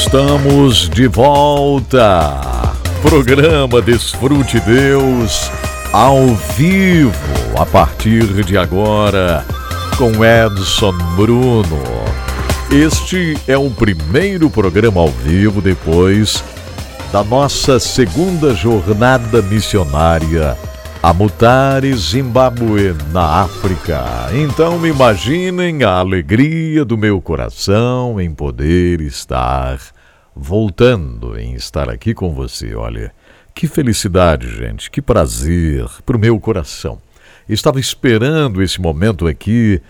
Estamos 0.00 0.88
de 0.88 1.08
volta. 1.08 2.40
Programa 3.02 3.82
Desfrute 3.82 4.60
Deus 4.60 5.50
ao 5.92 6.24
vivo 6.56 7.12
a 7.58 7.66
partir 7.66 8.24
de 8.44 8.56
agora 8.56 9.44
com 9.96 10.24
Edson 10.24 10.92
Bruno. 11.16 11.82
Este 12.70 13.36
é 13.48 13.58
o 13.58 13.68
primeiro 13.70 14.48
programa 14.48 15.00
ao 15.00 15.08
vivo 15.08 15.60
depois 15.60 16.44
da 17.12 17.24
nossa 17.24 17.80
segunda 17.80 18.54
jornada 18.54 19.42
missionária 19.42 20.56
a 21.00 21.12
Mutare, 21.12 21.94
Zimbábue, 21.94 22.94
na 23.12 23.42
África. 23.42 24.04
Então 24.32 24.84
imaginem 24.84 25.84
a 25.84 25.92
alegria 25.92 26.84
do 26.84 26.98
meu 26.98 27.20
coração 27.20 28.20
em 28.20 28.34
poder 28.34 29.00
estar 29.00 29.78
voltando, 30.34 31.38
em 31.38 31.54
estar 31.54 31.88
aqui 31.88 32.14
com 32.14 32.34
você. 32.34 32.74
Olha, 32.74 33.12
que 33.54 33.68
felicidade, 33.68 34.48
gente, 34.48 34.90
que 34.90 35.00
prazer 35.00 35.86
para 36.04 36.16
o 36.16 36.20
meu 36.20 36.38
coração. 36.40 36.98
Estava 37.48 37.78
esperando 37.78 38.60
esse 38.60 38.80
momento 38.80 39.26
aqui 39.26 39.80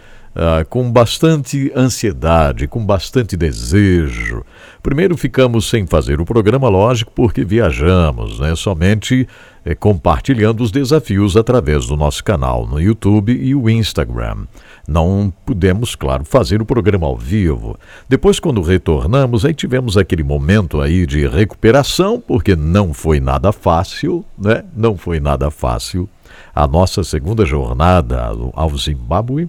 ah, 0.41 0.65
com 0.69 0.89
bastante 0.89 1.73
ansiedade, 1.75 2.69
com 2.69 2.85
bastante 2.85 3.37
desejo. 3.37 4.45
Primeiro 4.81 5.17
ficamos 5.17 5.69
sem 5.69 5.85
fazer 5.85 6.21
o 6.21 6.25
programa, 6.25 6.69
lógico, 6.69 7.11
porque 7.13 7.45
viajamos, 7.45 8.39
né? 8.39 8.55
Somente 8.55 9.27
compartilhando 9.75 10.63
os 10.63 10.71
desafios 10.71 11.37
através 11.37 11.87
do 11.87 11.97
nosso 11.97 12.23
canal 12.25 12.67
no 12.67 12.81
YouTube 12.81 13.33
e 13.33 13.55
o 13.55 13.69
Instagram. 13.69 14.47
Não 14.87 15.33
pudemos, 15.45 15.95
claro, 15.95 16.25
fazer 16.25 16.63
o 16.63 16.67
programa 16.67 17.07
ao 17.07 17.17
vivo. 17.17 17.79
Depois, 18.09 18.41
quando 18.41 18.63
retornamos, 18.63 19.45
aí 19.45 19.53
tivemos 19.53 19.97
aquele 19.97 20.23
momento 20.23 20.81
aí 20.81 21.07
de 21.07 21.27
recuperação, 21.27 22.21
porque 22.21 22.57
não 22.57 22.95
foi 22.95 23.21
nada 23.21 23.53
fácil, 23.53 24.25
né? 24.39 24.65
Não 24.75 24.97
foi 24.97 25.21
nada 25.21 25.51
fácil. 25.51 26.09
A 26.55 26.67
nossa 26.67 27.05
segunda 27.05 27.45
jornada 27.45 28.33
ao 28.55 28.77
Zimbábue 28.77 29.49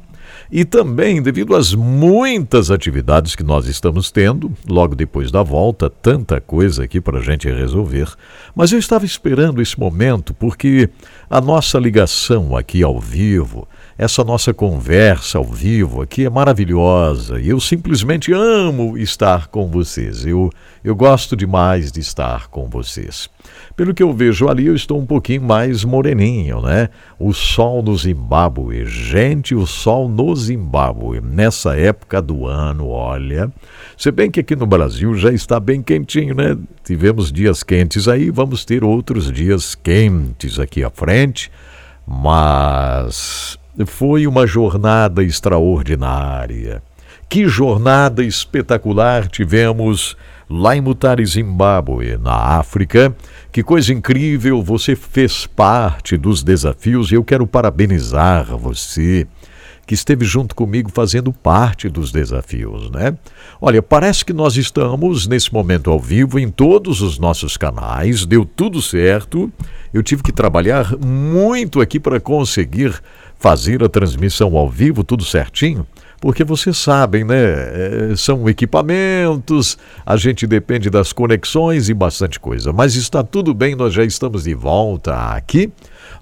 e 0.51 0.65
também 0.65 1.21
devido 1.21 1.55
às 1.55 1.73
muitas 1.73 2.71
atividades 2.71 3.35
que 3.35 3.43
nós 3.43 3.67
estamos 3.67 4.11
tendo, 4.11 4.51
logo 4.67 4.95
depois 4.95 5.31
da 5.31 5.43
volta, 5.43 5.89
tanta 5.89 6.41
coisa 6.41 6.83
aqui 6.83 6.99
para 6.99 7.19
a 7.19 7.21
gente 7.21 7.49
resolver. 7.49 8.07
Mas 8.55 8.71
eu 8.71 8.79
estava 8.79 9.05
esperando 9.05 9.61
esse 9.61 9.79
momento 9.79 10.33
porque 10.33 10.89
a 11.29 11.39
nossa 11.39 11.77
ligação 11.77 12.55
aqui 12.55 12.81
ao 12.83 12.99
vivo, 12.99 13.67
essa 13.97 14.23
nossa 14.23 14.53
conversa 14.53 15.37
ao 15.37 15.43
vivo 15.43 16.01
aqui 16.01 16.25
é 16.25 16.29
maravilhosa 16.29 17.39
e 17.39 17.49
eu 17.49 17.59
simplesmente 17.59 18.31
amo 18.33 18.97
estar 18.97 19.47
com 19.47 19.67
vocês. 19.67 20.25
Eu, 20.25 20.49
eu 20.83 20.95
gosto 20.95 21.35
demais 21.35 21.91
de 21.91 21.99
estar 21.99 22.47
com 22.47 22.67
vocês. 22.69 23.29
Pelo 23.79 23.93
que 23.93 24.03
eu 24.03 24.11
vejo 24.11 24.49
ali, 24.49 24.65
eu 24.65 24.75
estou 24.75 24.99
um 24.99 25.05
pouquinho 25.05 25.43
mais 25.43 25.85
moreninho, 25.85 26.61
né? 26.61 26.89
O 27.17 27.31
sol 27.31 27.81
no 27.81 27.95
Zimbábue. 27.95 28.85
Gente, 28.85 29.55
o 29.55 29.65
sol 29.65 30.09
no 30.09 30.35
Zimbábue. 30.35 31.21
Nessa 31.21 31.77
época 31.77 32.21
do 32.21 32.45
ano, 32.45 32.89
olha. 32.89 33.49
Se 33.95 34.11
bem 34.11 34.29
que 34.29 34.41
aqui 34.41 34.53
no 34.53 34.65
Brasil 34.65 35.15
já 35.15 35.31
está 35.31 35.61
bem 35.61 35.81
quentinho, 35.81 36.35
né? 36.35 36.57
Tivemos 36.83 37.31
dias 37.31 37.63
quentes 37.63 38.09
aí, 38.09 38.29
vamos 38.29 38.65
ter 38.65 38.83
outros 38.83 39.31
dias 39.31 39.75
quentes 39.75 40.59
aqui 40.59 40.83
à 40.83 40.89
frente. 40.89 41.49
Mas 42.05 43.57
foi 43.85 44.27
uma 44.27 44.45
jornada 44.45 45.23
extraordinária. 45.23 46.83
Que 47.29 47.47
jornada 47.47 48.25
espetacular 48.25 49.29
tivemos 49.29 50.17
lá 50.49 50.75
em 50.75 50.81
Mutare, 50.81 51.25
Zimbábue, 51.25 52.17
na 52.17 52.33
África. 52.33 53.15
Que 53.51 53.61
coisa 53.61 53.93
incrível, 53.93 54.63
você 54.63 54.95
fez 54.95 55.45
parte 55.45 56.17
dos 56.17 56.43
desafios 56.43 57.11
e 57.11 57.15
eu 57.15 57.23
quero 57.23 57.45
parabenizar 57.45 58.57
você 58.57 59.27
que 59.85 59.95
esteve 59.95 60.23
junto 60.23 60.53
comigo 60.53 60.91
fazendo 60.91 61.33
parte 61.33 61.89
dos 61.89 62.11
desafios, 62.11 62.91
né? 62.91 63.17
Olha, 63.59 63.81
parece 63.81 64.23
que 64.23 64.31
nós 64.31 64.55
estamos 64.55 65.25
nesse 65.25 65.51
momento 65.51 65.89
ao 65.89 65.99
vivo 65.99 66.37
em 66.37 66.47
todos 66.47 67.01
os 67.01 67.17
nossos 67.17 67.57
canais, 67.57 68.23
deu 68.23 68.45
tudo 68.45 68.83
certo. 68.83 69.51
Eu 69.91 70.03
tive 70.03 70.21
que 70.21 70.31
trabalhar 70.31 70.95
muito 70.95 71.81
aqui 71.81 71.99
para 71.99 72.19
conseguir 72.19 72.93
fazer 73.39 73.83
a 73.83 73.89
transmissão 73.89 74.55
ao 74.55 74.69
vivo, 74.69 75.03
tudo 75.03 75.25
certinho 75.25 75.87
porque 76.21 76.43
vocês 76.43 76.77
sabem, 76.77 77.23
né? 77.23 77.35
É, 78.11 78.13
são 78.15 78.47
equipamentos, 78.49 79.77
a 80.05 80.17
gente 80.17 80.45
depende 80.45 80.89
das 80.89 81.13
conexões 81.13 81.89
e 81.89 81.93
bastante 81.93 82.39
coisa. 82.39 82.73
Mas 82.73 82.95
está 82.95 83.23
tudo 83.23 83.53
bem, 83.53 83.75
nós 83.75 83.93
já 83.93 84.03
estamos 84.03 84.43
de 84.43 84.53
volta 84.53 85.15
aqui. 85.33 85.71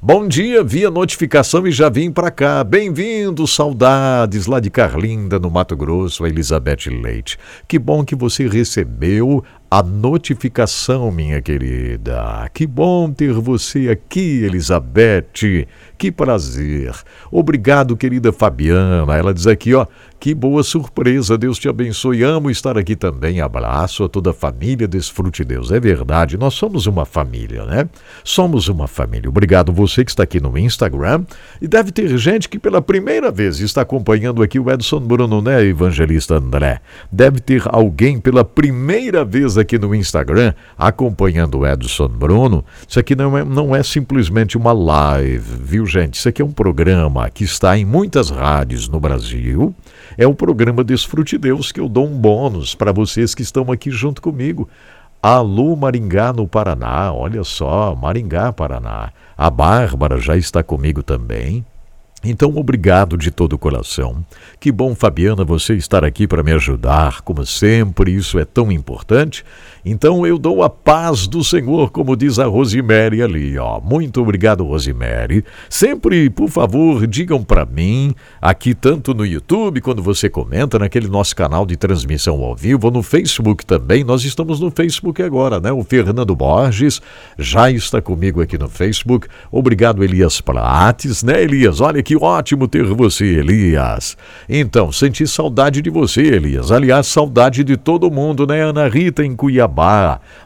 Bom 0.02 0.28
dia, 0.28 0.63
via 0.63 0.91
notificação 0.91 1.66
e 1.66 1.72
já 1.72 1.90
vim 1.90 2.12
para 2.12 2.30
cá. 2.30 2.63
Bem-vindo, 2.63 3.47
saudades 3.47 4.46
lá 4.46 4.59
de 4.59 4.69
Carlinda, 4.69 5.40
no 5.40 5.50
Mato 5.50 5.75
Grosso, 5.75 6.24
a 6.24 6.30
Elizabeth 6.30 6.88
Leite. 6.88 7.38
Que 7.68 7.80
bom 7.80 8.06
que 8.06 8.16
você 8.16 8.47
recebeu 8.47 9.44
a 9.70 9.84
notificação, 9.84 11.12
minha 11.12 11.42
querida. 11.42 12.50
Que 12.54 12.66
bom 12.66 13.12
ter 13.12 13.34
você 13.34 13.90
aqui, 13.90 14.44
Elizabeth. 14.44 15.68
Que 15.98 16.10
prazer. 16.10 16.94
Obrigado, 17.30 17.98
querida 17.98 18.32
Fabiana. 18.32 19.14
Ela 19.14 19.34
diz 19.34 19.46
aqui, 19.46 19.74
ó, 19.74 19.86
que 20.20 20.34
boa 20.34 20.64
surpresa. 20.64 21.38
Deus 21.38 21.60
te 21.60 21.70
abençoe. 21.70 22.24
Amo 22.24 22.50
estar 22.50 22.78
aqui 22.78 22.96
também. 22.96 23.42
Abraço 23.42 24.04
a 24.04 24.10
toda 24.10 24.32
a 24.32 24.34
família. 24.34 24.88
Desfrute 24.88 25.44
Deus. 25.44 25.72
É 25.72 25.80
verdade. 25.80 26.38
Nós 26.38 26.54
somos 26.54 26.88
uma 26.88 27.06
família, 27.06 27.66
né? 27.66 27.88
Somos 28.24 28.68
uma 28.68 28.88
família. 28.88 29.30
Obrigado 29.30 29.72
você 29.72 30.04
que 30.04 30.12
está 30.12 30.24
aqui 30.24 30.40
no 30.40 30.58
Instagram. 30.58 31.24
E 31.62 31.68
deve 31.68 31.92
ter 31.92 32.18
gente 32.18 32.50
que 32.50 32.58
pela 32.60 32.82
primeira 32.82 33.32
vez 33.32 33.60
está 33.60 33.82
acompanhando 33.82 34.42
aqui 34.42 34.60
o 34.60 34.72
Edson 34.72 35.00
Bruno, 35.00 35.42
né, 35.42 35.64
evangelista 35.64 36.36
André? 36.36 36.82
Deve 37.12 37.40
ter 37.40 37.64
alguém 37.66 38.20
pela 38.20 38.44
primeira 38.44 39.24
vez 39.24 39.58
aqui 39.58 39.78
no 39.78 39.94
Instagram 39.94 40.54
acompanhando 40.78 41.60
o 41.60 41.68
Edson 41.68 42.08
Bruno. 42.08 42.66
Isso 42.88 43.00
aqui 43.00 43.16
não 43.16 43.38
é, 43.38 43.44
não 43.44 43.76
é 43.76 43.84
simplesmente 43.84 44.58
uma 44.58 44.74
live, 44.74 45.58
viu, 45.62 45.86
gente? 45.86 46.16
Isso 46.16 46.30
aqui 46.30 46.42
é 46.42 46.46
um 46.46 46.52
programa 46.52 47.30
que 47.30 47.44
está 47.44 47.78
em 47.78 47.86
muitas 47.86 48.30
rádios 48.30 48.90
no 48.90 49.00
Brasil. 49.00 49.76
É 50.18 50.26
o 50.26 50.34
programa 50.34 50.84
Desfrute 50.84 51.38
Deus 51.38 51.72
que 51.72 51.80
eu 51.80 51.88
dou 51.88 52.08
um 52.08 52.18
bônus 52.18 52.74
para 52.74 52.92
vocês 52.92 53.36
que 53.36 53.44
estão 53.44 53.72
aqui 53.72 53.92
junto 53.92 54.20
comigo. 54.20 54.68
Alô 55.22 55.76
Maringá 55.76 56.34
no 56.34 56.48
Paraná, 56.48 57.14
olha 57.14 57.44
só, 57.44 57.96
Maringá, 57.96 58.52
Paraná. 58.52 59.12
A 59.38 59.50
Bárbara 59.52 60.18
já 60.18 60.36
está 60.36 60.64
comigo 60.64 61.04
também. 61.04 61.64
Então, 62.24 62.58
obrigado 62.58 63.16
de 63.16 63.30
todo 63.30 63.54
o 63.54 63.60
coração. 63.60 64.26
Que 64.60 64.72
bom, 64.72 64.96
Fabiana, 64.96 65.46
você 65.46 65.76
estar 65.76 66.04
aqui 66.04 66.28
para 66.28 66.42
me 66.42 66.52
ajudar, 66.52 67.22
como 67.22 67.46
sempre, 67.46 68.12
isso 68.12 68.40
é 68.40 68.46
tão 68.46 68.72
importante. 68.72 69.46
Então 69.89 70.28
eu 70.28 70.38
dou 70.38 70.63
a 70.63 70.69
paz 70.69 71.28
do 71.28 71.42
Senhor, 71.42 71.92
como 71.92 72.18
diz 72.18 72.39
a 72.39 72.45
Rosemary 72.45 73.22
ali, 73.22 73.57
ó. 73.57 73.80
Muito 73.80 74.22
obrigado, 74.22 74.66
Rosemary. 74.66 75.45
Sempre, 75.69 76.30
por 76.30 76.50
favor, 76.50 77.07
digam 77.07 77.42
para 77.42 77.66
mim, 77.66 78.13
aqui 78.42 78.75
tanto 78.75 79.13
no 79.13 79.25
YouTube, 79.25 79.80
quando 79.80 80.04
você 80.04 80.30
comenta, 80.30 80.78
naquele 80.78 81.07
nosso 81.07 81.34
canal 81.34 81.66
de 81.66 81.78
transmissão 81.78 82.44
ao 82.44 82.54
vivo, 82.54 82.88
ou 82.88 82.92
no 82.92 83.01
Facebook 83.01 83.66
também. 83.66 84.04
Nós 84.04 84.25
estamos 84.25 84.60
no 84.60 84.69
Facebook 84.69 85.24
agora, 85.24 85.57
né? 85.62 85.72
O 85.72 85.86
Fernando 85.86 86.36
Borges 86.36 87.01
já 87.39 87.72
está 87.72 88.01
comigo 88.01 88.42
aqui 88.42 88.57
no 88.57 88.68
Facebook. 88.68 89.30
Obrigado, 89.50 90.04
Elias 90.04 90.42
Prates, 90.42 91.24
né, 91.24 91.42
Elias? 91.42 91.80
Olha 91.80 92.04
que 92.04 92.18
ótimo 92.18 92.68
ter 92.68 92.84
você, 92.84 93.24
Elias. 93.24 94.18
Então, 94.50 94.92
senti 94.92 95.25
saudade 95.25 95.81
de 95.81 95.89
você, 95.89 96.24
Elias. 96.24 96.74
Aliás, 96.74 97.07
saudade 97.07 97.63
de 97.63 97.78
todo 97.78 98.12
mundo, 98.12 98.45
né, 98.45 98.62
Ana 98.62 98.89
Rita, 98.89 99.24
em 99.24 99.34
Cuiabá 99.34 99.76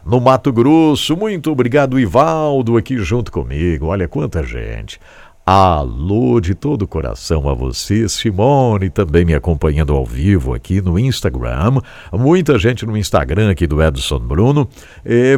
no 0.04 0.20
Mato 0.20 0.52
Grosso. 0.52 1.16
Muito 1.16 1.50
obrigado, 1.50 1.98
Ivaldo, 1.98 2.76
aqui 2.76 2.98
junto 2.98 3.32
comigo. 3.32 3.86
Olha 3.86 4.06
quanta 4.06 4.42
gente. 4.42 5.00
Alô 5.44 6.40
de 6.40 6.54
todo 6.54 6.82
o 6.82 6.86
coração 6.86 7.48
a 7.48 7.52
você, 7.52 8.08
Simone, 8.08 8.88
também 8.88 9.24
me 9.24 9.34
acompanhando 9.34 9.92
ao 9.92 10.06
vivo 10.06 10.54
aqui 10.54 10.80
no 10.80 10.96
Instagram. 10.96 11.80
Muita 12.12 12.56
gente 12.60 12.86
no 12.86 12.96
Instagram 12.96 13.50
aqui 13.50 13.66
do 13.66 13.82
Edson 13.82 14.20
Bruno 14.20 14.68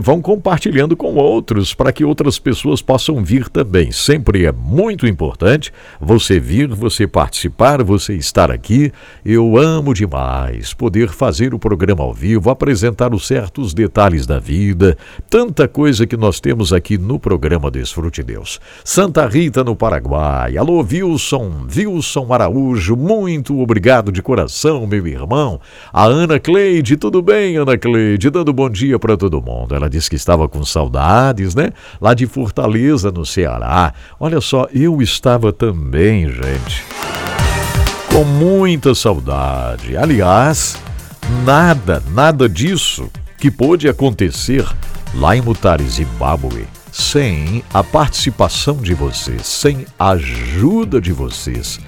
vão 0.02 0.20
compartilhando 0.20 0.94
com 0.94 1.14
outros 1.14 1.72
para 1.72 1.90
que 1.90 2.04
outras 2.04 2.38
pessoas 2.38 2.82
possam 2.82 3.24
vir 3.24 3.48
também. 3.48 3.90
Sempre 3.92 4.44
é 4.44 4.52
muito 4.52 5.06
importante 5.06 5.72
você 5.98 6.38
vir, 6.38 6.68
você 6.68 7.06
participar, 7.06 7.82
você 7.82 8.12
estar 8.12 8.50
aqui. 8.50 8.92
Eu 9.24 9.56
amo 9.56 9.94
demais 9.94 10.74
poder 10.74 11.08
fazer 11.08 11.54
o 11.54 11.58
programa 11.58 12.04
ao 12.04 12.12
vivo, 12.12 12.50
apresentar 12.50 13.14
os 13.14 13.26
certos 13.26 13.72
detalhes 13.72 14.26
da 14.26 14.38
vida, 14.38 14.98
tanta 15.30 15.66
coisa 15.66 16.06
que 16.06 16.14
nós 16.18 16.40
temos 16.40 16.74
aqui 16.74 16.98
no 16.98 17.18
programa 17.18 17.70
Desfrute 17.70 18.22
Deus. 18.22 18.60
Santa 18.84 19.26
Rita 19.26 19.64
no 19.64 19.74
Paraná 19.74 19.93
Paraguai. 19.94 20.56
Alô, 20.56 20.80
Wilson, 20.80 21.66
Wilson 21.74 22.32
Araújo, 22.32 22.96
muito 22.96 23.60
obrigado 23.60 24.10
de 24.10 24.20
coração, 24.22 24.86
meu 24.88 25.06
irmão. 25.06 25.60
A 25.92 26.04
Ana 26.04 26.40
Cleide, 26.40 26.96
tudo 26.96 27.22
bem, 27.22 27.56
Ana 27.56 27.78
Cleide? 27.78 28.28
Dando 28.28 28.52
bom 28.52 28.68
dia 28.68 28.98
para 28.98 29.16
todo 29.16 29.40
mundo. 29.40 29.72
Ela 29.72 29.88
disse 29.88 30.10
que 30.10 30.16
estava 30.16 30.48
com 30.48 30.64
saudades, 30.64 31.54
né? 31.54 31.70
Lá 32.00 32.12
de 32.12 32.26
Fortaleza, 32.26 33.12
no 33.12 33.24
Ceará. 33.24 33.92
Olha 34.18 34.40
só, 34.40 34.66
eu 34.72 35.00
estava 35.00 35.52
também, 35.52 36.28
gente. 36.28 36.84
Com 38.10 38.24
muita 38.24 38.96
saudade. 38.96 39.96
Aliás, 39.96 40.76
nada, 41.44 42.02
nada 42.12 42.48
disso 42.48 43.08
que 43.38 43.48
pôde 43.48 43.88
acontecer 43.88 44.66
lá 45.14 45.36
em 45.36 45.40
Mutare, 45.40 45.84
Zimbábue 45.84 46.66
sem 46.94 47.64
a 47.74 47.82
participação 47.82 48.76
de 48.76 48.94
vocês, 48.94 49.44
sem 49.48 49.84
a 49.98 50.10
ajuda 50.10 51.00
de 51.00 51.12
vocês, 51.12 51.80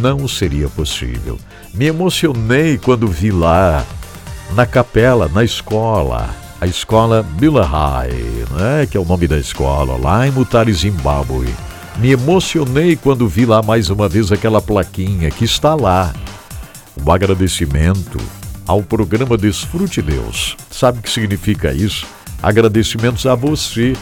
não 0.00 0.28
seria 0.28 0.68
possível. 0.68 1.36
Me 1.74 1.86
emocionei 1.86 2.78
quando 2.78 3.08
vi 3.08 3.32
lá, 3.32 3.84
na 4.54 4.64
capela, 4.64 5.28
na 5.28 5.42
escola, 5.42 6.30
a 6.60 6.66
escola 6.68 7.24
Billahai, 7.24 8.12
né, 8.52 8.86
que 8.88 8.96
é 8.96 9.00
o 9.00 9.04
nome 9.04 9.26
da 9.26 9.36
escola, 9.36 9.96
lá 9.96 10.28
em 10.28 10.30
Mutare, 10.30 10.72
Zimbábue. 10.72 11.52
Me 11.96 12.12
emocionei 12.12 12.94
quando 12.94 13.26
vi 13.26 13.44
lá 13.44 13.62
mais 13.62 13.90
uma 13.90 14.08
vez 14.08 14.30
aquela 14.30 14.62
plaquinha 14.62 15.28
que 15.32 15.44
está 15.44 15.74
lá. 15.74 16.14
Um 17.04 17.10
agradecimento 17.10 18.16
ao 18.64 18.80
programa 18.80 19.36
Desfrute 19.36 20.00
Deus. 20.00 20.56
Sabe 20.70 21.00
o 21.00 21.02
que 21.02 21.10
significa 21.10 21.72
isso? 21.72 22.06
Agradecimentos 22.40 23.26
a 23.26 23.34
você 23.34 23.94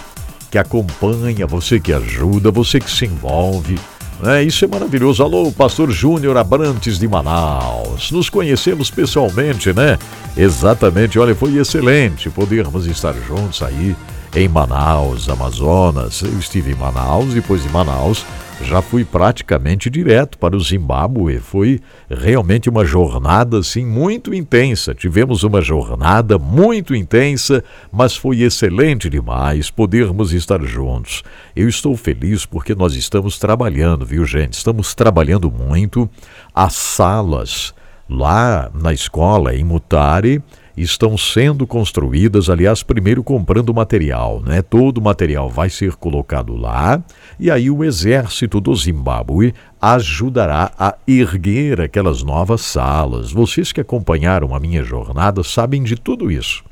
que 0.50 0.58
acompanha, 0.58 1.46
você 1.46 1.78
que 1.78 1.92
ajuda, 1.92 2.50
você 2.50 2.80
que 2.80 2.90
se 2.90 3.06
envolve. 3.06 3.78
É, 4.22 4.42
isso 4.42 4.64
é 4.64 4.68
maravilhoso. 4.68 5.22
Alô, 5.22 5.50
Pastor 5.50 5.90
Júnior 5.90 6.36
Abrantes 6.36 6.98
de 6.98 7.08
Manaus. 7.08 8.10
Nos 8.10 8.28
conhecemos 8.28 8.90
pessoalmente, 8.90 9.72
né? 9.72 9.98
Exatamente. 10.36 11.18
Olha, 11.18 11.34
foi 11.34 11.56
excelente 11.56 12.28
podermos 12.28 12.86
estar 12.86 13.14
juntos 13.14 13.62
aí 13.62 13.96
em 14.34 14.48
Manaus, 14.48 15.28
Amazonas. 15.28 16.22
Eu 16.22 16.38
estive 16.38 16.72
em 16.72 16.76
Manaus, 16.76 17.34
depois 17.34 17.62
de 17.62 17.68
Manaus 17.68 18.24
já 18.62 18.82
fui 18.82 19.04
praticamente 19.04 19.88
direto 19.88 20.38
para 20.38 20.56
o 20.56 20.60
Zimbábue. 20.60 21.38
Foi 21.38 21.80
realmente 22.08 22.68
uma 22.68 22.84
jornada 22.84 23.58
assim 23.58 23.84
muito 23.84 24.34
intensa. 24.34 24.94
Tivemos 24.94 25.42
uma 25.42 25.60
jornada 25.60 26.38
muito 26.38 26.94
intensa, 26.94 27.64
mas 27.90 28.16
foi 28.16 28.42
excelente 28.42 29.08
demais 29.08 29.70
podermos 29.70 30.32
estar 30.32 30.62
juntos. 30.62 31.22
Eu 31.56 31.68
estou 31.68 31.96
feliz 31.96 32.44
porque 32.44 32.74
nós 32.74 32.94
estamos 32.94 33.38
trabalhando, 33.38 34.04
viu, 34.04 34.24
gente? 34.24 34.54
Estamos 34.54 34.94
trabalhando 34.94 35.50
muito. 35.50 36.08
As 36.54 36.74
salas 36.74 37.74
lá 38.08 38.70
na 38.74 38.92
escola 38.92 39.54
em 39.54 39.64
Mutare 39.64 40.42
estão 40.76 41.16
sendo 41.16 41.66
construídas, 41.66 42.48
aliás, 42.48 42.82
primeiro 42.82 43.22
comprando 43.22 43.74
material, 43.74 44.42
né? 44.44 44.62
Todo 44.62 44.98
o 44.98 45.02
material 45.02 45.48
vai 45.48 45.68
ser 45.68 45.94
colocado 45.94 46.56
lá 46.56 47.02
e 47.38 47.50
aí 47.50 47.70
o 47.70 47.84
exército 47.84 48.60
do 48.60 48.74
Zimbábue 48.74 49.54
ajudará 49.80 50.72
a 50.78 50.94
erguer 51.06 51.80
aquelas 51.80 52.22
novas 52.22 52.60
salas. 52.60 53.32
Vocês 53.32 53.72
que 53.72 53.80
acompanharam 53.80 54.54
a 54.54 54.60
minha 54.60 54.82
jornada 54.82 55.42
sabem 55.42 55.82
de 55.82 55.96
tudo 55.96 56.30
isso. 56.30 56.62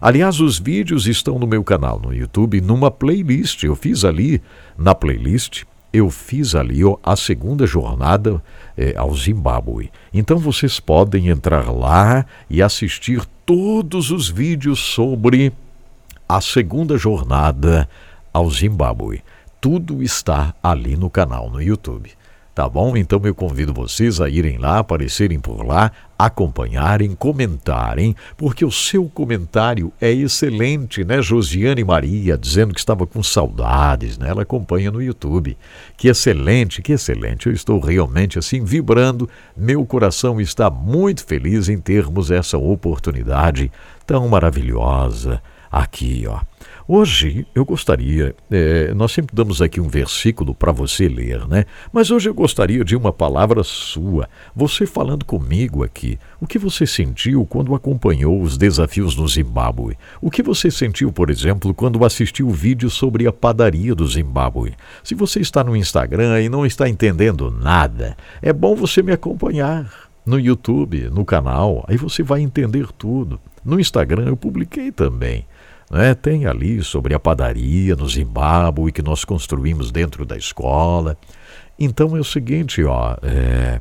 Aliás, 0.00 0.40
os 0.40 0.58
vídeos 0.58 1.06
estão 1.06 1.38
no 1.38 1.46
meu 1.46 1.62
canal 1.62 2.00
no 2.00 2.12
YouTube 2.12 2.60
numa 2.60 2.90
playlist. 2.90 3.62
Eu 3.62 3.76
fiz 3.76 4.04
ali 4.04 4.42
na 4.76 4.94
playlist 4.94 5.64
eu 5.92 6.08
fiz 6.08 6.54
ali 6.54 6.80
a 7.02 7.14
segunda 7.14 7.66
jornada 7.66 8.42
é, 8.76 8.94
ao 8.96 9.14
Zimbábue. 9.14 9.90
Então 10.12 10.38
vocês 10.38 10.80
podem 10.80 11.28
entrar 11.28 11.70
lá 11.70 12.24
e 12.48 12.62
assistir 12.62 13.24
todos 13.44 14.10
os 14.10 14.28
vídeos 14.28 14.78
sobre 14.78 15.52
a 16.28 16.40
segunda 16.40 16.96
jornada 16.96 17.88
ao 18.32 18.50
Zimbábue. 18.50 19.22
Tudo 19.60 20.02
está 20.02 20.54
ali 20.62 20.96
no 20.96 21.10
canal 21.10 21.50
no 21.50 21.62
YouTube. 21.62 22.10
Tá 22.54 22.68
bom? 22.68 22.94
Então 22.98 23.18
eu 23.24 23.34
convido 23.34 23.72
vocês 23.72 24.20
a 24.20 24.28
irem 24.28 24.58
lá, 24.58 24.80
aparecerem 24.80 25.40
por 25.40 25.66
lá, 25.66 25.90
acompanharem, 26.18 27.14
comentarem, 27.14 28.14
porque 28.36 28.62
o 28.62 28.70
seu 28.70 29.08
comentário 29.08 29.90
é 29.98 30.12
excelente, 30.12 31.02
né? 31.02 31.22
Josiane 31.22 31.82
Maria 31.82 32.36
dizendo 32.36 32.74
que 32.74 32.80
estava 32.80 33.06
com 33.06 33.22
saudades, 33.22 34.18
né? 34.18 34.28
Ela 34.28 34.42
acompanha 34.42 34.90
no 34.90 35.00
YouTube. 35.00 35.56
Que 35.96 36.08
excelente, 36.08 36.82
que 36.82 36.92
excelente. 36.92 37.46
Eu 37.46 37.54
estou 37.54 37.80
realmente 37.80 38.38
assim 38.38 38.62
vibrando. 38.62 39.26
Meu 39.56 39.86
coração 39.86 40.38
está 40.38 40.68
muito 40.68 41.24
feliz 41.24 41.70
em 41.70 41.78
termos 41.78 42.30
essa 42.30 42.58
oportunidade 42.58 43.72
tão 44.06 44.28
maravilhosa 44.28 45.42
aqui, 45.70 46.26
ó 46.28 46.51
Hoje 46.86 47.46
eu 47.54 47.64
gostaria, 47.64 48.34
é, 48.50 48.92
nós 48.92 49.12
sempre 49.12 49.34
damos 49.34 49.62
aqui 49.62 49.80
um 49.80 49.88
versículo 49.88 50.52
para 50.52 50.72
você 50.72 51.08
ler, 51.08 51.46
né? 51.46 51.64
Mas 51.92 52.10
hoje 52.10 52.28
eu 52.28 52.34
gostaria 52.34 52.84
de 52.84 52.96
uma 52.96 53.12
palavra 53.12 53.62
sua, 53.62 54.28
você 54.54 54.84
falando 54.84 55.24
comigo 55.24 55.84
aqui. 55.84 56.18
O 56.40 56.46
que 56.46 56.58
você 56.58 56.84
sentiu 56.84 57.46
quando 57.46 57.74
acompanhou 57.74 58.42
os 58.42 58.58
desafios 58.58 59.16
no 59.16 59.28
Zimbábue? 59.28 59.96
O 60.20 60.28
que 60.28 60.42
você 60.42 60.72
sentiu, 60.72 61.12
por 61.12 61.30
exemplo, 61.30 61.72
quando 61.72 62.04
assistiu 62.04 62.48
o 62.48 62.52
vídeo 62.52 62.90
sobre 62.90 63.28
a 63.28 63.32
padaria 63.32 63.94
do 63.94 64.06
Zimbábue? 64.06 64.74
Se 65.04 65.14
você 65.14 65.38
está 65.38 65.62
no 65.62 65.76
Instagram 65.76 66.42
e 66.42 66.48
não 66.48 66.66
está 66.66 66.88
entendendo 66.88 67.48
nada, 67.48 68.16
é 68.40 68.52
bom 68.52 68.74
você 68.74 69.02
me 69.02 69.12
acompanhar 69.12 70.10
no 70.26 70.38
YouTube, 70.38 71.10
no 71.10 71.24
canal, 71.24 71.84
aí 71.88 71.96
você 71.96 72.22
vai 72.22 72.40
entender 72.40 72.88
tudo. 72.98 73.40
No 73.64 73.78
Instagram 73.78 74.26
eu 74.26 74.36
publiquei 74.36 74.90
também. 74.90 75.46
Né? 75.92 76.14
Tem 76.14 76.46
ali 76.46 76.82
sobre 76.82 77.14
a 77.14 77.20
padaria 77.20 77.94
no 77.94 78.08
Zimbábue 78.08 78.90
que 78.90 79.02
nós 79.02 79.26
construímos 79.26 79.92
dentro 79.92 80.24
da 80.24 80.38
escola. 80.38 81.18
Então 81.78 82.16
é 82.16 82.20
o 82.20 82.24
seguinte, 82.24 82.82
ó, 82.82 83.14
é, 83.22 83.78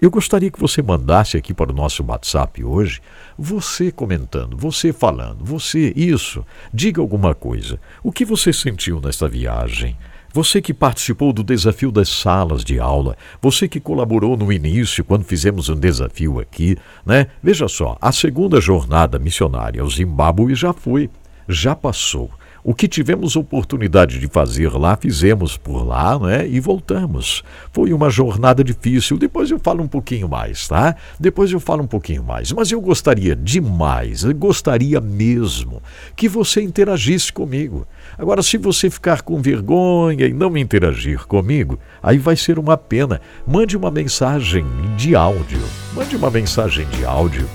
eu 0.00 0.10
gostaria 0.10 0.50
que 0.50 0.60
você 0.60 0.82
mandasse 0.82 1.38
aqui 1.38 1.54
para 1.54 1.72
o 1.72 1.74
nosso 1.74 2.04
WhatsApp 2.04 2.62
hoje, 2.62 3.00
você 3.38 3.90
comentando, 3.90 4.58
você 4.58 4.92
falando, 4.92 5.42
você 5.42 5.92
isso, 5.96 6.44
diga 6.72 7.00
alguma 7.00 7.34
coisa. 7.34 7.80
O 8.02 8.12
que 8.12 8.26
você 8.26 8.52
sentiu 8.52 9.00
nesta 9.00 9.26
viagem? 9.26 9.96
Você 10.34 10.60
que 10.60 10.74
participou 10.74 11.32
do 11.32 11.42
desafio 11.42 11.90
das 11.90 12.10
salas 12.10 12.62
de 12.62 12.78
aula, 12.78 13.16
você 13.40 13.66
que 13.66 13.80
colaborou 13.80 14.36
no 14.36 14.52
início 14.52 15.02
quando 15.02 15.24
fizemos 15.24 15.70
um 15.70 15.74
desafio 15.74 16.38
aqui, 16.38 16.76
né? 17.06 17.28
Veja 17.42 17.66
só, 17.66 17.96
a 18.00 18.12
segunda 18.12 18.60
jornada 18.60 19.18
missionária 19.18 19.80
ao 19.80 19.88
Zimbábue 19.88 20.54
já 20.54 20.74
foi 20.74 21.08
já 21.48 21.74
passou. 21.74 22.30
O 22.62 22.74
que 22.74 22.88
tivemos 22.88 23.36
oportunidade 23.36 24.18
de 24.18 24.26
fazer 24.28 24.70
lá, 24.76 24.96
fizemos 24.96 25.56
por 25.56 25.86
lá, 25.86 26.18
né? 26.18 26.46
E 26.46 26.60
voltamos. 26.60 27.42
Foi 27.72 27.92
uma 27.92 28.10
jornada 28.10 28.62
difícil. 28.62 29.16
Depois 29.16 29.50
eu 29.50 29.58
falo 29.58 29.82
um 29.82 29.88
pouquinho 29.88 30.28
mais, 30.28 30.68
tá? 30.68 30.94
Depois 31.18 31.50
eu 31.50 31.60
falo 31.60 31.84
um 31.84 31.86
pouquinho 31.86 32.22
mais. 32.22 32.52
Mas 32.52 32.70
eu 32.70 32.80
gostaria 32.80 33.34
demais, 33.34 34.24
eu 34.24 34.34
gostaria 34.34 35.00
mesmo 35.00 35.80
que 36.14 36.28
você 36.28 36.60
interagisse 36.60 37.32
comigo. 37.32 37.86
Agora, 38.18 38.42
se 38.42 38.58
você 38.58 38.90
ficar 38.90 39.22
com 39.22 39.40
vergonha 39.40 40.26
e 40.26 40.32
não 40.34 40.54
interagir 40.56 41.26
comigo, 41.26 41.78
aí 42.02 42.18
vai 42.18 42.36
ser 42.36 42.58
uma 42.58 42.76
pena. 42.76 43.20
Mande 43.46 43.76
uma 43.76 43.90
mensagem 43.90 44.66
de 44.96 45.14
áudio. 45.14 45.62
Mande 45.94 46.16
uma 46.16 46.30
mensagem 46.30 46.86
de 46.88 47.04
áudio 47.04 47.48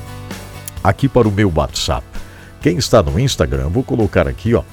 aqui 0.83 1.07
para 1.07 1.27
o 1.27 1.31
meu 1.31 1.51
WhatsApp. 1.53 2.12
Quem 2.63 2.77
está 2.77 3.03
no 3.03 3.20
Instagram, 3.20 3.67
vou 3.67 3.84
colocar 3.84 4.27
aqui, 4.27 4.55
ó, 4.55 4.63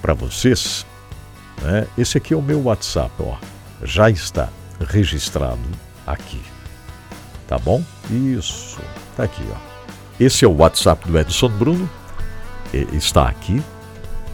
para 0.00 0.14
vocês. 0.14 0.86
Né? 1.62 1.86
Esse 1.96 2.18
aqui 2.18 2.34
é 2.34 2.36
o 2.36 2.42
meu 2.42 2.62
WhatsApp, 2.64 3.12
ó. 3.20 3.36
Já 3.82 4.08
está 4.10 4.48
registrado 4.80 5.60
aqui. 6.06 6.40
Tá 7.46 7.58
bom? 7.58 7.84
Isso. 8.10 8.80
Tá 9.16 9.24
aqui, 9.24 9.44
ó. 9.52 9.56
Esse 10.18 10.44
é 10.44 10.48
o 10.48 10.56
WhatsApp 10.56 11.06
do 11.06 11.18
Edson 11.18 11.50
Bruno. 11.50 11.88
está 12.72 13.28
aqui. 13.28 13.62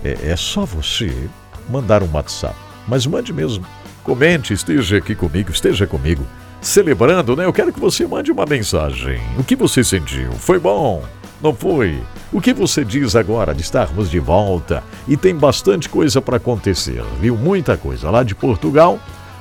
É, 0.04 0.30
é 0.30 0.36
só 0.36 0.64
você 0.64 1.28
mandar 1.68 2.02
um 2.02 2.12
WhatsApp. 2.12 2.56
Mas 2.86 3.06
mande 3.06 3.32
mesmo 3.32 3.66
Comente, 4.02 4.54
esteja 4.54 4.96
aqui 4.96 5.14
comigo, 5.14 5.50
esteja 5.50 5.86
comigo, 5.86 6.24
celebrando, 6.60 7.36
né? 7.36 7.44
Eu 7.44 7.52
quero 7.52 7.72
que 7.72 7.78
você 7.78 8.06
mande 8.06 8.32
uma 8.32 8.46
mensagem. 8.46 9.20
O 9.38 9.44
que 9.44 9.54
você 9.54 9.84
sentiu? 9.84 10.32
Foi 10.32 10.58
bom? 10.58 11.04
Não 11.42 11.54
foi? 11.54 12.02
O 12.32 12.40
que 12.40 12.52
você 12.52 12.84
diz 12.84 13.16
agora 13.16 13.54
de 13.54 13.62
estarmos 13.62 14.10
de 14.10 14.18
volta? 14.18 14.82
E 15.08 15.16
tem 15.16 15.34
bastante 15.34 15.88
coisa 15.88 16.20
para 16.20 16.36
acontecer, 16.36 17.02
viu? 17.18 17.36
Muita 17.36 17.76
coisa. 17.76 18.10
Lá 18.10 18.22
de 18.22 18.34
Portugal 18.34 18.98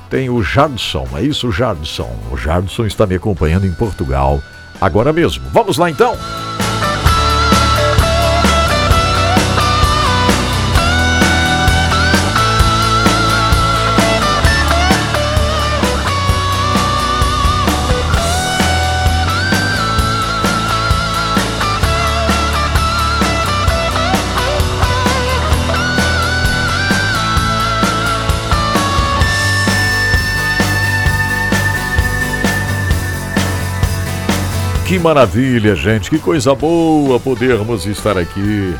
tem 0.09 0.29
o 0.29 0.41
Jardson, 0.41 1.07
é 1.15 1.21
isso, 1.21 1.51
Jardson? 1.51 2.09
O 2.31 2.37
Jardson 2.37 2.85
está 2.85 3.05
me 3.05 3.15
acompanhando 3.15 3.67
em 3.67 3.73
Portugal 3.73 4.41
agora 4.79 5.11
mesmo. 5.11 5.43
Vamos 5.51 5.77
lá 5.77 5.89
então? 5.89 6.15
Que 34.89 34.97
maravilha, 34.97 35.75
gente, 35.75 36.09
que 36.09 36.17
coisa 36.17 36.55
boa 36.55 37.19
podermos 37.19 37.85
estar 37.85 38.17
aqui. 38.17 38.73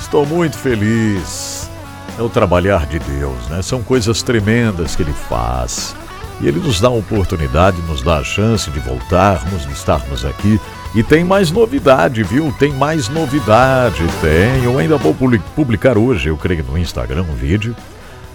Estou 0.00 0.26
muito 0.26 0.58
feliz. 0.58 1.70
É 2.18 2.22
o 2.22 2.28
trabalhar 2.28 2.84
de 2.84 2.98
Deus, 2.98 3.46
né? 3.48 3.62
São 3.62 3.80
coisas 3.80 4.24
tremendas 4.24 4.96
que 4.96 5.04
Ele 5.04 5.12
faz. 5.12 5.94
E 6.40 6.48
Ele 6.48 6.58
nos 6.58 6.80
dá 6.80 6.88
a 6.88 6.90
oportunidade, 6.90 7.80
nos 7.82 8.02
dá 8.02 8.18
a 8.18 8.24
chance 8.24 8.68
de 8.72 8.80
voltarmos, 8.80 9.64
de 9.64 9.72
estarmos 9.72 10.24
aqui. 10.24 10.60
E 10.96 11.02
tem 11.04 11.22
mais 11.22 11.52
novidade, 11.52 12.24
viu? 12.24 12.52
Tem 12.58 12.72
mais 12.72 13.08
novidade, 13.08 14.02
tem. 14.20 14.64
Eu 14.64 14.80
ainda 14.80 14.96
vou 14.96 15.14
publicar 15.54 15.96
hoje, 15.96 16.28
eu 16.28 16.36
creio, 16.36 16.64
no 16.64 16.76
Instagram 16.76 17.22
um 17.22 17.36
vídeo 17.36 17.76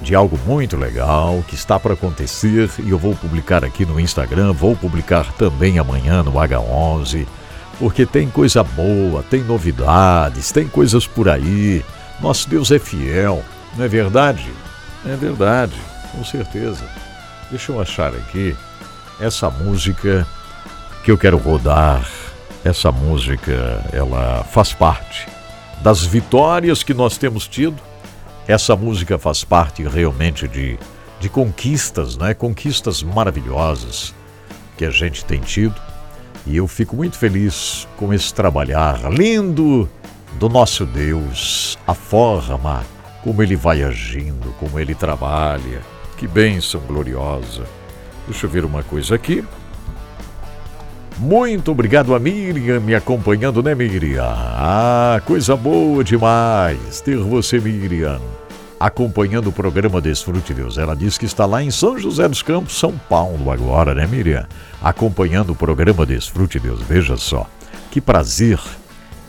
de 0.05 0.13
algo 0.13 0.39
muito 0.45 0.77
legal 0.77 1.43
que 1.47 1.55
está 1.55 1.79
para 1.79 1.95
acontecer 1.95 2.69
e 2.77 2.91
eu 2.91 2.97
vou 2.97 3.15
publicar 3.15 3.65
aqui 3.65 3.87
no 3.87 3.99
Instagram, 3.99 4.53
vou 4.53 4.75
publicar 4.75 5.33
também 5.33 5.79
amanhã 5.79 6.21
no 6.21 6.33
H11, 6.33 7.25
porque 7.79 8.05
tem 8.05 8.29
coisa 8.29 8.63
boa, 8.63 9.23
tem 9.23 9.43
novidades, 9.43 10.51
tem 10.51 10.67
coisas 10.67 11.07
por 11.07 11.27
aí. 11.27 11.83
Nosso 12.21 12.47
Deus 12.47 12.69
é 12.69 12.77
fiel, 12.77 13.43
não 13.75 13.83
é 13.83 13.87
verdade? 13.87 14.47
É 15.07 15.15
verdade, 15.15 15.73
com 16.11 16.23
certeza. 16.23 16.85
Deixa 17.49 17.71
eu 17.71 17.81
achar 17.81 18.13
aqui 18.13 18.55
essa 19.19 19.49
música 19.49 20.25
que 21.03 21.09
eu 21.11 21.17
quero 21.17 21.37
rodar. 21.37 22.07
Essa 22.63 22.91
música, 22.91 23.83
ela 23.91 24.43
faz 24.51 24.73
parte 24.73 25.27
das 25.81 26.03
vitórias 26.03 26.81
que 26.81 26.95
nós 26.95 27.15
temos 27.15 27.47
tido 27.47 27.75
essa 28.47 28.75
música 28.75 29.17
faz 29.17 29.43
parte 29.43 29.83
realmente 29.83 30.47
de, 30.47 30.77
de 31.19 31.29
conquistas, 31.29 32.17
né? 32.17 32.33
Conquistas 32.33 33.01
maravilhosas 33.01 34.13
que 34.77 34.85
a 34.85 34.89
gente 34.89 35.25
tem 35.25 35.39
tido. 35.39 35.75
E 36.45 36.57
eu 36.57 36.67
fico 36.67 36.95
muito 36.95 37.17
feliz 37.17 37.87
com 37.97 38.13
esse 38.13 38.33
trabalhar 38.33 39.11
lindo 39.11 39.89
do 40.33 40.47
nosso 40.47 40.85
Deus, 40.85 41.77
a 41.87 41.93
forma 41.93 42.83
como 43.23 43.41
ele 43.41 43.55
vai 43.55 43.81
agindo, 43.81 44.53
como 44.59 44.79
ele 44.79 44.93
trabalha. 44.93 45.81
Que 46.17 46.27
bênção 46.27 46.79
gloriosa. 46.81 47.63
Deixa 48.27 48.45
eu 48.45 48.49
ver 48.49 48.63
uma 48.63 48.83
coisa 48.83 49.15
aqui. 49.15 49.43
Muito 51.17 51.71
obrigado 51.71 52.13
a 52.13 52.19
Miriam 52.19 52.81
me 52.81 52.93
acompanhando, 52.93 53.63
né, 53.63 53.73
Miriam? 53.73 54.25
Ah, 54.27 55.21
coisa 55.25 55.55
boa 55.55 56.03
demais 56.03 56.99
ter 56.99 57.15
você, 57.15 57.57
Miriam, 57.57 58.19
acompanhando 58.77 59.47
o 59.47 59.51
programa 59.51 60.01
Desfrute 60.01 60.53
Deus. 60.53 60.77
Ela 60.77 60.93
diz 60.93 61.17
que 61.17 61.25
está 61.25 61.45
lá 61.45 61.63
em 61.63 61.71
São 61.71 61.97
José 61.97 62.27
dos 62.27 62.41
Campos, 62.41 62.77
São 62.77 62.99
Paulo, 63.09 63.49
agora, 63.49 63.95
né, 63.95 64.05
Miriam? 64.05 64.45
Acompanhando 64.83 65.53
o 65.53 65.55
programa 65.55 66.05
Desfrute 66.05 66.59
Deus. 66.59 66.81
Veja 66.81 67.15
só, 67.15 67.49
que 67.89 68.01
prazer, 68.01 68.59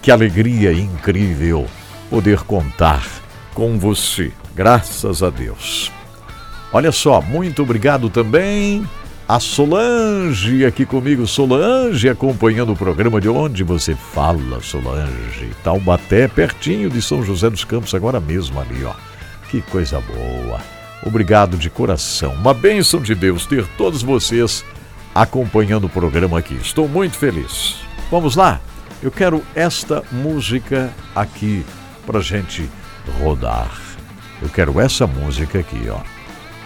que 0.03 0.11
alegria 0.11 0.73
incrível 0.73 1.67
poder 2.11 2.41
contar 2.41 3.07
com 3.55 3.79
você. 3.79 4.33
Graças 4.57 5.23
a 5.23 5.31
Deus. 5.31 5.93
Olha 6.73 6.91
só, 6.91 7.23
muito 7.23 7.63
obrigado 7.63 8.11
também 8.11 8.85
a 9.29 9.41
Solange 9.41 10.65
aqui 10.65 10.87
comigo. 10.87 11.27
Solange 11.27 12.09
acompanhando 12.09 12.73
o 12.73 12.77
programa 12.77 13.21
de 13.21 13.29
onde 13.29 13.65
você 13.65 13.95
fala, 13.95 14.61
Solange. 14.61 15.51
Taubaté, 15.65 16.29
pertinho 16.29 16.89
de 16.89 17.03
São 17.03 17.23
José 17.23 17.51
dos 17.51 17.65
Campos, 17.65 17.95
agora 17.95 18.21
mesmo 18.21 18.61
ali, 18.61 18.85
ó. 18.85 18.95
Que 19.51 19.61
coisa 19.63 20.01
boa. 20.01 20.61
Obrigado 21.05 21.57
de 21.57 21.69
coração. 21.69 22.33
Uma 22.35 22.55
bênção 22.55 23.01
de 23.01 23.15
Deus 23.15 23.47
ter 23.47 23.67
todos 23.77 24.03
vocês 24.03 24.65
acompanhando 25.15 25.85
o 25.85 25.91
programa 25.91 26.39
aqui. 26.39 26.55
Estou 26.55 26.89
muito 26.89 27.17
feliz. 27.17 27.77
Vamos 28.11 28.37
lá? 28.37 28.61
Eu 29.03 29.11
quero 29.11 29.43
esta 29.55 30.03
música 30.11 30.93
aqui 31.15 31.65
pra 32.07 32.21
gente 32.21 32.69
rodar. 33.21 33.81
Eu 34.41 34.49
quero 34.49 34.81
essa 34.81 35.07
música 35.07 35.59
aqui, 35.59 35.89
ó 35.89 36.16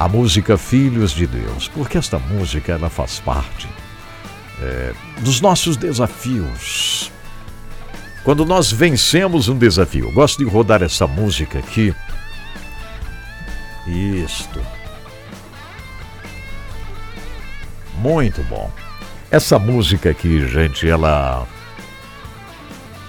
a 0.01 0.09
música 0.09 0.57
Filhos 0.57 1.13
de 1.13 1.27
Deus, 1.27 1.69
porque 1.69 1.99
esta 1.99 2.19
música 2.19 2.73
ela 2.73 2.89
faz 2.89 3.21
parte 3.21 3.69
é, 4.59 4.95
dos 5.19 5.43
nossos 5.43 5.77
desafios. 5.77 7.13
Quando 8.25 8.47
nós 8.47 8.73
vencemos 8.73 9.51
um 9.51 9.59
desafio, 9.59 10.07
eu 10.07 10.13
gosto 10.13 10.39
de 10.39 10.51
rodar 10.51 10.83
essa 10.83 11.07
música 11.07 11.59
aqui. 11.59 11.95
Isto. 13.87 14.59
Muito 17.99 18.43
bom. 18.45 18.71
Essa 19.31 19.59
música 19.59 20.09
aqui, 20.09 20.49
gente, 20.49 20.89
ela 20.89 21.47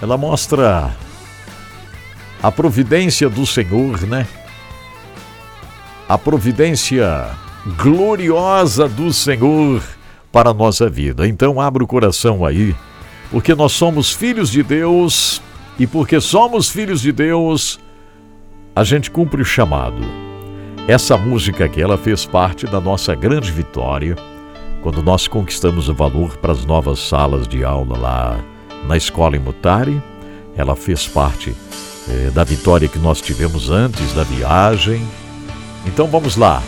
ela 0.02 0.18
mostra 0.18 0.94
a 2.42 2.52
providência 2.52 3.30
do 3.30 3.46
Senhor, 3.46 4.02
né? 4.02 4.26
A 6.12 6.18
providência 6.18 7.26
gloriosa 7.78 8.86
do 8.86 9.10
Senhor 9.14 9.82
para 10.30 10.50
a 10.50 10.54
nossa 10.54 10.86
vida. 10.86 11.26
Então 11.26 11.58
abra 11.58 11.82
o 11.82 11.86
coração 11.86 12.44
aí, 12.44 12.76
porque 13.30 13.54
nós 13.54 13.72
somos 13.72 14.12
filhos 14.12 14.50
de 14.50 14.62
Deus 14.62 15.40
e 15.78 15.86
porque 15.86 16.20
somos 16.20 16.68
filhos 16.68 17.00
de 17.00 17.12
Deus, 17.12 17.80
a 18.76 18.84
gente 18.84 19.10
cumpre 19.10 19.40
o 19.40 19.44
chamado. 19.44 20.02
Essa 20.86 21.16
música 21.16 21.64
aqui, 21.64 21.80
ela 21.80 21.96
fez 21.96 22.26
parte 22.26 22.66
da 22.66 22.78
nossa 22.78 23.14
grande 23.14 23.50
vitória 23.50 24.14
quando 24.82 25.02
nós 25.02 25.26
conquistamos 25.26 25.88
o 25.88 25.94
valor 25.94 26.36
para 26.36 26.52
as 26.52 26.66
novas 26.66 26.98
salas 26.98 27.48
de 27.48 27.64
aula 27.64 27.96
lá 27.96 28.38
na 28.86 28.98
escola 28.98 29.34
Imutari. 29.34 30.02
Ela 30.58 30.76
fez 30.76 31.08
parte 31.08 31.56
eh, 32.06 32.30
da 32.34 32.44
vitória 32.44 32.86
que 32.86 32.98
nós 32.98 33.18
tivemos 33.22 33.70
antes 33.70 34.12
da 34.12 34.24
viagem 34.24 35.02
então 35.86 36.06
vamos 36.06 36.36
lá. 36.36 36.62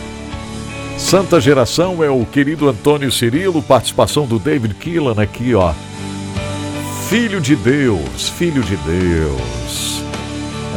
Santa 0.97 1.41
Geração 1.41 2.03
é 2.03 2.09
o 2.09 2.25
querido 2.25 2.69
Antônio 2.69 3.11
Cirilo, 3.11 3.61
participação 3.61 4.25
do 4.25 4.39
David 4.39 4.73
Killan 4.75 5.21
aqui, 5.21 5.53
ó. 5.53 5.73
Filho 7.09 7.41
de 7.41 7.55
Deus, 7.55 8.29
filho 8.29 8.63
de 8.63 8.77
Deus. 8.77 10.01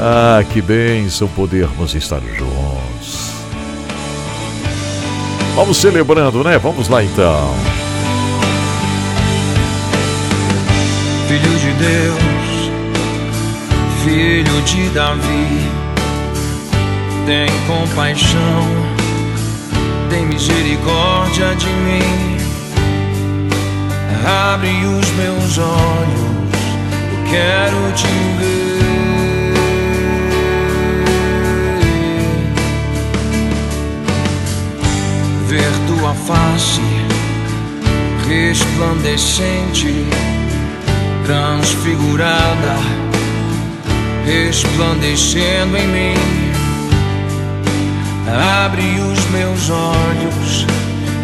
Ah, 0.00 0.44
que 0.52 0.60
bênção 0.60 1.28
podermos 1.28 1.94
estar 1.94 2.20
juntos. 2.20 3.30
Vamos 5.54 5.76
celebrando, 5.76 6.44
né? 6.44 6.58
Vamos 6.58 6.88
lá 6.88 7.02
então. 7.02 7.54
Filho 11.26 11.58
de 11.58 11.72
Deus, 11.72 12.70
filho 14.04 14.62
de 14.62 14.88
Davi 14.90 15.87
tem 17.28 17.46
compaixão, 17.66 18.64
tem 20.08 20.24
misericórdia 20.24 21.54
de 21.56 21.66
mim. 21.66 22.38
Abre 24.26 24.70
os 24.70 25.10
meus 25.10 25.58
olhos, 25.58 26.20
eu 27.12 27.24
quero 27.30 27.92
te 27.92 28.06
ver. 28.38 28.48
Ver 35.48 35.72
tua 35.86 36.14
face 36.14 36.80
resplandecente, 38.26 40.06
transfigurada, 41.26 42.76
resplandecendo 44.24 45.76
em 45.76 45.88
mim 45.88 46.47
Abre 48.30 48.82
os 49.00 49.24
meus 49.30 49.70
olhos, 49.70 50.66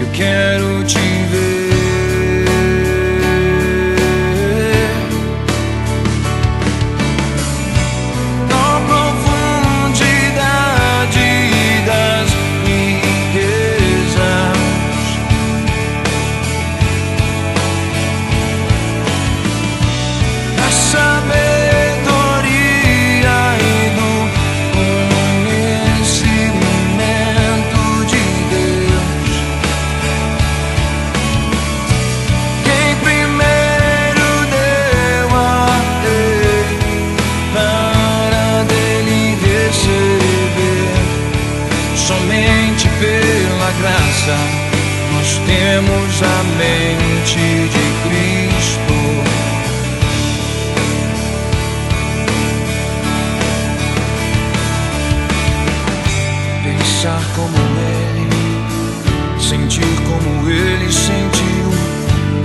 eu 0.01 0.09
quero 0.13 0.85
te 0.85 0.99
ver. 0.99 1.64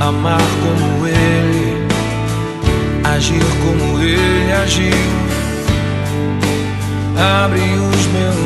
Amar 0.09 0.41
como 0.63 1.07
ele, 1.07 1.87
agir 3.03 3.43
como 3.61 4.01
ele 4.01 4.51
agiu. 4.51 5.09
Abre 7.15 7.61
os 7.61 8.05
meus 8.07 8.38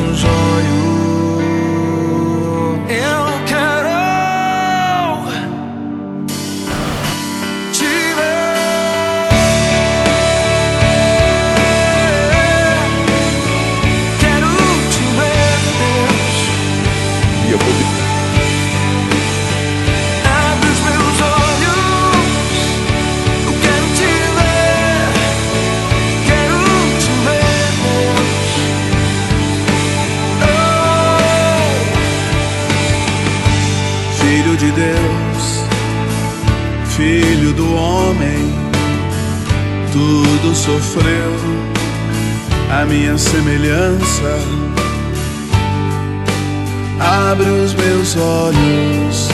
tudo 39.94 40.52
sofreu 40.56 41.32
a 42.68 42.84
minha 42.84 43.16
semelhança. 43.16 44.38
Abre 46.98 47.48
os 47.48 47.72
meus 47.74 48.16
olhos, 48.16 49.28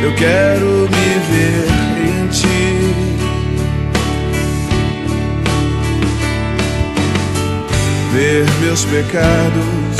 eu 0.00 0.14
quero 0.14 0.88
me 0.88 1.18
ver 1.28 1.66
em 2.08 2.28
ti. 2.28 2.94
Ver 8.12 8.46
meus 8.60 8.84
pecados 8.84 9.96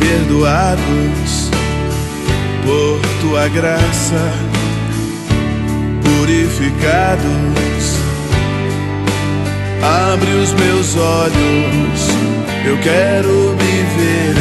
perdoados 0.00 1.50
por 2.64 3.00
tua 3.20 3.46
graça, 3.48 4.32
purificados 6.02 7.67
Abre 9.82 10.30
os 10.32 10.52
meus 10.54 10.96
olhos, 10.96 12.08
eu 12.66 12.76
quero 12.78 13.56
me 13.56 13.82
ver 13.96 14.37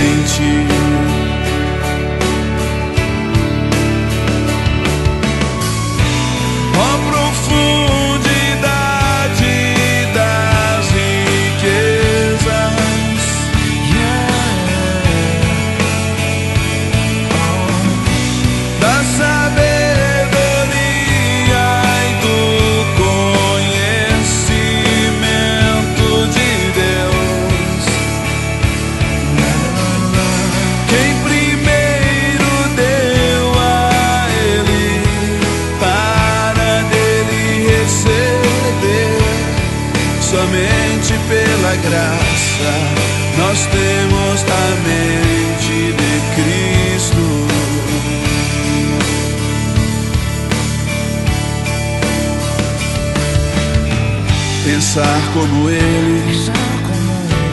Pensar 54.98 55.22
como 55.32 55.70
ele, 55.70 56.24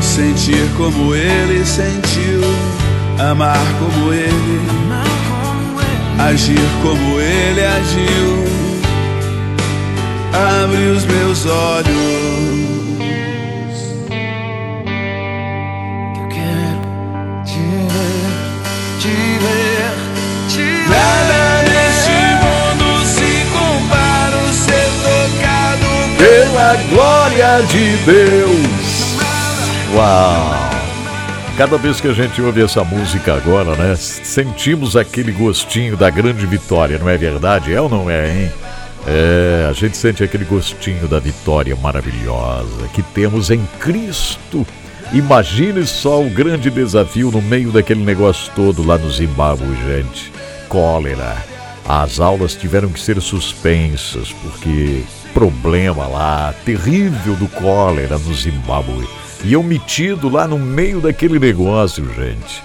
sentir 0.00 0.66
como 0.78 1.14
ele 1.14 1.62
sentiu, 1.66 2.40
amar 3.20 3.58
como 3.78 4.14
ele, 4.14 4.62
agir 6.26 6.56
como 6.80 7.20
ele 7.20 7.60
agiu. 7.62 8.44
Abre 10.32 10.86
os 10.86 11.04
meus 11.04 11.44
olhos. 11.44 12.73
Pela 26.64 26.76
glória 26.88 27.62
de 27.66 27.96
Deus. 28.04 29.16
Uau! 29.94 30.70
Cada 31.58 31.76
vez 31.76 32.00
que 32.00 32.08
a 32.08 32.12
gente 32.12 32.40
ouve 32.40 32.62
essa 32.62 32.82
música 32.82 33.34
agora, 33.34 33.76
né? 33.76 33.94
Sentimos 33.96 34.96
aquele 34.96 35.30
gostinho 35.30 35.96
da 35.96 36.08
grande 36.08 36.46
vitória, 36.46 36.98
não 36.98 37.08
é 37.08 37.16
verdade? 37.18 37.72
É 37.72 37.80
ou 37.80 37.88
não 37.88 38.10
é, 38.10 38.28
hein? 38.28 38.52
É, 39.06 39.68
a 39.68 39.72
gente 39.74 39.96
sente 39.96 40.24
aquele 40.24 40.44
gostinho 40.44 41.06
da 41.06 41.20
vitória 41.20 41.76
maravilhosa 41.76 42.88
que 42.94 43.02
temos 43.02 43.50
em 43.50 43.64
Cristo. 43.78 44.66
Imagine 45.12 45.86
só 45.86 46.22
o 46.22 46.30
grande 46.30 46.70
desafio 46.70 47.30
no 47.30 47.42
meio 47.42 47.70
daquele 47.70 48.02
negócio 48.02 48.50
todo 48.56 48.84
lá 48.84 48.96
no 48.96 49.10
Zimbábue, 49.10 49.76
gente. 49.86 50.32
Cólera. 50.68 51.36
As 51.86 52.18
aulas 52.18 52.54
tiveram 52.54 52.88
que 52.88 52.98
ser 52.98 53.20
suspensas 53.20 54.32
porque 54.32 55.04
problema 55.34 56.06
lá 56.06 56.54
terrível 56.64 57.34
do 57.34 57.48
cólera 57.48 58.16
no 58.16 58.32
Zimbábue. 58.32 59.06
E 59.44 59.52
eu 59.52 59.62
metido 59.62 60.30
lá 60.30 60.46
no 60.46 60.58
meio 60.58 61.00
daquele 61.00 61.38
negócio, 61.38 62.08
gente. 62.14 62.62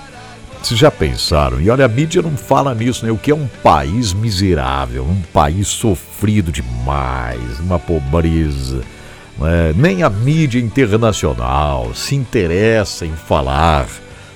Vocês 0.62 0.80
já 0.80 0.92
pensaram? 0.92 1.60
E 1.60 1.70
olha, 1.70 1.86
a 1.86 1.88
mídia 1.88 2.22
não 2.22 2.38
fala 2.38 2.76
nisso, 2.76 3.06
né? 3.06 3.12
O 3.12 3.18
que 3.18 3.32
é 3.32 3.36
um 3.36 3.48
país 3.64 4.14
miserável, 4.14 5.04
um 5.04 5.22
país 5.34 5.68
sofrido 5.68 6.52
demais, 6.52 7.60
uma 7.60 7.80
pobreza. 7.80 8.82
É? 9.42 9.74
Nem 9.76 10.04
a 10.04 10.10
mídia 10.10 10.60
internacional 10.60 11.94
se 11.96 12.14
interessa 12.16 13.06
em 13.06 13.14
falar 13.14 13.88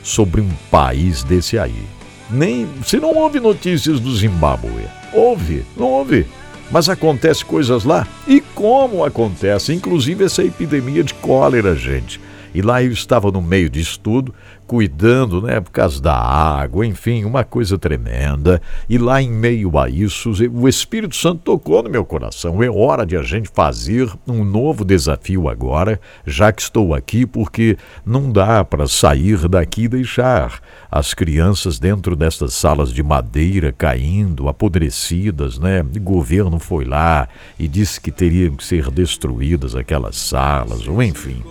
sobre 0.01 0.41
um 0.41 0.49
país 0.71 1.23
desse 1.23 1.59
aí. 1.59 1.83
Nem. 2.29 2.67
Você 2.81 2.99
não 2.99 3.13
ouve 3.15 3.39
notícias 3.39 3.99
do 3.99 4.15
Zimbábue. 4.15 4.87
Ouve, 5.13 5.65
não 5.77 5.87
ouve. 5.87 6.25
Mas 6.73 6.89
acontece 6.89 7.45
coisas 7.45 7.83
lá? 7.83 8.07
E 8.27 8.41
como 8.41 9.05
acontece? 9.05 9.71
Inclusive 9.71 10.25
essa 10.25 10.43
epidemia 10.43 11.03
de 11.03 11.13
cólera, 11.13 11.75
gente. 11.75 12.19
E 12.53 12.61
lá 12.61 12.83
eu 12.83 12.91
estava 12.91 13.31
no 13.31 13.41
meio 13.41 13.69
disso 13.69 13.99
tudo, 13.99 14.33
cuidando, 14.65 15.41
né, 15.41 15.59
por 15.59 15.71
causa 15.71 16.01
da 16.01 16.15
água, 16.15 16.85
enfim, 16.85 17.25
uma 17.25 17.43
coisa 17.43 17.77
tremenda. 17.77 18.61
E 18.89 18.97
lá 18.97 19.21
em 19.21 19.29
meio 19.29 19.77
a 19.77 19.89
isso, 19.89 20.31
o 20.51 20.67
Espírito 20.67 21.15
Santo 21.15 21.41
tocou 21.43 21.83
no 21.83 21.89
meu 21.89 22.03
coração. 22.05 22.63
É 22.63 22.69
hora 22.69 23.05
de 23.05 23.15
a 23.17 23.21
gente 23.21 23.49
fazer 23.53 24.11
um 24.27 24.43
novo 24.43 24.83
desafio 24.83 25.47
agora, 25.49 25.99
já 26.25 26.51
que 26.51 26.61
estou 26.61 26.93
aqui, 26.93 27.25
porque 27.25 27.77
não 28.05 28.31
dá 28.31 28.63
para 28.63 28.87
sair 28.87 29.47
daqui 29.47 29.83
e 29.83 29.87
deixar 29.87 30.59
as 30.89 31.13
crianças 31.13 31.79
dentro 31.79 32.15
dessas 32.15 32.53
salas 32.53 32.91
de 32.91 33.03
madeira 33.03 33.71
caindo, 33.71 34.47
apodrecidas, 34.47 35.57
né? 35.59 35.81
O 35.81 35.99
governo 35.99 36.59
foi 36.59 36.85
lá 36.85 37.27
e 37.59 37.67
disse 37.67 37.99
que 37.99 38.11
teriam 38.11 38.55
que 38.55 38.63
ser 38.63 38.89
destruídas 38.89 39.75
aquelas 39.75 40.15
salas, 40.15 40.87
ou 40.87 41.01
enfim. 41.01 41.41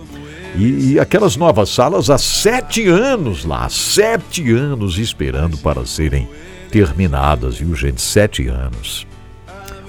E, 0.54 0.92
e, 0.92 1.00
aquelas 1.00 1.36
novas 1.36 1.70
salas 1.70 2.10
há 2.10 2.18
sete 2.18 2.86
anos 2.86 3.44
lá, 3.44 3.68
sete 3.70 4.52
anos 4.52 4.98
esperando 4.98 5.56
para 5.56 5.86
serem 5.86 6.28
terminadas, 6.70 7.56
viu 7.56 7.74
gente? 7.74 8.02
Sete 8.02 8.48
anos. 8.48 9.06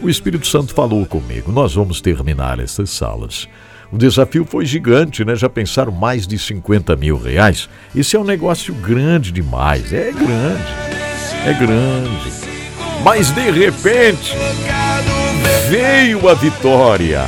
O 0.01 0.09
Espírito 0.09 0.47
Santo 0.47 0.73
falou 0.73 1.05
comigo: 1.05 1.51
nós 1.51 1.75
vamos 1.75 2.01
terminar 2.01 2.59
essas 2.59 2.89
salas. 2.89 3.47
O 3.91 3.97
desafio 3.97 4.43
foi 4.43 4.65
gigante, 4.65 5.23
né? 5.23 5.35
Já 5.35 5.47
pensaram 5.47 5.91
mais 5.91 6.25
de 6.25 6.39
50 6.39 6.95
mil 6.95 7.17
reais? 7.17 7.69
Isso 7.93 8.17
é 8.17 8.19
um 8.19 8.23
negócio 8.23 8.73
grande 8.73 9.31
demais. 9.31 9.93
É 9.93 10.11
grande. 10.11 10.63
É 11.45 11.53
grande. 11.53 12.33
Mas 13.03 13.31
de 13.31 13.51
repente 13.51 14.33
veio 15.69 16.27
a 16.27 16.33
vitória. 16.33 17.21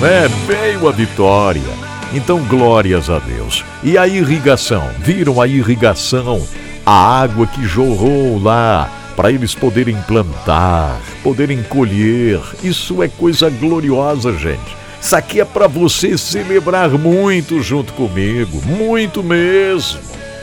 Né? 0.00 0.28
Veio 0.46 0.88
a 0.88 0.92
vitória. 0.92 1.87
Então, 2.12 2.38
glórias 2.44 3.10
a 3.10 3.18
Deus. 3.18 3.64
E 3.82 3.98
a 3.98 4.06
irrigação? 4.08 4.88
Viram 4.98 5.40
a 5.40 5.46
irrigação? 5.46 6.46
A 6.84 7.20
água 7.20 7.46
que 7.46 7.66
jorrou 7.66 8.42
lá 8.42 8.90
para 9.14 9.32
eles 9.32 9.54
poderem 9.54 9.96
plantar, 10.06 11.00
poderem 11.22 11.62
colher. 11.62 12.40
Isso 12.62 13.02
é 13.02 13.08
coisa 13.08 13.50
gloriosa, 13.50 14.32
gente. 14.32 14.78
Isso 15.00 15.14
aqui 15.14 15.40
é 15.40 15.44
para 15.44 15.66
você 15.66 16.16
celebrar 16.16 16.90
muito 16.90 17.60
junto 17.60 17.92
comigo, 17.92 18.62
muito 18.64 19.22
mesmo. 19.22 20.00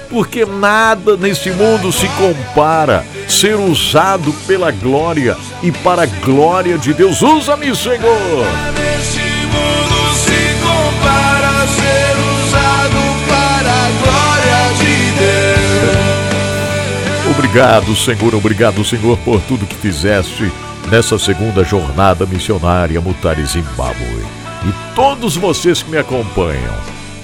Porque 0.10 0.46
nada 0.46 1.18
nesse 1.18 1.52
mundo 1.52 1.92
se 1.92 2.08
compara 2.10 3.04
ser 3.28 3.56
usado 3.56 4.32
pela 4.46 4.72
glória 4.72 5.36
e 5.64 5.72
para 5.72 6.04
a 6.04 6.06
glória 6.06 6.78
de 6.78 6.94
Deus. 6.94 7.22
Usa-me, 7.22 7.76
Senhor. 7.76 8.46
Obrigado, 17.38 17.94
Senhor, 17.98 18.34
obrigado, 18.34 18.84
Senhor, 18.86 19.18
por 19.18 19.42
tudo 19.42 19.68
que 19.68 19.76
fizeste 19.76 20.50
nessa 20.90 21.20
segunda 21.20 21.66
jornada 21.66 22.26
missionária 22.26 23.02
Mutare 23.02 23.46
Zimbábue 23.46 24.26
e 24.66 24.96
todos 24.96 25.36
vocês 25.36 25.84
que 25.84 25.92
me 25.92 25.98
acompanham, 25.98 26.74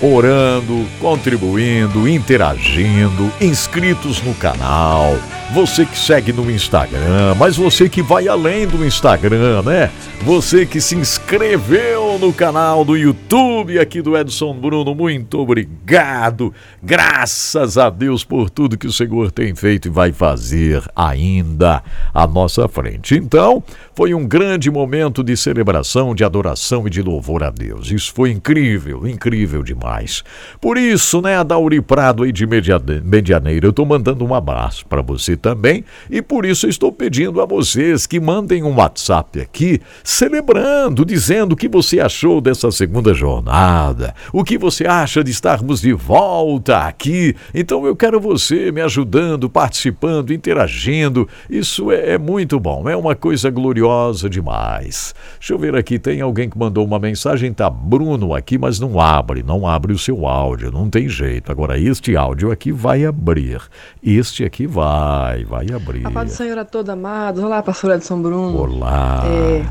orando, 0.01 0.85
contribuindo, 0.99 2.07
interagindo, 2.07 3.31
inscritos 3.39 4.21
no 4.23 4.33
canal, 4.33 5.15
você 5.53 5.85
que 5.85 5.97
segue 5.97 6.31
no 6.31 6.49
Instagram, 6.49 7.35
mas 7.37 7.57
você 7.57 7.87
que 7.89 8.01
vai 8.01 8.27
além 8.27 8.65
do 8.65 8.85
Instagram, 8.85 9.61
né? 9.63 9.91
Você 10.23 10.65
que 10.65 10.79
se 10.79 10.95
inscreveu 10.95 12.17
no 12.19 12.31
canal 12.31 12.85
do 12.85 12.95
YouTube 12.95 13.77
aqui 13.77 14.01
do 14.01 14.17
Edson 14.17 14.53
Bruno, 14.53 14.95
muito 14.95 15.39
obrigado. 15.39 16.53
Graças 16.81 17.77
a 17.77 17.89
Deus 17.89 18.23
por 18.23 18.49
tudo 18.49 18.77
que 18.77 18.87
o 18.87 18.93
Senhor 18.93 19.31
tem 19.31 19.53
feito 19.53 19.87
e 19.87 19.91
vai 19.91 20.11
fazer 20.11 20.83
ainda 20.95 21.83
à 22.13 22.25
nossa 22.25 22.67
frente. 22.67 23.15
Então, 23.15 23.63
foi 23.93 24.13
um 24.13 24.25
grande 24.25 24.71
momento 24.71 25.23
de 25.23 25.35
celebração, 25.35 26.15
de 26.15 26.23
adoração 26.23 26.87
e 26.87 26.89
de 26.89 27.01
louvor 27.01 27.43
a 27.43 27.49
Deus. 27.49 27.91
Isso 27.91 28.13
foi 28.13 28.31
incrível, 28.31 29.05
incrível 29.05 29.61
demais. 29.63 30.23
Por 30.61 30.77
isso, 30.77 31.21
né, 31.21 31.43
Dauri 31.43 31.81
Prado 31.81 32.23
aí 32.23 32.31
de 32.31 32.47
Medianeira, 32.47 33.67
eu 33.67 33.73
tô 33.73 33.85
mandando 33.85 34.25
um 34.25 34.33
abraço 34.33 34.85
para 34.85 35.01
você 35.01 35.35
também 35.35 35.83
e 36.09 36.21
por 36.21 36.45
isso 36.45 36.67
estou 36.67 36.91
pedindo 36.91 37.41
a 37.41 37.45
vocês 37.45 38.07
que 38.07 38.19
mandem 38.19 38.63
um 38.63 38.75
WhatsApp 38.75 39.41
aqui 39.41 39.81
celebrando, 40.03 41.05
dizendo 41.05 41.53
o 41.53 41.57
que 41.57 41.67
você 41.67 41.99
achou 41.99 42.39
dessa 42.39 42.71
segunda 42.71 43.13
jornada, 43.13 44.15
o 44.31 44.43
que 44.43 44.57
você 44.57 44.85
acha 44.87 45.23
de 45.23 45.31
estarmos 45.31 45.81
de 45.81 45.91
volta 45.91 46.79
aqui. 46.79 47.35
Então 47.53 47.85
eu 47.85 47.95
quero 47.95 48.21
você 48.21 48.71
me 48.71 48.81
ajudando, 48.81 49.49
participando, 49.49 50.31
interagindo. 50.31 51.27
Isso 51.49 51.91
é, 51.91 52.11
é 52.13 52.17
muito 52.17 52.59
bom, 52.59 52.87
é 52.87 52.95
uma 52.95 53.15
coisa 53.15 53.49
gloriosa 53.49 53.80
demais. 54.29 55.13
Deixa 55.39 55.53
eu 55.53 55.57
ver 55.57 55.75
aqui, 55.75 55.97
tem 55.99 56.21
alguém 56.21 56.49
que 56.49 56.57
mandou 56.57 56.85
uma 56.85 56.99
mensagem, 56.99 57.51
tá 57.53 57.69
Bruno 57.69 58.33
aqui, 58.33 58.57
mas 58.57 58.79
não 58.79 58.99
abre, 58.99 59.43
não 59.43 59.67
abre 59.67 59.93
o 59.93 59.97
seu 59.97 60.27
áudio, 60.27 60.71
não 60.71 60.89
tem 60.89 61.07
jeito. 61.09 61.51
Agora 61.51 61.77
este 61.77 62.15
áudio 62.15 62.51
aqui 62.51 62.71
vai 62.71 63.05
abrir. 63.05 63.61
Este 64.03 64.43
aqui 64.43 64.67
vai 64.67 65.43
vai, 65.45 65.67
abrir. 65.73 66.05
A 66.05 66.11
paz 66.11 66.31
do 66.31 66.35
Senhor 66.35 66.57
a 66.57 66.65
todos 66.65 66.89
amados. 66.89 67.43
Olá, 67.43 67.61
pastora 67.61 67.97
de 67.97 68.05
São 68.05 68.21
Bruno. 68.21 68.57
Olá. 68.57 69.23
É, 69.25 69.65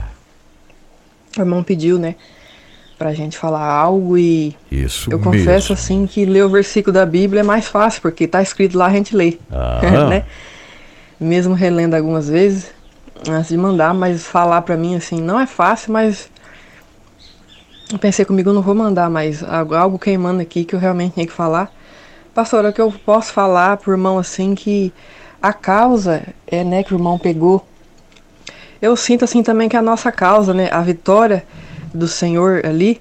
o 1.38 1.42
irmão 1.42 1.62
pediu, 1.62 1.98
né, 1.98 2.16
pra 2.98 3.14
gente 3.14 3.38
falar 3.38 3.64
algo 3.64 4.18
e 4.18 4.54
Isso 4.70 5.10
eu 5.10 5.18
mesmo. 5.18 5.32
confesso 5.32 5.72
assim 5.72 6.06
que 6.06 6.24
ler 6.24 6.44
o 6.44 6.48
versículo 6.50 6.92
da 6.92 7.06
Bíblia 7.06 7.40
é 7.40 7.44
mais 7.44 7.68
fácil, 7.68 8.02
porque 8.02 8.26
tá 8.26 8.42
escrito 8.42 8.76
lá, 8.76 8.86
a 8.86 8.90
gente 8.92 9.14
lê, 9.16 9.38
Ah. 9.50 9.80
né? 10.08 10.24
Mesmo 11.18 11.54
relendo 11.54 11.94
algumas 11.94 12.28
vezes 12.28 12.70
antes 13.28 13.48
de 13.48 13.56
mandar, 13.56 13.92
mas 13.92 14.26
falar 14.26 14.62
pra 14.62 14.76
mim 14.76 14.96
assim 14.96 15.20
não 15.20 15.38
é 15.38 15.46
fácil, 15.46 15.92
mas 15.92 16.30
eu 17.92 17.98
pensei 17.98 18.24
comigo, 18.24 18.50
eu 18.50 18.54
não 18.54 18.62
vou 18.62 18.74
mandar 18.74 19.10
mais 19.10 19.42
algo, 19.42 19.98
queimando 19.98 20.40
aqui 20.40 20.64
que 20.64 20.74
eu 20.74 20.78
realmente 20.78 21.14
tenho 21.14 21.26
que 21.26 21.32
falar. 21.32 21.70
Pastora, 22.32 22.70
o 22.70 22.72
que 22.72 22.80
eu 22.80 22.92
posso 23.04 23.32
falar 23.32 23.76
pro 23.78 23.92
irmão 23.92 24.18
assim 24.18 24.54
que 24.54 24.92
a 25.42 25.52
causa 25.52 26.22
é, 26.46 26.62
né, 26.62 26.82
que 26.82 26.94
o 26.94 26.96
irmão 26.96 27.18
pegou. 27.18 27.66
Eu 28.80 28.96
sinto 28.96 29.24
assim 29.24 29.42
também 29.42 29.68
que 29.68 29.76
a 29.76 29.82
nossa 29.82 30.12
causa, 30.12 30.54
né, 30.54 30.68
a 30.70 30.80
vitória 30.80 31.44
do 31.92 32.06
Senhor 32.06 32.64
ali 32.64 33.00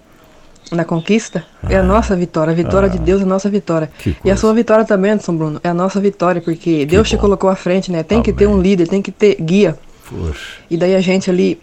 na 0.71 0.83
conquista 0.83 1.45
é 1.67 1.77
a 1.77 1.83
nossa 1.83 2.15
vitória, 2.15 2.51
a 2.51 2.55
vitória 2.55 2.89
de 2.89 2.99
Deus 2.99 3.21
é 3.21 3.23
a 3.23 3.27
nossa 3.27 3.49
vitória. 3.49 3.89
Que 3.97 4.15
E 4.23 4.31
a 4.31 4.35
sua 4.35 4.53
vitória 4.53 4.85
também, 4.85 5.17
São 5.19 5.35
Bruno, 5.35 5.59
é 5.63 5.69
a 5.69 5.73
nossa 5.73 5.99
vitória, 5.99 6.41
porque 6.41 6.85
Deus 6.85 7.07
te 7.07 7.15
bom. 7.15 7.21
colocou 7.21 7.49
à 7.49 7.55
frente, 7.55 7.91
né? 7.91 8.03
Tem 8.03 8.21
que 8.21 8.33
ter 8.33 8.45
Amém. 8.45 8.57
um 8.57 8.61
líder, 8.61 8.87
tem 8.87 9.01
que 9.01 9.11
ter 9.11 9.35
guia. 9.39 9.77
Poxa. 10.09 10.59
E 10.69 10.77
daí 10.77 10.95
a 10.95 11.01
gente 11.01 11.29
ali 11.29 11.59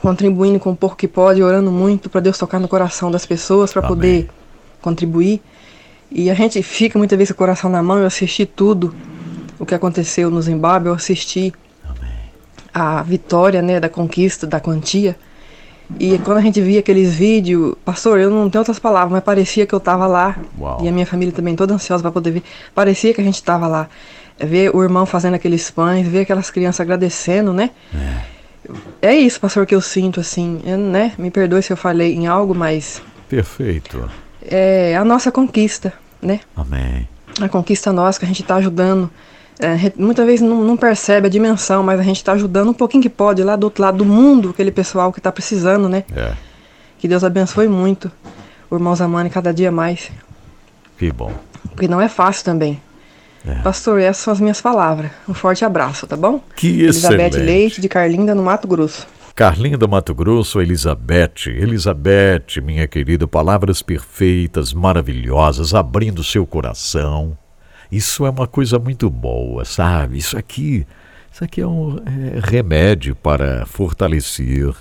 contribuindo 0.00 0.60
com 0.60 0.70
o 0.70 0.76
pouco 0.76 0.96
que 0.96 1.08
pode, 1.08 1.42
orando 1.42 1.70
muito 1.70 2.08
para 2.08 2.20
Deus 2.20 2.38
tocar 2.38 2.58
no 2.58 2.68
coração 2.68 3.10
das 3.10 3.26
pessoas 3.26 3.72
para 3.72 3.80
Amém. 3.80 3.96
poder 3.96 4.30
contribuir. 4.80 5.40
E 6.10 6.30
a 6.30 6.34
gente 6.34 6.62
fica 6.62 6.98
muitas 6.98 7.16
vezes 7.18 7.32
com 7.32 7.36
o 7.36 7.38
coração 7.38 7.68
na 7.68 7.82
mão. 7.82 7.98
Eu 7.98 8.06
assisti 8.06 8.46
tudo 8.46 8.94
o 9.58 9.66
que 9.66 9.74
aconteceu 9.74 10.30
no 10.30 10.40
Zimbábue, 10.40 10.88
eu 10.88 10.94
assisti 10.94 11.52
a 12.72 13.02
vitória, 13.02 13.60
né, 13.60 13.80
da 13.80 13.88
conquista, 13.88 14.46
da 14.46 14.60
quantia. 14.60 15.16
E 15.98 16.18
quando 16.18 16.38
a 16.38 16.40
gente 16.40 16.60
via 16.60 16.80
aqueles 16.80 17.14
vídeos, 17.14 17.74
pastor, 17.84 18.20
eu 18.20 18.30
não 18.30 18.50
tenho 18.50 18.60
outras 18.60 18.78
palavras, 18.78 19.10
mas 19.10 19.24
parecia 19.24 19.66
que 19.66 19.74
eu 19.74 19.78
estava 19.78 20.06
lá. 20.06 20.38
Uau. 20.58 20.80
E 20.82 20.88
a 20.88 20.92
minha 20.92 21.06
família 21.06 21.32
também 21.32 21.56
toda 21.56 21.74
ansiosa 21.74 22.02
para 22.02 22.12
poder 22.12 22.30
ver. 22.30 22.42
Parecia 22.74 23.14
que 23.14 23.20
a 23.20 23.24
gente 23.24 23.36
estava 23.36 23.66
lá. 23.66 23.88
Ver 24.40 24.74
o 24.74 24.82
irmão 24.82 25.04
fazendo 25.04 25.34
aqueles 25.34 25.70
pães, 25.70 26.06
ver 26.06 26.20
aquelas 26.20 26.50
crianças 26.50 26.80
agradecendo, 26.80 27.52
né? 27.52 27.70
É 29.00 29.14
isso, 29.14 29.40
pastor, 29.40 29.66
que 29.66 29.74
eu 29.74 29.80
sinto, 29.80 30.20
assim, 30.20 30.60
eu, 30.64 30.76
né? 30.76 31.12
Me 31.18 31.30
perdoe 31.30 31.62
se 31.62 31.72
eu 31.72 31.76
falei 31.76 32.14
em 32.14 32.26
algo, 32.26 32.54
mas 32.54 33.02
Perfeito. 33.28 34.08
é 34.42 34.96
a 34.96 35.04
nossa 35.04 35.32
conquista, 35.32 35.92
né? 36.20 36.40
Amém. 36.56 37.08
A 37.40 37.48
conquista 37.48 37.92
nossa 37.92 38.18
que 38.18 38.24
a 38.24 38.28
gente 38.28 38.42
está 38.42 38.56
ajudando. 38.56 39.10
É, 39.60 39.92
muitas 39.96 40.24
vezes 40.24 40.40
não, 40.40 40.62
não 40.62 40.76
percebe 40.76 41.26
a 41.26 41.30
dimensão, 41.30 41.82
mas 41.82 41.98
a 41.98 42.02
gente 42.02 42.18
está 42.18 42.32
ajudando 42.32 42.68
um 42.68 42.74
pouquinho 42.74 43.02
que 43.02 43.08
pode 43.08 43.42
lá 43.42 43.56
do 43.56 43.64
outro 43.64 43.82
lado 43.82 43.98
do 43.98 44.04
mundo, 44.04 44.50
aquele 44.50 44.70
pessoal 44.70 45.12
que 45.12 45.18
está 45.18 45.32
precisando, 45.32 45.88
né? 45.88 46.04
É. 46.14 46.32
Que 46.98 47.08
Deus 47.08 47.24
abençoe 47.24 47.66
muito 47.66 48.10
o 48.70 48.76
irmão 48.76 48.94
Zamani 48.94 49.30
cada 49.30 49.52
dia 49.52 49.72
mais. 49.72 50.10
Que 50.96 51.10
bom. 51.10 51.32
Porque 51.70 51.88
não 51.88 52.00
é 52.00 52.08
fácil 52.08 52.44
também. 52.44 52.80
É. 53.46 53.54
Pastor, 53.62 54.00
essas 54.00 54.22
são 54.22 54.32
as 54.32 54.40
minhas 54.40 54.60
palavras. 54.60 55.10
Um 55.28 55.34
forte 55.34 55.64
abraço, 55.64 56.06
tá 56.06 56.16
bom? 56.16 56.42
Que 56.56 56.82
Elizabeth 56.82 57.28
excelente. 57.28 57.36
Leite, 57.38 57.80
de 57.80 57.88
Carlinda, 57.88 58.34
no 58.34 58.42
Mato 58.42 58.66
Grosso. 58.66 59.06
Carlinda 59.34 59.86
Mato 59.86 60.14
Grosso, 60.14 60.60
Elizabeth. 60.60 61.46
Elizabeth, 61.46 62.60
minha 62.62 62.88
querida, 62.88 63.28
palavras 63.28 63.82
perfeitas, 63.82 64.72
maravilhosas, 64.72 65.74
abrindo 65.74 66.24
seu 66.24 66.44
coração. 66.44 67.38
Isso 67.90 68.26
é 68.26 68.30
uma 68.30 68.46
coisa 68.46 68.78
muito 68.78 69.08
boa, 69.08 69.64
sabe? 69.64 70.18
Isso 70.18 70.36
aqui, 70.36 70.84
isso 71.32 71.44
aqui 71.44 71.60
é 71.60 71.66
um 71.66 71.98
é, 71.98 72.40
remédio 72.42 73.14
para 73.14 73.64
fortalecer 73.64 74.74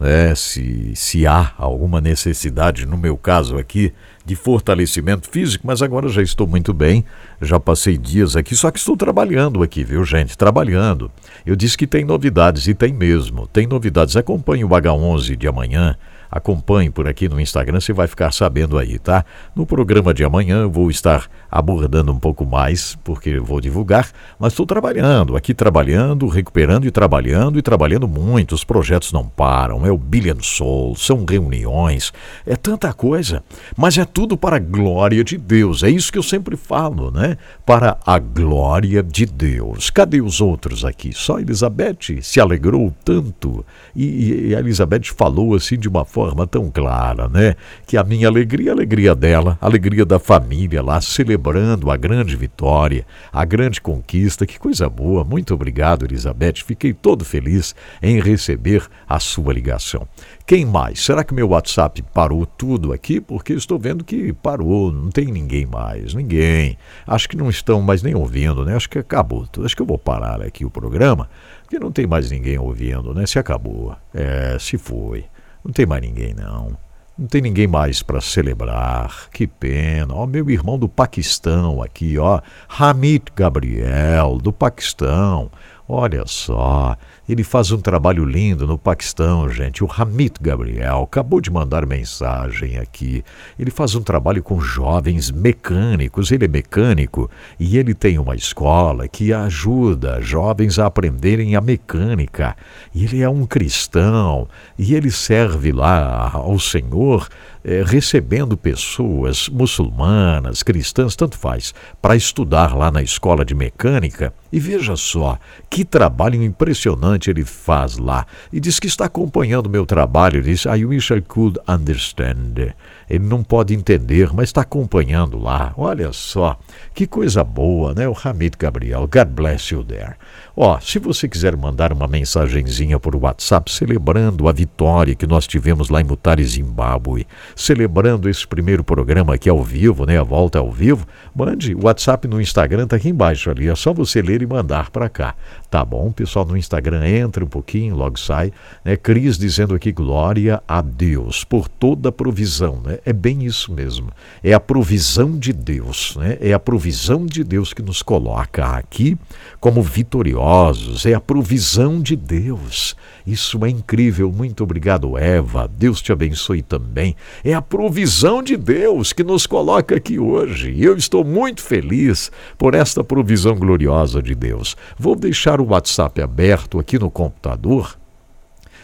né, 0.00 0.34
se, 0.34 0.96
se 0.96 1.26
há 1.26 1.52
alguma 1.58 2.00
necessidade, 2.00 2.86
no 2.86 2.96
meu 2.96 3.18
caso 3.18 3.58
aqui, 3.58 3.92
de 4.30 4.36
fortalecimento 4.36 5.28
físico, 5.28 5.66
mas 5.66 5.82
agora 5.82 6.08
já 6.08 6.22
estou 6.22 6.46
muito 6.46 6.72
bem, 6.72 7.04
já 7.42 7.58
passei 7.58 7.98
dias 7.98 8.36
aqui, 8.36 8.54
só 8.54 8.70
que 8.70 8.78
estou 8.78 8.96
trabalhando 8.96 9.60
aqui, 9.60 9.82
viu, 9.82 10.04
gente? 10.04 10.38
Trabalhando. 10.38 11.10
Eu 11.44 11.56
disse 11.56 11.76
que 11.76 11.84
tem 11.84 12.04
novidades 12.04 12.68
e 12.68 12.74
tem 12.74 12.92
mesmo. 12.92 13.48
Tem 13.48 13.66
novidades. 13.66 14.16
Acompanhe 14.16 14.64
o 14.64 14.68
H11 14.68 15.34
de 15.34 15.48
amanhã 15.48 15.96
Acompanhe 16.30 16.90
por 16.90 17.08
aqui 17.08 17.28
no 17.28 17.40
Instagram, 17.40 17.80
você 17.80 17.92
vai 17.92 18.06
ficar 18.06 18.32
sabendo 18.32 18.78
aí, 18.78 19.00
tá? 19.00 19.24
No 19.52 19.66
programa 19.66 20.14
de 20.14 20.22
amanhã 20.22 20.62
eu 20.62 20.70
vou 20.70 20.88
estar 20.88 21.28
abordando 21.50 22.12
um 22.12 22.20
pouco 22.20 22.46
mais, 22.46 22.96
porque 23.02 23.40
vou 23.40 23.60
divulgar, 23.60 24.12
mas 24.38 24.52
estou 24.52 24.64
trabalhando, 24.64 25.36
aqui 25.36 25.52
trabalhando, 25.52 26.28
recuperando 26.28 26.86
e 26.86 26.90
trabalhando 26.92 27.58
e 27.58 27.62
trabalhando 27.62 28.06
muito. 28.06 28.54
Os 28.54 28.62
projetos 28.62 29.12
não 29.12 29.24
param, 29.24 29.84
é 29.84 29.90
o 29.90 29.98
Billion 29.98 30.40
Soul, 30.40 30.94
são 30.94 31.24
reuniões, 31.28 32.12
é 32.46 32.54
tanta 32.54 32.92
coisa, 32.92 33.42
mas 33.76 33.98
é 33.98 34.04
tudo 34.04 34.36
para 34.36 34.54
a 34.54 34.60
glória 34.60 35.24
de 35.24 35.36
Deus. 35.36 35.82
É 35.82 35.90
isso 35.90 36.12
que 36.12 36.18
eu 36.18 36.22
sempre 36.22 36.56
falo, 36.56 37.10
né? 37.10 37.36
Para 37.66 37.98
a 38.06 38.20
glória 38.20 39.02
de 39.02 39.26
Deus. 39.26 39.90
Cadê 39.90 40.20
os 40.20 40.40
outros 40.40 40.84
aqui? 40.84 41.10
Só 41.12 41.40
Elizabeth 41.40 42.22
se 42.22 42.38
alegrou 42.38 42.94
tanto 43.04 43.66
e, 43.96 44.50
e 44.50 44.54
a 44.54 44.60
Elizabeth 44.60 45.12
falou 45.16 45.56
assim 45.56 45.76
de 45.76 45.88
uma 45.88 46.04
forma 46.04 46.19
forma 46.20 46.46
tão 46.46 46.70
clara, 46.70 47.30
né? 47.30 47.56
Que 47.86 47.96
a 47.96 48.04
minha 48.04 48.28
alegria, 48.28 48.72
a 48.72 48.74
alegria 48.74 49.14
dela, 49.14 49.56
a 49.58 49.64
alegria 49.64 50.04
da 50.04 50.18
família 50.18 50.82
lá, 50.82 51.00
celebrando 51.00 51.90
a 51.90 51.96
grande 51.96 52.36
vitória, 52.36 53.06
a 53.32 53.42
grande 53.42 53.80
conquista. 53.80 54.44
Que 54.44 54.58
coisa 54.58 54.86
boa. 54.86 55.24
Muito 55.24 55.54
obrigado, 55.54 56.04
Elizabeth. 56.04 56.56
Fiquei 56.66 56.92
todo 56.92 57.24
feliz 57.24 57.74
em 58.02 58.20
receber 58.20 58.86
a 59.08 59.18
sua 59.18 59.54
ligação. 59.54 60.06
Quem 60.46 60.66
mais? 60.66 61.00
Será 61.00 61.24
que 61.24 61.32
meu 61.32 61.48
WhatsApp 61.48 62.02
parou 62.12 62.44
tudo 62.44 62.92
aqui? 62.92 63.18
Porque 63.18 63.54
estou 63.54 63.78
vendo 63.78 64.04
que 64.04 64.30
parou, 64.34 64.92
não 64.92 65.08
tem 65.08 65.26
ninguém 65.26 65.64
mais, 65.64 66.12
ninguém. 66.12 66.76
Acho 67.06 67.30
que 67.30 67.36
não 67.36 67.48
estão 67.48 67.80
mais 67.80 68.02
nem 68.02 68.14
ouvindo, 68.14 68.62
né? 68.62 68.76
Acho 68.76 68.90
que 68.90 68.98
acabou. 68.98 69.48
Acho 69.64 69.74
que 69.74 69.80
eu 69.80 69.86
vou 69.86 69.96
parar 69.96 70.42
aqui 70.42 70.66
o 70.66 70.70
programa, 70.70 71.30
porque 71.62 71.78
não 71.78 71.90
tem 71.90 72.06
mais 72.06 72.30
ninguém 72.30 72.58
ouvindo, 72.58 73.14
né? 73.14 73.24
Se 73.24 73.38
acabou. 73.38 73.96
É, 74.12 74.58
se 74.60 74.76
foi. 74.76 75.24
Não 75.64 75.72
tem 75.72 75.86
mais 75.86 76.02
ninguém, 76.02 76.34
não. 76.34 76.76
Não 77.18 77.26
tem 77.26 77.42
ninguém 77.42 77.66
mais 77.66 78.02
para 78.02 78.20
celebrar. 78.20 79.28
Que 79.30 79.46
pena. 79.46 80.14
Ó, 80.14 80.26
meu 80.26 80.48
irmão 80.48 80.78
do 80.78 80.88
Paquistão 80.88 81.82
aqui, 81.82 82.18
ó. 82.18 82.40
Hamid 82.68 83.24
Gabriel, 83.36 84.38
do 84.38 84.52
Paquistão. 84.52 85.50
Olha 85.86 86.24
só, 86.24 86.96
ele 87.30 87.44
faz 87.44 87.70
um 87.70 87.78
trabalho 87.78 88.24
lindo 88.24 88.66
no 88.66 88.76
Paquistão, 88.76 89.48
gente. 89.48 89.84
O 89.84 89.88
Hamid 89.90 90.34
Gabriel 90.40 91.02
acabou 91.04 91.40
de 91.40 91.48
mandar 91.48 91.86
mensagem 91.86 92.76
aqui. 92.76 93.22
Ele 93.56 93.70
faz 93.70 93.94
um 93.94 94.02
trabalho 94.02 94.42
com 94.42 94.60
jovens 94.60 95.30
mecânicos. 95.30 96.32
Ele 96.32 96.46
é 96.46 96.48
mecânico 96.48 97.30
e 97.58 97.78
ele 97.78 97.94
tem 97.94 98.18
uma 98.18 98.34
escola 98.34 99.06
que 99.06 99.32
ajuda 99.32 100.20
jovens 100.20 100.78
a 100.80 100.86
aprenderem 100.86 101.54
a 101.54 101.60
mecânica. 101.60 102.56
Ele 102.92 103.22
é 103.22 103.28
um 103.28 103.46
cristão 103.46 104.48
e 104.76 104.94
ele 104.94 105.10
serve 105.10 105.70
lá 105.70 106.32
ao 106.34 106.58
Senhor 106.58 107.28
é, 107.64 107.82
recebendo 107.84 108.56
pessoas 108.56 109.48
muçulmanas, 109.48 110.62
cristãs, 110.62 111.14
tanto 111.14 111.36
faz, 111.36 111.74
para 112.00 112.16
estudar 112.16 112.76
lá 112.76 112.90
na 112.90 113.02
escola 113.02 113.44
de 113.44 113.54
mecânica. 113.54 114.32
E 114.52 114.58
veja 114.58 114.96
só 114.96 115.38
que 115.68 115.84
trabalho 115.84 116.42
impressionante 116.42 117.30
ele 117.30 117.44
faz 117.44 117.96
lá. 117.96 118.26
E 118.52 118.58
diz 118.58 118.80
que 118.80 118.86
está 118.86 119.04
acompanhando 119.04 119.70
meu 119.70 119.86
trabalho. 119.86 120.42
Diz: 120.42 120.64
I 120.64 120.84
wish 120.84 121.12
I 121.12 121.20
could 121.20 121.58
understand. 121.68 122.74
Ele 123.08 123.24
não 123.24 123.42
pode 123.42 123.74
entender, 123.74 124.32
mas 124.32 124.48
está 124.48 124.62
acompanhando 124.62 125.38
lá. 125.38 125.72
Olha 125.76 126.12
só, 126.12 126.58
que 126.94 127.06
coisa 127.06 127.42
boa, 127.42 127.94
né? 127.94 128.08
O 128.08 128.16
Hamid 128.24 128.56
Gabriel. 128.58 129.08
God 129.08 129.28
bless 129.28 129.72
you 129.72 129.84
there. 129.84 130.14
Ó, 130.56 130.78
se 130.80 130.98
você 130.98 131.28
quiser 131.28 131.56
mandar 131.56 131.92
uma 131.92 132.06
mensagenzinha 132.06 132.98
por 132.98 133.16
WhatsApp 133.16 133.70
celebrando 133.70 134.48
a 134.48 134.52
vitória 134.52 135.14
que 135.14 135.26
nós 135.26 135.46
tivemos 135.46 135.88
lá 135.88 136.00
em 136.00 136.04
Mutare, 136.04 136.44
Zimbábue, 136.44 137.26
celebrando 137.56 138.28
esse 138.28 138.46
primeiro 138.46 138.84
programa 138.84 139.34
aqui 139.34 139.48
ao 139.48 139.62
vivo, 139.62 140.04
né? 140.04 140.18
A 140.18 140.22
volta 140.22 140.58
ao 140.58 140.70
vivo, 140.70 141.06
mande 141.34 141.74
o 141.74 141.84
WhatsApp 141.84 142.28
no 142.28 142.40
Instagram, 142.40 142.86
tá 142.86 142.96
aqui 142.96 143.08
embaixo 143.08 143.50
ali. 143.50 143.68
É 143.68 143.74
só 143.74 143.92
você 143.92 144.20
ler 144.20 144.42
e 144.42 144.46
mandar 144.46 144.90
para 144.90 145.08
cá. 145.08 145.34
Tá 145.70 145.84
bom? 145.84 146.10
Pessoal 146.10 146.44
no 146.44 146.56
Instagram 146.56 147.06
entra 147.08 147.44
um 147.44 147.48
pouquinho, 147.48 147.94
logo 147.94 148.18
sai. 148.18 148.52
Né? 148.84 148.96
Cris 148.96 149.38
dizendo 149.38 149.74
aqui 149.74 149.92
glória 149.92 150.62
a 150.66 150.82
Deus 150.82 151.44
por 151.44 151.68
toda 151.68 152.08
a 152.08 152.12
provisão, 152.12 152.80
né? 152.84 152.89
É 153.04 153.12
bem 153.12 153.44
isso 153.44 153.72
mesmo. 153.72 154.10
É 154.42 154.52
a 154.52 154.60
provisão 154.60 155.38
de 155.38 155.52
Deus, 155.52 156.16
né? 156.16 156.38
É 156.40 156.52
a 156.52 156.58
provisão 156.58 157.26
de 157.26 157.44
Deus 157.44 157.72
que 157.72 157.82
nos 157.82 158.02
coloca 158.02 158.64
aqui 158.64 159.16
como 159.60 159.82
vitoriosos, 159.82 161.04
é 161.06 161.14
a 161.14 161.20
provisão 161.20 162.00
de 162.00 162.16
Deus. 162.16 162.96
Isso 163.26 163.64
é 163.64 163.68
incrível. 163.68 164.32
Muito 164.32 164.64
obrigado, 164.64 165.16
Eva. 165.16 165.68
Deus 165.68 166.00
te 166.00 166.12
abençoe 166.12 166.62
também. 166.62 167.14
É 167.44 167.54
a 167.54 167.62
provisão 167.62 168.42
de 168.42 168.56
Deus 168.56 169.12
que 169.12 169.22
nos 169.22 169.46
coloca 169.46 169.96
aqui 169.96 170.18
hoje. 170.18 170.70
E 170.70 170.82
eu 170.82 170.96
estou 170.96 171.24
muito 171.24 171.62
feliz 171.62 172.30
por 172.58 172.74
esta 172.74 173.04
provisão 173.04 173.54
gloriosa 173.54 174.22
de 174.22 174.34
Deus. 174.34 174.76
Vou 174.98 175.14
deixar 175.14 175.60
o 175.60 175.68
WhatsApp 175.68 176.20
aberto 176.22 176.78
aqui 176.78 176.98
no 176.98 177.10
computador. 177.10 177.98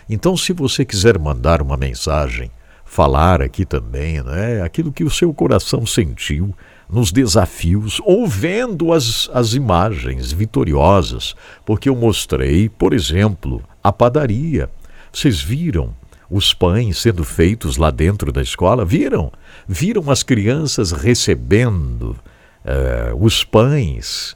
Então, 0.09 0.37
se 0.37 0.53
você 0.53 0.85
quiser 0.85 1.19
mandar 1.19 1.61
uma 1.61 1.77
mensagem, 1.77 2.51
falar 2.97 3.43
aqui 3.43 3.67
também, 3.67 4.23
né? 4.23 4.63
Aquilo 4.63 4.91
que 4.91 5.05
o 5.05 5.11
seu 5.11 5.35
coração 5.35 5.85
sentiu 5.85 6.55
nos 6.89 7.13
desafios 7.13 8.01
ou 8.03 8.27
vendo 8.27 8.91
as, 8.91 9.29
as 9.35 9.53
imagens 9.53 10.33
vitoriosas, 10.33 11.35
porque 11.67 11.91
eu 11.91 11.95
mostrei, 11.95 12.71
por 12.71 12.95
exemplo, 12.95 13.63
a 13.85 13.93
padaria. 13.93 14.71
Vocês 15.13 15.43
viram 15.43 15.95
os 16.31 16.55
pães 16.55 16.97
sendo 16.97 17.23
feitos 17.23 17.77
lá 17.77 17.91
dentro 17.91 18.33
da 18.33 18.41
escola? 18.41 18.83
Viram? 18.83 19.31
Viram 19.69 20.11
as 20.11 20.23
crianças 20.23 20.91
recebendo 20.91 22.17
uh, 22.65 23.15
os 23.21 23.45
pães? 23.45 24.35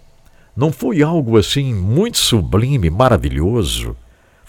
Não 0.55 0.70
foi 0.70 1.03
algo 1.03 1.38
assim 1.38 1.73
muito 1.73 2.18
sublime, 2.18 2.90
maravilhoso? 2.90 3.96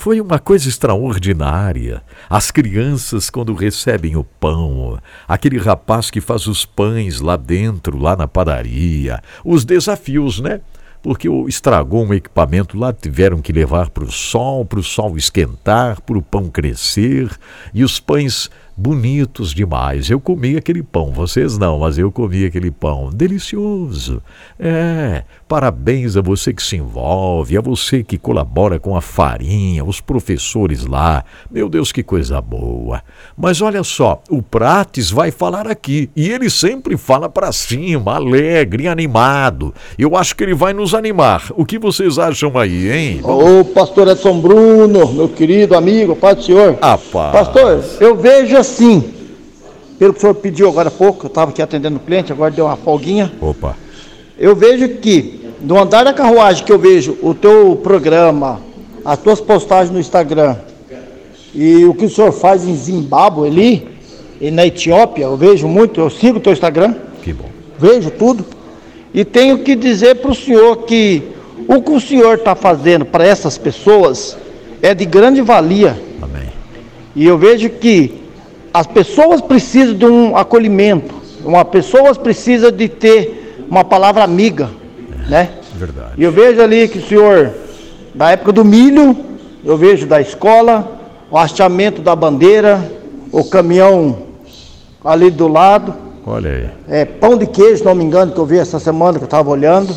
Foi 0.02 0.20
uma 0.20 0.40
coisa 0.40 0.68
extraordinária. 0.68 2.02
As 2.28 2.50
crianças, 2.50 3.30
quando 3.30 3.54
recebem 3.54 4.16
o 4.16 4.24
pão, 4.24 5.00
aquele 5.28 5.60
rapaz 5.60 6.10
que 6.10 6.20
faz 6.20 6.48
os 6.48 6.66
pães 6.66 7.22
lá 7.22 7.38
dentro, 7.38 8.00
lá 8.00 8.16
na 8.16 8.28
padaria, 8.28 9.22
os 9.46 9.64
desafios, 9.64 10.40
né? 10.40 10.62
Porque 11.04 11.30
estragou 11.48 12.04
um 12.04 12.16
equipamento 12.16 12.80
lá, 12.80 12.92
tiveram 12.92 13.44
que 13.44 13.54
levar 13.54 13.92
para 13.92 14.04
o 14.04 14.12
sol, 14.12 14.66
para 14.66 14.80
o 14.80 14.84
sol 14.84 15.18
esquentar, 15.18 16.02
para 16.02 16.18
o 16.18 16.24
pão 16.24 16.50
crescer, 16.50 17.30
e 17.72 17.84
os 17.84 18.00
pães 18.00 18.50
bonitos 18.82 19.54
demais. 19.54 20.10
Eu 20.10 20.20
comi 20.20 20.58
aquele 20.58 20.82
pão, 20.82 21.12
vocês 21.12 21.56
não, 21.56 21.78
mas 21.78 22.00
eu 22.00 22.12
comi 22.12 22.46
aquele 22.46 22.72
pão. 22.72 23.12
Delicioso. 23.14 24.24
É, 24.60 25.24
parabéns 25.48 26.18
a 26.18 26.22
você 26.22 26.52
que 26.52 26.64
se 26.64 26.78
envolve, 26.78 27.56
a 27.56 27.62
você 27.62 28.04
que 28.04 28.18
colabora 28.18 28.80
com 28.80 28.96
a 28.96 29.02
farinha, 29.02 29.86
os 29.86 30.02
professores 30.02 30.84
lá. 30.88 31.24
Meu 31.52 31.70
Deus, 31.70 31.92
que 31.92 32.02
coisa 32.02 32.42
boa. 32.42 33.04
Mas 33.38 33.62
olha 33.62 33.84
só, 33.84 34.20
o 34.30 34.42
Prates 34.42 35.12
vai 35.12 35.30
falar 35.30 35.68
aqui 35.68 36.10
e 36.16 36.32
ele 36.32 36.50
sempre 36.50 36.98
fala 36.98 37.30
para 37.30 37.52
cima, 37.52 38.16
alegre, 38.16 38.88
animado. 38.88 39.76
Eu 39.98 40.16
acho 40.16 40.36
que 40.36 40.44
ele 40.44 40.56
vai 40.56 40.74
nos 40.74 40.96
animar. 40.96 41.52
O 41.56 41.66
que 41.66 41.78
vocês 41.78 42.18
acham 42.18 42.58
aí, 42.58 42.92
hein? 42.92 43.22
Ô, 43.24 43.64
pastor 43.64 44.08
Edson 44.08 44.42
Bruno, 44.42 45.14
meu 45.14 45.30
querido 45.30 45.76
amigo, 45.76 46.16
Pai 46.16 46.34
do 46.34 46.42
Senhor. 46.42 46.80
Ah, 46.82 46.98
paz. 46.98 47.32
Pastor, 47.32 47.84
eu 48.00 48.16
vejo 48.16 48.58
assim, 48.58 48.71
pelo 49.98 50.14
que 50.14 50.18
o 50.18 50.22
senhor 50.22 50.34
pediu 50.34 50.68
agora 50.68 50.88
há 50.88 50.92
pouco, 50.92 51.26
eu 51.26 51.28
estava 51.28 51.52
aqui 51.52 51.62
atendendo 51.62 51.98
o 51.98 52.00
cliente, 52.00 52.32
agora 52.32 52.50
deu 52.50 52.66
uma 52.66 52.76
folguinha. 52.76 53.32
Opa. 53.40 53.76
Eu 54.38 54.56
vejo 54.56 54.88
que, 54.98 55.40
no 55.62 55.80
andar 55.80 56.04
da 56.04 56.14
carruagem 56.14 56.66
que 56.66 56.72
eu 56.72 56.80
vejo 56.80 57.18
o 57.22 57.34
teu 57.36 57.76
programa, 57.84 58.60
as 59.06 59.20
tuas 59.20 59.40
postagens 59.40 59.92
no 59.92 60.00
Instagram 60.00 60.56
e 61.54 61.86
o 61.86 61.94
que 61.94 62.06
o 62.06 62.10
senhor 62.10 62.32
faz 62.32 62.68
em 62.68 62.76
Zimbábue 62.76 63.48
ali, 63.48 63.88
e 64.40 64.50
na 64.50 64.66
Etiópia, 64.66 65.26
eu 65.26 65.38
vejo 65.38 65.68
muito, 65.68 66.02
eu 66.02 66.10
sigo 66.10 66.40
o 66.40 66.42
teu 66.42 66.54
Instagram. 66.54 66.96
Que 67.22 67.32
bom. 67.32 67.50
Vejo 67.78 68.10
tudo. 68.10 68.44
E 69.14 69.24
tenho 69.24 69.60
que 69.60 69.76
dizer 69.76 70.16
para 70.16 70.32
o 70.32 70.36
senhor 70.36 70.78
que 70.78 71.22
o 71.68 71.82
que 71.82 71.92
o 71.92 72.00
senhor 72.00 72.40
está 72.40 72.56
fazendo 72.56 73.06
para 73.06 73.24
essas 73.24 73.58
pessoas 73.58 74.36
é 74.82 74.96
de 74.96 75.06
grande 75.06 75.42
valia. 75.42 75.96
Amém. 76.22 76.50
E 77.16 77.26
eu 77.26 77.38
vejo 77.38 77.70
que 77.70 78.21
as 78.74 78.88
pessoas 78.88 79.42
precisam 79.42 79.96
de 79.96 80.06
um 80.06 80.36
acolhimento, 80.36 81.14
uma 81.44 81.66
pessoas 81.66 82.18
precisam 82.18 82.72
de 82.72 82.88
ter 82.88 83.66
uma 83.70 83.84
palavra 83.84 84.24
amiga, 84.24 84.70
né? 85.28 85.50
Verdade. 85.76 86.14
E 86.18 86.24
eu 86.24 86.32
vejo 86.32 86.62
ali 86.62 86.88
que 86.88 87.00
o 87.00 87.08
senhor, 87.08 87.52
da 88.14 88.32
época 88.32 88.52
do 88.52 88.64
milho, 88.64 89.16
eu 89.64 89.78
vejo 89.78 90.06
da 90.06 90.22
escola, 90.22 91.00
o 91.30 91.38
hasteamento 91.38 92.02
da 92.02 92.16
bandeira, 92.16 92.92
o 93.32 93.44
caminhão 93.44 94.18
ali 95.04 95.32
do 95.32 95.48
lado. 95.48 95.94
Olha 96.26 96.52
aí. 96.52 96.70
É 96.88 97.06
pão 97.06 97.38
de 97.38 97.48
queijo, 97.48 97.78
se 97.78 97.86
não 97.86 97.96
me 97.96 98.04
engano, 98.04 98.32
que 98.32 98.38
eu 98.38 98.46
vi 98.46 98.58
essa 98.58 98.80
semana 98.80 99.18
que 99.18 99.24
eu 99.24 99.28
estava 99.28 99.50
olhando. 99.50 99.96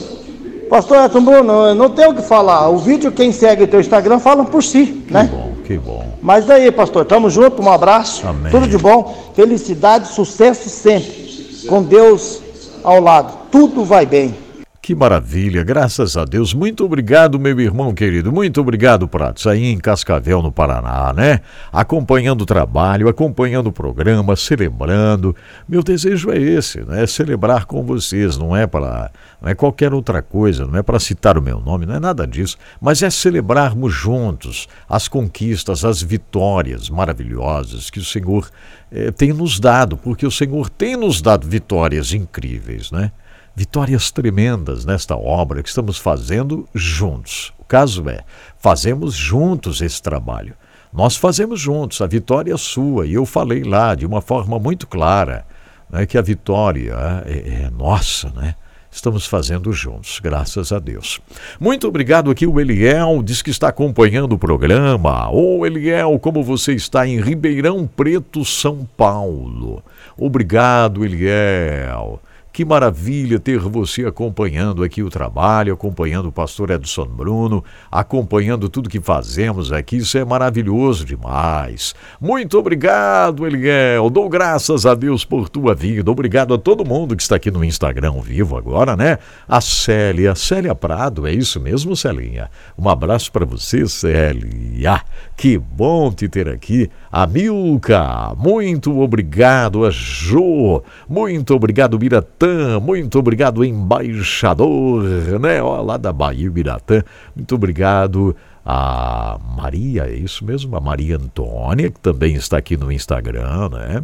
Pastor 0.71 1.05
Edson 1.05 1.21
Bruno, 1.23 1.75
não 1.75 1.91
tenho 1.91 2.11
o 2.11 2.15
que 2.15 2.23
falar. 2.23 2.69
O 2.69 2.79
vídeo, 2.79 3.13
quem 3.13 3.31
segue 3.31 3.65
o 3.65 3.69
teu 3.69 3.81
Instagram, 3.81 4.19
fala 4.19 4.45
por 4.45 4.63
si, 4.63 4.87
que 5.07 5.13
né? 5.13 5.29
bom, 5.31 5.53
que 5.65 5.79
bom. 5.79 6.07
Mas 6.23 6.45
daí, 6.45 6.71
pastor, 6.71 7.05
tamo 7.05 7.29
junto, 7.31 7.63
um 7.63 7.71
abraço. 7.71 8.27
Amém. 8.27 8.53
Tudo 8.53 8.69
de 8.69 8.79
bom, 8.79 9.33
felicidade, 9.35 10.09
sucesso 10.09 10.69
sempre. 10.69 11.65
Com 11.67 11.83
Deus 11.83 12.43
ao 12.83 13.01
lado, 13.01 13.33
tudo 13.51 13.85
vai 13.85 14.05
bem. 14.05 14.44
Que 14.85 14.95
maravilha, 14.95 15.65
graças 15.65 16.15
a 16.15 16.27
Deus. 16.27 16.53
Muito 16.53 16.85
obrigado, 16.85 17.41
meu 17.41 17.59
irmão 17.59 17.95
querido. 17.95 18.31
Muito 18.31 18.61
obrigado, 18.61 19.09
Pratos, 19.09 19.47
aí 19.47 19.65
em 19.65 19.79
Cascavel, 19.79 20.43
no 20.43 20.53
Paraná, 20.53 21.11
né? 21.15 21.41
Acompanhando 21.73 22.43
o 22.43 22.47
trabalho, 22.47 23.09
acompanhando 23.09 23.69
o 23.69 23.73
programa, 23.73 24.37
celebrando. 24.37 25.35
Meu 25.67 25.83
desejo 25.83 26.31
é 26.31 26.37
esse, 26.37 26.83
né? 26.83 27.07
Celebrar 27.07 27.65
com 27.65 27.83
vocês, 27.83 28.37
não 28.37 28.55
é 28.55 28.67
para, 28.67 29.11
não 29.41 29.49
é 29.49 29.55
qualquer 29.55 29.95
outra 29.95 30.21
coisa, 30.21 30.67
não 30.67 30.79
é 30.79 30.83
para 30.83 31.01
citar 31.01 31.39
o 31.39 31.43
meu 31.43 31.61
nome, 31.61 31.87
não 31.87 31.95
é 31.95 32.01
nada 32.01 32.27
disso, 32.27 32.59
mas 32.79 33.03
é 33.03 33.09
celebrarmos 33.09 33.91
juntos 33.91 34.69
as 34.87 35.09
conquistas, 35.09 35.83
as 35.83 36.03
vitórias 36.03 36.91
maravilhosas 36.91 37.89
que 37.89 38.01
o 38.01 38.05
Senhor 38.05 38.51
eh, 38.93 39.11
tem 39.13 39.33
nos 39.33 39.59
dado, 39.59 39.97
porque 39.97 40.27
o 40.27 40.31
Senhor 40.31 40.69
tem 40.69 40.95
nos 40.95 41.23
dado 41.23 41.49
vitórias 41.49 42.13
incríveis, 42.13 42.91
né? 42.91 43.11
Vitórias 43.55 44.11
tremendas 44.11 44.85
nesta 44.85 45.17
obra 45.17 45.63
que 45.63 45.69
estamos 45.69 45.99
fazendo 45.99 46.69
juntos. 46.75 47.53
O 47.59 47.65
caso 47.65 48.09
é, 48.09 48.25
fazemos 48.59 49.15
juntos 49.15 49.81
esse 49.81 50.03
trabalho. 50.03 50.55
Nós 50.93 51.17
fazemos 51.17 51.61
juntos, 51.61 52.01
a 52.01 52.07
vitória 52.07 52.53
é 52.53 52.57
sua, 52.57 53.07
e 53.07 53.15
eu 53.15 53.27
falei 53.27 53.65
lá 53.65 53.95
de 53.95 54.07
uma 54.07 54.21
forma 54.21 54.59
muito 54.59 54.87
clara 54.87 55.45
né, 55.91 56.07
que 56.07 56.19
a 56.19 56.23
vitória 56.23 56.95
é, 57.27 57.65
é 57.65 57.71
nossa, 57.71 58.31
né? 58.31 58.55
Estamos 58.91 59.27
fazendo 59.27 59.73
juntos, 59.73 60.21
graças 60.21 60.71
a 60.71 60.79
Deus. 60.79 61.21
Muito 61.59 61.89
obrigado 61.89 62.31
aqui, 62.31 62.47
o 62.47 62.61
Eliel, 62.61 63.25
diz 63.25 63.43
que 63.43 63.51
está 63.51 63.67
acompanhando 63.67 64.35
o 64.35 64.39
programa. 64.39 65.29
Ô 65.31 65.59
oh, 65.59 65.67
Eliel, 65.67 66.17
como 66.21 66.45
você 66.45 66.75
está 66.75 67.05
em 67.05 67.21
Ribeirão 67.21 67.89
Preto, 67.89 68.45
São 68.45 68.89
Paulo? 68.97 69.83
Obrigado, 70.17 71.05
Eliel. 71.05 72.21
Que 72.55 72.65
maravilha 72.65 73.41
ter 73.41 73.59
você 73.59 74.05
acompanhando 74.07 74.85
aqui 74.85 75.03
o 75.03 75.11
trabalho, 75.11 75.75
acompanhando 75.75 76.29
o 76.29 76.33
pastor 76.33 76.71
Edson 76.71 77.07
Bruno, 77.07 77.65
acompanhando 77.91 78.69
tudo 78.69 78.89
que 78.89 79.01
fazemos 79.01 79.73
aqui. 79.73 79.97
Isso 79.97 80.17
é 80.17 80.25
maravilhoso 80.25 81.05
demais. 81.05 81.97
Muito 82.21 82.57
obrigado, 82.57 83.45
Eliel. 83.45 84.09
Dou 84.09 84.29
graças 84.29 84.87
a 84.87 84.95
Deus 84.95 85.25
por 85.25 85.49
tua 85.49 85.75
vida. 85.75 86.09
Obrigado 86.09 86.55
a 86.55 86.59
todo 86.59 86.85
mundo 86.85 87.17
que 87.17 87.25
está 87.25 87.35
aqui 87.35 87.51
no 87.51 87.65
Instagram 87.65 88.21
vivo 88.21 88.57
agora, 88.57 88.95
né? 88.95 89.19
A 89.49 89.61
Célia, 89.61 90.37
Célia 90.37 90.77
Prado, 90.77 91.27
é 91.27 91.33
isso 91.33 91.59
mesmo, 91.59 91.97
Celinha? 91.97 92.49
Um 92.79 92.89
abraço 92.89 93.33
para 93.33 93.45
você, 93.45 93.85
Célia. 93.89 95.03
Que 95.37 95.59
bom 95.59 96.13
te 96.13 96.29
ter 96.29 96.49
aqui. 96.49 96.89
A 97.11 97.27
Milka, 97.27 98.33
muito 98.39 99.01
obrigado. 99.01 99.85
A 99.85 99.91
Jo, 99.91 100.85
muito 101.09 101.53
obrigado, 101.53 101.99
Miratã. 101.99 102.44
Muito 102.83 103.19
obrigado, 103.19 103.65
embaixador, 103.65 105.03
né? 105.41 105.63
Ó, 105.63 105.81
lá 105.81 105.97
da 105.97 106.13
Bahia, 106.13 106.51
Miratã. 106.51 107.03
Muito 107.35 107.55
obrigado 107.55 108.37
a 108.65 109.39
Maria, 109.57 110.05
é 110.05 110.15
isso 110.15 110.45
mesmo? 110.45 110.75
A 110.77 110.81
Maria 110.81 111.17
Antônia, 111.17 111.91
que 111.91 112.01
também 112.01 112.35
está 112.35 112.57
aqui 112.57 112.77
no 112.77 112.91
Instagram, 112.91 113.69
né? 113.71 114.03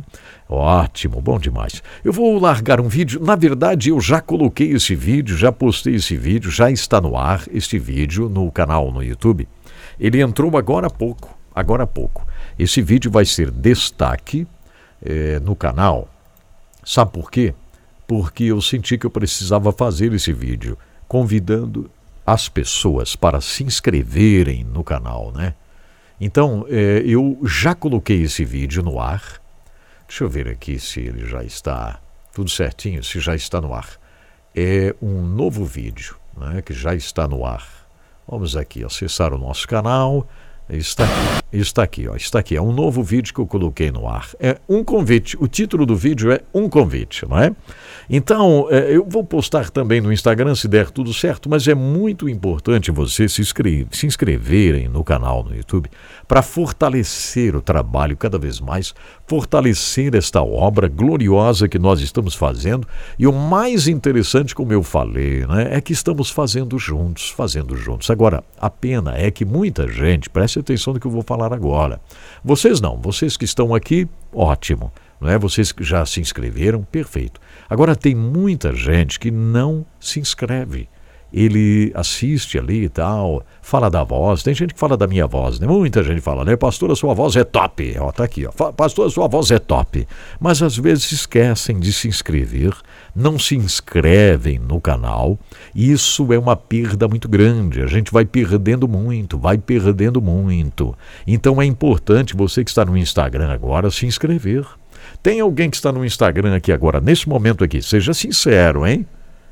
Ótimo, 0.49 1.21
bom 1.21 1.39
demais. 1.39 1.83
Eu 2.05 2.13
vou 2.13 2.39
largar 2.39 2.81
um 2.81 2.89
vídeo. 2.89 3.21
Na 3.25 3.37
verdade, 3.37 3.91
eu 3.91 4.01
já 4.01 4.21
coloquei 4.21 4.73
esse 4.73 4.95
vídeo, 4.95 5.37
já 5.37 5.51
postei 5.51 5.95
esse 5.95 6.17
vídeo, 6.17 6.51
já 6.51 6.71
está 6.71 7.01
no 7.01 7.17
ar 7.17 7.43
este 7.51 7.79
vídeo 7.79 8.29
no 8.29 8.51
canal 8.51 8.93
no 8.93 9.03
YouTube. 9.03 9.49
Ele 9.99 10.21
entrou 10.21 10.57
agora 10.57 10.89
há 10.89 10.91
pouco, 10.91 11.37
agora 11.55 11.85
há 11.85 11.87
pouco. 11.87 12.27
Esse 12.59 12.83
vídeo 12.83 13.11
vai 13.11 13.25
ser 13.25 13.51
destaque 13.51 14.47
é, 15.03 15.41
no 15.41 15.57
canal. 15.57 16.09
Sabe 16.85 17.13
por 17.13 17.31
quê? 17.31 17.55
Porque 18.11 18.43
eu 18.43 18.61
senti 18.61 18.99
que 18.99 19.07
eu 19.07 19.11
precisava 19.11 19.71
fazer 19.71 20.13
esse 20.13 20.33
vídeo, 20.33 20.77
convidando 21.07 21.89
as 22.27 22.49
pessoas 22.49 23.15
para 23.15 23.41
se 23.41 23.63
inscreverem 23.63 24.65
no 24.65 24.83
canal, 24.83 25.31
né? 25.31 25.55
Então, 26.21 26.67
é, 26.69 27.05
eu 27.07 27.39
já 27.45 27.73
coloquei 27.73 28.23
esse 28.23 28.45
vídeo 28.45 28.83
no 28.83 28.99
ar. 28.99 29.41
Deixa 30.09 30.25
eu 30.25 30.29
ver 30.29 30.49
aqui 30.49 30.77
se 30.81 30.99
ele 30.99 31.25
já 31.25 31.45
está 31.45 32.01
tudo 32.35 32.51
certinho, 32.51 33.05
se 33.05 33.21
já 33.21 33.37
está 33.37 33.61
no 33.61 33.73
ar. 33.73 33.89
É 34.57 34.93
um 35.01 35.23
novo 35.23 35.65
vídeo 35.65 36.17
né, 36.37 36.63
que 36.63 36.75
já 36.75 36.97
está 36.97 37.29
no 37.29 37.47
ar. 37.47 37.65
Vamos 38.27 38.57
aqui 38.57 38.83
acessar 38.83 39.33
o 39.33 39.39
nosso 39.39 39.69
canal. 39.69 40.27
Está 40.69 41.05
aqui, 41.05 41.57
está 41.57 41.83
aqui, 41.83 42.09
ó, 42.09 42.15
está 42.15 42.39
aqui. 42.39 42.57
É 42.57 42.63
um 42.63 42.73
novo 42.73 43.03
vídeo 43.03 43.35
que 43.35 43.41
eu 43.41 43.47
coloquei 43.47 43.91
no 43.91 44.07
ar. 44.07 44.29
É 44.39 44.59
um 44.69 44.85
convite. 44.85 45.37
O 45.41 45.49
título 45.49 45.85
do 45.85 45.97
vídeo 45.97 46.31
é 46.31 46.41
Um 46.55 46.69
Convite, 46.69 47.27
não 47.29 47.39
é? 47.39 47.53
Então, 48.13 48.67
é, 48.73 48.91
eu 48.91 49.07
vou 49.09 49.23
postar 49.23 49.71
também 49.71 50.01
no 50.01 50.13
Instagram 50.13 50.57
se 50.57 50.67
der 50.67 50.91
tudo 50.91 51.15
certo, 51.15 51.49
mas 51.49 51.69
é 51.69 51.77
muito 51.77 52.29
importante 52.29 52.91
você 52.91 53.29
se, 53.29 53.45
se 53.45 54.07
inscreverem 54.07 54.89
no 54.89 55.05
canal 55.05 55.45
no 55.45 55.55
YouTube 55.55 55.89
para 56.27 56.43
fortalecer 56.43 57.55
o 57.55 57.63
trabalho 57.63 58.17
cada 58.17 58.37
vez 58.37 58.59
mais, 58.59 58.93
fortalecer 59.29 60.17
esta 60.17 60.43
obra 60.43 60.89
gloriosa 60.89 61.69
que 61.69 61.79
nós 61.79 62.01
estamos 62.01 62.35
fazendo. 62.35 62.85
E 63.17 63.29
o 63.29 63.33
mais 63.33 63.87
interessante, 63.87 64.57
como 64.57 64.73
eu 64.73 64.83
falei, 64.83 65.47
né, 65.47 65.69
é 65.71 65.81
que 65.81 65.93
estamos 65.93 66.31
fazendo 66.31 66.81
juntos, 66.81 67.31
fazendo 67.31 67.77
juntos. 67.77 68.11
Agora, 68.11 68.43
a 68.61 68.69
pena 68.69 69.17
é 69.17 69.31
que 69.31 69.45
muita 69.45 69.87
gente, 69.87 70.29
preste 70.29 70.59
atenção 70.59 70.95
no 70.95 70.99
que 70.99 71.07
eu 71.07 71.13
vou 71.13 71.23
falar 71.23 71.53
agora. 71.53 72.01
Vocês 72.43 72.81
não, 72.81 72.97
vocês 72.97 73.37
que 73.37 73.45
estão 73.45 73.73
aqui, 73.73 74.09
ótimo. 74.35 74.91
Não 75.21 75.29
é? 75.29 75.39
Vocês 75.39 75.75
já 75.81 76.05
se 76.07 76.21
inscreveram, 76.21 76.83
perfeito. 76.83 77.41
Agora 77.69 77.95
tem 77.95 78.15
muita 78.15 78.75
gente 78.75 79.19
que 79.19 79.31
não 79.31 79.85
se 80.01 80.19
inscreve. 80.19 80.89
Ele 81.33 81.93
assiste 81.95 82.59
ali 82.59 82.85
e 82.85 82.89
tal, 82.89 83.45
fala 83.63 83.89
da 83.89 84.03
voz. 84.03 84.43
Tem 84.43 84.53
gente 84.53 84.75
que 84.75 84.81
fala 84.81 84.97
da 84.97 85.07
minha 85.07 85.29
voz, 85.29 85.61
né? 85.61 85.67
Muita 85.67 86.03
gente 86.03 86.21
fala, 86.21 86.45
né? 86.45 86.57
Pastor, 86.57 86.91
a 86.91 86.97
sua 86.97 87.15
voz 87.15 87.37
é 87.37 87.45
top. 87.45 87.97
Ó, 88.01 88.11
tá 88.11 88.25
aqui, 88.25 88.47
ó. 88.47 88.73
Pastor, 88.73 89.07
a 89.07 89.11
sua 89.11 89.29
voz 89.29 89.51
é 89.53 89.59
top. 89.59 90.07
Mas 90.41 90.61
às 90.61 90.77
vezes 90.77 91.13
esquecem 91.13 91.79
de 91.79 91.93
se 91.93 92.09
inscrever, 92.09 92.75
não 93.15 93.39
se 93.39 93.57
inscrevem 93.57 94.59
no 94.59 94.81
canal. 94.81 95.39
Isso 95.73 96.33
é 96.33 96.39
uma 96.39 96.57
perda 96.57 97.07
muito 97.07 97.29
grande. 97.29 97.81
A 97.81 97.87
gente 97.87 98.13
vai 98.13 98.25
perdendo 98.25 98.89
muito, 98.89 99.39
vai 99.39 99.57
perdendo 99.57 100.21
muito. 100.21 100.97
Então 101.25 101.63
é 101.63 101.65
importante 101.65 102.35
você 102.35 102.65
que 102.65 102.71
está 102.71 102.85
no 102.85 102.97
Instagram 102.97 103.53
agora 103.53 103.89
se 103.89 104.05
inscrever. 104.05 104.67
Tem 105.23 105.41
alguém 105.41 105.71
que 105.71 105.77
está 105.77 105.93
no 105.93 106.05
Instagram 106.05 106.55
aqui 106.55 106.73
agora, 106.73 107.01
nesse 107.01 107.29
momento 107.29 107.65
aqui, 107.65 107.83
seja 107.83 108.15
sincero, 108.15 108.87
hein? 108.87 109.07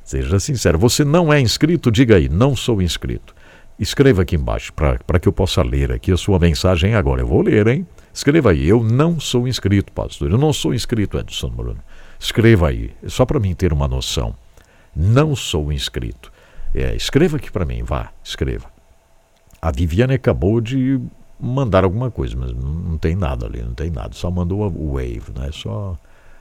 Seja 0.04 0.40
sincero. 0.40 0.78
Você 0.78 1.04
não 1.04 1.32
é 1.32 1.40
inscrito? 1.40 1.90
Diga 1.90 2.16
aí, 2.16 2.28
não 2.28 2.56
sou 2.56 2.80
inscrito. 2.80 3.34
Escreva 3.78 4.22
aqui 4.22 4.34
embaixo 4.34 4.72
para 4.72 5.20
que 5.20 5.28
eu 5.28 5.32
possa 5.32 5.62
ler 5.62 5.92
aqui 5.92 6.11
a 6.11 6.16
sua 6.16 6.38
mensagem 6.38 6.94
agora. 6.94 7.20
Eu 7.20 7.26
vou 7.26 7.42
ler, 7.42 7.66
hein? 7.68 7.87
Escreva 8.12 8.50
aí, 8.50 8.68
eu 8.68 8.82
não 8.82 9.20
sou 9.20 9.46
inscrito, 9.46 9.92
pastor. 9.92 10.30
Eu 10.30 10.38
não 10.38 10.52
sou 10.52 10.74
inscrito, 10.74 11.18
Edson 11.18 11.50
Bruno. 11.50 11.78
Escreva 12.18 12.68
aí, 12.68 12.90
só 13.06 13.24
para 13.24 13.38
mim 13.38 13.54
ter 13.54 13.72
uma 13.72 13.87
noção. 13.87 14.34
Não 14.96 15.37
sou 15.37 15.72
inscrito. 15.72 16.32
É, 16.74 16.96
escreva 16.96 17.37
aqui 17.37 17.52
para 17.52 17.64
mim, 17.64 17.82
vá, 17.82 18.11
escreva. 18.24 18.66
A 19.62 19.70
Viviane 19.70 20.14
acabou 20.14 20.61
de 20.61 21.00
mandar 21.40 21.85
alguma 21.85 22.11
coisa, 22.11 22.37
mas 22.37 22.53
não 22.53 22.98
tem 22.98 23.14
nada 23.14 23.46
ali, 23.46 23.62
não 23.62 23.74
tem 23.74 23.90
nada. 23.90 24.11
Só 24.12 24.31
mandou 24.31 24.61
o 24.61 24.94
wave, 24.94 25.33
né? 25.37 25.51
Só 25.53 25.96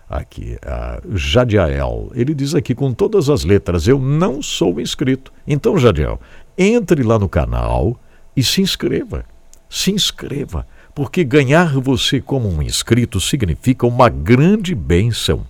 aqui. 0.09 0.57
Uh, 0.63 1.17
Jadiel, 1.17 2.11
ele 2.13 2.33
diz 2.33 2.55
aqui 2.55 2.73
com 2.73 2.93
todas 2.93 3.29
as 3.29 3.43
letras: 3.43 3.87
Eu 3.87 3.99
não 3.99 4.41
sou 4.41 4.79
inscrito. 4.79 5.31
Então, 5.45 5.77
Jadiel, 5.77 6.19
entre 6.57 7.03
lá 7.03 7.19
no 7.19 7.29
canal 7.29 7.99
e 8.35 8.43
se 8.43 8.61
inscreva. 8.61 9.25
Se 9.69 9.91
inscreva, 9.91 10.65
porque 10.95 11.23
ganhar 11.23 11.73
você 11.79 12.21
como 12.21 12.47
um 12.47 12.61
inscrito 12.61 13.19
significa 13.19 13.85
uma 13.85 14.07
grande 14.09 14.73
bênção. 14.73 15.45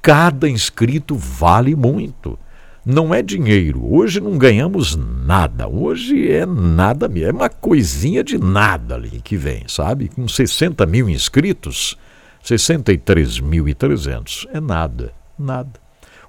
Cada 0.00 0.48
inscrito 0.48 1.14
vale 1.14 1.76
muito 1.76 2.38
não 2.88 3.12
é 3.12 3.20
dinheiro. 3.20 3.84
Hoje 3.84 4.18
não 4.18 4.38
ganhamos 4.38 4.96
nada. 4.96 5.68
Hoje 5.68 6.32
é 6.32 6.46
nada 6.46 7.06
mesmo. 7.06 7.28
É 7.28 7.32
uma 7.32 7.50
coisinha 7.50 8.24
de 8.24 8.38
nada 8.38 8.94
ali 8.94 9.20
que 9.22 9.36
vem, 9.36 9.64
sabe? 9.68 10.08
Com 10.08 10.26
60 10.26 10.86
mil 10.86 11.06
inscritos, 11.06 11.98
63.300 12.42 14.48
é 14.54 14.58
nada. 14.58 15.12
Nada. 15.38 15.72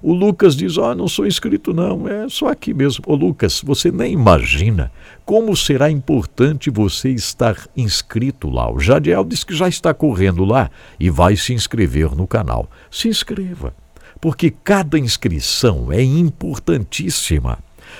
O 0.02 0.12
Lucas 0.12 0.54
diz: 0.54 0.76
Ó, 0.76 0.90
oh, 0.90 0.94
não 0.94 1.08
sou 1.08 1.26
inscrito, 1.26 1.72
não, 1.72 2.06
é 2.06 2.28
só 2.28 2.48
aqui 2.48 2.74
mesmo. 2.74 3.04
Ô 3.06 3.14
Lucas, 3.14 3.62
você 3.64 3.90
nem 3.90 4.12
imagina 4.12 4.92
como 5.24 5.56
será 5.56 5.90
importante 5.90 6.68
você 6.68 7.08
estar 7.08 7.56
inscrito 7.74 8.50
lá. 8.50 8.70
O 8.70 8.78
Jadiel 8.78 9.24
diz 9.24 9.44
que 9.44 9.54
já 9.54 9.66
está 9.66 9.94
correndo 9.94 10.44
lá 10.44 10.70
e 10.98 11.08
vai 11.08 11.36
se 11.36 11.54
inscrever 11.54 12.14
no 12.14 12.26
canal. 12.26 12.68
Se 12.90 13.08
inscreva, 13.08 13.72
porque 14.20 14.50
cada 14.50 14.98
inscrição 14.98 15.90
é 15.90 16.02
importantíssima. 16.02 17.58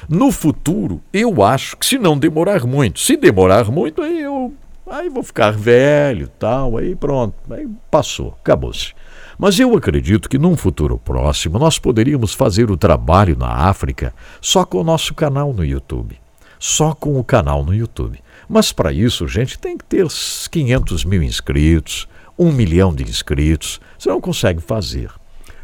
No 0.08 0.30
futuro, 0.30 1.00
eu 1.12 1.42
acho 1.42 1.76
que 1.76 1.86
se 1.86 1.98
não 1.98 2.18
demorar 2.18 2.64
muito, 2.64 3.00
se 3.00 3.16
demorar 3.16 3.70
muito, 3.70 4.02
aí 4.02 4.20
eu 4.20 4.52
aí 4.86 5.08
vou 5.08 5.22
ficar 5.22 5.52
velho, 5.52 6.28
tal, 6.38 6.76
aí 6.76 6.96
pronto, 6.96 7.34
aí 7.50 7.68
passou, 7.90 8.36
acabou-se. 8.40 8.92
Mas 9.38 9.58
eu 9.58 9.74
acredito 9.74 10.28
que 10.28 10.38
num 10.38 10.56
futuro 10.56 10.98
próximo 10.98 11.58
nós 11.58 11.78
poderíamos 11.78 12.34
fazer 12.34 12.70
o 12.70 12.76
trabalho 12.76 13.36
na 13.36 13.48
África 13.48 14.12
só 14.40 14.64
com 14.64 14.78
o 14.78 14.84
nosso 14.84 15.14
canal 15.14 15.52
no 15.52 15.64
YouTube. 15.64 16.20
Só 16.58 16.92
com 16.92 17.18
o 17.18 17.24
canal 17.24 17.64
no 17.64 17.74
YouTube. 17.74 18.22
Mas 18.46 18.70
para 18.70 18.92
isso, 18.92 19.26
gente, 19.26 19.58
tem 19.58 19.78
que 19.78 19.84
ter 19.84 20.06
500 20.50 21.06
mil 21.06 21.22
inscritos, 21.22 22.06
um 22.38 22.52
milhão 22.52 22.94
de 22.94 23.02
inscritos. 23.02 23.80
Você 23.98 24.10
não 24.10 24.20
consegue 24.20 24.60
fazer. 24.60 25.10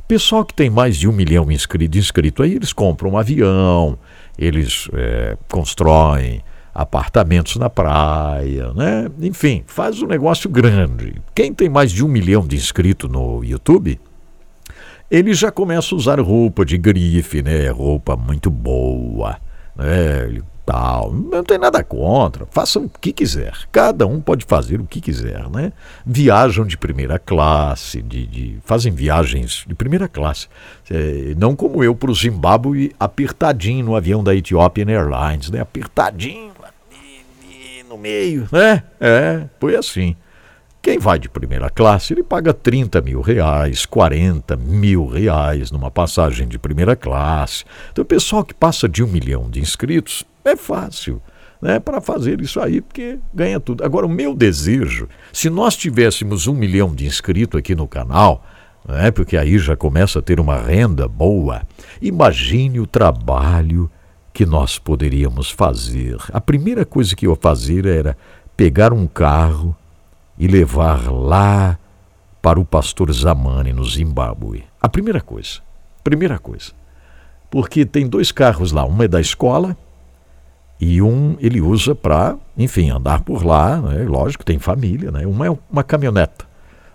Pessoal 0.09 0.45
que 0.45 0.55
tem 0.55 0.71
mais 0.71 0.97
de 0.97 1.09
um 1.09 1.13
milhão 1.13 1.47
de 1.47 1.55
inscritos, 1.55 1.99
inscrito 1.99 2.43
aí, 2.43 2.55
eles 2.55 2.73
compram 2.73 3.11
um 3.11 3.19
avião, 3.19 3.99
eles 4.39 4.89
é, 4.93 5.37
constroem 5.51 6.43
apartamentos 6.73 7.57
na 7.57 7.69
praia, 7.69 8.73
né? 8.75 9.09
Enfim, 9.21 9.65
faz 9.67 10.01
um 10.01 10.07
negócio 10.07 10.49
grande. 10.49 11.15
Quem 11.35 11.53
tem 11.53 11.69
mais 11.69 11.91
de 11.91 12.05
um 12.05 12.09
milhão 12.09 12.47
de 12.47 12.55
inscritos 12.55 13.11
no 13.11 13.43
YouTube, 13.43 13.99
ele 15.11 15.35
já 15.35 15.51
começa 15.51 15.93
a 15.93 15.99
usar 15.99 16.21
roupa 16.21 16.65
de 16.65 16.79
grife, 16.79 17.43
né? 17.43 17.69
Roupa 17.71 18.17
muito 18.17 18.49
boa, 18.49 19.39
né? 19.75 20.25
Ele 20.25 20.45
tal. 20.67 21.13
Não 21.13 21.45
tem 21.45 21.57
nada 21.57 21.83
contra. 21.85 22.45
Faça 22.51 22.81
o 22.81 22.89
que 22.89 23.13
quiser. 23.13 23.55
Cada 23.71 24.07
um 24.07 24.21
pode 24.21 24.45
fazer 24.45 24.81
o 24.81 24.85
que 24.85 25.01
quiser, 25.01 25.49
né? 25.49 25.73
Viajam 26.05 26.67
de 26.67 26.77
primeira 26.77 27.19
classe, 27.19 28.03
de, 28.03 28.27
de 28.27 28.59
fazem 28.65 28.93
viagens 28.93 29.65
de 29.67 29.75
primeira 29.75 30.09
classe. 30.09 30.49
É, 30.91 31.35
não 31.39 31.55
como 31.55 31.83
eu 31.85 31.95
para 31.95 32.11
o 32.11 32.15
Zimbábue, 32.15 32.95
apertadinho 32.99 33.85
no 33.85 33.97
avião 33.97 34.23
da 34.23 34.35
Ethiopian 34.35 34.91
Airlines, 34.91 35.51
né? 35.51 35.61
Apertadinho 35.61 36.57
no 37.89 37.97
meio, 37.97 38.49
né? 38.51 38.83
É, 39.01 39.45
foi 39.61 39.77
assim. 39.77 40.17
Quem 40.87 41.01
vai 41.01 41.19
de 41.19 41.29
primeira 41.29 41.69
classe, 41.69 42.15
ele 42.15 42.23
paga 42.23 42.55
30 42.55 43.01
mil 43.01 43.21
reais, 43.21 43.85
40 43.85 44.55
mil 44.55 45.05
reais 45.05 45.73
numa 45.73 45.91
passagem 45.91 46.47
de 46.47 46.61
primeira 46.61 46.95
classe. 46.95 47.65
Então, 47.91 48.03
o 48.03 48.07
pessoal 48.07 48.45
que 48.45 48.55
passa 48.55 48.89
de 48.89 49.03
um 49.03 49.09
milhão 49.09 49.51
de 49.51 49.59
inscritos, 49.59 50.23
é 50.45 50.55
fácil 50.55 51.21
né, 51.61 51.81
para 51.81 52.01
fazer 52.01 52.41
isso 52.41 52.61
aí, 52.61 52.81
porque 52.81 53.19
ganha 53.35 53.59
tudo. 53.59 53.85
Agora, 53.85 54.07
o 54.07 54.09
meu 54.09 54.33
desejo, 54.33 55.09
se 55.33 55.51
nós 55.51 55.75
tivéssemos 55.75 56.47
um 56.47 56.55
milhão 56.55 56.95
de 56.95 57.05
inscritos 57.05 57.59
aqui 57.59 57.75
no 57.75 57.89
canal, 57.89 58.47
né, 58.89 59.11
porque 59.11 59.37
aí 59.37 59.59
já 59.59 59.75
começa 59.75 60.21
a 60.21 60.23
ter 60.23 60.39
uma 60.39 60.57
renda 60.57 61.09
boa, 61.09 61.63
imagine 62.01 62.79
o 62.79 62.87
trabalho 62.87 63.91
que 64.33 64.47
nós 64.47 64.79
poderíamos 64.79 65.51
fazer. 65.51 66.17
A 66.33 66.41
primeira 66.41 66.85
coisa 66.85 67.17
que 67.17 67.27
eu 67.27 67.35
fazer 67.35 67.87
era 67.87 68.17
pegar 68.57 68.93
um 68.93 69.09
carro 69.09 69.77
e 70.39 70.47
levar 70.47 71.11
lá 71.11 71.79
para 72.43 72.61
o 72.61 72.65
pastor 72.65 73.13
Zamani, 73.13 73.73
no 73.73 73.85
Zimbábue. 73.85 74.65
A 74.81 74.89
primeira 74.89 75.21
coisa. 75.21 75.61
Primeira 76.05 76.39
coisa. 76.39 76.73
Porque 77.51 77.85
tem 77.85 78.07
dois 78.07 78.31
carros 78.31 78.73
lá, 78.73 78.85
um 78.85 79.03
é 79.03 79.09
da 79.09 79.21
escola 79.21 79.77
e 80.81 81.01
um 81.01 81.37
ele 81.41 81.61
usa 81.61 81.95
para, 81.95 82.37
enfim, 82.57 82.91
andar 82.91 83.23
por 83.23 83.45
lá, 83.45 83.81
né? 83.81 84.05
lógico, 84.05 84.45
tem 84.45 84.59
família, 84.59 85.11
né? 85.11 85.27
uma 85.27 85.47
é 85.47 85.59
uma 85.71 85.83
caminhoneta. 85.83 86.45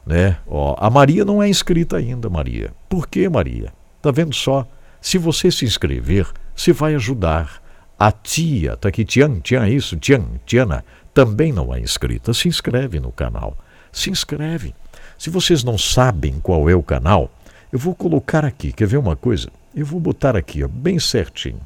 Né? 0.06 0.38
Ó, 0.48 0.76
a 0.80 0.90
Maria 0.90 1.26
não 1.26 1.42
é 1.42 1.50
inscrita 1.50 1.98
ainda, 1.98 2.30
Maria. 2.30 2.72
Por 2.90 3.08
que, 3.08 3.28
Maria? 3.30 3.74
Tá 4.02 4.12
vendo 4.12 4.34
só? 4.34 4.68
Se 5.00 5.18
você 5.18 5.52
se 5.52 5.66
inscrever, 5.66 6.28
você 6.56 6.74
vai 6.74 6.96
ajudar. 6.96 7.62
A 8.02 8.12
tia, 8.12 8.76
tá 8.76 8.90
aqui, 8.90 9.06
Tian, 9.06 9.40
Tian, 9.42 9.70
isso, 9.70 9.96
Tian, 9.96 10.24
Tiana, 10.44 10.84
também 11.14 11.54
não 11.54 11.72
é 11.72 11.80
inscrita. 11.80 12.34
Se 12.34 12.48
inscreve 12.48 13.00
no 13.00 13.12
canal. 13.12 13.56
Se 13.92 14.10
inscreve. 14.10 14.74
Se 15.20 15.30
vocês 15.30 15.64
não 15.64 15.78
sabem 15.78 16.40
qual 16.42 16.68
é 16.68 16.74
o 16.74 16.82
canal, 16.82 17.30
eu 17.72 17.78
vou 17.78 17.94
colocar 17.94 18.44
aqui. 18.44 18.72
Quer 18.74 18.88
ver 18.88 18.98
uma 18.98 19.16
coisa? 19.16 19.50
Eu 19.76 19.86
vou 19.86 20.00
botar 20.00 20.36
aqui, 20.36 20.64
ó, 20.64 20.68
bem 20.68 20.98
certinho 20.98 21.60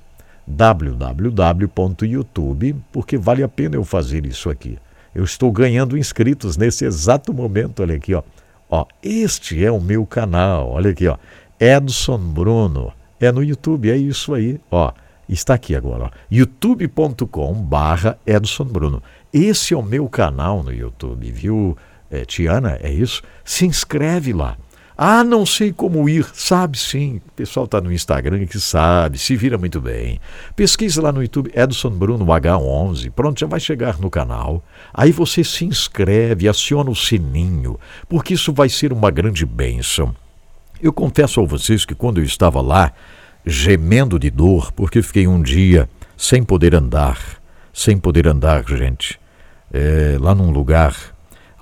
www.youtube, 0.45 1.15
porque 2.91 3.17
vale 3.17 3.41
a 3.41 3.47
pena 3.47 3.77
eu 3.77 3.85
fazer 3.85 4.25
isso 4.25 4.49
aqui. 4.49 4.77
Eu 5.15 5.23
estou 5.23 5.49
ganhando 5.53 5.97
inscritos 5.97 6.57
nesse 6.57 6.83
exato 6.83 7.33
momento, 7.33 7.81
olha 7.81 7.95
aqui, 7.95 8.13
ó. 8.13 8.23
Ó, 8.69 8.85
este 9.01 9.63
é 9.63 9.71
o 9.71 9.79
meu 9.79 10.05
canal, 10.05 10.71
olha 10.71 10.91
aqui, 10.91 11.07
ó. 11.07 11.15
Edson 11.57 12.17
Bruno. 12.17 12.91
É 13.21 13.31
no 13.31 13.41
YouTube, 13.41 13.89
é 13.89 13.95
isso 13.95 14.33
aí, 14.33 14.59
ó. 14.69 14.91
Está 15.27 15.55
aqui 15.55 15.75
agora, 15.75 16.05
ó. 16.05 16.09
youtube.com/barra 16.29 18.17
Edson 18.25 18.65
Bruno. 18.65 19.01
Esse 19.33 19.73
é 19.73 19.77
o 19.77 19.83
meu 19.83 20.07
canal 20.07 20.63
no 20.63 20.71
YouTube, 20.71 21.31
viu, 21.31 21.77
é, 22.09 22.23
Tiana? 22.25 22.77
É 22.81 22.91
isso? 22.91 23.21
Se 23.43 23.65
inscreve 23.65 24.31
lá. 24.33 24.57
Ah, 24.97 25.25
não 25.25 25.45
sei 25.45 25.73
como 25.73 26.07
ir. 26.07 26.25
Sabe 26.33 26.77
sim. 26.77 27.17
O 27.27 27.31
pessoal 27.33 27.65
está 27.65 27.81
no 27.81 27.91
Instagram 27.91 28.45
que 28.45 28.59
sabe, 28.59 29.17
se 29.17 29.35
vira 29.35 29.57
muito 29.57 29.81
bem. 29.81 30.21
Pesquisa 30.55 31.01
lá 31.01 31.11
no 31.11 31.21
YouTube 31.21 31.51
Edson 31.53 31.89
Bruno 31.89 32.25
H11. 32.25 33.11
Pronto, 33.11 33.39
já 33.39 33.45
vai 33.45 33.59
chegar 33.59 33.99
no 33.99 34.09
canal. 34.09 34.63
Aí 34.93 35.11
você 35.11 35.43
se 35.43 35.65
inscreve, 35.65 36.47
aciona 36.47 36.89
o 36.89 36.95
sininho, 36.95 37.77
porque 38.07 38.35
isso 38.35 38.53
vai 38.53 38.69
ser 38.69 38.93
uma 38.93 39.11
grande 39.11 39.45
bênção. 39.45 40.15
Eu 40.81 40.93
confesso 40.93 41.41
a 41.41 41.45
vocês 41.45 41.83
que 41.83 41.95
quando 41.95 42.19
eu 42.19 42.23
estava 42.23 42.61
lá, 42.61 42.93
gemendo 43.45 44.17
de 44.17 44.29
dor, 44.29 44.71
porque 44.71 45.01
fiquei 45.01 45.27
um 45.27 45.41
dia 45.41 45.87
sem 46.17 46.43
poder 46.43 46.73
andar, 46.73 47.19
sem 47.73 47.97
poder 47.97 48.27
andar, 48.27 48.63
gente, 48.67 49.19
é, 49.71 50.17
lá 50.19 50.33
num 50.33 50.51
lugar 50.51 50.95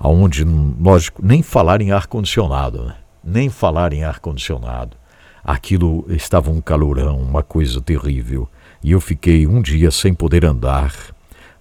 onde, 0.00 0.44
lógico, 0.44 1.24
nem 1.24 1.42
falar 1.42 1.80
em 1.80 1.90
ar-condicionado, 1.90 2.84
né? 2.84 2.94
nem 3.22 3.48
falar 3.48 3.92
em 3.92 4.04
ar-condicionado. 4.04 4.96
Aquilo 5.42 6.06
estava 6.08 6.50
um 6.50 6.60
calorão, 6.60 7.18
uma 7.20 7.42
coisa 7.42 7.80
terrível. 7.80 8.48
E 8.82 8.92
eu 8.92 9.00
fiquei 9.00 9.46
um 9.46 9.60
dia 9.60 9.90
sem 9.90 10.14
poder 10.14 10.44
andar, 10.44 10.94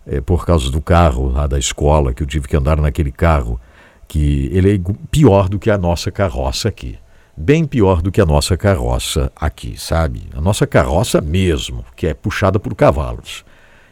é, 0.05 0.21
por 0.21 0.45
causa 0.45 0.69
do 0.69 0.81
carro 0.81 1.29
lá 1.29 1.47
da 1.47 1.57
escola, 1.57 2.13
que 2.13 2.23
eu 2.23 2.27
tive 2.27 2.47
que 2.47 2.55
andar 2.55 2.77
naquele 2.77 3.11
carro, 3.11 3.59
que 4.07 4.49
ele 4.53 4.75
é 4.75 4.79
pior 5.09 5.49
do 5.49 5.57
que 5.57 5.69
a 5.69 5.77
nossa 5.77 6.11
carroça 6.11 6.69
aqui. 6.69 6.97
Bem 7.35 7.65
pior 7.65 8.03
do 8.03 8.11
que 8.11 8.21
a 8.21 8.25
nossa 8.25 8.55
carroça 8.55 9.31
aqui, 9.35 9.75
sabe? 9.75 10.29
A 10.35 10.39
nossa 10.39 10.67
carroça 10.67 11.19
mesmo, 11.19 11.83
que 11.95 12.05
é 12.05 12.13
puxada 12.13 12.59
por 12.59 12.75
cavalos. 12.75 13.43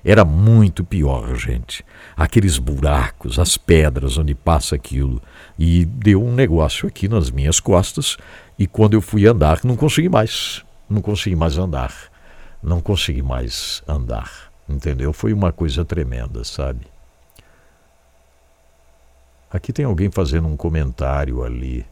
Era 0.06 0.24
muito 0.24 0.84
pior, 0.84 1.36
gente. 1.36 1.84
Aqueles 2.16 2.60
buracos, 2.60 3.40
as 3.40 3.58
pedras 3.58 4.18
onde 4.18 4.36
passa 4.36 4.76
aquilo. 4.76 5.20
E 5.58 5.86
deu 5.86 6.24
um 6.24 6.34
negócio 6.34 6.88
aqui 6.88 7.08
nas 7.08 7.32
minhas 7.32 7.60
costas. 7.60 8.16
E 8.60 8.68
quando 8.68 8.94
eu 8.94 9.02
fui 9.02 9.26
andar, 9.28 9.62
não 9.64 9.76
consegui 9.76 10.10
mais. 10.10 10.64
Não 10.88 11.02
consegui 11.02 11.36
mais 11.36 11.58
andar. 11.58 11.94
Não 12.62 12.80
consegui 12.80 13.24
mais 13.24 13.82
andar. 13.88 14.52
Entendeu? 14.70 15.12
Foi 15.14 15.34
uma 15.34 15.52
coisa 15.52 15.84
tremenda, 15.84 16.44
sabe? 16.44 16.86
Aqui 19.52 19.74
tem 19.74 19.86
alguém 19.86 20.12
fazendo 20.12 20.48
um 20.48 20.56
comentário 20.56 21.44
ali. 21.44 21.86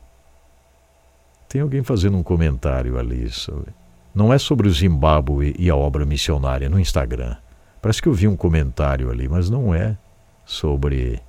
Tem 1.50 1.62
alguém 1.62 1.84
fazendo 1.84 2.16
um 2.16 2.24
comentário 2.24 2.98
ali. 2.98 3.30
Sabe? 3.30 3.66
Não 4.14 4.32
é 4.32 4.38
sobre 4.38 4.68
o 4.68 4.72
Zimbábue 4.72 5.56
e 5.58 5.70
a 5.70 5.76
obra 5.76 6.06
missionária 6.06 6.70
no 6.70 6.80
Instagram. 6.80 7.36
Parece 7.82 8.02
que 8.02 8.08
eu 8.08 8.14
vi 8.14 8.28
um 8.28 8.36
comentário 8.36 9.10
ali, 9.10 9.28
mas 9.28 9.50
não 9.50 9.74
é 9.74 9.98
sobre 10.46 11.20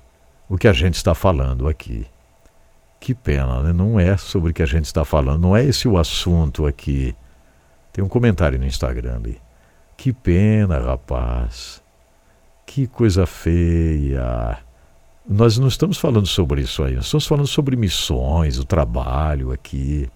o 0.47 0.57
que 0.57 0.67
a 0.67 0.73
gente 0.73 0.95
está 0.95 1.15
falando 1.15 1.67
aqui. 1.67 2.05
Que 2.99 3.15
pena, 3.15 3.63
né? 3.63 3.73
não 3.73 3.99
é 3.99 4.15
sobre 4.15 4.51
o 4.51 4.53
que 4.53 4.61
a 4.61 4.67
gente 4.67 4.85
está 4.85 5.03
falando, 5.03 5.41
não 5.41 5.57
é 5.57 5.65
esse 5.65 5.87
o 5.87 5.97
assunto 5.97 6.67
aqui. 6.67 7.15
Tem 7.91 8.03
um 8.03 8.07
comentário 8.07 8.59
no 8.59 8.65
Instagram 8.65 9.15
ali. 9.15 9.41
Que 9.97 10.13
pena, 10.13 10.79
rapaz. 10.79 11.81
Que 12.65 12.85
coisa 12.85 13.25
feia. 13.25 14.59
Nós 15.27 15.57
não 15.57 15.67
estamos 15.67 15.97
falando 15.97 16.25
sobre 16.25 16.61
isso 16.61 16.83
aí, 16.83 16.95
nós 16.95 17.05
estamos 17.05 17.27
falando 17.27 17.47
sobre 17.47 17.75
missões, 17.75 18.57
o 18.57 18.65
trabalho 18.65 19.51
aqui. 19.51 20.09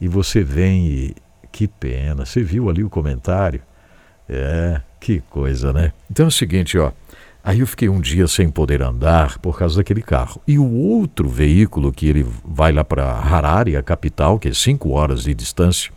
E 0.00 0.08
você 0.08 0.42
vem 0.42 0.86
e. 0.86 1.14
Que 1.52 1.66
pena. 1.66 2.24
Você 2.24 2.42
viu 2.42 2.70
ali 2.70 2.84
o 2.84 2.88
comentário? 2.88 3.60
É, 4.28 4.80
que 5.00 5.20
coisa, 5.28 5.72
né? 5.72 5.92
Então 6.08 6.26
é 6.26 6.28
o 6.28 6.32
seguinte, 6.32 6.78
ó. 6.78 6.92
Aí 7.42 7.60
eu 7.60 7.66
fiquei 7.66 7.88
um 7.88 8.00
dia 8.00 8.28
sem 8.28 8.50
poder 8.50 8.82
andar 8.82 9.38
por 9.38 9.58
causa 9.58 9.78
daquele 9.78 10.02
carro. 10.02 10.40
E 10.46 10.58
o 10.58 10.70
outro 10.70 11.28
veículo 11.28 11.90
que 11.90 12.06
ele 12.06 12.24
vai 12.44 12.70
lá 12.70 12.84
para 12.84 13.10
Harare, 13.10 13.76
a 13.76 13.82
capital, 13.82 14.38
que 14.38 14.48
é 14.48 14.54
cinco 14.54 14.90
horas 14.90 15.24
de 15.24 15.34
distância, 15.34 15.90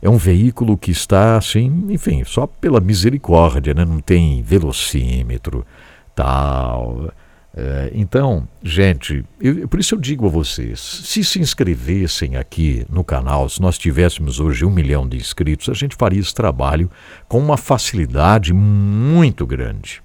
é 0.00 0.08
um 0.08 0.16
veículo 0.16 0.78
que 0.78 0.90
está 0.90 1.36
assim, 1.36 1.86
enfim, 1.90 2.24
só 2.24 2.46
pela 2.46 2.80
misericórdia, 2.80 3.74
né? 3.74 3.84
não 3.84 4.00
tem 4.00 4.42
velocímetro, 4.42 5.66
tal. 6.14 7.12
É, 7.56 7.90
então, 7.94 8.46
gente, 8.62 9.24
eu, 9.40 9.66
por 9.66 9.80
isso 9.80 9.94
eu 9.94 9.98
digo 9.98 10.26
a 10.26 10.30
vocês: 10.30 10.78
se 10.80 11.24
se 11.24 11.40
inscrevessem 11.40 12.36
aqui 12.36 12.86
no 12.88 13.02
canal, 13.02 13.48
se 13.48 13.60
nós 13.60 13.76
tivéssemos 13.76 14.38
hoje 14.38 14.64
um 14.64 14.70
milhão 14.70 15.08
de 15.08 15.16
inscritos, 15.16 15.68
a 15.68 15.74
gente 15.74 15.96
faria 15.96 16.20
esse 16.20 16.34
trabalho 16.34 16.90
com 17.28 17.38
uma 17.38 17.56
facilidade 17.56 18.52
muito 18.52 19.46
grande. 19.46 20.00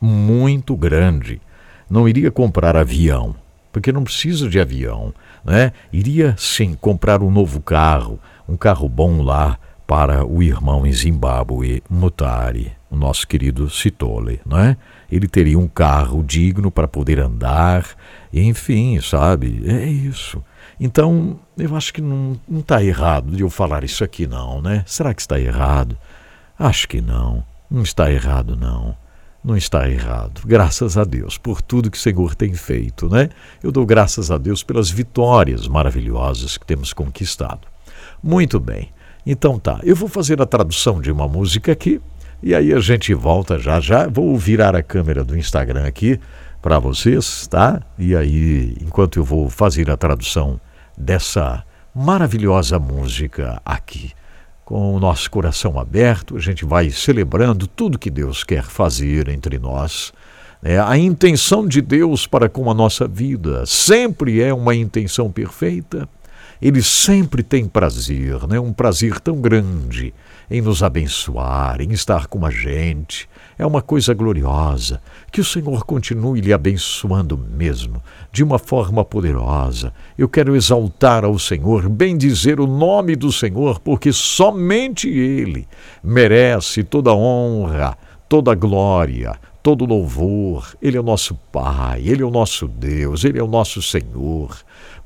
Muito 0.00 0.76
grande. 0.76 1.40
Não 1.88 2.08
iria 2.08 2.30
comprar 2.30 2.76
avião, 2.76 3.34
porque 3.70 3.92
não 3.92 4.04
precisa 4.04 4.48
de 4.48 4.58
avião. 4.58 5.12
Né? 5.44 5.72
Iria 5.92 6.34
sim 6.38 6.74
comprar 6.74 7.22
um 7.22 7.30
novo 7.30 7.60
carro, 7.60 8.18
um 8.48 8.56
carro 8.56 8.88
bom 8.88 9.22
lá 9.22 9.58
para 9.86 10.24
o 10.24 10.42
irmão 10.42 10.86
em 10.86 10.92
Zimbábue, 10.92 11.82
Mutari, 11.90 12.72
o 12.90 12.96
nosso 12.96 13.26
querido 13.28 13.68
Sitole, 13.68 14.40
não 14.46 14.58
é? 14.58 14.78
Ele 15.10 15.28
teria 15.28 15.58
um 15.58 15.68
carro 15.68 16.22
digno 16.22 16.70
para 16.70 16.88
poder 16.88 17.20
andar, 17.20 17.86
enfim, 18.32 19.00
sabe? 19.00 19.62
É 19.66 19.86
isso. 19.86 20.42
Então, 20.78 21.38
eu 21.56 21.76
acho 21.76 21.92
que 21.92 22.00
não 22.00 22.38
está 22.58 22.82
errado 22.82 23.36
de 23.36 23.42
eu 23.42 23.50
falar 23.50 23.84
isso 23.84 24.02
aqui, 24.02 24.26
não, 24.26 24.60
né? 24.60 24.82
Será 24.86 25.14
que 25.14 25.20
está 25.20 25.38
errado? 25.38 25.96
Acho 26.58 26.88
que 26.88 27.00
não. 27.00 27.44
Não 27.70 27.82
está 27.82 28.10
errado, 28.10 28.56
não. 28.56 28.96
Não 29.44 29.56
está 29.56 29.88
errado. 29.88 30.40
Graças 30.46 30.96
a 30.96 31.04
Deus 31.04 31.36
por 31.36 31.60
tudo 31.60 31.90
que 31.90 31.98
o 31.98 32.00
Senhor 32.00 32.34
tem 32.34 32.54
feito, 32.54 33.08
né? 33.08 33.28
Eu 33.62 33.70
dou 33.70 33.84
graças 33.84 34.30
a 34.30 34.38
Deus 34.38 34.62
pelas 34.62 34.90
vitórias 34.90 35.68
maravilhosas 35.68 36.56
que 36.56 36.64
temos 36.64 36.92
conquistado. 36.92 37.68
Muito 38.22 38.58
bem. 38.58 38.90
Então 39.26 39.58
tá, 39.58 39.80
eu 39.82 39.96
vou 39.96 40.08
fazer 40.08 40.40
a 40.40 40.46
tradução 40.46 41.00
de 41.00 41.10
uma 41.10 41.26
música 41.26 41.72
aqui 41.72 42.00
e 42.46 42.54
aí 42.54 42.74
a 42.74 42.78
gente 42.78 43.14
volta 43.14 43.58
já 43.58 43.80
já. 43.80 44.06
Vou 44.06 44.36
virar 44.36 44.76
a 44.76 44.82
câmera 44.82 45.24
do 45.24 45.34
Instagram 45.34 45.86
aqui 45.86 46.20
para 46.60 46.78
vocês, 46.78 47.46
tá? 47.46 47.80
E 47.98 48.14
aí, 48.14 48.76
enquanto 48.82 49.18
eu 49.18 49.24
vou 49.24 49.48
fazer 49.48 49.90
a 49.90 49.96
tradução 49.96 50.60
dessa 50.94 51.64
maravilhosa 51.94 52.78
música 52.78 53.62
aqui, 53.64 54.12
com 54.62 54.94
o 54.94 55.00
nosso 55.00 55.30
coração 55.30 55.78
aberto, 55.78 56.36
a 56.36 56.38
gente 56.38 56.66
vai 56.66 56.90
celebrando 56.90 57.66
tudo 57.66 57.98
que 57.98 58.10
Deus 58.10 58.44
quer 58.44 58.64
fazer 58.64 59.30
entre 59.30 59.58
nós. 59.58 60.12
É, 60.62 60.78
a 60.78 60.98
intenção 60.98 61.66
de 61.66 61.80
Deus 61.80 62.26
para 62.26 62.50
com 62.50 62.70
a 62.70 62.74
nossa 62.74 63.08
vida 63.08 63.64
sempre 63.64 64.42
é 64.42 64.52
uma 64.52 64.74
intenção 64.74 65.32
perfeita 65.32 66.06
ele 66.60 66.82
sempre 66.82 67.42
tem 67.42 67.68
prazer, 67.68 68.46
né? 68.46 68.58
um 68.58 68.72
prazer 68.72 69.20
tão 69.20 69.40
grande 69.40 70.14
em 70.50 70.60
nos 70.60 70.82
abençoar, 70.82 71.80
em 71.80 71.92
estar 71.92 72.26
com 72.26 72.44
a 72.44 72.50
gente. 72.50 73.28
É 73.58 73.64
uma 73.64 73.80
coisa 73.80 74.12
gloriosa. 74.12 75.00
Que 75.30 75.40
o 75.40 75.44
Senhor 75.44 75.84
continue 75.84 76.40
lhe 76.40 76.52
abençoando 76.52 77.36
mesmo, 77.38 78.02
de 78.32 78.42
uma 78.42 78.58
forma 78.58 79.04
poderosa. 79.04 79.92
Eu 80.18 80.28
quero 80.28 80.56
exaltar 80.56 81.24
ao 81.24 81.38
Senhor, 81.38 81.88
bendizer 81.88 82.60
o 82.60 82.66
nome 82.66 83.16
do 83.16 83.32
Senhor, 83.32 83.78
porque 83.80 84.12
somente 84.12 85.08
Ele 85.08 85.66
merece 86.02 86.82
toda 86.82 87.14
honra, 87.14 87.96
toda 88.28 88.54
glória, 88.54 89.38
todo 89.62 89.86
louvor. 89.86 90.76
Ele 90.82 90.96
é 90.96 91.00
o 91.00 91.04
nosso 91.04 91.34
Pai, 91.50 92.02
Ele 92.04 92.22
é 92.22 92.26
o 92.26 92.30
nosso 92.30 92.68
Deus, 92.68 93.24
Ele 93.24 93.38
é 93.38 93.42
o 93.42 93.48
nosso 93.48 93.80
Senhor. 93.80 94.54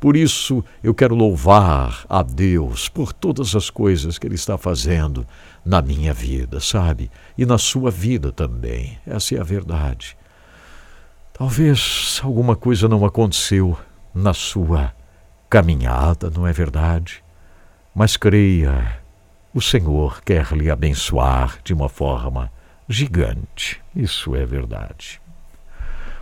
Por 0.01 0.17
isso 0.17 0.65
eu 0.83 0.95
quero 0.95 1.15
louvar 1.15 2.05
a 2.09 2.23
Deus 2.23 2.89
por 2.89 3.13
todas 3.13 3.57
as 3.57 3.69
coisas 3.69 4.19
que 4.19 4.27
Ele 4.27 4.37
está 4.37 4.57
fazendo 4.57 5.27
na 5.65 5.83
minha 5.83 6.15
vida, 6.15 6.61
sabe? 6.61 7.11
E 7.37 7.45
na 7.45 7.59
sua 7.59 7.91
vida 7.91 8.31
também. 8.31 8.99
Essa 9.07 9.35
é 9.35 9.41
a 9.41 9.45
verdade. 9.45 10.17
Talvez 11.33 12.21
alguma 12.23 12.55
coisa 12.55 12.89
não 12.89 13.05
aconteceu 13.05 13.77
na 14.15 14.33
sua 14.33 14.93
caminhada, 15.51 16.31
não 16.31 16.47
é 16.47 16.53
verdade? 16.53 17.23
Mas 17.95 18.17
creia, 18.17 19.01
o 19.53 19.61
Senhor 19.61 20.23
quer 20.23 20.53
lhe 20.53 20.71
abençoar 20.71 21.59
de 21.65 21.75
uma 21.75 21.89
forma 21.89 22.53
gigante. 22.89 23.81
Isso 23.95 24.37
é 24.37 24.47
verdade. 24.47 25.21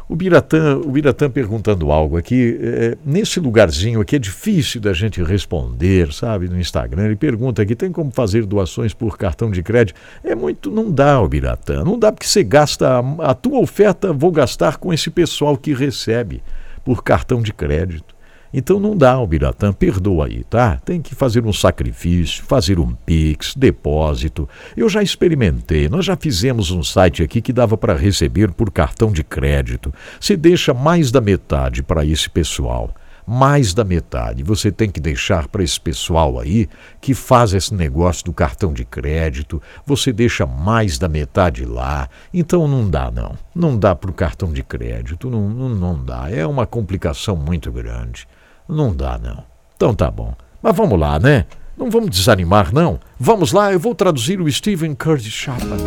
O 0.08 0.14
Biratã, 0.14 0.76
o 0.76 0.92
Biratã 0.92 1.28
perguntando 1.28 1.90
algo 1.90 2.16
aqui, 2.16 2.56
é, 2.62 2.96
nesse 3.04 3.40
lugarzinho 3.40 4.00
aqui 4.00 4.14
é 4.14 4.18
difícil 4.20 4.80
da 4.80 4.92
gente 4.92 5.20
responder, 5.20 6.12
sabe, 6.12 6.48
no 6.48 6.60
Instagram. 6.60 7.06
Ele 7.06 7.16
pergunta 7.16 7.60
aqui: 7.60 7.74
tem 7.74 7.90
como 7.90 8.12
fazer 8.12 8.46
doações 8.46 8.94
por 8.94 9.18
cartão 9.18 9.50
de 9.50 9.64
crédito? 9.64 9.98
É 10.22 10.32
muito, 10.34 10.70
não 10.70 10.92
dá, 10.92 11.20
o 11.20 11.28
Biratã. 11.28 11.82
Não 11.82 11.98
dá 11.98 12.12
porque 12.12 12.26
você 12.26 12.44
gasta, 12.44 13.00
a 13.18 13.34
tua 13.34 13.58
oferta 13.58 14.12
vou 14.12 14.30
gastar 14.30 14.76
com 14.76 14.94
esse 14.94 15.10
pessoal 15.10 15.56
que 15.56 15.74
recebe 15.74 16.40
por 16.84 17.02
cartão 17.02 17.42
de 17.42 17.52
crédito. 17.52 18.15
Então 18.52 18.80
não 18.80 18.96
dá, 18.96 19.12
Albiratã, 19.12 19.72
perdoa 19.72 20.26
aí, 20.26 20.44
tá? 20.44 20.76
Tem 20.84 21.00
que 21.00 21.14
fazer 21.14 21.44
um 21.44 21.52
sacrifício, 21.52 22.44
fazer 22.44 22.78
um 22.78 22.94
Pix, 22.94 23.54
depósito. 23.54 24.48
Eu 24.76 24.88
já 24.88 25.02
experimentei, 25.02 25.88
nós 25.88 26.04
já 26.04 26.16
fizemos 26.16 26.70
um 26.70 26.82
site 26.82 27.22
aqui 27.22 27.40
que 27.40 27.52
dava 27.52 27.76
para 27.76 27.94
receber 27.94 28.52
por 28.52 28.70
cartão 28.70 29.12
de 29.12 29.22
crédito. 29.22 29.92
Você 30.20 30.36
deixa 30.36 30.72
mais 30.72 31.10
da 31.10 31.20
metade 31.20 31.82
para 31.82 32.04
esse 32.04 32.30
pessoal. 32.30 32.94
Mais 33.26 33.74
da 33.74 33.82
metade 33.82 34.44
você 34.44 34.70
tem 34.70 34.88
que 34.88 35.00
deixar 35.00 35.48
para 35.48 35.64
esse 35.64 35.80
pessoal 35.80 36.38
aí 36.38 36.68
que 37.00 37.12
faz 37.12 37.52
esse 37.54 37.74
negócio 37.74 38.24
do 38.24 38.32
cartão 38.32 38.72
de 38.72 38.84
crédito. 38.84 39.60
Você 39.84 40.12
deixa 40.12 40.46
mais 40.46 40.96
da 40.96 41.08
metade 41.08 41.64
lá. 41.64 42.08
Então 42.32 42.68
não 42.68 42.88
dá, 42.88 43.10
não. 43.10 43.36
Não 43.52 43.76
dá 43.76 43.96
para 43.96 44.12
o 44.12 44.14
cartão 44.14 44.52
de 44.52 44.62
crédito. 44.62 45.28
Não, 45.28 45.48
não, 45.48 45.68
não 45.68 46.04
dá. 46.04 46.30
É 46.30 46.46
uma 46.46 46.66
complicação 46.66 47.34
muito 47.34 47.72
grande. 47.72 48.28
Não 48.68 48.94
dá, 48.94 49.18
não. 49.22 49.44
Então 49.76 49.94
tá 49.94 50.10
bom. 50.10 50.34
Mas 50.62 50.76
vamos 50.76 50.98
lá, 50.98 51.18
né? 51.18 51.46
Não 51.76 51.90
vamos 51.90 52.10
desanimar, 52.10 52.72
não. 52.72 52.98
Vamos 53.20 53.52
lá, 53.52 53.72
eu 53.72 53.78
vou 53.78 53.94
traduzir 53.94 54.40
o 54.40 54.50
Stephen 54.50 54.94
Curtis 54.94 55.32
Chapman. 55.32 55.78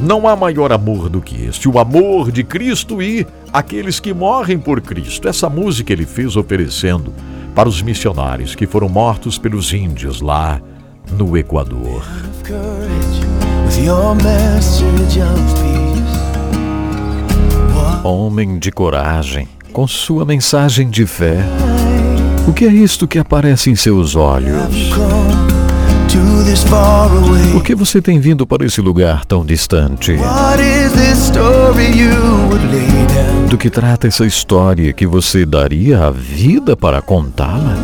Não 0.00 0.28
há 0.28 0.36
maior 0.36 0.72
amor 0.72 1.08
do 1.08 1.20
que 1.20 1.46
este, 1.46 1.68
o 1.68 1.78
amor 1.78 2.30
de 2.30 2.44
Cristo 2.44 3.02
e 3.02 3.26
aqueles 3.52 3.98
que 3.98 4.14
morrem 4.14 4.56
por 4.56 4.80
Cristo. 4.80 5.28
Essa 5.28 5.50
música 5.50 5.92
ele 5.92 6.06
fez 6.06 6.36
oferecendo 6.36 7.12
para 7.52 7.68
os 7.68 7.82
missionários 7.82 8.54
que 8.54 8.66
foram 8.66 8.88
mortos 8.88 9.36
pelos 9.36 9.72
índios 9.72 10.20
lá 10.20 10.60
no 11.10 11.36
Equador. 11.36 12.04
Homem 18.04 18.58
de 18.60 18.70
coragem 18.70 19.48
com 19.78 19.86
sua 19.86 20.24
mensagem 20.24 20.90
de 20.90 21.06
fé. 21.06 21.36
O 22.48 22.52
que 22.52 22.64
é 22.64 22.68
isto 22.68 23.06
que 23.06 23.16
aparece 23.16 23.70
em 23.70 23.76
seus 23.76 24.16
olhos? 24.16 24.90
Por 27.52 27.62
que 27.62 27.76
você 27.76 28.02
tem 28.02 28.18
vindo 28.18 28.44
para 28.44 28.66
esse 28.66 28.80
lugar 28.80 29.24
tão 29.24 29.46
distante? 29.46 30.16
Do 33.48 33.56
que 33.56 33.70
trata 33.70 34.08
essa 34.08 34.26
história 34.26 34.92
que 34.92 35.06
você 35.06 35.46
daria 35.46 36.06
a 36.06 36.10
vida 36.10 36.76
para 36.76 37.00
contá-la? 37.00 37.76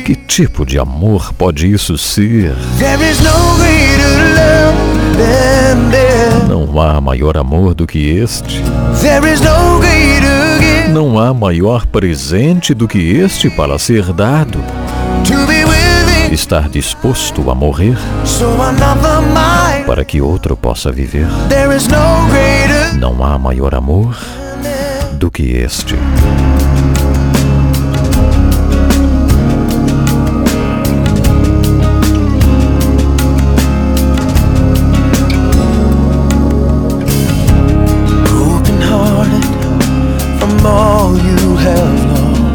Que 0.00 0.14
tipo 0.14 0.64
de 0.64 0.78
amor 0.78 1.34
pode 1.34 1.70
isso 1.70 1.98
ser? 1.98 2.54
Não 6.48 6.80
há 6.80 6.98
maior 6.98 7.36
amor 7.36 7.74
do 7.74 7.86
que 7.86 8.08
este. 8.08 8.62
Não 10.90 11.18
há 11.18 11.32
maior 11.32 11.86
presente 11.86 12.74
do 12.74 12.86
que 12.86 12.98
este 13.16 13.48
para 13.50 13.78
ser 13.78 14.12
dado. 14.12 14.58
Estar 16.30 16.68
disposto 16.68 17.50
a 17.50 17.54
morrer 17.54 17.96
para 19.86 20.04
que 20.04 20.20
outro 20.20 20.56
possa 20.56 20.90
viver. 20.90 21.26
Não 22.98 23.22
há 23.24 23.38
maior 23.38 23.74
amor 23.74 24.16
do 25.12 25.30
que 25.30 25.42
este. 25.52 25.94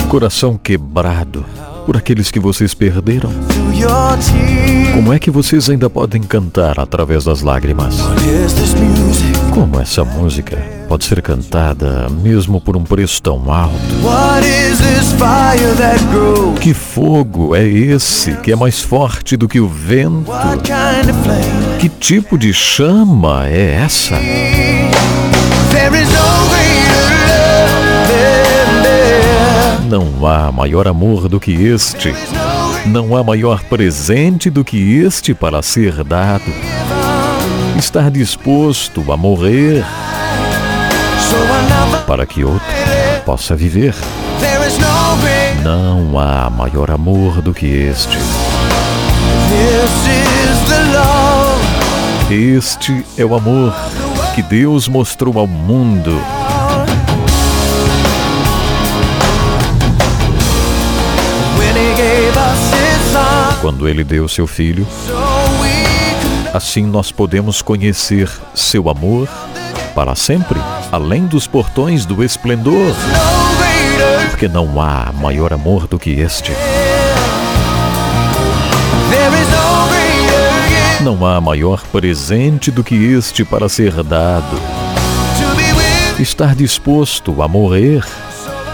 Coração 0.09 0.57
quebrado 0.57 1.45
por 1.85 1.97
aqueles 1.97 2.31
que 2.31 2.39
vocês 2.39 2.73
perderam. 2.73 3.29
Como 4.93 5.13
é 5.13 5.19
que 5.19 5.29
vocês 5.29 5.69
ainda 5.69 5.89
podem 5.89 6.21
cantar 6.21 6.79
através 6.79 7.25
das 7.25 7.41
lágrimas? 7.41 7.97
Como 9.53 9.79
essa 9.79 10.03
música 10.05 10.57
pode 10.87 11.03
ser 11.03 11.21
cantada 11.21 12.07
mesmo 12.09 12.61
por 12.61 12.77
um 12.77 12.83
preço 12.83 13.21
tão 13.21 13.51
alto? 13.51 13.75
Que 16.61 16.73
fogo 16.73 17.53
é 17.55 17.65
esse 17.67 18.31
que 18.37 18.51
é 18.51 18.55
mais 18.55 18.81
forte 18.81 19.35
do 19.35 19.47
que 19.47 19.59
o 19.59 19.67
vento? 19.67 20.31
Que 21.79 21.89
tipo 21.89 22.37
de 22.37 22.53
chama 22.53 23.45
é 23.47 23.81
essa? 23.83 24.15
Não 29.87 30.27
há 30.27 30.51
maior 30.51 30.85
amor 30.85 31.29
do 31.29 31.39
que 31.39 31.51
este. 31.51 32.13
Não 32.85 33.15
há 33.15 33.23
maior 33.23 33.63
presente 33.63 34.49
do 34.49 34.61
que 34.61 34.97
este 34.97 35.33
para 35.33 35.61
ser 35.61 36.03
dado. 36.03 36.51
Estar 37.77 38.11
disposto 38.11 39.09
a 39.09 39.15
morrer 39.15 39.85
para 42.05 42.25
que 42.25 42.43
outro 42.43 42.67
possa 43.25 43.55
viver. 43.55 43.95
Não 45.63 46.19
há 46.19 46.49
maior 46.49 46.91
amor 46.91 47.41
do 47.41 47.53
que 47.53 47.67
este. 47.67 48.17
Este 52.29 53.05
é 53.17 53.23
o 53.23 53.33
amor 53.33 53.73
que 54.35 54.41
Deus 54.41 54.89
mostrou 54.89 55.39
ao 55.39 55.47
mundo. 55.47 56.36
Quando 63.67 63.85
Ele 63.85 64.01
deu 64.01 64.29
seu 64.29 64.47
Filho, 64.47 64.87
assim 66.53 66.85
nós 66.85 67.11
podemos 67.11 67.61
conhecer 67.61 68.31
seu 68.55 68.89
amor 68.89 69.27
para 69.93 70.15
sempre, 70.15 70.57
além 70.89 71.25
dos 71.25 71.47
portões 71.47 72.05
do 72.05 72.23
esplendor 72.23 72.95
porque 74.29 74.47
não 74.47 74.79
há 74.79 75.11
maior 75.11 75.51
amor 75.51 75.85
do 75.85 75.99
que 75.99 76.11
este. 76.11 76.53
Não 81.01 81.25
há 81.25 81.41
maior 81.41 81.83
presente 81.91 82.71
do 82.71 82.85
que 82.85 82.95
este 82.95 83.43
para 83.43 83.67
ser 83.67 84.01
dado. 84.01 84.57
Estar 86.17 86.55
disposto 86.55 87.43
a 87.43 87.49
morrer 87.49 88.01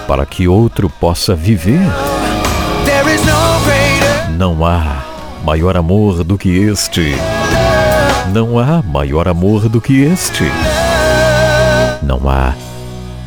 para 0.07 0.23
que 0.23 0.47
outro 0.47 0.87
possa 0.87 1.33
viver. 1.33 2.12
Não 4.37 4.65
há 4.65 5.05
maior 5.45 5.77
amor 5.77 6.23
do 6.23 6.39
que 6.39 6.57
este. 6.57 7.13
Não 8.33 8.57
há 8.57 8.81
maior 8.81 9.27
amor 9.27 9.69
do 9.69 9.79
que 9.79 10.01
este. 10.01 10.45
Não 12.01 12.27
há 12.27 12.55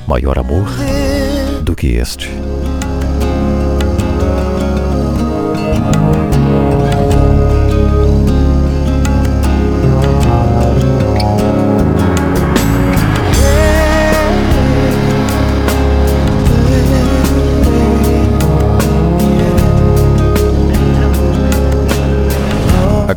maior 0.07 0.37
amor 0.37 0.67
do 1.63 1.77
que 1.77 1.95
este. 1.95 2.29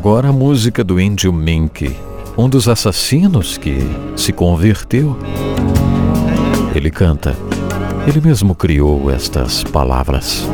Agora 0.10 0.30
a 0.30 0.34
música 0.34 0.84
do 0.84 1.00
índio 1.00 1.32
Mink, 1.32 1.96
um 2.36 2.50
dos 2.50 2.68
assassinos 2.68 3.60
que 3.60 3.78
se 4.16 4.34
converteu. 4.34 5.16
Ele 6.74 6.90
canta. 6.90 7.38
Ele 8.08 8.20
mesmo 8.20 8.56
criou 8.56 9.12
estas 9.12 9.64
palavras. 9.64 10.50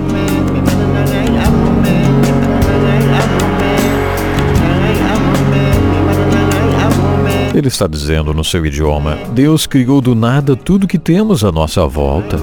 Ele 7.54 7.70
está 7.70 7.88
dizendo 7.88 8.34
no 8.34 8.44
seu 8.44 8.66
idioma: 8.66 9.18
Deus 9.32 9.66
criou 9.66 10.02
do 10.02 10.14
nada 10.14 10.58
tudo 10.58 10.86
que 10.86 11.00
temos 11.00 11.46
à 11.46 11.52
nossa 11.54 11.88
volta. 11.88 12.38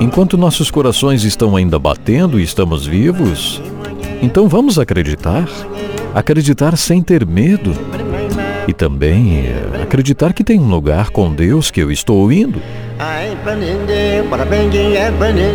Enquanto 0.00 0.38
nossos 0.38 0.70
corações 0.70 1.24
estão 1.24 1.56
ainda 1.56 1.80
batendo 1.80 2.38
e 2.38 2.44
estamos 2.44 2.86
vivos, 2.86 3.60
então 4.22 4.46
vamos 4.46 4.78
acreditar. 4.78 5.48
Acreditar 6.14 6.76
sem 6.76 7.02
ter 7.02 7.26
medo. 7.26 7.72
E 8.68 8.72
também 8.72 9.46
eh, 9.46 9.82
acreditar 9.82 10.32
que 10.32 10.44
tem 10.44 10.58
um 10.58 10.70
lugar 10.70 11.10
com 11.10 11.30
Deus 11.34 11.70
que 11.70 11.80
eu 11.80 11.90
estou 11.90 12.32
indo. 12.32 12.62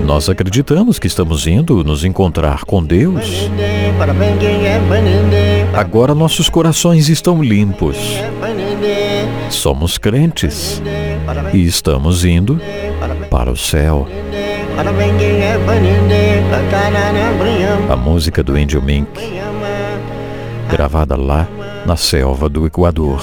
Nós 0.05 0.29
acreditamos 0.29 0.99
que 0.99 1.07
estamos 1.07 1.47
indo 1.47 1.83
nos 1.83 2.03
encontrar 2.03 2.65
com 2.65 2.83
Deus. 2.83 3.49
Agora 5.73 6.13
nossos 6.13 6.49
corações 6.49 7.07
estão 7.09 7.41
limpos. 7.41 7.97
Somos 9.49 9.97
crentes 9.97 10.81
e 11.53 11.65
estamos 11.65 12.25
indo 12.25 12.59
para 13.29 13.49
o 13.49 13.57
céu. 13.57 14.07
A 17.89 17.95
música 17.95 18.43
do 18.43 18.57
Índio 18.57 18.81
Mink, 18.81 19.09
gravada 20.69 21.15
lá 21.15 21.47
na 21.85 21.97
selva 21.97 22.47
do 22.47 22.65
Equador. 22.65 23.21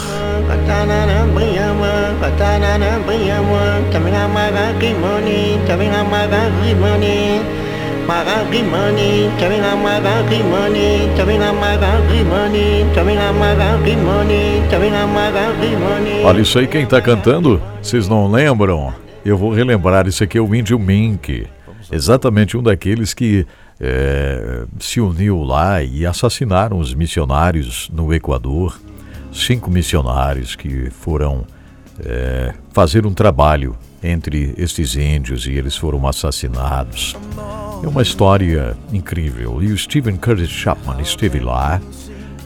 Olha 16.24 16.40
isso 16.40 16.58
aí, 16.58 16.66
quem 16.66 16.82
está 16.82 17.00
cantando? 17.00 17.60
Vocês 17.82 18.08
não 18.08 18.30
lembram? 18.30 18.92
Eu 19.24 19.36
vou 19.36 19.52
relembrar, 19.52 20.06
isso 20.06 20.22
aqui 20.22 20.38
é 20.38 20.40
o 20.40 20.54
Índio 20.54 20.78
Mink. 20.78 21.46
Exatamente 21.90 22.56
um 22.56 22.62
daqueles 22.62 23.12
que 23.12 23.46
é, 23.80 24.64
se 24.78 25.00
uniu 25.00 25.42
lá 25.42 25.82
e 25.82 26.06
assassinaram 26.06 26.78
os 26.78 26.94
missionários 26.94 27.90
no 27.92 28.12
Equador. 28.12 28.80
Cinco 29.32 29.70
missionários 29.70 30.56
que 30.56 30.90
foram 30.90 31.44
é, 32.00 32.54
fazer 32.72 33.06
um 33.06 33.12
trabalho 33.12 33.76
entre 34.02 34.54
estes 34.56 34.96
índios 34.96 35.46
e 35.46 35.52
eles 35.52 35.76
foram 35.76 36.06
assassinados. 36.06 37.14
É 37.82 37.88
uma 37.88 38.02
história 38.02 38.76
incrível. 38.92 39.62
E 39.62 39.72
o 39.72 39.78
Stephen 39.78 40.16
Curtis 40.16 40.48
Chapman 40.48 41.00
esteve 41.00 41.40
lá 41.40 41.80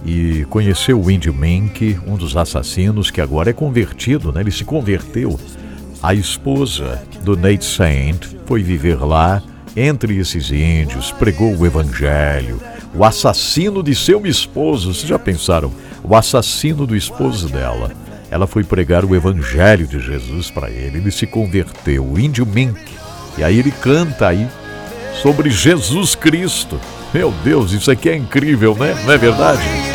e 0.05 0.45
conheceu 0.49 1.01
o 1.01 1.11
índio 1.11 1.33
Mink, 1.35 1.99
um 2.07 2.17
dos 2.17 2.37
assassinos 2.37 3.11
que 3.11 3.21
agora 3.21 3.51
é 3.51 3.53
convertido, 3.53 4.33
né? 4.33 4.41
ele 4.41 4.51
se 4.51 4.65
converteu. 4.65 5.39
A 6.03 6.15
esposa 6.15 7.03
do 7.23 7.37
Nate 7.37 7.65
Saint 7.65 8.25
foi 8.47 8.63
viver 8.63 8.99
lá 9.05 9.43
entre 9.81 10.19
esses 10.19 10.51
índios, 10.51 11.13
pregou 11.13 11.57
o 11.57 11.67
evangelho. 11.67 12.61
O 12.95 13.05
assassino 13.05 13.83
de 13.83 13.95
seu 13.95 14.27
esposo, 14.27 14.93
vocês 14.93 15.09
já 15.09 15.19
pensaram? 15.19 15.73
O 16.03 16.15
assassino 16.15 16.87
do 16.87 16.97
esposo 16.97 17.49
dela 17.49 17.91
ela 18.31 18.47
foi 18.47 18.63
pregar 18.63 19.05
o 19.05 19.15
evangelho 19.15 19.87
de 19.87 19.99
Jesus 19.99 20.51
para 20.51 20.71
ele. 20.71 20.99
Ele 20.99 21.11
se 21.11 21.27
converteu, 21.27 22.07
o 22.07 22.19
índio 22.19 22.47
Mink. 22.47 22.81
E 23.37 23.43
aí 23.43 23.59
ele 23.59 23.73
canta 23.73 24.29
aí 24.29 24.47
sobre 25.21 25.51
Jesus 25.51 26.15
Cristo. 26.15 26.81
Meu 27.13 27.35
Deus, 27.43 27.73
isso 27.73 27.91
aqui 27.91 28.09
é 28.09 28.17
incrível, 28.17 28.77
né? 28.77 28.95
Não 29.05 29.13
é 29.13 29.19
verdade? 29.19 29.90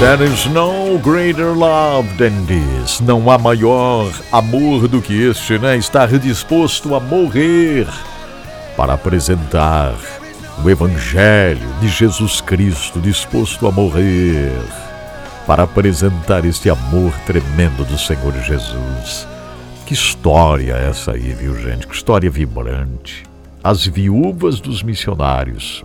There 0.00 0.24
is 0.24 0.46
no 0.46 0.98
greater 0.98 1.54
love 1.54 2.08
than 2.16 2.46
this. 2.46 3.00
Não 3.00 3.30
há 3.30 3.36
maior 3.36 4.10
amor 4.32 4.88
do 4.88 5.02
que 5.02 5.12
este, 5.28 5.58
né? 5.58 5.76
Estar 5.76 6.08
disposto 6.18 6.94
a 6.94 7.00
morrer 7.00 7.86
para 8.78 8.94
apresentar 8.94 9.94
o 10.64 10.70
Evangelho 10.70 11.68
de 11.82 11.88
Jesus 11.88 12.40
Cristo 12.40 12.98
disposto 12.98 13.66
a 13.66 13.70
morrer, 13.70 14.50
para 15.46 15.64
apresentar 15.64 16.46
este 16.46 16.70
amor 16.70 17.12
tremendo 17.26 17.84
do 17.84 17.98
Senhor 17.98 18.32
Jesus. 18.42 19.28
Que 19.84 19.92
história 19.92 20.76
essa 20.76 21.12
aí, 21.12 21.34
viu, 21.34 21.54
gente? 21.60 21.86
Que 21.86 21.94
história 21.94 22.30
vibrante. 22.30 23.24
As 23.62 23.86
viúvas 23.86 24.60
dos 24.60 24.82
missionários, 24.82 25.84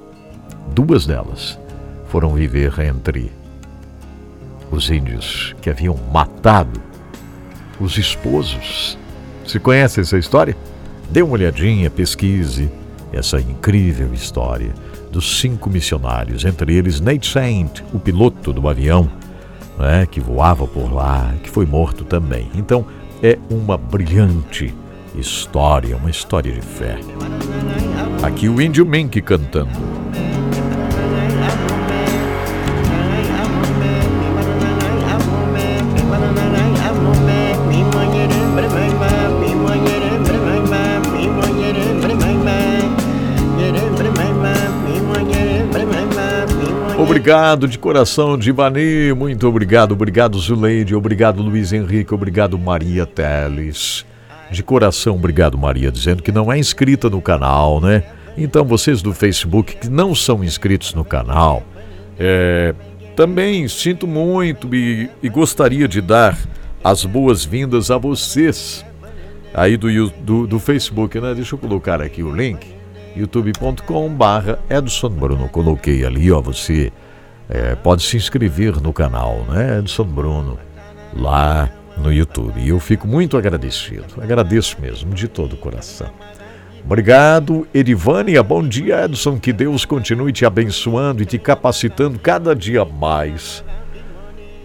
duas 0.73 1.05
delas, 1.05 1.59
foram 2.07 2.33
viver 2.33 2.79
entre 2.79 3.29
os 4.75 4.89
índios 4.89 5.55
que 5.61 5.69
haviam 5.69 5.97
matado 6.11 6.81
os 7.79 7.97
esposos. 7.97 8.97
Se 9.45 9.59
conhece 9.59 10.01
essa 10.01 10.17
história? 10.17 10.55
Dê 11.09 11.21
uma 11.21 11.33
olhadinha, 11.33 11.89
pesquise 11.89 12.69
essa 13.13 13.39
incrível 13.39 14.13
história 14.13 14.73
dos 15.11 15.39
cinco 15.39 15.69
missionários, 15.69 16.43
entre 16.43 16.75
eles 16.75 16.99
Nate 16.99 17.31
Saint, 17.31 17.81
o 17.93 17.99
piloto 17.99 18.51
do 18.51 18.67
avião, 18.67 19.09
né, 19.79 20.05
que 20.05 20.19
voava 20.19 20.67
por 20.67 20.91
lá, 20.93 21.33
que 21.41 21.49
foi 21.49 21.65
morto 21.65 22.03
também. 22.03 22.49
Então, 22.55 22.85
é 23.23 23.37
uma 23.49 23.77
brilhante 23.77 24.73
história, 25.15 25.95
uma 25.95 26.09
história 26.09 26.51
de 26.51 26.61
fé. 26.61 26.99
Aqui 28.21 28.49
o 28.49 28.61
Índio 28.61 28.85
Mink 28.85 29.21
cantando. 29.21 30.04
Obrigado 47.25 47.67
de 47.67 47.79
coração, 47.79 48.37
Divani. 48.37 49.11
Muito 49.11 49.47
obrigado. 49.47 49.93
Obrigado, 49.93 50.37
Zuleide. 50.37 50.93
Obrigado, 50.93 51.41
Luiz 51.41 51.73
Henrique. 51.73 52.13
Obrigado, 52.13 52.55
Maria 52.55 53.03
Teles. 53.03 54.05
De 54.51 54.61
coração, 54.61 55.15
obrigado, 55.15 55.57
Maria, 55.57 55.91
dizendo 55.91 56.21
que 56.21 56.31
não 56.31 56.53
é 56.53 56.59
inscrita 56.59 57.09
no 57.09 57.19
canal, 57.19 57.81
né? 57.81 58.03
Então, 58.37 58.63
vocês 58.63 59.01
do 59.01 59.11
Facebook 59.11 59.75
que 59.75 59.89
não 59.89 60.13
são 60.13 60.43
inscritos 60.43 60.93
no 60.93 61.03
canal, 61.03 61.63
é, 62.19 62.75
também 63.15 63.67
sinto 63.67 64.05
muito 64.05 64.75
e, 64.75 65.09
e, 65.23 65.27
gostaria 65.27 65.87
de 65.87 66.01
dar 66.01 66.37
as 66.83 67.05
boas-vindas 67.05 67.89
a 67.89 67.97
vocês 67.97 68.85
aí 69.51 69.77
do, 69.77 70.09
do, 70.11 70.45
do 70.45 70.59
Facebook, 70.59 71.19
né? 71.19 71.33
Deixa 71.33 71.55
eu 71.55 71.59
colocar 71.59 72.03
aqui 72.03 72.21
o 72.21 72.31
link 72.31 72.67
youtube.com 73.15 74.09
barra 74.09 74.59
Edson 74.69 75.09
Bruno. 75.09 75.49
Coloquei 75.49 76.05
ali, 76.05 76.31
ó, 76.31 76.39
você 76.39 76.91
é, 77.49 77.75
pode 77.75 78.03
se 78.03 78.17
inscrever 78.17 78.81
no 78.81 78.91
canal, 78.91 79.45
né, 79.49 79.79
Edson 79.79 80.03
Bruno, 80.03 80.59
lá 81.13 81.69
no 81.97 82.11
YouTube. 82.11 82.59
E 82.59 82.69
eu 82.69 82.79
fico 82.79 83.07
muito 83.07 83.37
agradecido, 83.37 84.21
agradeço 84.21 84.77
mesmo, 84.79 85.13
de 85.13 85.27
todo 85.27 85.53
o 85.53 85.57
coração. 85.57 86.09
Obrigado, 86.83 87.67
Edivânia. 87.73 88.43
Bom 88.43 88.61
dia, 88.61 89.05
Edson. 89.05 89.39
Que 89.39 89.51
Deus 89.51 89.85
continue 89.85 90.31
te 90.31 90.45
abençoando 90.45 91.23
e 91.23 91.25
te 91.25 91.39
capacitando 91.39 92.19
cada 92.19 92.55
dia 92.55 92.85
mais. 92.85 93.63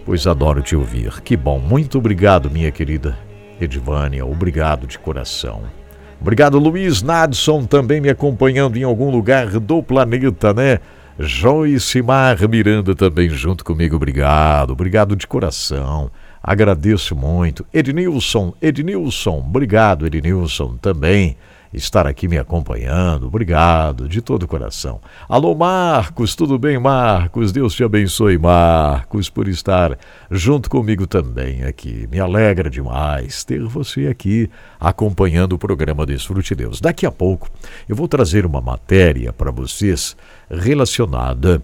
Pois 0.05 0.27
adoro 0.27 0.61
te 0.61 0.75
ouvir. 0.75 1.19
Que 1.21 1.35
bom. 1.35 1.57
Muito 1.57 1.97
obrigado, 1.97 2.49
minha 2.51 2.71
querida 2.71 3.17
Edivânia. 3.59 4.23
Obrigado 4.23 4.85
de 4.85 4.99
coração. 4.99 5.63
Obrigado, 6.21 6.59
Luiz 6.59 7.01
Nadson, 7.01 7.65
também 7.65 7.99
me 7.99 8.09
acompanhando 8.09 8.77
em 8.77 8.83
algum 8.83 9.09
lugar 9.09 9.47
do 9.59 9.81
planeta, 9.81 10.53
né? 10.53 10.77
Joyce 11.19 12.01
Mar 12.01 12.37
Miranda 12.47 12.95
também 12.95 13.29
junto 13.29 13.63
comigo, 13.63 13.95
obrigado, 13.95 14.71
obrigado 14.71 15.15
de 15.15 15.27
coração. 15.27 16.09
Agradeço 16.43 17.15
muito. 17.15 17.65
Ednilson, 17.73 18.53
Ednilson, 18.61 19.39
obrigado, 19.39 20.07
Ednilson, 20.07 20.77
também 20.77 21.37
estar 21.73 22.05
aqui 22.05 22.27
me 22.27 22.37
acompanhando. 22.37 23.27
Obrigado 23.27 24.07
de 24.07 24.21
todo 24.21 24.43
o 24.43 24.47
coração. 24.47 24.99
Alô, 25.27 25.55
Marcos, 25.55 26.35
tudo 26.35 26.57
bem, 26.59 26.77
Marcos? 26.77 27.51
Deus 27.51 27.73
te 27.73 27.83
abençoe, 27.83 28.37
Marcos, 28.37 29.29
por 29.29 29.47
estar 29.47 29.97
junto 30.29 30.69
comigo 30.69 31.07
também 31.07 31.63
aqui. 31.63 32.07
Me 32.11 32.19
alegra 32.19 32.69
demais 32.69 33.43
ter 33.43 33.63
você 33.63 34.07
aqui 34.07 34.49
acompanhando 34.79 35.53
o 35.53 35.59
programa 35.59 36.05
Desfrute 36.05 36.55
Deus. 36.55 36.81
Daqui 36.81 37.05
a 37.05 37.11
pouco 37.11 37.49
eu 37.87 37.95
vou 37.95 38.07
trazer 38.07 38.45
uma 38.45 38.61
matéria 38.61 39.31
para 39.31 39.51
vocês 39.51 40.15
relacionada 40.49 41.61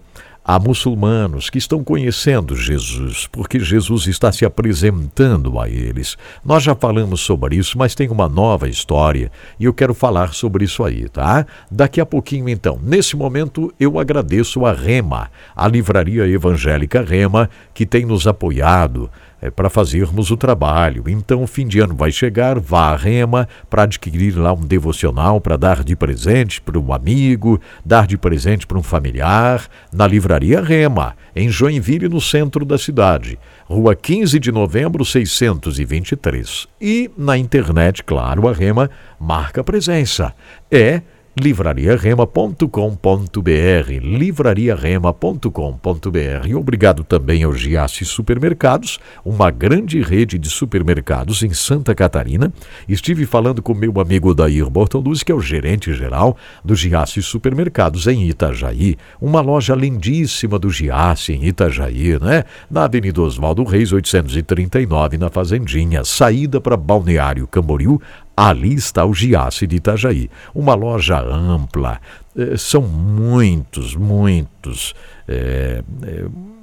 Há 0.50 0.58
muçulmanos 0.58 1.50
que 1.50 1.58
estão 1.58 1.84
conhecendo 1.84 2.56
Jesus, 2.56 3.28
porque 3.30 3.60
Jesus 3.60 4.06
está 4.06 4.32
se 4.32 4.46
apresentando 4.46 5.60
a 5.60 5.68
eles. 5.68 6.16
Nós 6.42 6.62
já 6.62 6.74
falamos 6.74 7.20
sobre 7.20 7.56
isso, 7.56 7.76
mas 7.76 7.94
tem 7.94 8.08
uma 8.08 8.30
nova 8.30 8.66
história 8.66 9.30
e 9.60 9.66
eu 9.66 9.74
quero 9.74 9.92
falar 9.92 10.32
sobre 10.32 10.64
isso 10.64 10.82
aí, 10.82 11.06
tá? 11.06 11.44
Daqui 11.70 12.00
a 12.00 12.06
pouquinho, 12.06 12.48
então. 12.48 12.80
Nesse 12.82 13.14
momento, 13.14 13.70
eu 13.78 13.98
agradeço 13.98 14.64
a 14.64 14.72
Rema, 14.72 15.30
a 15.54 15.68
Livraria 15.68 16.26
Evangélica 16.26 17.02
Rema, 17.02 17.50
que 17.74 17.84
tem 17.84 18.06
nos 18.06 18.26
apoiado 18.26 19.10
é, 19.40 19.50
para 19.50 19.70
fazermos 19.70 20.30
o 20.30 20.36
trabalho. 20.36 21.04
Então, 21.06 21.42
o 21.42 21.46
fim 21.46 21.66
de 21.66 21.80
ano 21.80 21.94
vai 21.94 22.10
chegar, 22.10 22.58
vá 22.58 22.92
à 22.92 22.96
Rema 22.96 23.48
para 23.70 23.84
adquirir 23.84 24.36
lá 24.36 24.52
um 24.52 24.66
devocional 24.66 25.40
para 25.40 25.56
dar 25.56 25.84
de 25.84 25.94
presente 25.94 26.60
para 26.60 26.78
um 26.78 26.92
amigo, 26.92 27.60
dar 27.84 28.06
de 28.06 28.16
presente 28.16 28.66
para 28.66 28.78
um 28.78 28.82
familiar, 28.82 29.68
na 29.92 30.06
Livraria 30.06 30.60
Rema, 30.60 31.16
em 31.34 31.48
Joinville, 31.48 32.08
no 32.08 32.20
centro 32.20 32.64
da 32.64 32.78
cidade. 32.78 33.38
Rua 33.66 33.94
15 33.94 34.38
de 34.38 34.50
novembro, 34.50 35.04
623. 35.04 36.66
E 36.80 37.10
na 37.16 37.36
internet, 37.36 38.02
claro, 38.02 38.48
a 38.48 38.52
Rema 38.52 38.90
marca 39.20 39.62
presença. 39.62 40.34
É 40.70 41.02
livrariarema.com.br, 41.38 43.90
livrariarema.com.br. 44.02 46.56
Obrigado 46.56 47.04
também 47.04 47.44
ao 47.44 47.54
Giasse 47.54 48.04
Supermercados, 48.04 48.98
uma 49.24 49.50
grande 49.50 50.02
rede 50.02 50.38
de 50.38 50.50
supermercados 50.50 51.42
em 51.42 51.54
Santa 51.54 51.94
Catarina. 51.94 52.52
Estive 52.88 53.26
falando 53.26 53.62
com 53.62 53.74
meu 53.74 54.00
amigo 54.00 54.34
Dair 54.34 54.68
Bortoluz, 54.68 55.22
que 55.22 55.30
é 55.32 55.34
o 55.34 55.40
gerente 55.40 55.94
geral 55.94 56.36
do 56.64 56.74
Giasse 56.74 57.22
Supermercados 57.22 58.06
em 58.06 58.28
Itajaí, 58.28 58.96
uma 59.20 59.40
loja 59.40 59.74
lindíssima 59.74 60.58
do 60.58 60.70
Giasse 60.70 61.32
em 61.32 61.46
Itajaí, 61.46 62.18
né? 62.20 62.44
Na 62.70 62.84
Avenida 62.84 63.22
Oswaldo 63.22 63.64
Reis, 63.64 63.92
839, 63.92 65.18
na 65.18 65.30
Fazendinha, 65.30 66.04
saída 66.04 66.60
para 66.60 66.76
Balneário 66.76 67.46
Camboriú, 67.46 68.00
Ali 68.38 68.74
está 68.74 69.04
o 69.04 69.12
Giasse 69.12 69.66
de 69.66 69.74
Itajaí, 69.74 70.30
uma 70.54 70.72
loja 70.72 71.20
ampla, 71.20 72.00
eh, 72.36 72.56
são 72.56 72.82
muitos, 72.82 73.96
muitos, 73.96 74.94
é, 75.26 75.82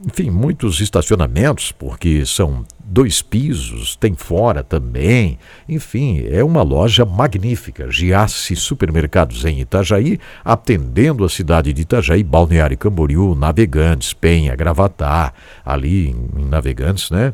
enfim, 0.08 0.30
muitos 0.30 0.80
estacionamentos, 0.80 1.74
porque 1.74 2.26
são 2.26 2.66
dois 2.80 3.22
pisos, 3.22 3.98
tem 3.98 4.16
fora 4.16 4.64
também, 4.64 5.38
enfim, 5.68 6.26
é 6.32 6.42
uma 6.42 6.62
loja 6.62 7.04
magnífica. 7.04 7.92
Giasse 7.92 8.56
Supermercados 8.56 9.44
em 9.44 9.60
Itajaí, 9.60 10.18
atendendo 10.46 11.26
a 11.26 11.30
cidade 11.30 11.74
de 11.74 11.82
Itajaí, 11.82 12.24
Balneário 12.24 12.78
Camboriú, 12.78 13.36
Navegantes, 13.36 14.14
Penha, 14.14 14.56
Gravatá, 14.56 15.34
ali 15.66 16.08
em 16.38 16.46
Navegantes, 16.46 17.12
né? 17.12 17.34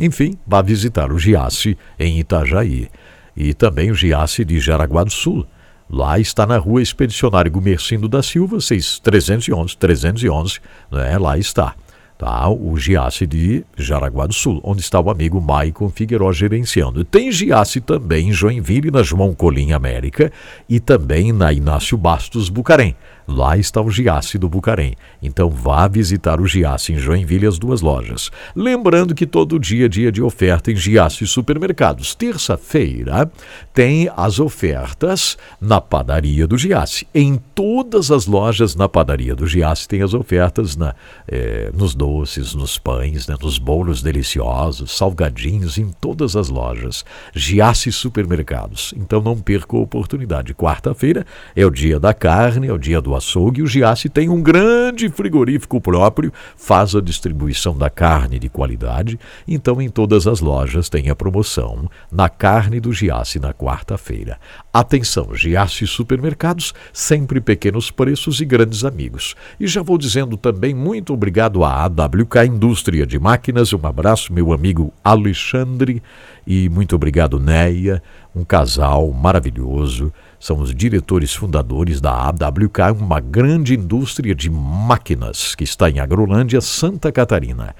Enfim, 0.00 0.32
vá 0.46 0.62
visitar 0.62 1.12
o 1.12 1.18
Giasse 1.18 1.76
em 1.98 2.18
Itajaí 2.18 2.88
e 3.36 3.52
também 3.52 3.90
o 3.90 3.94
Giasse 3.94 4.44
de 4.44 4.58
Jaraguá 4.58 5.04
do 5.04 5.12
Sul. 5.12 5.46
Lá 5.88 6.18
está 6.18 6.46
na 6.46 6.58
rua 6.58 6.82
Expedicionário 6.82 7.50
Gumercindo 7.50 8.08
da 8.08 8.22
Silva, 8.22 8.60
6, 8.60 8.98
311, 9.00 9.76
311, 9.76 10.58
né? 10.90 11.18
lá 11.18 11.38
está. 11.38 11.74
Tá, 12.18 12.48
o 12.48 12.78
Giasse 12.78 13.26
de 13.26 13.62
Jaraguá 13.76 14.26
do 14.26 14.32
Sul, 14.32 14.58
onde 14.64 14.80
está 14.80 14.98
o 14.98 15.10
amigo 15.10 15.38
Maicon 15.38 15.90
Figueiró 15.90 16.32
gerenciando. 16.32 17.04
Tem 17.04 17.30
Giasse 17.30 17.78
também 17.78 18.30
em 18.30 18.32
Joinville, 18.32 18.90
na 18.90 19.02
João 19.02 19.34
Colim 19.34 19.72
América, 19.72 20.32
e 20.66 20.80
também 20.80 21.30
na 21.30 21.52
Inácio 21.52 21.98
Bastos 21.98 22.48
Bucarém. 22.48 22.96
Lá 23.26 23.56
está 23.56 23.80
o 23.80 23.90
Giasse 23.90 24.38
do 24.38 24.48
Bucarém. 24.48 24.94
Então 25.22 25.50
vá 25.50 25.88
visitar 25.88 26.40
o 26.40 26.46
Giasse 26.46 26.92
em 26.92 26.96
Joinville, 26.96 27.46
as 27.46 27.58
duas 27.58 27.80
lojas. 27.80 28.30
Lembrando 28.54 29.14
que 29.14 29.26
todo 29.26 29.58
dia 29.58 29.86
é 29.86 29.88
dia 29.88 30.12
de 30.12 30.22
oferta 30.22 30.70
em 30.70 30.76
Giasse 30.76 31.26
Supermercados. 31.26 32.14
Terça-feira 32.14 33.30
tem 33.76 34.10
as 34.16 34.40
ofertas 34.40 35.36
na 35.60 35.82
padaria 35.82 36.46
do 36.46 36.56
Giasse. 36.56 37.06
Em 37.14 37.36
todas 37.54 38.10
as 38.10 38.24
lojas 38.24 38.74
na 38.74 38.88
padaria 38.88 39.34
do 39.34 39.46
Giasse 39.46 39.86
tem 39.86 40.00
as 40.00 40.14
ofertas 40.14 40.76
na, 40.76 40.94
eh, 41.28 41.70
nos 41.74 41.94
doces, 41.94 42.54
nos 42.54 42.78
pães, 42.78 43.26
né, 43.26 43.36
nos 43.38 43.58
bolos 43.58 44.00
deliciosos, 44.00 44.96
salgadinhos, 44.96 45.76
em 45.76 45.90
todas 46.00 46.36
as 46.36 46.48
lojas. 46.48 47.04
Giasse 47.34 47.92
Supermercados. 47.92 48.94
Então 48.96 49.20
não 49.20 49.36
perca 49.36 49.76
a 49.76 49.80
oportunidade. 49.80 50.54
Quarta-feira 50.54 51.26
é 51.54 51.66
o 51.66 51.70
dia 51.70 52.00
da 52.00 52.14
carne, 52.14 52.68
é 52.68 52.72
o 52.72 52.78
dia 52.78 53.02
do 53.02 53.14
açougue. 53.14 53.60
O 53.60 53.66
Giasse 53.66 54.08
tem 54.08 54.30
um 54.30 54.40
grande 54.40 55.10
frigorífico 55.10 55.82
próprio, 55.82 56.32
faz 56.56 56.94
a 56.94 57.02
distribuição 57.02 57.76
da 57.76 57.90
carne 57.90 58.38
de 58.38 58.48
qualidade. 58.48 59.20
Então, 59.46 59.82
em 59.82 59.90
todas 59.90 60.26
as 60.26 60.40
lojas 60.40 60.88
tem 60.88 61.10
a 61.10 61.14
promoção 61.14 61.90
na 62.10 62.30
carne 62.30 62.80
do 62.80 62.90
Giasse 62.90 63.38
na 63.38 63.52
quarta-feira. 63.66 64.38
Atenção, 64.72 65.34
Giasse 65.34 65.88
Supermercados, 65.88 66.72
sempre 66.92 67.40
pequenos 67.40 67.90
preços 67.90 68.40
e 68.40 68.44
grandes 68.44 68.84
amigos. 68.84 69.34
E 69.58 69.66
já 69.66 69.82
vou 69.82 69.98
dizendo 69.98 70.36
também 70.36 70.72
muito 70.72 71.12
obrigado 71.12 71.64
à 71.64 71.82
AWK 71.82 72.46
Indústria 72.46 73.04
de 73.04 73.18
Máquinas. 73.18 73.72
Um 73.72 73.84
abraço, 73.84 74.32
meu 74.32 74.52
amigo 74.52 74.94
Alexandre. 75.02 76.00
E 76.46 76.68
muito 76.68 76.94
obrigado, 76.94 77.40
Neia, 77.40 78.00
um 78.32 78.44
casal 78.44 79.10
maravilhoso 79.10 80.12
são 80.38 80.60
os 80.60 80.74
diretores 80.74 81.34
fundadores 81.34 82.00
da 82.00 82.12
AWK, 82.28 82.92
uma 83.00 83.20
grande 83.20 83.74
indústria 83.74 84.34
de 84.34 84.50
máquinas 84.50 85.54
que 85.54 85.64
está 85.64 85.90
em 85.90 85.98
Agrolândia, 85.98 86.60
Santa 86.60 87.10
Catarina. 87.10 87.74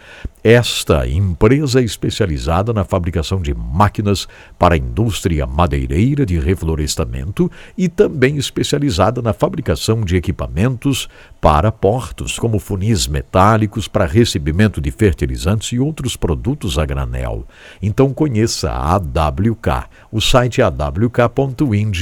Esta 0.48 1.08
empresa 1.08 1.80
é 1.80 1.82
especializada 1.82 2.72
na 2.72 2.84
fabricação 2.84 3.42
de 3.42 3.52
máquinas 3.52 4.28
para 4.56 4.76
a 4.76 4.78
indústria 4.78 5.44
madeireira 5.44 6.24
de 6.24 6.38
reflorestamento 6.38 7.50
e 7.76 7.88
também 7.88 8.36
especializada 8.36 9.20
na 9.20 9.32
fabricação 9.32 10.02
de 10.02 10.14
equipamentos 10.14 11.08
para 11.40 11.72
portos, 11.72 12.38
como 12.38 12.60
funis 12.60 13.08
metálicos 13.08 13.88
para 13.88 14.06
recebimento 14.06 14.80
de 14.80 14.92
fertilizantes 14.92 15.72
e 15.72 15.80
outros 15.80 16.16
produtos 16.16 16.78
a 16.78 16.86
granel. 16.86 17.44
Então 17.82 18.14
conheça 18.14 18.70
a 18.70 18.94
AWK. 18.94 19.88
O 20.12 20.20
site 20.20 20.60
é 20.60 20.64
awk.ind.br, 20.64 21.96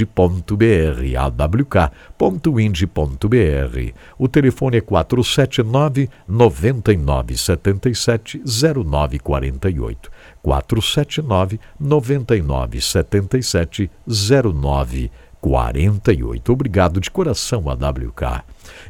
awk.ind.br. 2.18 3.92
O 4.18 4.28
telefone 4.28 4.76
é 4.76 4.82
479 4.82 6.10
9977 6.28 8.33
0948. 8.44 10.10
479 10.42 11.60
9977 11.78 13.90
0948. 14.06 16.52
Obrigado 16.52 17.00
de 17.00 17.10
coração 17.10 17.68
a 17.68 17.74
WK. 17.74 18.42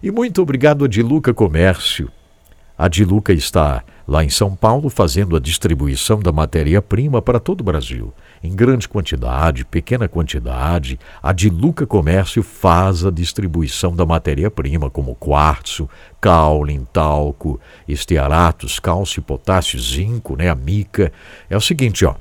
E 0.03 0.11
muito 0.11 0.43
obrigado 0.43 0.85
a 0.85 0.89
Diluca 0.89 1.33
Comércio. 1.35 2.11
A 2.77 2.89
Diluca 2.89 3.33
está 3.33 3.85
lá 4.07 4.23
em 4.25 4.29
São 4.29 4.55
Paulo 4.55 4.91
fazendo 4.91 5.35
a 5.37 5.41
distribuição 5.41 6.21
da 6.21 6.33
matéria-prima 6.33 7.23
para 7.23 7.41
todo 7.41 7.61
o 7.61 7.65
Brasil 7.65 8.13
em 8.45 8.55
grande 8.55 8.87
quantidade, 8.87 9.65
pequena 9.65 10.07
quantidade, 10.07 11.01
a 11.23 11.33
Diluca 11.33 11.87
Comércio 11.87 12.43
faz 12.43 13.03
a 13.03 13.11
distribuição 13.11 13.97
da 13.97 14.05
matéria-prima, 14.05 14.91
como 14.91 15.15
quartzo, 15.15 15.89
caule, 16.21 16.79
talco, 16.93 17.59
estearatos, 17.89 18.79
cálcio, 18.79 19.23
potássio, 19.23 19.81
zinco, 19.81 20.37
né, 20.37 20.51
a 20.51 20.55
mica. 20.55 21.11
É 21.49 21.57
o 21.57 21.61
seguinte, 21.61 22.05
ó. 22.05 22.17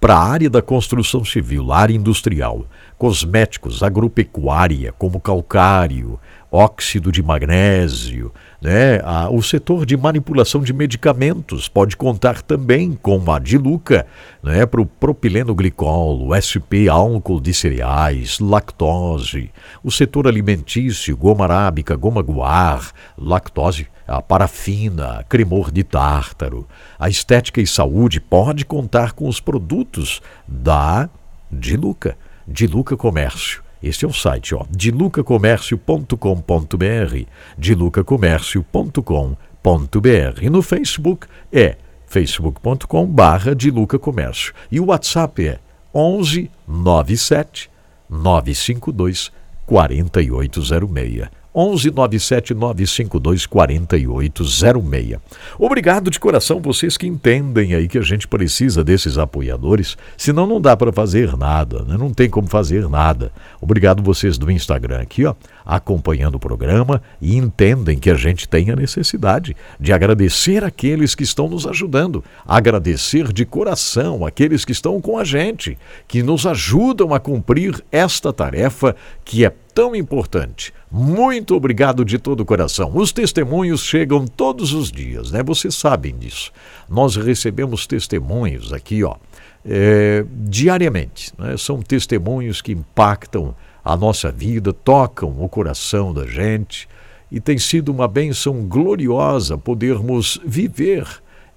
Para 0.00 0.14
a 0.14 0.24
área 0.24 0.48
da 0.48 0.62
construção 0.62 1.24
civil, 1.24 1.72
área 1.72 1.94
industrial, 1.94 2.64
cosméticos, 2.96 3.82
agropecuária, 3.82 4.92
como 4.92 5.20
calcário, 5.20 6.18
óxido 6.50 7.10
de 7.10 7.22
magnésio, 7.24 8.32
né? 8.60 9.00
o 9.30 9.42
setor 9.42 9.86
de 9.86 9.96
manipulação 9.96 10.60
de 10.62 10.72
medicamentos 10.72 11.68
pode 11.68 11.96
contar 11.96 12.42
também 12.42 12.92
com 12.92 13.30
a 13.32 13.38
Diluca 13.38 14.06
né? 14.42 14.66
para 14.66 14.80
o 14.80 14.86
propileno 14.86 15.54
glicol, 15.54 16.28
SP 16.36 16.86
álcool 16.88 17.40
de 17.40 17.54
cereais, 17.54 18.38
lactose, 18.38 19.50
o 19.82 19.90
setor 19.90 20.28
alimentício, 20.28 21.16
goma 21.16 21.44
arábica, 21.44 21.96
goma 21.96 22.20
guar, 22.22 22.92
lactose, 23.16 23.86
a 24.06 24.20
parafina, 24.20 25.24
cremor 25.28 25.70
de 25.70 25.84
tártaro. 25.84 26.66
A 26.98 27.08
estética 27.08 27.60
e 27.60 27.66
saúde 27.66 28.20
pode 28.20 28.64
contar 28.64 29.12
com 29.12 29.28
os 29.28 29.40
produtos 29.40 30.20
da 30.46 31.08
Diluca, 31.50 32.18
Diluca 32.46 32.96
Comércio 32.96 33.69
este 33.82 34.04
é 34.04 34.08
o 34.08 34.12
site, 34.12 34.54
ó, 34.54 34.64
dilucacomércio.com.br, 34.70 37.26
dilucacomércio.com.br. 37.56 40.42
E 40.42 40.50
no 40.50 40.62
Facebook 40.62 41.26
é 41.52 41.76
facebook.com 42.06 43.06
barra 43.06 43.54
dilucacomércio. 43.54 44.52
E 44.70 44.80
o 44.80 44.86
WhatsApp 44.86 45.46
é 45.46 45.58
11 45.94 46.50
97 46.66 47.70
952 48.08 49.30
4806. 49.66 51.39
11 51.54 51.90
97 51.90 52.54
952 52.54 53.46
4806. 53.46 55.18
Obrigado 55.58 56.10
de 56.10 56.20
coração 56.20 56.60
vocês 56.60 56.96
que 56.96 57.06
entendem 57.06 57.74
aí 57.74 57.88
que 57.88 57.98
a 57.98 58.02
gente 58.02 58.28
precisa 58.28 58.84
desses 58.84 59.18
apoiadores, 59.18 59.96
senão 60.16 60.46
não 60.46 60.60
dá 60.60 60.76
para 60.76 60.92
fazer 60.92 61.36
nada, 61.36 61.82
né? 61.82 61.96
não 61.98 62.12
tem 62.12 62.30
como 62.30 62.46
fazer 62.48 62.88
nada. 62.88 63.32
Obrigado 63.60 64.02
vocês 64.02 64.38
do 64.38 64.50
Instagram 64.50 65.00
aqui, 65.00 65.24
ó, 65.24 65.34
acompanhando 65.66 66.36
o 66.36 66.40
programa 66.40 67.02
e 67.20 67.36
entendem 67.36 67.98
que 67.98 68.10
a 68.10 68.14
gente 68.14 68.48
tem 68.48 68.70
a 68.70 68.76
necessidade 68.76 69.56
de 69.78 69.92
agradecer 69.92 70.62
aqueles 70.62 71.14
que 71.14 71.24
estão 71.24 71.48
nos 71.48 71.66
ajudando, 71.66 72.24
agradecer 72.46 73.32
de 73.32 73.44
coração 73.44 74.24
aqueles 74.24 74.64
que 74.64 74.72
estão 74.72 75.00
com 75.00 75.18
a 75.18 75.24
gente, 75.24 75.76
que 76.06 76.22
nos 76.22 76.46
ajudam 76.46 77.12
a 77.12 77.18
cumprir 77.18 77.82
esta 77.90 78.32
tarefa 78.32 78.94
que 79.24 79.44
é 79.44 79.52
tão 79.80 79.96
importante. 79.96 80.74
Muito 80.92 81.56
obrigado 81.56 82.04
de 82.04 82.18
todo 82.18 82.40
o 82.40 82.44
coração. 82.44 82.92
Os 82.94 83.12
testemunhos 83.12 83.80
chegam 83.80 84.26
todos 84.26 84.74
os 84.74 84.92
dias, 84.92 85.30
né? 85.30 85.42
Vocês 85.42 85.74
sabem 85.74 86.14
disso. 86.18 86.52
Nós 86.86 87.16
recebemos 87.16 87.86
testemunhos 87.86 88.74
aqui, 88.74 89.02
ó, 89.02 89.16
é, 89.64 90.22
diariamente. 90.30 91.32
Né? 91.38 91.56
São 91.56 91.80
testemunhos 91.80 92.60
que 92.60 92.72
impactam 92.72 93.54
a 93.82 93.96
nossa 93.96 94.30
vida, 94.30 94.70
tocam 94.70 95.34
o 95.42 95.48
coração 95.48 96.12
da 96.12 96.26
gente 96.26 96.86
e 97.32 97.40
tem 97.40 97.56
sido 97.56 97.90
uma 97.90 98.06
bênção 98.06 98.60
gloriosa 98.64 99.56
podermos 99.56 100.38
viver 100.44 101.06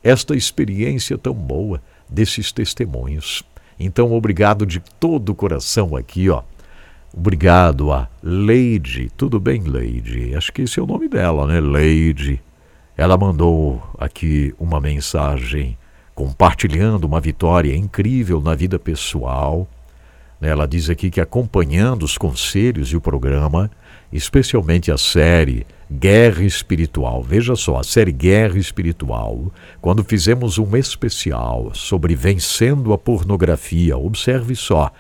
esta 0.02 0.34
experiência 0.34 1.18
tão 1.18 1.34
boa 1.34 1.82
desses 2.10 2.54
testemunhos. 2.54 3.44
Então, 3.78 4.14
obrigado 4.14 4.66
de 4.66 4.80
todo 4.98 5.32
o 5.32 5.36
coração 5.36 5.94
aqui, 5.94 6.30
ó 6.30 6.42
Obrigado 7.16 7.92
a 7.92 8.10
Leide. 8.24 9.12
Tudo 9.16 9.40
bem, 9.40 9.62
Leide? 9.62 10.36
Acho 10.36 10.52
que 10.52 10.64
esse 10.64 10.80
é 10.80 10.84
o 10.84 10.88
nome 10.88 11.08
dela, 11.08 11.46
né? 11.46 11.60
Leide. 11.60 12.42
Ela 12.98 13.16
mandou 13.16 13.82
aqui 14.00 14.54
uma 14.60 14.82
mensagem 14.82 15.78
compartilhando 16.16 17.04
uma 17.06 17.22
vitória 17.22 17.76
incrível 17.76 18.42
na 18.42 18.56
vida 18.56 18.80
pessoal. 18.80 19.68
Né? 20.42 20.50
Ela 20.50 20.68
diz 20.68 20.90
aqui 20.90 21.12
que 21.12 21.22
acompanhando 21.22 22.02
os 22.02 22.18
conselhos 22.18 22.90
e 22.90 22.96
o 22.96 23.02
programa, 23.02 23.70
especialmente 24.12 24.92
a 24.92 24.98
série 24.98 25.68
Guerra 25.92 26.44
Espiritual, 26.44 27.22
veja 27.22 27.56
só, 27.56 27.78
a 27.78 27.84
série 27.84 28.12
Guerra 28.12 28.58
Espiritual, 28.58 29.52
quando 29.80 30.04
fizemos 30.04 30.58
um 30.58 30.76
especial 30.76 31.72
sobre 31.76 32.16
vencendo 32.16 32.92
a 32.92 32.98
pornografia, 32.98 33.96
observe 33.96 34.56
só. 34.56 34.92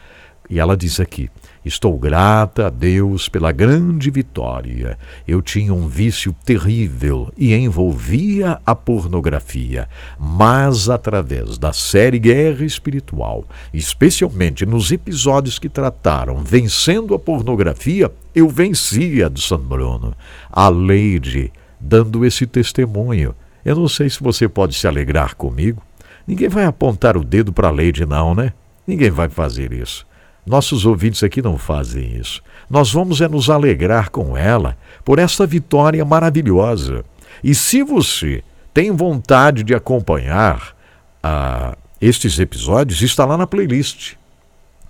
E 0.49 0.59
ela 0.59 0.78
diz 0.78 0.99
aqui: 0.99 1.30
Estou 1.66 1.97
grata 1.97 2.68
a 2.68 2.70
Deus 2.70 3.30
pela 3.30 3.53
grande 3.53 4.11
vitória. 4.11 4.97
Eu 5.26 5.41
tinha 5.41 5.74
um 5.74 5.88
vício 5.88 6.36
terrível 6.43 7.32
e 7.38 7.53
envolvia 7.53 8.59
a 8.66 8.76
pornografia, 8.76 9.88
mas 10.20 10.89
através 10.89 11.57
da 11.57 11.72
série 11.72 12.20
Guerra 12.20 12.66
Espiritual, 12.66 13.45
especialmente 13.74 14.66
nos 14.66 14.91
episódios 14.91 15.57
que 15.57 15.70
trataram 15.70 16.43
vencendo 16.43 17.16
a 17.16 17.20
pornografia, 17.20 18.11
eu 18.36 18.49
vencia 18.49 19.30
de 19.30 19.41
São 19.41 19.57
Bruno. 19.57 20.14
A 20.51 20.68
Leide 20.68 21.49
dando 21.80 22.26
esse 22.26 22.45
testemunho. 22.45 23.34
Eu 23.64 23.78
não 23.78 23.88
sei 23.88 24.09
se 24.09 24.22
você 24.22 24.49
pode 24.49 24.76
se 24.76 24.86
alegrar 24.86 25.36
comigo. 25.36 25.82
Ninguém 26.28 26.49
vai 26.49 26.66
apontar 26.66 27.16
o 27.16 27.24
dedo 27.24 27.53
para 27.53 27.70
a 27.70 27.72
Leide, 27.72 28.05
não, 28.05 28.36
né? 28.36 28.51
Ninguém 28.86 29.11
vai 29.11 29.30
fazer 29.30 29.72
isso. 29.72 30.05
Nossos 30.46 30.86
ouvintes 30.86 31.24
aqui 31.24 31.41
não 31.41 31.58
fazem 31.58 32.18
isso. 32.18 32.41
Nós 32.70 32.91
vamos 32.91 33.22
é 33.22 33.28
nos 33.28 33.50
alegrar 33.50 34.10
com 34.10 34.36
ela 34.36 34.78
por 35.06 35.20
esta 35.20 35.46
vitória 35.46 36.04
maravilhosa. 36.04 37.06
E 37.44 37.56
se 37.56 37.84
você 37.84 38.44
tem 38.74 38.91
vontade 38.91 39.64
de 39.64 39.74
acompanhar 39.74 40.76
ah, 41.22 41.78
estes 42.02 42.39
episódios, 42.39 43.02
está 43.02 43.24
lá 43.26 43.38
na 43.38 43.48
playlist. 43.48 44.16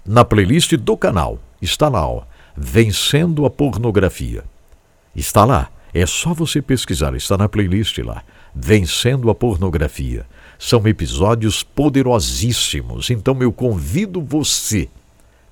Na 0.05 0.25
playlist 0.25 0.73
do 0.73 0.97
canal. 0.97 1.39
Está 1.61 1.87
lá, 1.87 2.07
ó, 2.07 2.23
Vencendo 2.55 3.45
a 3.45 3.49
Pornografia. 3.49 4.43
Está 5.15 5.45
lá. 5.45 5.69
É 5.93 6.05
só 6.07 6.33
você 6.33 6.61
pesquisar, 6.61 7.13
está 7.13 7.37
na 7.37 7.47
playlist 7.47 7.99
lá. 7.99 8.23
Vencendo 8.55 9.29
a 9.29 9.35
Pornografia. 9.35 10.25
São 10.57 10.85
episódios 10.87 11.61
poderosíssimos. 11.61 13.09
Então 13.11 13.37
eu 13.41 13.51
convido 13.51 14.21
você, 14.21 14.89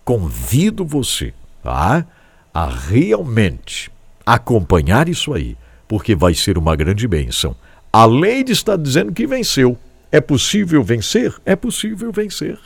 convido 0.04 0.86
você, 0.86 1.34
tá? 1.64 2.06
A 2.54 2.66
realmente 2.66 3.91
acompanhar 4.26 5.08
isso 5.08 5.34
aí, 5.34 5.58
porque 5.88 6.16
vai 6.16 6.34
ser 6.34 6.58
uma 6.58 6.76
grande 6.76 7.08
bênção. 7.08 7.56
A 7.91 8.06
Leide 8.06 8.52
está 8.52 8.76
dizendo 8.76 9.12
que 9.12 9.28
venceu. 9.28 9.78
É 10.12 10.20
possível 10.20 10.84
vencer? 10.84 11.34
É 11.45 11.56
possível 11.56 12.12
vencer. 12.12 12.58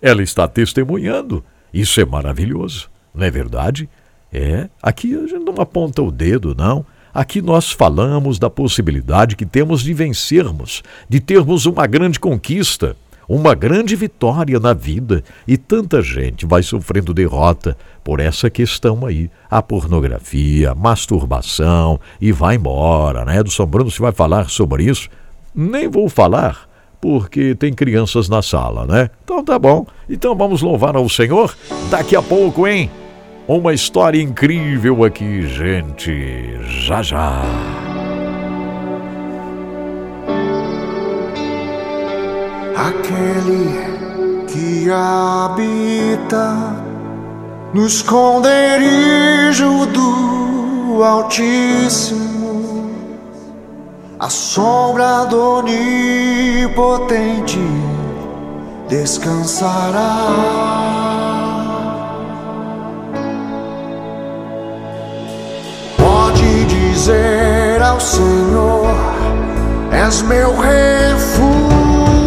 Ela 0.00 0.22
está 0.22 0.48
testemunhando. 0.48 1.44
Isso 1.72 2.00
é 2.00 2.04
maravilhoso, 2.04 2.88
não 3.14 3.26
é 3.26 3.30
verdade? 3.30 3.88
É, 4.32 4.68
aqui 4.82 5.14
a 5.14 5.26
gente 5.26 5.44
não 5.44 5.60
aponta 5.60 6.02
o 6.02 6.10
dedo, 6.10 6.54
não. 6.56 6.84
Aqui 7.12 7.40
nós 7.40 7.70
falamos 7.70 8.38
da 8.38 8.50
possibilidade 8.50 9.36
que 9.36 9.46
temos 9.46 9.82
de 9.82 9.94
vencermos, 9.94 10.82
de 11.08 11.20
termos 11.20 11.64
uma 11.64 11.86
grande 11.86 12.18
conquista, 12.18 12.96
uma 13.28 13.54
grande 13.54 13.96
vitória 13.96 14.58
na 14.60 14.72
vida. 14.72 15.22
E 15.46 15.56
tanta 15.56 16.02
gente 16.02 16.46
vai 16.46 16.62
sofrendo 16.62 17.14
derrota 17.14 17.76
por 18.02 18.20
essa 18.20 18.50
questão 18.50 19.06
aí. 19.06 19.30
A 19.50 19.62
pornografia, 19.62 20.74
masturbação 20.74 22.00
e 22.20 22.32
vai 22.32 22.56
embora, 22.56 23.24
né? 23.24 23.42
Do 23.42 23.66
Bruno 23.66 23.90
se 23.90 24.00
vai 24.00 24.12
falar 24.12 24.48
sobre 24.50 24.84
isso? 24.84 25.08
Nem 25.54 25.88
vou 25.88 26.08
falar, 26.08 26.68
porque 27.00 27.54
tem 27.54 27.72
crianças 27.72 28.28
na 28.28 28.42
sala, 28.42 28.86
né? 28.86 29.10
Então 29.24 29.44
tá 29.44 29.58
bom. 29.58 29.86
Então 30.08 30.34
vamos 30.34 30.62
louvar 30.62 30.96
ao 30.96 31.08
Senhor 31.08 31.56
daqui 31.90 32.16
a 32.16 32.22
pouco, 32.22 32.66
hein? 32.66 32.90
Uma 33.46 33.74
história 33.74 34.20
incrível 34.20 35.04
aqui, 35.04 35.46
gente. 35.46 36.58
Já 36.86 37.02
já. 37.02 38.03
Aquele 42.76 44.44
que 44.46 44.90
habita 44.90 46.54
no 47.72 47.86
esconderijo 47.86 49.86
do 49.86 51.02
Altíssimo, 51.02 52.90
a 54.18 54.28
sombra 54.28 55.24
do 55.24 55.58
Onipotente 55.58 57.58
descansará. 58.88 60.74
dizer 67.04 67.82
ao 67.82 68.00
Senhor: 68.00 68.88
És 69.92 70.22
meu 70.22 70.56
refúgio 70.56 71.83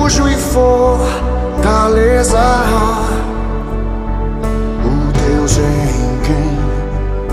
e 0.08 0.38
fortaleza, 0.38 2.40
o 4.86 5.12
Deus 5.12 5.58
em 5.58 6.22
quem 6.24 6.56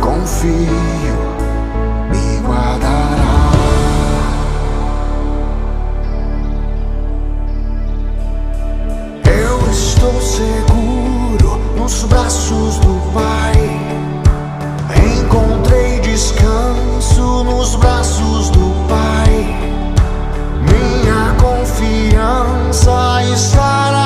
confio 0.00 1.14
me 2.10 2.40
guardará. 2.44 3.52
Eu 9.24 9.70
estou 9.70 10.20
seguro 10.20 11.60
nos 11.76 12.02
braços 12.02 12.78
do 12.78 13.00
Pai. 13.12 13.54
Encontrei 15.20 16.00
descanso 16.00 17.44
nos 17.44 17.76
braços 17.76 18.50
do 18.50 18.73
confiança 22.74 23.22
estará 23.32 24.00
em 24.00 24.03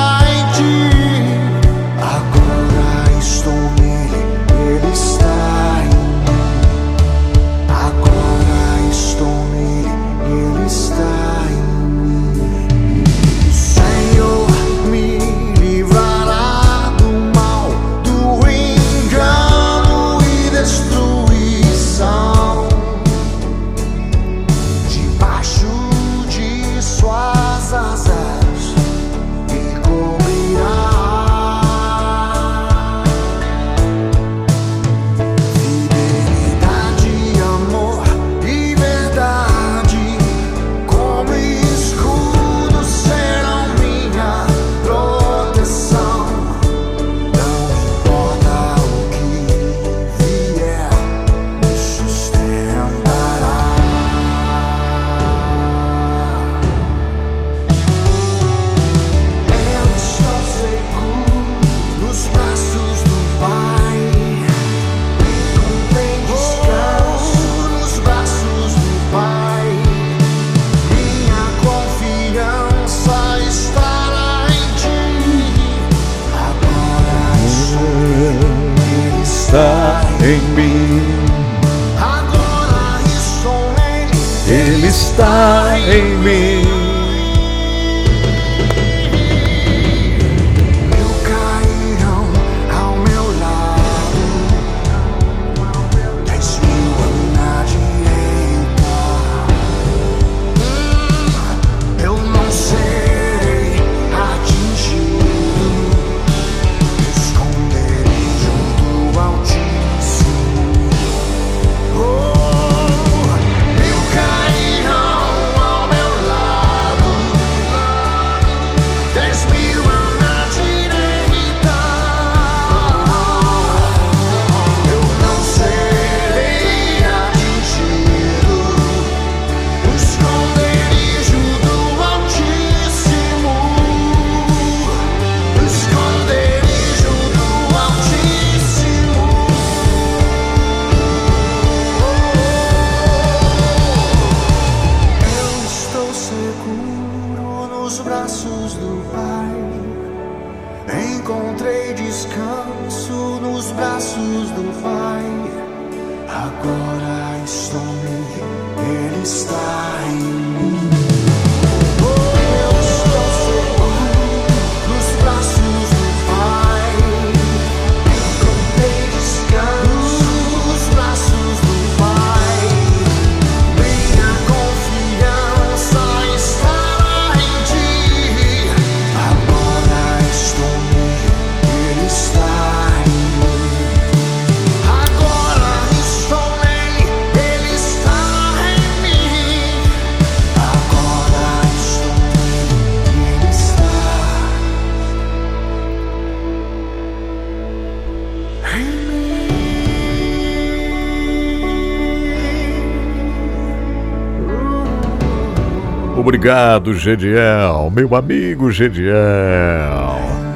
Obrigado, 206.29 206.93
Gediel, 206.93 207.89
meu 207.89 208.15
amigo 208.15 208.71
Gediel. 208.71 209.15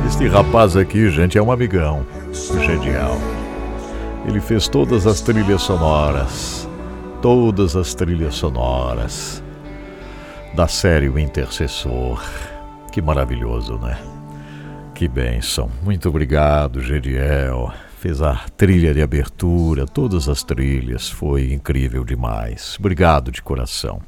Este 0.05 0.27
rapaz 0.27 0.77
aqui, 0.77 1.09
gente, 1.09 1.35
é 1.35 1.41
um 1.41 1.51
amigão, 1.51 2.05
Gediel. 2.31 3.17
Ele 4.27 4.39
fez 4.39 4.67
todas 4.67 5.07
as 5.07 5.19
trilhas 5.19 5.63
sonoras, 5.63 6.69
todas 7.23 7.75
as 7.75 7.95
trilhas 7.95 8.35
sonoras 8.35 9.43
da 10.55 10.67
série 10.67 11.09
O 11.09 11.17
Intercessor. 11.17 12.23
Que 12.91 13.01
maravilhoso, 13.01 13.79
né? 13.79 13.97
Que 14.93 15.07
bênção. 15.07 15.71
Muito 15.81 16.07
obrigado, 16.07 16.83
Gediel. 16.83 17.73
Fez 17.97 18.21
a 18.21 18.41
trilha 18.55 18.93
de 18.93 19.01
abertura, 19.01 19.87
todas 19.87 20.29
as 20.29 20.43
trilhas. 20.43 21.09
Foi 21.09 21.51
incrível 21.51 22.05
demais. 22.05 22.77
Obrigado 22.79 23.31
de 23.31 23.41
coração. 23.41 24.03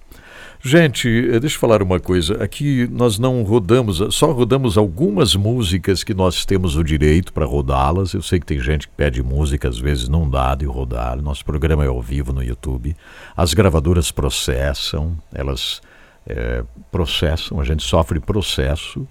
Gente, 0.67 1.07
eh, 1.07 1.39
deixa 1.39 1.57
eu 1.57 1.59
falar 1.59 1.83
uma 1.83 1.99
coisa. 1.99 2.43
Aqui 2.43 2.89
nós 2.91 3.19
não 3.19 3.43
rodamos, 3.43 4.01
só 4.09 4.31
rodamos 4.31 4.79
algumas 4.79 5.35
músicas 5.35 6.03
que 6.03 6.11
nós 6.11 6.43
temos 6.43 6.75
o 6.75 6.83
direito 6.83 7.31
para 7.31 7.45
rodá-las. 7.45 8.15
Eu 8.15 8.23
sei 8.23 8.39
que 8.39 8.47
tem 8.47 8.59
gente 8.59 8.87
que 8.87 8.93
pede 8.95 9.21
música, 9.21 9.69
às 9.69 9.77
vezes 9.77 10.09
não 10.09 10.27
dá 10.27 10.55
de 10.55 10.65
rodar. 10.65 11.21
Nosso 11.21 11.45
programa 11.45 11.85
é 11.85 11.87
ao 11.87 12.01
vivo 12.01 12.33
no 12.33 12.41
YouTube. 12.41 12.95
As 13.37 13.53
gravadoras 13.53 14.09
processam, 14.09 15.15
elas 15.31 15.83
eh, 16.25 16.63
processam, 16.91 17.59
a 17.59 17.63
gente 17.63 17.83
sofre 17.83 18.19
processo. 18.19 19.07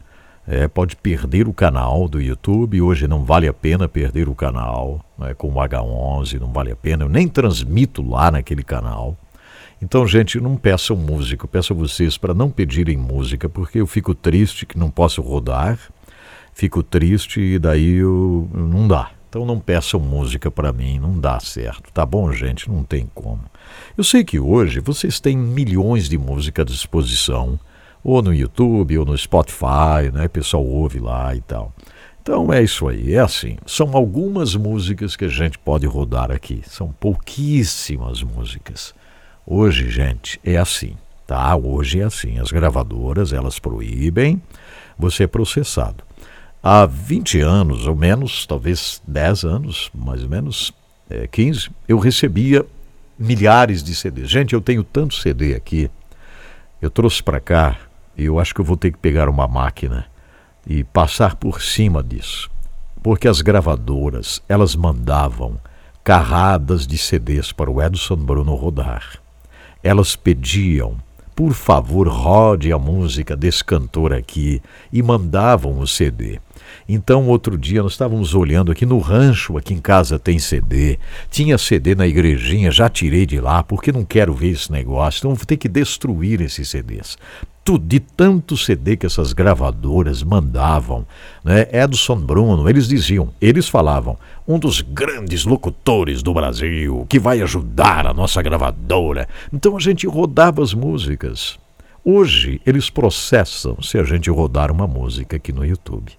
eh, 0.49 0.67
pode 0.67 0.97
perder 0.97 1.47
o 1.47 1.53
canal 1.53 2.09
do 2.09 2.21
YouTube. 2.21 2.83
Hoje 2.83 3.07
não 3.07 3.25
vale 3.25 3.47
a 3.47 3.55
pena 3.55 3.89
perder 3.89 4.29
o 4.29 4.35
canal 4.35 5.05
né, 5.17 5.33
com 5.35 5.51
o 5.51 5.55
H11, 5.55 6.41
não 6.41 6.53
vale 6.53 6.73
a 6.73 6.77
pena. 6.77 7.05
Eu 7.05 7.09
nem 7.09 7.29
transmito 7.29 8.03
lá 8.03 8.29
naquele 8.33 8.65
canal. 8.65 9.17
Então, 9.85 10.07
gente, 10.07 10.41
não 10.41 10.57
peçam 10.57 10.97
música. 10.97 11.47
Peço 11.47 11.75
a 11.75 11.77
vocês 11.77 12.17
para 12.17 12.33
não 12.33 12.51
pedirem 12.51 12.97
música, 12.97 13.51
porque 13.51 13.83
eu 13.83 13.87
fico 13.87 14.15
triste 14.15 14.65
que 14.65 14.79
não 14.79 14.91
posso 14.91 15.21
rodar. 15.21 15.79
Fico 16.55 16.83
triste 16.83 17.39
e 17.39 17.59
daí 17.59 17.97
eu, 17.97 18.49
não 18.55 18.89
dá. 18.89 19.11
Então 19.29 19.45
não 19.45 19.61
peçam 19.61 20.01
música 20.01 20.51
para 20.51 20.73
mim, 20.73 20.99
não 20.99 21.21
dá 21.21 21.39
certo. 21.39 21.93
Tá 21.93 22.07
bom, 22.07 22.33
gente? 22.33 22.71
Não 22.71 22.83
tem 22.83 23.11
como. 23.15 23.43
Eu 23.95 24.03
sei 24.03 24.25
que 24.25 24.41
hoje 24.41 24.81
vocês 24.81 25.21
têm 25.21 25.37
milhões 25.37 26.09
de 26.09 26.17
música 26.17 26.63
à 26.63 26.65
disposição, 26.65 27.61
ou 28.03 28.23
no 28.23 28.33
YouTube, 28.33 28.97
ou 28.97 29.05
no 29.05 29.19
Spotify, 29.19 30.11
né? 30.15 30.25
O 30.25 30.31
pessoal 30.31 30.65
ouve 30.65 30.99
lá 30.99 31.35
e 31.37 31.43
tal. 31.43 31.75
Então 32.23 32.51
é 32.51 32.63
isso 32.63 32.89
aí, 32.89 33.13
é 33.13 33.19
assim. 33.19 33.59
São 33.67 33.95
algumas 33.95 34.57
músicas 34.57 35.15
que 35.15 35.27
a 35.27 35.29
gente 35.29 35.59
pode 35.59 35.87
rodar 35.87 36.31
aqui. 36.31 36.63
São 36.67 36.91
pouquíssimas 36.99 38.23
músicas. 38.23 38.95
Hoje, 39.47 39.91
gente, 39.91 40.41
é 40.43 40.57
assim, 40.57 40.97
tá? 41.27 41.55
Hoje 41.55 42.01
é 42.01 42.05
assim. 42.05 42.39
As 42.39 42.51
gravadoras, 42.51 43.31
elas 43.31 43.59
proíbem 43.59 44.41
você 44.99 45.27
processado. 45.27 46.03
Há 46.63 46.87
20 46.87 47.41
anos, 47.41 47.87
ou 47.87 47.95
menos, 47.95 48.47
talvez 48.47 49.03
10 49.07 49.45
anos, 49.45 49.91
mais 49.95 50.23
ou 50.23 50.31
menos, 50.31 50.73
é, 51.11 51.27
15, 51.27 51.71
eu 51.87 51.99
recebia 51.99 52.65
milhares 53.19 53.83
de 53.83 53.95
CDs. 53.95 54.31
Gente, 54.31 54.55
eu 54.55 54.63
tenho 54.63 54.83
tanto 54.83 55.15
CD 55.15 55.55
aqui, 55.55 55.91
eu 56.81 56.89
trouxe 56.89 57.23
para 57.23 57.39
cá, 57.39 57.77
e 58.17 58.25
eu 58.25 58.41
acho 58.41 58.55
que 58.55 58.63
eu 58.63 58.65
vou 58.65 58.79
ter 58.79 58.93
que 58.93 58.99
pegar 58.99 59.29
uma 59.29 59.47
máquina 59.47 60.07
e 60.67 60.83
passar 60.85 61.37
por 61.37 61.61
cima 61.61 62.03
disso. 62.03 62.51
Porque 63.03 63.29
as 63.29 63.43
gravadoras, 63.43 64.43
elas 64.49 64.75
mandavam 64.75 65.61
carradas 66.03 66.87
de 66.87 66.97
CDs 66.97 67.53
para 67.53 67.71
o 67.71 67.83
Edson 67.83 68.17
Bruno 68.17 68.55
rodar. 68.55 69.23
Elas 69.85 70.17
pediam, 70.17 70.97
por 71.37 71.53
favor, 71.53 72.09
rode 72.09 72.73
a 72.73 72.79
música 72.79 73.37
desse 73.37 73.63
cantor 73.63 74.15
aqui 74.15 74.63
e 74.91 75.03
mandavam 75.03 75.79
o 75.79 75.87
CD. 75.87 76.41
Então, 76.89 77.29
outro 77.29 77.59
dia, 77.59 77.83
nós 77.83 77.93
estávamos 77.93 78.35
olhando 78.35 78.73
aqui 78.73 78.87
no 78.87 78.99
rancho, 78.99 79.59
aqui 79.59 79.75
em 79.75 79.79
casa 79.79 80.19
tem 80.19 80.39
CD. 80.39 80.99
Tinha 81.31 81.59
CD 81.59 81.95
na 81.95 82.07
igrejinha, 82.07 82.71
já 82.71 82.89
tirei 82.89 83.27
de 83.27 83.39
lá, 83.39 83.63
porque 83.63 83.93
não 83.93 84.07
quero 84.07 84.33
ver 84.33 84.53
esse 84.53 84.73
negócio. 84.73 85.19
Então, 85.19 85.35
vou 85.35 85.45
ter 85.45 85.59
que 85.59 85.69
destruir 85.69 86.41
esses 86.41 86.67
CDs. 86.67 87.19
Tudo, 87.65 87.87
de 87.87 87.99
tanto 87.99 88.59
CD 88.59 88.95
que 88.95 89.07
essas 89.07 89.33
gravadoras 89.33 90.23
mandavam, 90.23 91.07
né? 91.43 91.67
Edson 91.73 92.17
Bruno, 92.17 92.69
eles 92.69 92.87
diziam, 92.87 93.33
eles 93.41 93.67
falavam, 93.67 94.19
um 94.47 94.59
dos 94.59 94.83
grandes 94.83 95.47
locutores 95.47 96.23
do 96.23 96.35
Brasil, 96.35 97.07
que 97.09 97.19
vai 97.19 97.41
ajudar 97.41 98.07
a 98.07 98.13
nossa 98.13 98.43
gravadora. 98.43 99.27
Então 99.51 99.79
a 99.79 99.81
gente 99.81 100.07
rodava 100.07 100.63
as 100.63 100.75
músicas. 100.75 101.59
Hoje 102.05 102.61
eles 102.67 102.91
processam 102.91 103.81
se 103.81 103.99
a 103.99 104.05
gente 104.05 104.29
rodar 104.29 104.71
uma 104.71 104.87
música 104.87 105.37
aqui 105.37 105.51
no 105.51 105.65
YouTube. 105.65 106.13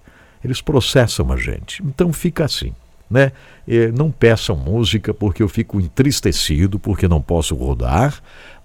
Eles 0.44 0.62
processam 0.62 1.32
a 1.32 1.38
gente. 1.38 1.84
Então 1.84 2.12
fica 2.12 2.46
assim, 2.46 2.74
né? 3.08 3.32
Eh, 3.68 3.92
não 3.92 4.10
peçam 4.10 4.56
música 4.56 5.14
porque 5.14 5.44
eu 5.44 5.48
fico 5.48 5.80
entristecido 5.80 6.80
porque 6.80 7.08
não 7.08 7.22
posso 7.22 7.54
rodar 7.54 8.20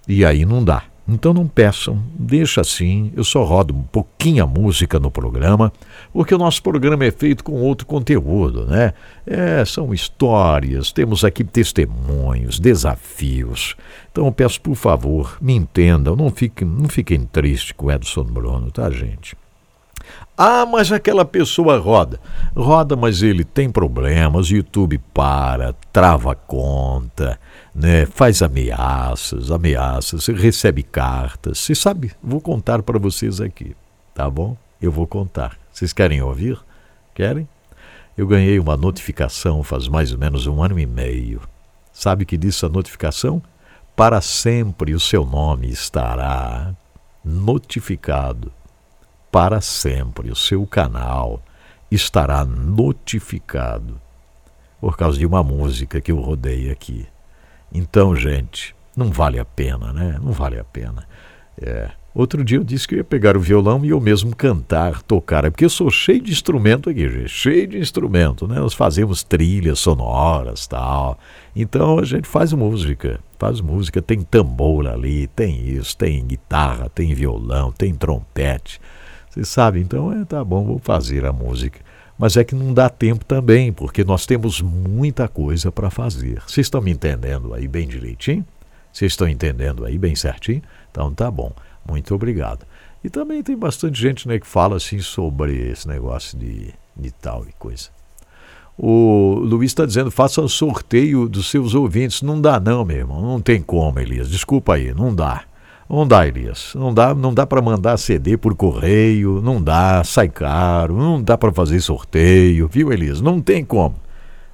e 0.09 0.25
aí 0.25 0.47
não 0.47 0.65
dá. 0.65 0.90
Então 1.13 1.35
não 1.35 1.49
peçam, 1.49 2.01
deixa 2.15 2.61
assim, 2.61 3.13
eu 3.17 3.25
só 3.25 3.43
rodo 3.43 3.75
um 3.75 3.83
pouquinho 3.83 4.45
a 4.45 4.47
música 4.47 5.01
no 5.01 5.11
programa, 5.11 5.73
porque 6.13 6.33
o 6.33 6.39
nosso 6.39 6.63
programa 6.63 7.05
é 7.05 7.11
feito 7.11 7.43
com 7.43 7.55
outro 7.55 7.85
conteúdo, 7.85 8.65
né? 8.65 8.93
É, 9.27 9.65
são 9.65 9.93
histórias, 9.93 10.93
temos 10.93 11.25
aqui 11.25 11.43
testemunhos, 11.43 12.61
desafios. 12.61 13.75
Então 14.13 14.27
eu 14.27 14.31
peço, 14.31 14.61
por 14.61 14.77
favor, 14.77 15.37
me 15.41 15.53
entendam, 15.53 16.15
não 16.15 16.31
fiquem, 16.31 16.67
não 16.67 16.89
fiquem 16.89 17.25
tristes 17.25 17.73
com 17.73 17.87
o 17.87 17.91
Edson 17.91 18.23
Bruno, 18.23 18.71
tá, 18.71 18.89
gente? 18.89 19.37
Ah, 20.39 20.65
mas 20.65 20.93
aquela 20.93 21.25
pessoa 21.25 21.79
roda. 21.79 22.21
Roda, 22.57 22.95
mas 22.95 23.21
ele 23.21 23.43
tem 23.43 23.69
problemas, 23.69 24.49
YouTube 24.49 24.99
para, 25.13 25.75
trava 25.93 26.37
conta, 26.37 27.39
né? 27.75 28.07
faz 28.07 28.43
ameaças, 28.43 29.51
ameaças, 29.51 30.27
recebe 30.27 30.83
cartas. 30.83 31.59
Você 31.59 31.75
sabe, 31.75 32.13
vou 32.23 32.41
contar 32.41 32.83
para 32.83 32.99
vocês 32.99 33.41
aqui, 33.41 33.77
tá 34.15 34.29
bom? 34.29 34.57
Eu 34.81 34.91
vou 34.91 35.07
contar. 35.07 35.59
Vocês 35.73 35.93
querem 35.93 36.23
ouvir? 36.23 36.59
Querem? 37.15 37.49
Eu 38.17 38.27
ganhei 38.27 38.59
uma 38.59 38.77
notificação 38.77 39.63
faz 39.63 39.89
mais 39.89 40.13
ou 40.13 40.19
menos 40.19 40.47
um 40.47 40.63
ano 40.63 40.79
e 40.79 40.87
meio. 40.87 41.41
Sabe 41.93 42.25
o 42.25 42.27
que 42.27 42.37
disse 42.37 42.65
a 42.65 42.69
notificação? 42.69 43.43
Para 43.95 44.21
sempre 44.21 44.95
o 44.95 45.01
seu 45.01 45.25
nome 45.25 45.71
estará 45.71 46.75
notificado 47.25 48.53
para 49.31 49.61
sempre. 49.61 50.31
O 50.31 50.37
seu 50.37 50.67
canal 50.67 51.43
estará 51.91 52.45
notificado 52.45 54.01
por 54.81 54.97
causa 54.97 55.19
de 55.19 55.27
uma 55.27 55.43
música 55.43 56.01
que 56.01 56.11
eu 56.11 56.21
rodei 56.21 56.71
aqui. 56.71 57.07
Então, 57.73 58.15
gente, 58.17 58.75
não 58.97 59.11
vale 59.11 59.39
a 59.39 59.45
pena, 59.45 59.93
né? 59.93 60.19
Não 60.23 60.33
vale 60.33 60.59
a 60.59 60.65
pena. 60.65 61.07
É. 61.61 61.91
Outro 62.13 62.43
dia 62.43 62.59
eu 62.59 62.65
disse 62.65 62.89
que 62.89 62.97
eu 62.97 62.99
ia 62.99 63.05
pegar 63.05 63.37
o 63.37 63.41
violão 63.41 63.85
e 63.85 63.91
eu 63.91 64.01
mesmo 64.01 64.35
cantar, 64.35 65.01
tocar, 65.03 65.45
é 65.45 65.51
porque 65.51 65.65
eu 65.65 65.71
sou 65.71 65.89
cheio 65.91 66.21
de 66.21 66.33
instrumento 66.33 66.91
aqui, 66.91 67.09
gente, 67.09 67.29
cheio 67.29 67.69
de 67.69 67.79
instrumento, 67.79 68.49
né? 68.49 68.59
Nós 68.59 68.75
fazemos 68.75 69.23
trilhas 69.23 69.79
sonoras, 69.79 70.67
tal. 70.67 71.17
Então 71.55 72.01
a 72.01 72.05
gente 72.05 72.27
faz 72.27 72.53
música, 72.53 73.21
faz 73.39 73.61
música, 73.61 74.03
tem 74.03 74.23
tambor 74.23 74.89
ali, 74.89 75.29
tem 75.29 75.69
isso, 75.69 75.97
tem 75.97 76.27
guitarra, 76.27 76.89
tem 76.93 77.15
violão, 77.15 77.71
tem 77.71 77.95
trompete. 77.95 78.81
Você 79.29 79.45
sabe, 79.45 79.81
então 79.81 80.13
é, 80.13 80.25
tá 80.25 80.45
bom, 80.45 80.65
vou 80.65 80.81
fazer 80.81 81.25
a 81.25 81.33
música. 81.33 81.79
Mas 82.21 82.37
é 82.37 82.45
que 82.45 82.55
não 82.55 82.75
dá 82.75 82.91
tempo 82.91 83.25
também, 83.25 83.73
porque 83.73 84.05
nós 84.05 84.27
temos 84.27 84.61
muita 84.61 85.27
coisa 85.27 85.73
para 85.73 85.89
fazer. 85.89 86.43
Vocês 86.47 86.67
estão 86.67 86.83
me 86.83 86.91
entendendo 86.91 87.55
aí 87.55 87.67
bem 87.67 87.89
direitinho? 87.89 88.45
Vocês 88.93 89.13
estão 89.13 89.27
entendendo 89.27 89.87
aí 89.87 89.97
bem 89.97 90.15
certinho? 90.15 90.61
Então 90.91 91.15
tá 91.15 91.31
bom. 91.31 91.51
Muito 91.89 92.15
obrigado. 92.15 92.67
E 93.03 93.09
também 93.09 93.43
tem 93.43 93.57
bastante 93.57 93.99
gente 93.99 94.29
né, 94.29 94.39
que 94.39 94.47
fala 94.47 94.77
assim 94.77 95.01
sobre 95.01 95.71
esse 95.71 95.89
negócio 95.89 96.39
de, 96.39 96.75
de 96.95 97.11
tal 97.11 97.47
e 97.49 97.55
coisa. 97.59 97.89
O 98.77 99.41
Luiz 99.43 99.71
está 99.71 99.87
dizendo, 99.87 100.11
faça 100.11 100.43
o 100.43 100.49
sorteio 100.49 101.27
dos 101.27 101.49
seus 101.49 101.75
ouvintes. 101.75 102.21
Não 102.21 102.39
dá 102.39 102.61
não, 102.61 102.85
meu 102.85 102.99
irmão. 102.99 103.23
Não 103.23 103.41
tem 103.41 103.63
como, 103.63 103.99
Elias. 103.99 104.29
Desculpa 104.29 104.75
aí, 104.75 104.93
não 104.93 105.15
dá. 105.15 105.45
Não 105.91 106.07
dá, 106.07 106.25
Elias. 106.25 106.73
Não 106.77 106.95
dá, 106.95 107.13
não 107.13 107.35
dá 107.35 107.45
para 107.45 107.61
mandar 107.61 107.97
CD 107.97 108.37
por 108.37 108.55
correio, 108.55 109.43
não 109.43 109.61
dá, 109.61 110.05
sai 110.05 110.29
caro, 110.29 110.97
não 110.97 111.21
dá 111.21 111.37
para 111.37 111.51
fazer 111.53 111.81
sorteio, 111.81 112.69
viu, 112.69 112.93
Elias? 112.93 113.21
Não 113.21 113.41
tem 113.41 113.65
como. 113.65 113.97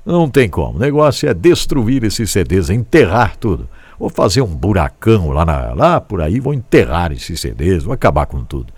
Não 0.04 0.30
tem 0.30 0.48
como. 0.48 0.78
O 0.78 0.80
negócio 0.80 1.28
é 1.28 1.34
destruir 1.34 2.04
esses 2.04 2.30
CDs, 2.30 2.70
enterrar 2.70 3.36
tudo. 3.36 3.68
Vou 3.98 4.08
fazer 4.08 4.40
um 4.40 4.54
buracão 4.54 5.30
lá, 5.30 5.44
na, 5.44 5.74
lá 5.74 6.00
por 6.00 6.22
aí, 6.22 6.40
vou 6.40 6.54
enterrar 6.54 7.12
esses 7.12 7.38
CDs, 7.38 7.84
vou 7.84 7.92
acabar 7.92 8.24
com 8.24 8.42
tudo. 8.42 8.72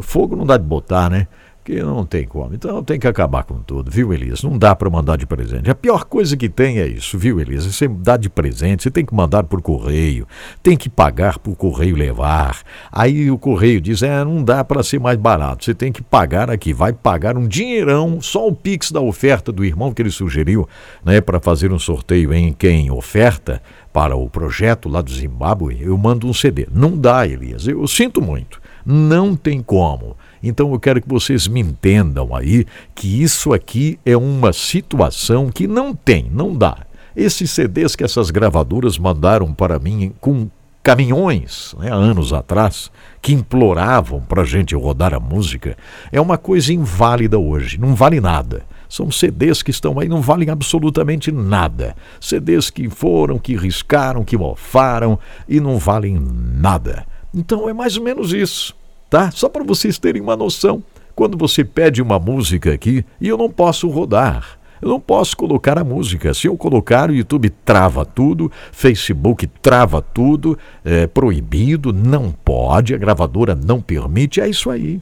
Fogo 0.00 0.36
não 0.36 0.46
dá 0.46 0.56
de 0.56 0.64
botar, 0.64 1.10
né? 1.10 1.26
Que 1.66 1.82
não 1.82 2.06
tem 2.06 2.24
como. 2.24 2.54
Então 2.54 2.80
tem 2.84 2.96
que 2.96 3.08
acabar 3.08 3.42
com 3.42 3.56
tudo, 3.56 3.90
viu, 3.90 4.12
Elias? 4.12 4.44
Não 4.44 4.56
dá 4.56 4.76
para 4.76 4.88
mandar 4.88 5.16
de 5.16 5.26
presente. 5.26 5.68
A 5.68 5.74
pior 5.74 6.04
coisa 6.04 6.36
que 6.36 6.48
tem 6.48 6.78
é 6.78 6.86
isso, 6.86 7.18
viu, 7.18 7.40
Elias? 7.40 7.66
Você 7.66 7.88
dá 7.88 8.16
de 8.16 8.30
presente, 8.30 8.84
você 8.84 8.90
tem 8.90 9.04
que 9.04 9.12
mandar 9.12 9.42
por 9.42 9.60
correio, 9.60 10.28
tem 10.62 10.76
que 10.76 10.88
pagar 10.88 11.40
por 11.40 11.56
correio 11.56 11.96
levar. 11.96 12.62
Aí 12.92 13.28
o 13.32 13.36
correio 13.36 13.80
diz: 13.80 14.00
é, 14.04 14.24
não 14.24 14.44
dá 14.44 14.62
para 14.62 14.80
ser 14.84 15.00
mais 15.00 15.18
barato, 15.18 15.64
você 15.64 15.74
tem 15.74 15.90
que 15.90 16.02
pagar 16.02 16.48
aqui. 16.48 16.72
Vai 16.72 16.92
pagar 16.92 17.36
um 17.36 17.48
dinheirão, 17.48 18.20
só 18.20 18.46
o 18.46 18.54
Pix 18.54 18.92
da 18.92 19.00
oferta 19.00 19.50
do 19.50 19.64
irmão 19.64 19.92
que 19.92 20.00
ele 20.00 20.10
sugeriu, 20.12 20.68
né, 21.04 21.20
para 21.20 21.40
fazer 21.40 21.72
um 21.72 21.80
sorteio 21.80 22.32
em 22.32 22.52
quem 22.52 22.92
oferta 22.92 23.60
para 23.92 24.14
o 24.14 24.30
projeto 24.30 24.88
lá 24.88 25.00
do 25.00 25.10
Zimbábue, 25.10 25.78
eu 25.80 25.96
mando 25.98 26.28
um 26.28 26.34
CD. 26.34 26.68
Não 26.70 26.96
dá, 26.96 27.26
Elias. 27.26 27.66
Eu 27.66 27.88
sinto 27.88 28.20
muito. 28.20 28.60
Não 28.84 29.34
tem 29.34 29.60
como. 29.60 30.16
Então 30.48 30.72
eu 30.72 30.78
quero 30.78 31.02
que 31.02 31.08
vocês 31.08 31.48
me 31.48 31.60
entendam 31.60 32.34
aí 32.34 32.66
que 32.94 33.22
isso 33.22 33.52
aqui 33.52 33.98
é 34.04 34.16
uma 34.16 34.52
situação 34.52 35.50
que 35.50 35.66
não 35.66 35.94
tem, 35.94 36.30
não 36.30 36.54
dá. 36.54 36.78
Esses 37.16 37.50
CDs 37.50 37.96
que 37.96 38.04
essas 38.04 38.30
gravadoras 38.30 38.98
mandaram 38.98 39.52
para 39.52 39.78
mim 39.78 40.12
com 40.20 40.48
caminhões, 40.82 41.74
né, 41.80 41.92
anos 41.92 42.32
atrás, 42.32 42.92
que 43.20 43.32
imploravam 43.32 44.20
para 44.20 44.42
a 44.42 44.44
gente 44.44 44.72
rodar 44.76 45.12
a 45.12 45.18
música, 45.18 45.76
é 46.12 46.20
uma 46.20 46.38
coisa 46.38 46.72
inválida 46.72 47.36
hoje, 47.36 47.76
não 47.76 47.92
vale 47.92 48.20
nada. 48.20 48.62
São 48.88 49.10
CDs 49.10 49.64
que 49.64 49.72
estão 49.72 49.98
aí, 49.98 50.08
não 50.08 50.20
valem 50.20 50.48
absolutamente 50.48 51.32
nada. 51.32 51.96
CDs 52.20 52.70
que 52.70 52.88
foram, 52.88 53.36
que 53.36 53.56
riscaram, 53.56 54.24
que 54.24 54.36
mofaram 54.36 55.18
e 55.48 55.58
não 55.58 55.76
valem 55.76 56.16
nada. 56.20 57.04
Então 57.34 57.68
é 57.68 57.72
mais 57.72 57.96
ou 57.96 58.04
menos 58.04 58.32
isso 58.32 58.76
tá? 59.08 59.30
Só 59.30 59.48
para 59.48 59.64
vocês 59.64 59.98
terem 59.98 60.22
uma 60.22 60.36
noção. 60.36 60.82
Quando 61.14 61.38
você 61.38 61.64
pede 61.64 62.02
uma 62.02 62.18
música 62.18 62.72
aqui 62.72 63.04
e 63.20 63.26
eu 63.28 63.38
não 63.38 63.50
posso 63.50 63.88
rodar, 63.88 64.58
eu 64.82 64.88
não 64.88 65.00
posso 65.00 65.36
colocar 65.36 65.78
a 65.78 65.84
música. 65.84 66.34
Se 66.34 66.46
eu 66.46 66.56
colocar, 66.56 67.10
o 67.10 67.14
YouTube 67.14 67.48
trava 67.64 68.04
tudo, 68.04 68.52
Facebook 68.70 69.46
trava 69.46 70.02
tudo, 70.02 70.58
é 70.84 71.06
proibido, 71.06 71.92
não 71.92 72.30
pode, 72.30 72.94
a 72.94 72.98
gravadora 72.98 73.54
não 73.54 73.80
permite, 73.80 74.40
é 74.40 74.48
isso 74.48 74.68
aí. 74.68 75.00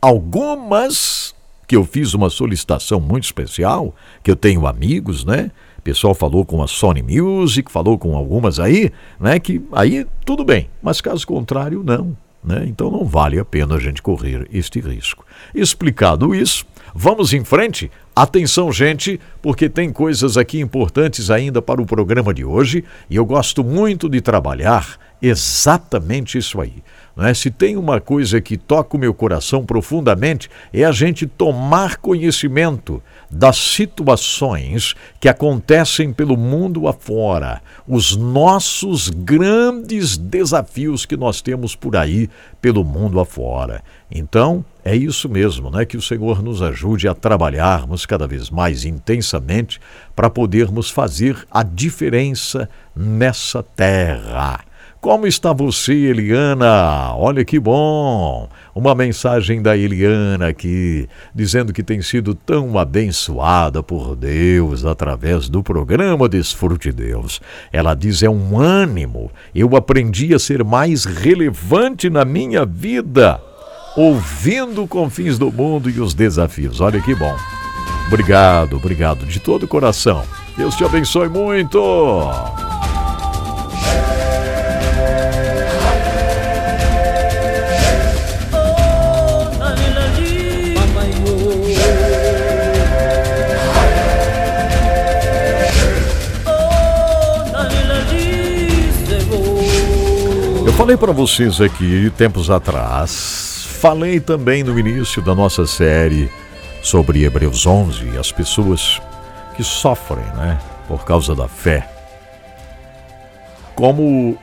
Algumas 0.00 1.34
que 1.66 1.74
eu 1.74 1.84
fiz 1.84 2.14
uma 2.14 2.30
solicitação 2.30 3.00
muito 3.00 3.24
especial, 3.24 3.94
que 4.22 4.30
eu 4.30 4.36
tenho 4.36 4.66
amigos, 4.66 5.24
né? 5.24 5.50
O 5.78 5.82
pessoal 5.82 6.14
falou 6.14 6.44
com 6.44 6.62
a 6.62 6.66
Sony 6.66 7.02
Music, 7.02 7.70
falou 7.72 7.98
com 7.98 8.16
algumas 8.16 8.60
aí, 8.60 8.92
né? 9.18 9.40
Que 9.40 9.62
aí 9.72 10.06
tudo 10.24 10.44
bem, 10.44 10.68
mas 10.82 11.00
caso 11.00 11.26
contrário, 11.26 11.82
não. 11.82 12.16
Né? 12.44 12.64
Então 12.66 12.90
não 12.90 13.04
vale 13.04 13.38
a 13.38 13.44
pena 13.44 13.76
a 13.76 13.80
gente 13.80 14.02
correr 14.02 14.46
este 14.52 14.78
risco. 14.78 15.24
Explicado 15.54 16.34
isso, 16.34 16.66
vamos 16.94 17.32
em 17.32 17.42
frente. 17.42 17.90
Atenção, 18.14 18.70
gente, 18.70 19.18
porque 19.40 19.68
tem 19.68 19.90
coisas 19.90 20.36
aqui 20.36 20.60
importantes 20.60 21.30
ainda 21.30 21.62
para 21.62 21.80
o 21.80 21.86
programa 21.86 22.34
de 22.34 22.44
hoje 22.44 22.84
e 23.08 23.16
eu 23.16 23.24
gosto 23.24 23.64
muito 23.64 24.08
de 24.08 24.20
trabalhar 24.20 24.98
exatamente 25.22 26.36
isso 26.36 26.60
aí. 26.60 26.82
Né? 27.16 27.32
Se 27.32 27.50
tem 27.50 27.76
uma 27.76 28.00
coisa 28.00 28.40
que 28.40 28.56
toca 28.56 28.96
o 28.96 29.00
meu 29.00 29.14
coração 29.14 29.64
profundamente, 29.64 30.50
é 30.72 30.84
a 30.84 30.92
gente 30.92 31.26
tomar 31.26 31.96
conhecimento 31.96 33.02
das 33.30 33.56
situações 33.56 34.94
que 35.20 35.28
acontecem 35.28 36.12
pelo 36.12 36.36
mundo 36.36 36.86
afora, 36.86 37.60
os 37.86 38.16
nossos 38.16 39.10
grandes 39.10 40.16
desafios 40.16 41.04
que 41.04 41.16
nós 41.16 41.40
temos 41.40 41.74
por 41.74 41.96
aí 41.96 42.28
pelo 42.60 42.84
mundo 42.84 43.20
afora. 43.20 43.82
Então, 44.10 44.64
é 44.84 44.94
isso 44.94 45.28
mesmo, 45.28 45.70
né? 45.70 45.84
Que 45.84 45.96
o 45.96 46.02
Senhor 46.02 46.42
nos 46.42 46.62
ajude 46.62 47.08
a 47.08 47.14
trabalharmos 47.14 48.06
cada 48.06 48.26
vez 48.26 48.50
mais 48.50 48.84
intensamente 48.84 49.80
para 50.14 50.30
podermos 50.30 50.90
fazer 50.90 51.44
a 51.50 51.62
diferença 51.62 52.68
nessa 52.94 53.62
terra. 53.62 54.60
Como 55.04 55.26
está 55.26 55.52
você, 55.52 55.92
Eliana? 55.92 57.14
Olha 57.14 57.44
que 57.44 57.60
bom! 57.60 58.48
Uma 58.74 58.94
mensagem 58.94 59.60
da 59.60 59.76
Eliana 59.76 60.48
aqui, 60.48 61.06
dizendo 61.34 61.74
que 61.74 61.82
tem 61.82 62.00
sido 62.00 62.34
tão 62.34 62.78
abençoada 62.78 63.82
por 63.82 64.16
Deus 64.16 64.86
através 64.86 65.46
do 65.46 65.62
programa 65.62 66.26
Desfrute 66.26 66.90
Deus. 66.90 67.42
Ela 67.70 67.94
diz: 67.94 68.22
é 68.22 68.30
um 68.30 68.58
ânimo. 68.58 69.30
Eu 69.54 69.76
aprendi 69.76 70.32
a 70.32 70.38
ser 70.38 70.64
mais 70.64 71.04
relevante 71.04 72.08
na 72.08 72.24
minha 72.24 72.64
vida, 72.64 73.38
ouvindo 73.94 74.86
confins 74.86 75.36
do 75.36 75.52
mundo 75.52 75.90
e 75.90 76.00
os 76.00 76.14
desafios. 76.14 76.80
Olha 76.80 76.98
que 77.02 77.14
bom. 77.14 77.36
Obrigado, 78.06 78.78
obrigado 78.78 79.26
de 79.26 79.38
todo 79.38 79.64
o 79.64 79.68
coração. 79.68 80.24
Deus 80.56 80.74
te 80.74 80.82
abençoe 80.82 81.28
muito. 81.28 81.78
Falei 100.76 100.96
para 100.96 101.12
vocês 101.12 101.60
aqui 101.60 102.12
tempos 102.16 102.50
atrás, 102.50 103.64
falei 103.80 104.18
também 104.18 104.64
no 104.64 104.76
início 104.78 105.22
da 105.22 105.34
nossa 105.34 105.66
série 105.66 106.30
sobre 106.82 107.24
Hebreus 107.24 107.64
11, 107.64 108.18
as 108.18 108.32
pessoas 108.32 109.00
que 109.56 109.62
sofrem, 109.62 110.24
né, 110.34 110.58
por 110.88 111.04
causa 111.04 111.34
da 111.34 111.46
fé. 111.46 111.88
Como 113.76 114.36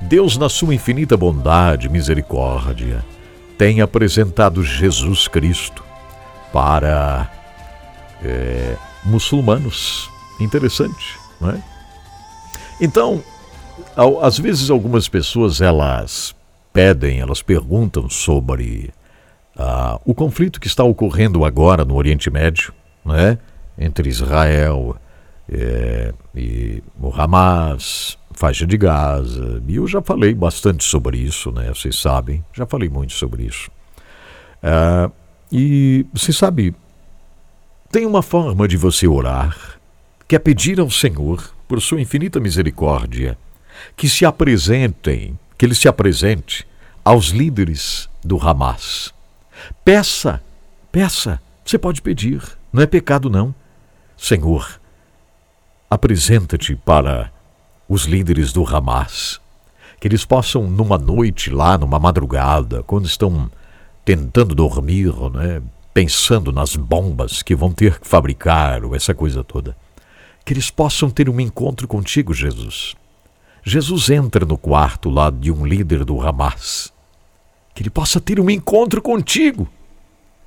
Deus, 0.00 0.36
na 0.36 0.48
sua 0.48 0.74
infinita 0.74 1.16
bondade 1.16 1.86
e 1.86 1.90
misericórdia, 1.90 3.04
tem 3.58 3.80
apresentado 3.80 4.62
Jesus 4.62 5.26
Cristo 5.26 5.84
para 6.52 7.28
é, 8.22 8.76
muçulmanos. 9.04 10.08
Interessante, 10.40 11.18
não 11.40 11.50
é? 11.50 11.62
Então, 12.80 13.22
às 14.20 14.38
vezes 14.38 14.70
algumas 14.70 15.08
pessoas 15.08 15.60
elas 15.60 16.34
pedem, 16.72 17.20
elas 17.20 17.42
perguntam 17.42 18.08
sobre 18.08 18.92
uh, 19.56 20.00
o 20.04 20.14
conflito 20.14 20.60
que 20.60 20.66
está 20.66 20.82
ocorrendo 20.82 21.44
agora 21.44 21.84
no 21.84 21.96
Oriente 21.96 22.30
Médio, 22.30 22.72
né? 23.04 23.38
entre 23.78 24.08
Israel 24.08 24.96
é, 25.50 26.12
e 26.34 26.82
o 27.00 27.12
Hamas, 27.12 28.18
faixa 28.32 28.66
de 28.66 28.76
Gaza. 28.76 29.62
E 29.66 29.76
eu 29.76 29.86
já 29.86 30.00
falei 30.00 30.34
bastante 30.34 30.84
sobre 30.84 31.18
isso, 31.18 31.50
né? 31.50 31.68
Vocês 31.68 31.96
sabem, 31.96 32.44
já 32.52 32.66
falei 32.66 32.88
muito 32.88 33.12
sobre 33.12 33.44
isso. 33.44 33.70
Uh, 34.62 35.12
e 35.50 36.06
você 36.12 36.32
sabe, 36.32 36.74
tem 37.90 38.06
uma 38.06 38.22
forma 38.22 38.66
de 38.66 38.76
você 38.76 39.06
orar, 39.06 39.78
que 40.26 40.36
é 40.36 40.38
pedir 40.38 40.80
ao 40.80 40.90
Senhor, 40.90 41.52
por 41.68 41.80
sua 41.80 42.00
infinita 42.00 42.40
misericórdia, 42.40 43.36
que 43.96 44.08
se 44.08 44.24
apresentem, 44.24 45.38
que 45.56 45.64
ele 45.64 45.74
se 45.74 45.88
apresente 45.88 46.66
aos 47.04 47.28
líderes 47.28 48.08
do 48.24 48.38
Hamas. 48.38 49.12
Peça, 49.84 50.42
peça, 50.90 51.40
você 51.64 51.78
pode 51.78 52.02
pedir, 52.02 52.42
não 52.72 52.82
é 52.82 52.86
pecado 52.86 53.28
não. 53.28 53.54
Senhor, 54.16 54.80
apresenta-te 55.90 56.74
para 56.76 57.30
os 57.88 58.04
líderes 58.04 58.52
do 58.52 58.64
Hamas, 58.64 59.40
que 60.00 60.08
eles 60.08 60.24
possam 60.24 60.68
numa 60.68 60.98
noite 60.98 61.50
lá, 61.50 61.76
numa 61.76 61.98
madrugada, 61.98 62.82
quando 62.82 63.06
estão 63.06 63.50
tentando 64.04 64.54
dormir, 64.54 65.12
né, 65.32 65.62
pensando 65.92 66.50
nas 66.50 66.74
bombas 66.74 67.42
que 67.42 67.54
vão 67.54 67.72
ter 67.72 68.00
que 68.00 68.06
fabricar, 68.06 68.84
ou 68.84 68.96
essa 68.96 69.14
coisa 69.14 69.44
toda. 69.44 69.76
Que 70.44 70.52
eles 70.52 70.70
possam 70.70 71.10
ter 71.10 71.28
um 71.28 71.38
encontro 71.38 71.86
contigo, 71.86 72.34
Jesus. 72.34 72.96
Jesus 73.64 74.10
entra 74.10 74.44
no 74.44 74.58
quarto 74.58 75.08
lá 75.08 75.30
de 75.30 75.52
um 75.52 75.64
líder 75.64 76.04
do 76.04 76.20
Hamas. 76.20 76.92
Que 77.74 77.82
ele 77.82 77.90
possa 77.90 78.20
ter 78.20 78.40
um 78.40 78.50
encontro 78.50 79.00
contigo. 79.00 79.68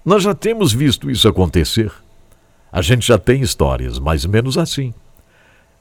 Nós 0.03 0.23
já 0.23 0.35
temos 0.35 0.73
visto 0.73 1.09
isso 1.09 1.27
acontecer. 1.27 1.91
A 2.71 2.81
gente 2.81 3.07
já 3.07 3.17
tem 3.17 3.41
histórias 3.41 3.99
mais 3.99 4.25
ou 4.25 4.31
menos 4.31 4.57
assim. 4.57 4.93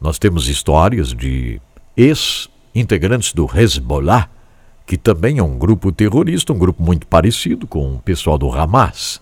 Nós 0.00 0.18
temos 0.18 0.48
histórias 0.48 1.12
de 1.12 1.60
ex-integrantes 1.96 3.32
do 3.32 3.50
Hezbollah, 3.52 4.28
que 4.86 4.96
também 4.96 5.38
é 5.38 5.42
um 5.42 5.58
grupo 5.58 5.90
terrorista, 5.90 6.52
um 6.52 6.58
grupo 6.58 6.82
muito 6.82 7.06
parecido 7.06 7.66
com 7.66 7.96
o 7.96 7.98
pessoal 8.00 8.38
do 8.38 8.50
Hamas. 8.52 9.20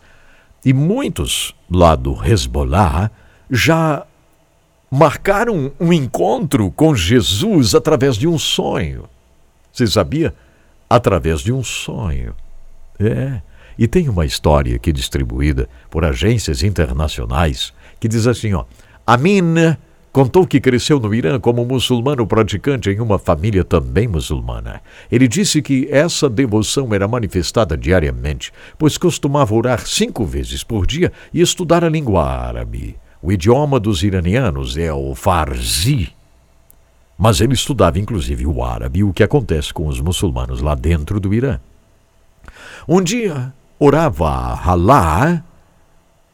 E 0.64 0.72
muitos 0.72 1.55
lá 1.70 1.97
do 1.97 2.22
Hezbollah 2.22 3.10
já 3.51 4.06
marcaram 4.93 5.73
um 5.81 5.90
encontro 5.90 6.70
com 6.70 6.94
Jesus 6.94 7.74
através 7.74 8.14
de 8.14 8.28
um 8.28 8.39
sonho. 8.39 9.09
Você 9.73 9.86
sabia? 9.86 10.35
Através 10.89 11.40
de 11.40 11.51
um 11.51 11.64
sonho. 11.64 12.35
É. 13.01 13.40
E 13.78 13.89
tem 13.89 14.10
uma 14.10 14.27
história 14.27 14.77
aqui 14.77 14.93
distribuída 14.93 15.66
por 15.89 16.05
agências 16.05 16.62
internacionais 16.62 17.73
que 17.98 18.06
diz 18.06 18.27
assim, 18.27 18.52
ó: 18.52 18.66
Amin 19.06 19.55
contou 20.12 20.47
que 20.47 20.60
cresceu 20.60 21.01
no 21.01 21.14
Irã 21.14 21.40
como 21.40 21.64
muçulmano 21.64 22.27
praticante 22.27 22.90
em 22.90 23.01
uma 23.01 23.19
família 23.19 23.64
também 23.64 24.06
muçulmana. 24.06 24.82
Ele 25.10 25.27
disse 25.27 25.62
que 25.62 25.89
essa 25.90 26.28
devoção 26.28 26.93
era 26.93 27.09
manifestada 27.09 27.78
diariamente, 27.78 28.52
pois 28.78 28.98
costumava 28.98 29.55
orar 29.55 29.86
cinco 29.86 30.27
vezes 30.27 30.62
por 30.62 30.86
dia 30.86 31.10
e 31.32 31.40
estudar 31.40 31.82
a 31.82 31.89
língua 31.89 32.24
árabe. 32.27 33.01
O 33.23 33.31
idioma 33.31 33.78
dos 33.78 34.03
iranianos 34.03 34.77
é 34.77 34.93
o 34.93 35.15
Farsi. 35.15 36.12
Mas 37.16 37.40
ele 37.40 37.55
estudava 37.55 38.01
inclusive 38.01 38.44
o 38.47 38.65
árabe, 38.65 39.05
o 39.05 39.12
que 39.12 39.23
acontece 39.23 39.73
com 39.73 39.86
os 39.86 40.01
muçulmanos 40.01 40.61
lá 40.61 40.74
dentro 40.74 41.20
do 41.20 41.32
Irã. 41.32 41.61
Um 42.89 43.01
dia, 43.01 43.55
orava 43.78 44.28
a 44.28 44.70
Allah 44.73 45.44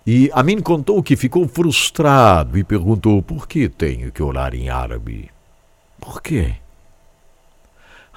e 0.06 0.30
Amin 0.32 0.62
contou 0.62 1.02
que 1.02 1.14
ficou 1.14 1.46
frustrado 1.46 2.56
e 2.56 2.64
perguntou 2.64 3.20
por 3.20 3.46
que 3.46 3.68
tenho 3.68 4.10
que 4.10 4.22
orar 4.22 4.54
em 4.54 4.70
árabe. 4.70 5.30
Por 6.00 6.22
quê? 6.22 6.54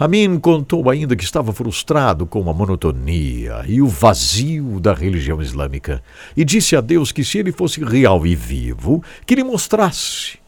Amin 0.02 0.40
contou 0.40 0.90
ainda 0.90 1.16
que 1.16 1.24
estava 1.24 1.54
frustrado 1.54 2.26
com 2.26 2.50
a 2.50 2.54
monotonia 2.56 3.64
e 3.68 3.84
o 3.84 3.88
vazio 3.88 4.80
da 4.80 4.96
religião 4.96 5.40
islâmica 5.40 6.04
e 6.36 6.44
disse 6.44 6.76
a 6.76 6.82
Deus 6.82 7.12
que 7.12 7.24
se 7.24 7.38
ele 7.38 7.52
fosse 7.52 7.84
real 7.84 8.26
e 8.26 8.34
vivo, 8.34 9.04
que 9.28 9.36
lhe 9.36 9.44
mostrasse. 9.44 10.40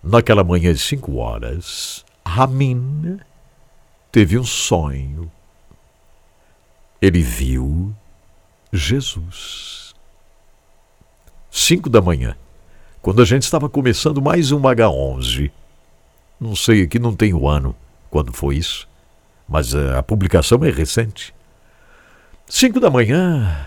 Naquela 0.00 0.44
manhã 0.44 0.72
de 0.72 0.78
cinco 0.78 1.16
horas, 1.16 2.04
Amin 2.24 3.18
teve 4.12 4.38
um 4.38 4.44
sonho 4.44 5.28
ele 7.02 7.20
viu 7.20 7.92
Jesus. 8.72 9.96
Cinco 11.50 11.90
da 11.90 12.00
manhã, 12.00 12.36
quando 13.02 13.20
a 13.20 13.24
gente 13.24 13.42
estava 13.42 13.68
começando 13.68 14.22
mais 14.22 14.52
um 14.52 14.60
H11. 14.62 15.50
Não 16.40 16.54
sei, 16.54 16.82
aqui 16.82 17.00
não 17.00 17.16
tem 17.16 17.34
o 17.34 17.48
ano 17.48 17.74
quando 18.10 18.32
foi 18.32 18.56
isso, 18.56 18.88
mas 19.48 19.74
a 19.74 20.02
publicação 20.02 20.64
é 20.64 20.70
recente. 20.70 21.34
Cinco 22.46 22.80
da 22.80 22.90
manhã, 22.90 23.66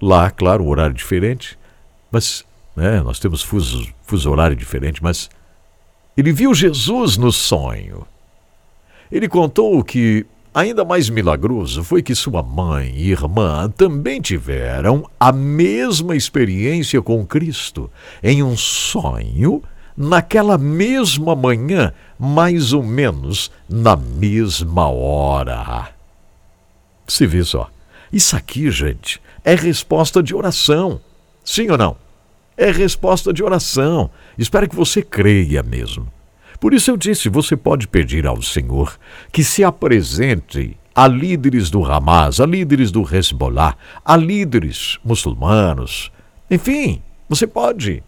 lá, 0.00 0.30
claro, 0.30 0.66
horário 0.66 0.94
diferente, 0.94 1.58
mas 2.10 2.44
né, 2.76 3.00
nós 3.00 3.18
temos 3.18 3.42
fuso, 3.42 3.86
fuso 4.02 4.30
horário 4.30 4.56
diferente, 4.56 5.02
mas 5.02 5.28
ele 6.16 6.32
viu 6.32 6.54
Jesus 6.54 7.16
no 7.16 7.32
sonho. 7.32 8.06
Ele 9.10 9.28
contou 9.28 9.82
que 9.82 10.26
Ainda 10.52 10.84
mais 10.84 11.08
milagroso 11.08 11.84
foi 11.84 12.02
que 12.02 12.12
sua 12.12 12.42
mãe 12.42 12.92
e 12.96 13.12
irmã 13.12 13.70
também 13.70 14.20
tiveram 14.20 15.08
a 15.18 15.30
mesma 15.30 16.16
experiência 16.16 17.00
com 17.00 17.24
Cristo, 17.24 17.88
em 18.20 18.42
um 18.42 18.56
sonho, 18.56 19.62
naquela 19.96 20.58
mesma 20.58 21.36
manhã, 21.36 21.92
mais 22.20 22.74
ou 22.74 22.82
menos 22.82 23.50
na 23.66 23.96
mesma 23.96 24.88
hora. 24.88 25.88
Se 27.08 27.26
vê 27.26 27.42
só. 27.42 27.70
Isso 28.12 28.36
aqui, 28.36 28.70
gente, 28.70 29.22
é 29.42 29.54
resposta 29.54 30.22
de 30.22 30.34
oração. 30.34 31.00
Sim 31.42 31.70
ou 31.70 31.78
não? 31.78 31.96
É 32.58 32.70
resposta 32.70 33.32
de 33.32 33.42
oração. 33.42 34.10
Espero 34.36 34.68
que 34.68 34.76
você 34.76 35.00
creia 35.00 35.62
mesmo. 35.62 36.12
Por 36.60 36.74
isso 36.74 36.90
eu 36.90 36.96
disse: 36.98 37.30
você 37.30 37.56
pode 37.56 37.88
pedir 37.88 38.26
ao 38.26 38.42
Senhor 38.42 38.98
que 39.32 39.42
se 39.42 39.64
apresente 39.64 40.76
a 40.94 41.08
líderes 41.08 41.70
do 41.70 41.82
Hamas, 41.82 42.38
a 42.38 42.44
líderes 42.44 42.90
do 42.90 43.02
Hezbollah, 43.02 43.76
a 44.04 44.14
líderes 44.14 44.98
muçulmanos. 45.02 46.12
Enfim, 46.50 47.00
você 47.26 47.46
pode. 47.46 48.02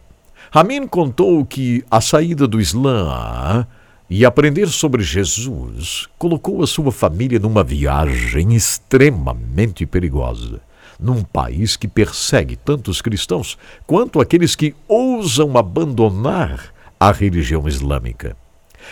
Ramin 0.51 0.87
contou 0.87 1.47
que 1.47 1.83
a 1.91 2.03
saída 2.03 2.47
do 2.47 2.61
Islã 2.61 3.67
e 4.15 4.27
aprender 4.27 4.69
sobre 4.69 5.03
Jesus 5.03 6.07
colocou 6.19 6.63
a 6.63 6.67
sua 6.67 6.93
família 6.93 7.39
numa 7.39 7.65
viagem 7.65 8.55
extremamente 8.55 9.87
perigosa, 9.87 10.61
num 11.01 11.23
país 11.23 11.77
que 11.79 11.89
persegue 11.89 12.55
tanto 12.55 12.91
os 12.91 13.01
cristãos 13.01 13.57
quanto 13.87 14.21
aqueles 14.21 14.55
que 14.55 14.75
ousam 14.87 15.57
abandonar 15.57 16.75
a 17.01 17.11
religião 17.11 17.67
islâmica. 17.67 18.37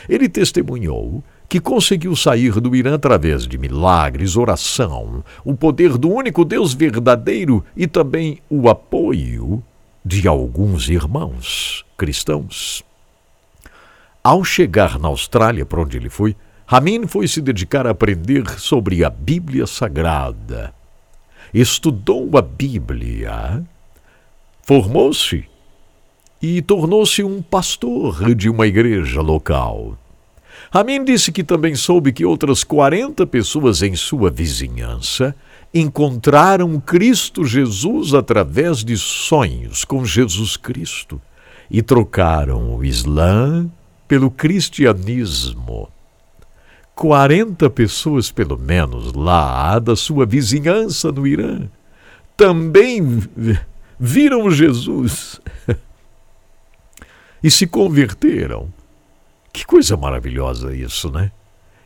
Ele 0.08 0.26
testemunhou 0.26 1.22
que 1.50 1.60
conseguiu 1.60 2.16
sair 2.16 2.58
do 2.58 2.74
Irã 2.74 2.94
através 2.94 3.46
de 3.46 3.58
milagres, 3.58 4.38
oração, 4.38 5.22
o 5.44 5.54
poder 5.54 5.98
do 5.98 6.08
único 6.08 6.46
Deus 6.46 6.72
verdadeiro 6.72 7.62
e 7.76 7.86
também 7.86 8.38
o 8.48 8.70
apoio 8.70 9.62
de 10.02 10.26
alguns 10.26 10.88
irmãos 10.88 11.84
cristãos. 11.98 12.82
Ao 14.22 14.44
chegar 14.44 14.98
na 14.98 15.08
Austrália, 15.08 15.64
para 15.64 15.80
onde 15.80 15.96
ele 15.96 16.10
foi, 16.10 16.36
Ramin 16.66 17.06
foi 17.06 17.26
se 17.26 17.40
dedicar 17.40 17.86
a 17.86 17.90
aprender 17.90 18.60
sobre 18.60 19.02
a 19.02 19.08
Bíblia 19.08 19.66
Sagrada. 19.66 20.74
Estudou 21.54 22.36
a 22.36 22.42
Bíblia, 22.42 23.64
formou-se 24.62 25.48
e 26.40 26.60
tornou-se 26.60 27.24
um 27.24 27.40
pastor 27.40 28.34
de 28.34 28.50
uma 28.50 28.66
igreja 28.66 29.22
local. 29.22 29.98
Ramin 30.70 31.02
disse 31.02 31.32
que 31.32 31.42
também 31.42 31.74
soube 31.74 32.12
que 32.12 32.24
outras 32.24 32.62
40 32.62 33.26
pessoas 33.26 33.82
em 33.82 33.96
sua 33.96 34.30
vizinhança 34.30 35.34
encontraram 35.72 36.78
Cristo 36.78 37.42
Jesus 37.42 38.12
através 38.12 38.84
de 38.84 38.98
sonhos 38.98 39.82
com 39.82 40.04
Jesus 40.04 40.58
Cristo 40.58 41.20
e 41.70 41.80
trocaram 41.80 42.76
o 42.76 42.84
Islã 42.84 43.68
pelo 44.10 44.28
cristianismo. 44.28 45.88
40 46.96 47.70
pessoas, 47.70 48.28
pelo 48.28 48.58
menos, 48.58 49.12
lá 49.12 49.78
da 49.78 49.94
sua 49.94 50.26
vizinhança 50.26 51.12
no 51.12 51.28
Irã, 51.28 51.68
também 52.36 53.22
viram 54.00 54.50
Jesus. 54.50 55.40
e 57.40 57.48
se 57.52 57.68
converteram. 57.68 58.68
Que 59.52 59.64
coisa 59.64 59.96
maravilhosa 59.96 60.74
isso, 60.74 61.08
né? 61.08 61.30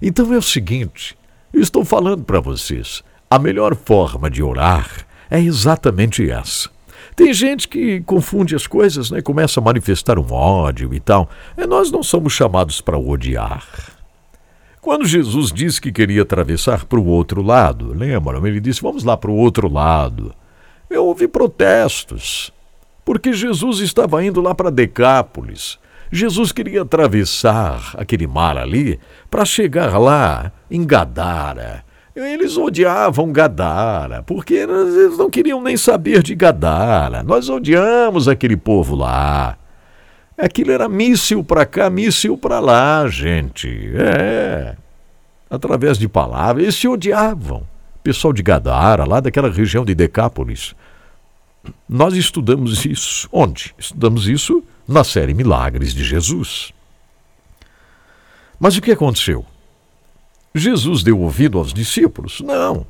Então 0.00 0.32
é 0.32 0.38
o 0.38 0.42
seguinte, 0.42 1.18
eu 1.52 1.60
estou 1.60 1.84
falando 1.84 2.24
para 2.24 2.40
vocês, 2.40 3.04
a 3.28 3.38
melhor 3.38 3.76
forma 3.76 4.30
de 4.30 4.42
orar 4.42 5.06
é 5.30 5.38
exatamente 5.38 6.30
essa. 6.30 6.70
Tem 7.16 7.32
gente 7.32 7.68
que 7.68 8.00
confunde 8.00 8.56
as 8.56 8.66
coisas, 8.66 9.10
né? 9.10 9.22
Começa 9.22 9.60
a 9.60 9.62
manifestar 9.62 10.18
um 10.18 10.32
ódio 10.32 10.92
e 10.92 11.00
tal. 11.00 11.28
E 11.56 11.66
nós 11.66 11.90
não 11.90 12.02
somos 12.02 12.32
chamados 12.32 12.80
para 12.80 12.98
odiar. 12.98 13.64
Quando 14.80 15.06
Jesus 15.06 15.52
disse 15.52 15.80
que 15.80 15.92
queria 15.92 16.22
atravessar 16.22 16.84
para 16.84 16.98
o 16.98 17.06
outro 17.06 17.40
lado, 17.40 17.94
lembram? 17.94 18.44
Ele 18.46 18.60
disse: 18.60 18.82
Vamos 18.82 19.04
lá 19.04 19.16
para 19.16 19.30
o 19.30 19.36
outro 19.36 19.72
lado. 19.72 20.34
Eu 20.90 21.06
ouvi 21.06 21.28
protestos 21.28 22.52
porque 23.04 23.32
Jesus 23.32 23.80
estava 23.80 24.24
indo 24.24 24.40
lá 24.40 24.54
para 24.54 24.70
Decápolis. 24.70 25.78
Jesus 26.10 26.52
queria 26.52 26.82
atravessar 26.82 27.94
aquele 27.96 28.26
mar 28.26 28.56
ali 28.56 28.98
para 29.30 29.44
chegar 29.44 29.98
lá 29.98 30.52
em 30.70 30.84
Gadara. 30.84 31.83
Eles 32.14 32.56
odiavam 32.56 33.32
Gadara, 33.32 34.22
porque 34.22 34.54
eles 34.54 35.18
não 35.18 35.28
queriam 35.28 35.60
nem 35.60 35.76
saber 35.76 36.22
de 36.22 36.34
Gadara. 36.34 37.24
Nós 37.24 37.48
odiamos 37.48 38.28
aquele 38.28 38.56
povo 38.56 38.94
lá. 38.94 39.58
Aquilo 40.38 40.70
era 40.70 40.88
míssil 40.88 41.42
para 41.42 41.66
cá, 41.66 41.90
míssil 41.90 42.36
para 42.38 42.60
lá, 42.60 43.06
gente. 43.08 43.68
É. 43.96 44.76
Através 45.50 45.98
de 45.98 46.08
palavras, 46.08 46.62
eles 46.62 46.74
se 46.76 46.86
odiavam. 46.86 47.66
pessoal 48.02 48.32
de 48.32 48.42
Gadara, 48.42 49.04
lá 49.04 49.18
daquela 49.18 49.50
região 49.50 49.84
de 49.84 49.94
Decápolis. 49.94 50.74
Nós 51.88 52.14
estudamos 52.14 52.84
isso. 52.84 53.28
Onde? 53.32 53.74
Estudamos 53.78 54.28
isso 54.28 54.62
na 54.86 55.02
série 55.02 55.34
Milagres 55.34 55.94
de 55.94 56.04
Jesus. 56.04 56.72
Mas 58.60 58.76
o 58.76 58.82
que 58.82 58.92
aconteceu? 58.92 59.44
Jesus 60.54 61.02
deu 61.02 61.18
ouvido 61.20 61.58
aos 61.58 61.72
discípulos? 61.72 62.40
Não. 62.40 62.86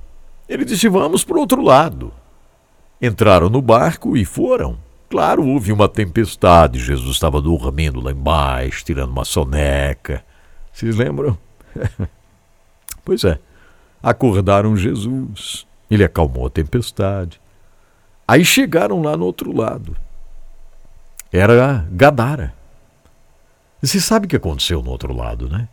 Ele 0.48 0.64
disse: 0.64 0.88
Vamos 0.88 1.24
para 1.24 1.36
o 1.36 1.40
outro 1.40 1.62
lado. 1.62 2.12
Entraram 3.00 3.48
no 3.48 3.62
barco 3.62 4.16
e 4.16 4.24
foram. 4.24 4.78
Claro, 5.08 5.46
houve 5.46 5.72
uma 5.72 5.88
tempestade. 5.88 6.78
Jesus 6.78 7.12
estava 7.12 7.40
dormindo 7.40 8.00
lá 8.00 8.10
embaixo, 8.10 8.84
tirando 8.84 9.10
uma 9.10 9.24
soneca. 9.24 10.24
Vocês 10.72 10.96
lembram? 10.96 11.38
pois 13.04 13.24
é. 13.24 13.38
Acordaram 14.02 14.76
Jesus. 14.76 15.66
Ele 15.90 16.04
acalmou 16.04 16.46
a 16.46 16.50
tempestade. 16.50 17.40
Aí 18.26 18.44
chegaram 18.44 19.00
lá 19.02 19.16
no 19.16 19.24
outro 19.24 19.56
lado. 19.56 19.96
Era 21.32 21.86
Gadara. 21.90 22.54
Você 23.80 24.00
sabe 24.00 24.26
o 24.26 24.28
que 24.28 24.36
aconteceu 24.36 24.82
no 24.82 24.90
outro 24.90 25.14
lado, 25.14 25.48
né? 25.48 25.68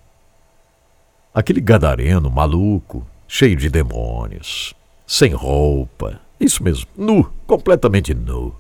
Aquele 1.33 1.61
gadareno 1.61 2.29
maluco, 2.29 3.05
cheio 3.27 3.55
de 3.55 3.69
demônios, 3.69 4.73
sem 5.07 5.31
roupa, 5.31 6.19
isso 6.39 6.63
mesmo, 6.63 6.87
nu, 6.97 7.31
completamente 7.45 8.13
nu 8.13 8.55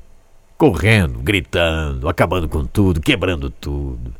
correndo, 0.61 1.17
gritando, 1.17 2.07
acabando 2.07 2.47
com 2.47 2.63
tudo, 2.63 3.01
quebrando 3.01 3.49
tudo. 3.49 4.13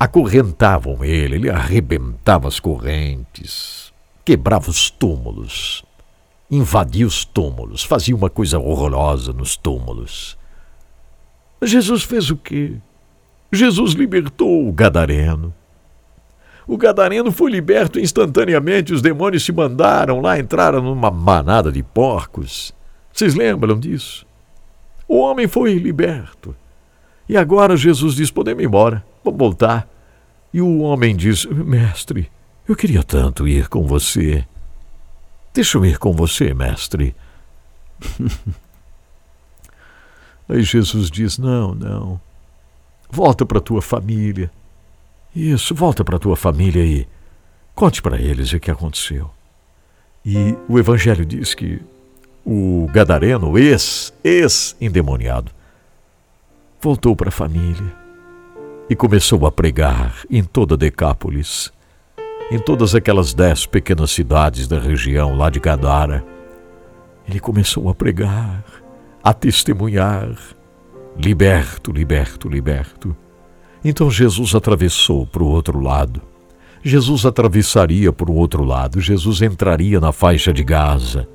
Acorrentavam 0.00 1.04
ele, 1.04 1.34
ele 1.34 1.50
arrebentava 1.50 2.48
as 2.48 2.58
correntes, 2.58 3.92
quebrava 4.24 4.70
os 4.70 4.88
túmulos, 4.88 5.84
invadia 6.50 7.06
os 7.06 7.26
túmulos, 7.26 7.84
fazia 7.84 8.16
uma 8.16 8.30
coisa 8.30 8.58
horrorosa 8.58 9.30
nos 9.34 9.54
túmulos. 9.54 10.38
Jesus 11.62 12.02
fez 12.02 12.30
o 12.30 12.36
quê? 12.38 12.78
Jesus 13.52 13.92
libertou 13.92 14.66
o 14.66 14.72
Gadareno. 14.72 15.52
O 16.66 16.76
Gadareno 16.76 17.32
foi 17.32 17.50
liberto 17.50 17.98
instantaneamente, 17.98 18.92
os 18.92 19.02
demônios 19.02 19.44
se 19.44 19.52
mandaram 19.52 20.20
lá, 20.20 20.38
entraram 20.38 20.80
numa 20.80 21.10
manada 21.10 21.72
de 21.72 21.82
porcos. 21.82 22.72
Vocês 23.12 23.34
lembram 23.34 23.78
disso? 23.78 24.24
O 25.08 25.18
homem 25.18 25.48
foi 25.48 25.74
liberto. 25.74 26.54
E 27.28 27.36
agora 27.36 27.76
Jesus 27.76 28.14
diz: 28.14 28.30
Podemos 28.30 28.62
ir 28.62 28.66
embora, 28.66 29.04
vamos 29.24 29.38
voltar. 29.38 29.88
E 30.52 30.60
o 30.60 30.80
homem 30.80 31.16
diz: 31.16 31.44
Mestre, 31.46 32.30
eu 32.68 32.76
queria 32.76 33.02
tanto 33.02 33.46
ir 33.48 33.68
com 33.68 33.86
você. 33.86 34.46
Deixa 35.52 35.76
eu 35.76 35.84
ir 35.84 35.98
com 35.98 36.12
você, 36.12 36.54
mestre. 36.54 37.14
Aí 40.48 40.62
Jesus 40.62 41.10
diz: 41.10 41.38
Não, 41.38 41.74
não. 41.74 42.20
Volta 43.10 43.44
para 43.44 43.60
tua 43.60 43.82
família. 43.82 44.50
Isso, 45.34 45.74
volta 45.74 46.04
para 46.04 46.18
tua 46.18 46.36
família 46.36 46.84
e 46.84 47.08
conte 47.74 48.02
para 48.02 48.20
eles 48.20 48.52
o 48.52 48.60
que 48.60 48.70
aconteceu. 48.70 49.30
E 50.24 50.56
o 50.68 50.78
Evangelho 50.78 51.24
diz 51.24 51.54
que 51.54 51.80
o 52.44 52.86
gadareno, 52.92 53.58
ex, 53.58 54.12
ex-endemoniado, 54.22 55.50
voltou 56.80 57.16
para 57.16 57.28
a 57.28 57.32
família 57.32 57.92
e 58.90 58.94
começou 58.94 59.46
a 59.46 59.52
pregar 59.52 60.16
em 60.28 60.42
toda 60.42 60.76
Decápolis, 60.76 61.72
em 62.50 62.58
todas 62.58 62.94
aquelas 62.94 63.32
dez 63.32 63.64
pequenas 63.64 64.10
cidades 64.10 64.68
da 64.68 64.78
região 64.78 65.34
lá 65.34 65.48
de 65.48 65.58
Gadara. 65.58 66.24
Ele 67.26 67.40
começou 67.40 67.88
a 67.88 67.94
pregar, 67.94 68.64
a 69.24 69.32
testemunhar, 69.32 70.36
liberto, 71.16 71.90
liberto, 71.90 72.48
liberto. 72.48 73.16
Então 73.84 74.10
Jesus 74.10 74.54
atravessou 74.54 75.26
para 75.26 75.42
o 75.42 75.48
outro 75.48 75.80
lado. 75.80 76.22
Jesus 76.84 77.24
atravessaria 77.24 78.12
para 78.12 78.30
o 78.30 78.34
outro 78.34 78.64
lado. 78.64 79.00
Jesus 79.00 79.42
entraria 79.42 80.00
na 80.00 80.12
faixa 80.12 80.52
de 80.52 80.62
Gaza. 80.62 81.28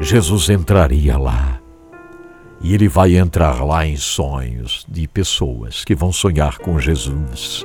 Jesus 0.00 0.48
entraria 0.48 1.16
lá. 1.16 1.60
E 2.60 2.74
ele 2.74 2.88
vai 2.88 3.16
entrar 3.16 3.64
lá 3.64 3.86
em 3.86 3.96
sonhos 3.96 4.84
de 4.88 5.06
pessoas 5.06 5.84
que 5.84 5.94
vão 5.94 6.12
sonhar 6.12 6.58
com 6.58 6.78
Jesus. 6.78 7.64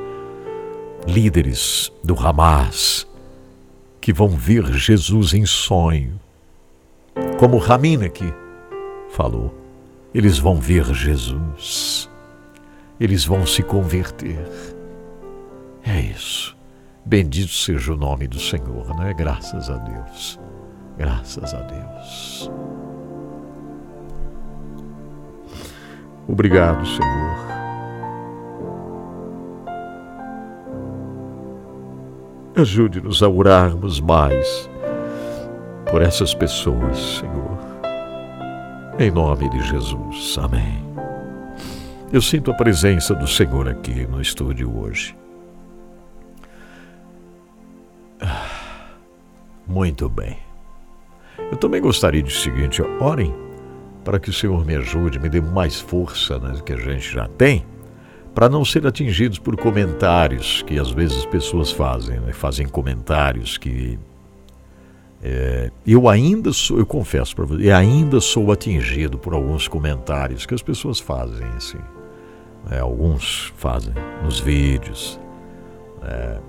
Líderes 1.07 1.91
do 2.03 2.17
Hamas 2.19 3.07
que 4.01 4.11
vão 4.11 4.29
ver 4.29 4.65
Jesus 4.73 5.33
em 5.33 5.45
sonho. 5.45 6.19
Como 7.37 7.59
Ramina 7.59 8.07
aqui 8.07 8.33
falou, 9.11 9.53
eles 10.13 10.39
vão 10.39 10.55
ver 10.55 10.85
Jesus. 10.93 12.09
Eles 13.01 13.25
vão 13.25 13.47
se 13.47 13.63
converter. 13.63 14.37
É 15.83 15.99
isso. 15.99 16.55
Bendito 17.03 17.51
seja 17.51 17.93
o 17.93 17.97
nome 17.97 18.27
do 18.27 18.39
Senhor, 18.39 18.89
não 18.89 19.03
é? 19.03 19.11
Graças 19.11 19.71
a 19.71 19.77
Deus. 19.77 20.39
Graças 20.99 21.51
a 21.51 21.61
Deus. 21.61 22.51
Obrigado, 26.27 26.85
Senhor. 26.85 27.51
Ajude-nos 32.55 33.23
a 33.23 33.27
orarmos 33.27 33.99
mais 33.99 34.69
por 35.89 36.03
essas 36.03 36.35
pessoas, 36.35 36.99
Senhor. 37.19 37.57
Em 38.99 39.09
nome 39.09 39.49
de 39.49 39.59
Jesus. 39.63 40.37
Amém. 40.37 40.90
Eu 42.13 42.21
sinto 42.21 42.51
a 42.51 42.53
presença 42.53 43.15
do 43.15 43.25
Senhor 43.25 43.69
aqui 43.69 44.05
no 44.05 44.21
estúdio 44.21 44.77
hoje. 44.77 45.15
Ah, 48.19 48.49
muito 49.65 50.09
bem. 50.09 50.37
Eu 51.49 51.55
também 51.55 51.79
gostaria 51.79 52.21
de 52.21 52.33
seguinte, 52.33 52.81
orem 52.99 53.33
para 54.03 54.19
que 54.19 54.29
o 54.29 54.33
Senhor 54.33 54.65
me 54.65 54.75
ajude, 54.75 55.19
me 55.19 55.29
dê 55.29 55.39
mais 55.39 55.79
força 55.79 56.37
né, 56.37 56.59
que 56.65 56.73
a 56.73 56.77
gente 56.77 57.13
já 57.13 57.29
tem, 57.29 57.65
para 58.35 58.49
não 58.49 58.65
ser 58.65 58.85
atingidos 58.85 59.39
por 59.39 59.55
comentários 59.55 60.63
que 60.63 60.77
às 60.77 60.91
vezes 60.91 61.25
pessoas 61.25 61.71
fazem, 61.71 62.19
né, 62.19 62.33
fazem 62.33 62.67
comentários 62.67 63.57
que 63.57 63.97
é, 65.23 65.71
eu 65.87 66.09
ainda 66.09 66.51
sou, 66.51 66.77
eu 66.77 66.85
confesso 66.85 67.33
para 67.33 67.45
você, 67.45 67.71
ainda 67.71 68.19
sou 68.19 68.51
atingido 68.51 69.17
por 69.17 69.33
alguns 69.33 69.65
comentários 69.67 70.45
que 70.45 70.53
as 70.53 70.61
pessoas 70.61 70.99
fazem 70.99 71.47
assim, 71.55 71.79
né, 72.69 72.79
alguns 72.79 73.53
fazem 73.57 73.93
nos 74.23 74.39
vídeos. 74.39 75.19
É, 76.03 76.39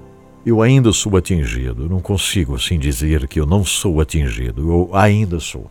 eu 0.44 0.60
ainda 0.60 0.92
sou 0.92 1.16
atingido. 1.16 1.88
Não 1.88 2.00
consigo 2.00 2.54
assim 2.54 2.78
dizer 2.78 3.28
que 3.28 3.40
eu 3.40 3.46
não 3.46 3.64
sou 3.64 4.00
atingido. 4.00 4.68
Eu 4.68 4.90
ainda 4.92 5.38
sou. 5.38 5.70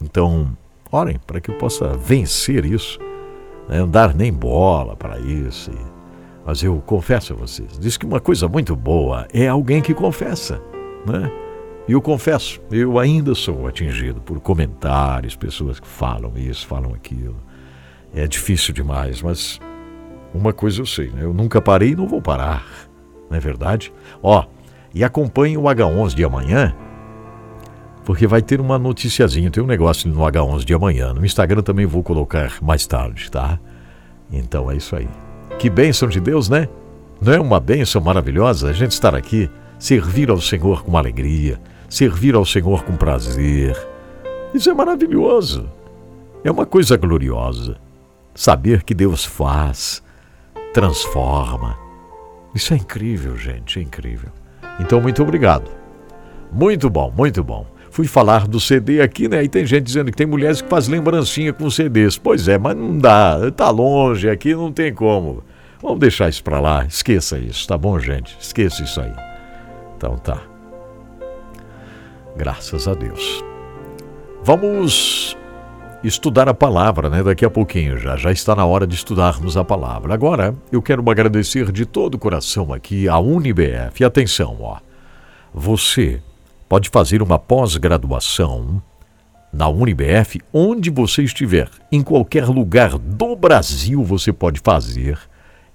Então, 0.00 0.56
orem 0.90 1.18
para 1.26 1.40
que 1.40 1.50
eu 1.50 1.56
possa 1.56 1.96
vencer 1.96 2.64
isso, 2.64 2.98
né? 3.68 3.78
não 3.78 3.88
dar 3.88 4.14
nem 4.14 4.32
bola 4.32 4.96
para 4.96 5.18
isso. 5.18 5.70
Mas 6.44 6.62
eu 6.62 6.82
confesso 6.84 7.32
a 7.32 7.36
vocês, 7.36 7.78
diz 7.78 7.96
que 7.96 8.04
uma 8.04 8.20
coisa 8.20 8.46
muito 8.46 8.76
boa 8.76 9.26
é 9.32 9.48
alguém 9.48 9.80
que 9.80 9.94
confessa, 9.94 10.60
né? 11.06 11.30
E 11.88 11.92
eu 11.92 12.00
confesso, 12.00 12.60
eu 12.70 12.98
ainda 12.98 13.34
sou 13.34 13.66
atingido 13.66 14.20
por 14.20 14.40
comentários, 14.40 15.36
pessoas 15.36 15.78
que 15.78 15.86
falam 15.86 16.32
isso, 16.36 16.66
falam 16.66 16.94
aquilo. 16.94 17.36
É 18.14 18.26
difícil 18.26 18.72
demais, 18.72 19.20
mas 19.22 19.60
uma 20.32 20.52
coisa 20.52 20.80
eu 20.80 20.86
sei, 20.86 21.10
né? 21.10 21.24
eu 21.24 21.32
nunca 21.34 21.60
parei 21.60 21.90
e 21.90 21.96
não 21.96 22.06
vou 22.06 22.22
parar 22.22 22.64
não 23.34 23.36
é 23.36 23.40
verdade? 23.40 23.92
Ó, 24.22 24.44
e 24.94 25.02
acompanhe 25.02 25.56
o 25.56 25.62
H11 25.62 26.14
de 26.14 26.24
amanhã, 26.24 26.74
porque 28.04 28.26
vai 28.26 28.42
ter 28.42 28.60
uma 28.60 28.78
noticiazinha, 28.78 29.50
tem 29.50 29.62
um 29.62 29.66
negócio 29.66 30.08
no 30.08 30.20
H11 30.20 30.64
de 30.64 30.74
amanhã. 30.74 31.12
No 31.12 31.24
Instagram 31.24 31.62
também 31.62 31.86
vou 31.86 32.02
colocar 32.02 32.58
mais 32.62 32.86
tarde, 32.86 33.30
tá? 33.30 33.58
Então 34.30 34.70
é 34.70 34.76
isso 34.76 34.94
aí. 34.94 35.08
Que 35.58 35.68
bênção 35.68 36.08
de 36.08 36.20
Deus, 36.20 36.48
né? 36.48 36.68
Não 37.20 37.32
é 37.32 37.40
uma 37.40 37.58
bênção 37.58 38.00
maravilhosa 38.00 38.68
a 38.68 38.72
gente 38.72 38.92
estar 38.92 39.14
aqui, 39.14 39.50
servir 39.78 40.30
ao 40.30 40.40
Senhor 40.40 40.84
com 40.84 40.96
alegria, 40.96 41.60
servir 41.88 42.34
ao 42.34 42.44
Senhor 42.44 42.84
com 42.84 42.96
prazer. 42.96 43.76
Isso 44.52 44.70
é 44.70 44.74
maravilhoso. 44.74 45.68
É 46.44 46.50
uma 46.50 46.66
coisa 46.66 46.96
gloriosa. 46.96 47.76
Saber 48.34 48.82
que 48.82 48.94
Deus 48.94 49.24
faz, 49.24 50.02
transforma, 50.72 51.78
isso 52.54 52.72
é 52.72 52.76
incrível, 52.76 53.36
gente, 53.36 53.78
é 53.78 53.82
incrível. 53.82 54.30
Então, 54.78 55.00
muito 55.00 55.22
obrigado. 55.22 55.70
Muito 56.52 56.88
bom, 56.88 57.12
muito 57.16 57.42
bom. 57.42 57.66
Fui 57.90 58.06
falar 58.06 58.46
do 58.46 58.60
CD 58.60 59.00
aqui, 59.00 59.28
né? 59.28 59.42
E 59.42 59.48
tem 59.48 59.64
gente 59.64 59.84
dizendo 59.84 60.10
que 60.10 60.16
tem 60.16 60.26
mulheres 60.26 60.60
que 60.60 60.68
fazem 60.68 60.94
lembrancinha 60.94 61.52
com 61.52 61.68
CDs. 61.70 62.16
Pois 62.16 62.48
é, 62.48 62.58
mas 62.58 62.76
não 62.76 62.98
dá, 62.98 63.50
tá 63.50 63.70
longe 63.70 64.28
aqui, 64.28 64.54
não 64.54 64.72
tem 64.72 64.92
como. 64.92 65.42
Vamos 65.80 65.98
deixar 65.98 66.28
isso 66.28 66.42
para 66.42 66.60
lá, 66.60 66.84
esqueça 66.86 67.38
isso, 67.38 67.68
tá 67.68 67.76
bom, 67.76 67.98
gente? 67.98 68.36
Esqueça 68.40 68.82
isso 68.82 69.00
aí. 69.00 69.12
Então 69.96 70.16
tá. 70.16 70.40
Graças 72.36 72.88
a 72.88 72.94
Deus. 72.94 73.44
Vamos 74.42 75.36
estudar 76.04 76.48
a 76.48 76.54
palavra, 76.54 77.08
né? 77.08 77.22
Daqui 77.22 77.44
a 77.44 77.50
pouquinho 77.50 77.98
já. 77.98 78.16
Já 78.16 78.30
está 78.30 78.54
na 78.54 78.64
hora 78.64 78.86
de 78.86 78.94
estudarmos 78.94 79.56
a 79.56 79.64
palavra. 79.64 80.12
Agora, 80.12 80.54
eu 80.70 80.82
quero 80.82 81.08
agradecer 81.10 81.72
de 81.72 81.86
todo 81.86 82.14
o 82.14 82.18
coração 82.18 82.72
aqui 82.72 83.08
a 83.08 83.18
UniBF. 83.18 84.00
E 84.02 84.04
atenção, 84.04 84.58
ó. 84.60 84.78
Você 85.52 86.22
pode 86.68 86.90
fazer 86.90 87.22
uma 87.22 87.38
pós-graduação 87.38 88.82
na 89.52 89.68
UniBF 89.68 90.40
onde 90.52 90.90
você 90.90 91.22
estiver. 91.22 91.70
Em 91.90 92.02
qualquer 92.02 92.46
lugar 92.46 92.98
do 92.98 93.34
Brasil 93.36 94.02
você 94.04 94.32
pode 94.32 94.60
fazer 94.60 95.18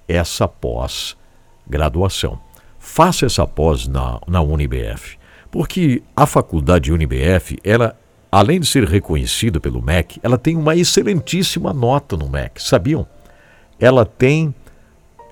essa 0.07 0.47
pós-graduação. 0.47 2.39
Faça 2.77 3.26
essa 3.26 3.47
pós 3.47 3.88
na, 3.88 4.19
na 4.27 4.41
UniBF, 4.41 5.18
porque 5.51 6.01
a 6.15 6.26
faculdade 6.26 6.91
UniBF, 6.91 7.57
ela 7.64 7.95
além 8.31 8.60
de 8.60 8.65
ser 8.65 8.84
reconhecida 8.85 9.60
pelo 9.60 9.81
MEC, 9.81 10.19
ela 10.22 10.38
tem 10.38 10.56
uma 10.56 10.76
excelentíssima 10.76 11.73
nota 11.73 12.15
no 12.15 12.30
MEC, 12.30 12.61
sabiam? 12.61 13.07
Ela 13.80 14.06
tem 14.06 14.53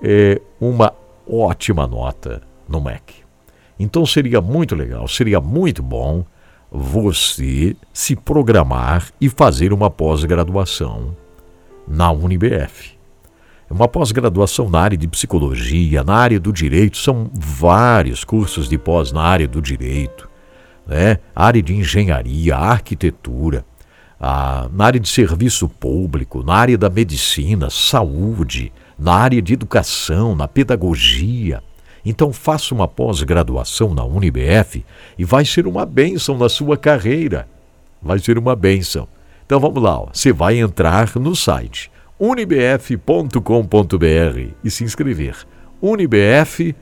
é, 0.02 0.40
uma 0.60 0.92
ótima 1.28 1.86
nota 1.86 2.42
no 2.68 2.80
MEC. 2.80 3.14
Então 3.78 4.04
seria 4.04 4.40
muito 4.40 4.74
legal, 4.74 5.06
seria 5.06 5.40
muito 5.40 5.82
bom 5.82 6.24
você 6.70 7.76
se 7.92 8.16
programar 8.16 9.10
e 9.20 9.28
fazer 9.28 9.72
uma 9.72 9.88
pós-graduação 9.88 11.16
na 11.86 12.10
UniBF. 12.10 12.98
Uma 13.70 13.86
pós-graduação 13.86 14.68
na 14.68 14.80
área 14.80 14.96
de 14.96 15.06
psicologia, 15.06 16.02
na 16.02 16.14
área 16.14 16.40
do 16.40 16.52
direito, 16.52 16.96
são 16.96 17.30
vários 17.34 18.24
cursos 18.24 18.68
de 18.68 18.78
pós 18.78 19.12
na 19.12 19.22
área 19.22 19.46
do 19.46 19.60
direito 19.60 20.27
né? 20.88 21.18
área 21.36 21.62
de 21.62 21.74
engenharia, 21.74 22.56
arquitetura, 22.56 23.64
a, 24.18 24.68
na 24.72 24.86
área 24.86 24.98
de 24.98 25.08
serviço 25.08 25.68
público, 25.68 26.42
na 26.42 26.54
área 26.54 26.78
da 26.78 26.88
medicina, 26.88 27.68
saúde, 27.70 28.72
na 28.98 29.12
área 29.12 29.40
de 29.40 29.52
educação, 29.52 30.34
na 30.34 30.48
pedagogia. 30.48 31.62
Então 32.04 32.32
faça 32.32 32.74
uma 32.74 32.88
pós-graduação 32.88 33.94
na 33.94 34.02
UniBF 34.04 34.84
e 35.18 35.24
vai 35.24 35.44
ser 35.44 35.66
uma 35.66 35.84
bênção 35.84 36.38
na 36.38 36.48
sua 36.48 36.76
carreira. 36.76 37.46
Vai 38.00 38.18
ser 38.18 38.38
uma 38.38 38.56
bênção. 38.56 39.06
Então 39.44 39.60
vamos 39.60 39.82
lá, 39.82 40.00
ó. 40.00 40.08
você 40.12 40.32
vai 40.32 40.58
entrar 40.58 41.14
no 41.16 41.36
site 41.36 41.90
unibf.com.br 42.18 43.38
e 44.64 44.70
se 44.70 44.84
inscrever. 44.84 45.36
unibf.com.br 45.80 46.72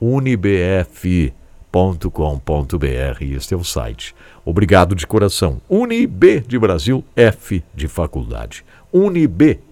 unibf 0.00 1.32
unib.com.br. 1.72 3.22
Este 3.22 3.54
é 3.54 3.56
o 3.56 3.64
site. 3.64 4.14
Obrigado 4.44 4.94
de 4.94 5.06
coração. 5.06 5.60
Unib 5.68 6.40
de 6.46 6.58
Brasil, 6.58 7.04
F 7.14 7.62
de 7.74 7.86
faculdade. 7.88 8.64
unibf.com.br. 8.92 9.68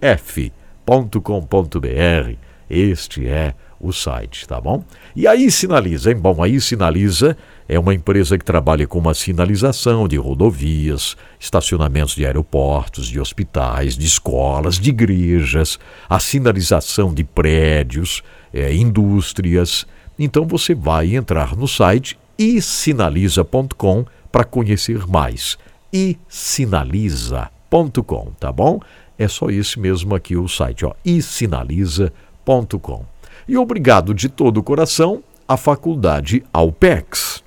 Este 2.68 3.28
é 3.28 3.54
o 3.78 3.92
site, 3.92 4.48
tá 4.48 4.60
bom? 4.60 4.82
E 5.14 5.26
aí 5.26 5.50
sinaliza, 5.50 6.10
hein? 6.10 6.16
Bom, 6.16 6.42
aí 6.42 6.60
sinaliza 6.60 7.36
é 7.68 7.78
uma 7.78 7.94
empresa 7.94 8.38
que 8.38 8.44
trabalha 8.44 8.86
com 8.86 8.98
uma 8.98 9.12
sinalização 9.12 10.08
de 10.08 10.16
rodovias, 10.16 11.16
estacionamentos 11.38 12.14
de 12.14 12.24
aeroportos, 12.24 13.08
de 13.08 13.20
hospitais, 13.20 13.96
de 13.96 14.06
escolas, 14.06 14.78
de 14.78 14.90
igrejas, 14.90 15.78
a 16.08 16.18
sinalização 16.18 17.12
de 17.12 17.24
prédios, 17.24 18.22
é, 18.52 18.72
indústrias, 18.72 19.86
então 20.18 20.46
você 20.46 20.74
vai 20.74 21.14
entrar 21.14 21.54
no 21.56 21.68
site 21.68 22.18
isinaliza.com 22.38 24.04
para 24.30 24.44
conhecer 24.44 25.06
mais. 25.06 25.58
isinaliza.com, 25.92 28.32
tá 28.38 28.52
bom? 28.52 28.78
É 29.18 29.26
só 29.28 29.48
esse 29.48 29.80
mesmo 29.80 30.14
aqui 30.14 30.36
o 30.36 30.46
site, 30.46 30.84
ó, 30.84 30.92
isinaliza.com. 31.04 33.04
E 33.48 33.56
obrigado 33.56 34.12
de 34.12 34.28
todo 34.28 34.58
o 34.58 34.62
coração 34.62 35.22
à 35.48 35.56
Faculdade 35.56 36.44
Alpex. 36.52 37.42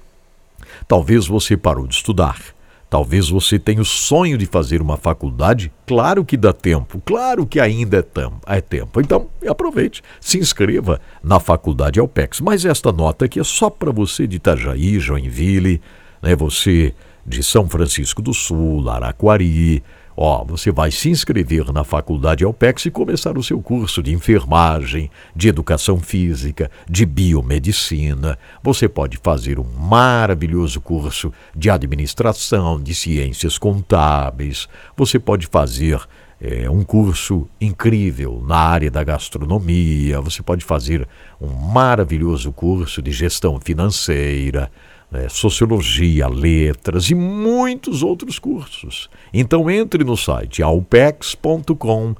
Talvez 0.88 1.28
você 1.28 1.56
parou 1.56 1.86
de 1.86 1.94
estudar 1.96 2.40
Talvez 2.90 3.30
você 3.30 3.60
tenha 3.60 3.82
o 3.82 3.86
sonho 3.86 4.38
de 4.38 4.48
fazer 4.48 4.82
uma 4.82 4.98
faculdade. 4.98 5.72
Claro 5.86 6.26
que 6.26 6.36
dá 6.36 6.52
tempo, 6.52 7.00
claro 7.06 7.46
que 7.46 7.60
ainda 7.60 7.98
é, 7.98 8.02
tam, 8.02 8.40
é 8.48 8.60
tempo. 8.60 9.00
Então, 9.00 9.28
aproveite, 9.48 10.02
se 10.20 10.40
inscreva 10.40 11.00
na 11.24 11.40
Faculdade 11.40 12.00
Alpex. 12.00 12.42
Mas 12.42 12.66
esta 12.66 12.92
nota 12.92 13.26
aqui 13.26 13.40
é 13.40 13.44
só 13.44 13.70
para 13.70 13.92
você 13.92 14.26
de 14.26 14.38
Itajaí, 14.38 15.00
Joinville, 15.00 15.80
né? 16.22 16.36
você 16.36 16.96
de 17.26 17.44
São 17.44 17.70
Francisco 17.70 18.24
do 18.24 18.34
Sul, 18.34 18.90
Araquari, 18.90 19.84
Ó, 20.22 20.44
você 20.44 20.70
vai 20.70 20.92
se 20.92 21.10
inscrever 21.10 21.72
na 21.72 21.86
Faculdade 21.86 22.44
Alpex 22.44 22.86
e 22.86 22.92
começar 22.92 23.38
o 23.38 23.42
seu 23.42 23.62
curso 23.62 24.04
de 24.04 24.14
enfermagem, 24.14 25.10
de 25.34 25.48
educação 25.48 25.98
física, 25.98 26.70
de 26.90 27.06
biomedicina. 27.06 28.38
Você 28.62 28.90
pode 28.90 29.18
fazer 29.24 29.58
um 29.58 29.64
maravilhoso 29.64 30.82
curso 30.82 31.32
de 31.56 31.70
administração, 31.70 32.82
de 32.82 32.94
ciências 32.94 33.58
contábeis. 33.58 34.68
Você 34.98 35.18
pode 35.18 35.48
fazer 35.48 36.02
é, 36.42 36.70
um 36.70 36.84
curso 36.84 37.48
incrível 37.62 38.44
na 38.46 38.58
área 38.58 38.92
da 38.92 39.06
gastronomia. 39.06 40.20
Você 40.20 40.44
pode 40.44 40.66
fazer 40.66 41.08
um 41.40 41.48
maravilhoso 41.48 42.52
curso 42.52 43.02
de 43.02 43.14
gestão 43.14 43.58
financeira 43.58 44.70
né, 45.12 45.28
sociologia, 45.30 46.28
letras 46.28 47.10
e 47.10 47.16
muitos 47.16 48.04
outros 48.04 48.38
cursos. 48.38 49.10
Então 49.34 49.70
entre 49.70 50.04
no 50.04 50.16
site 50.16 50.62
alpex.com.br, 50.62 52.14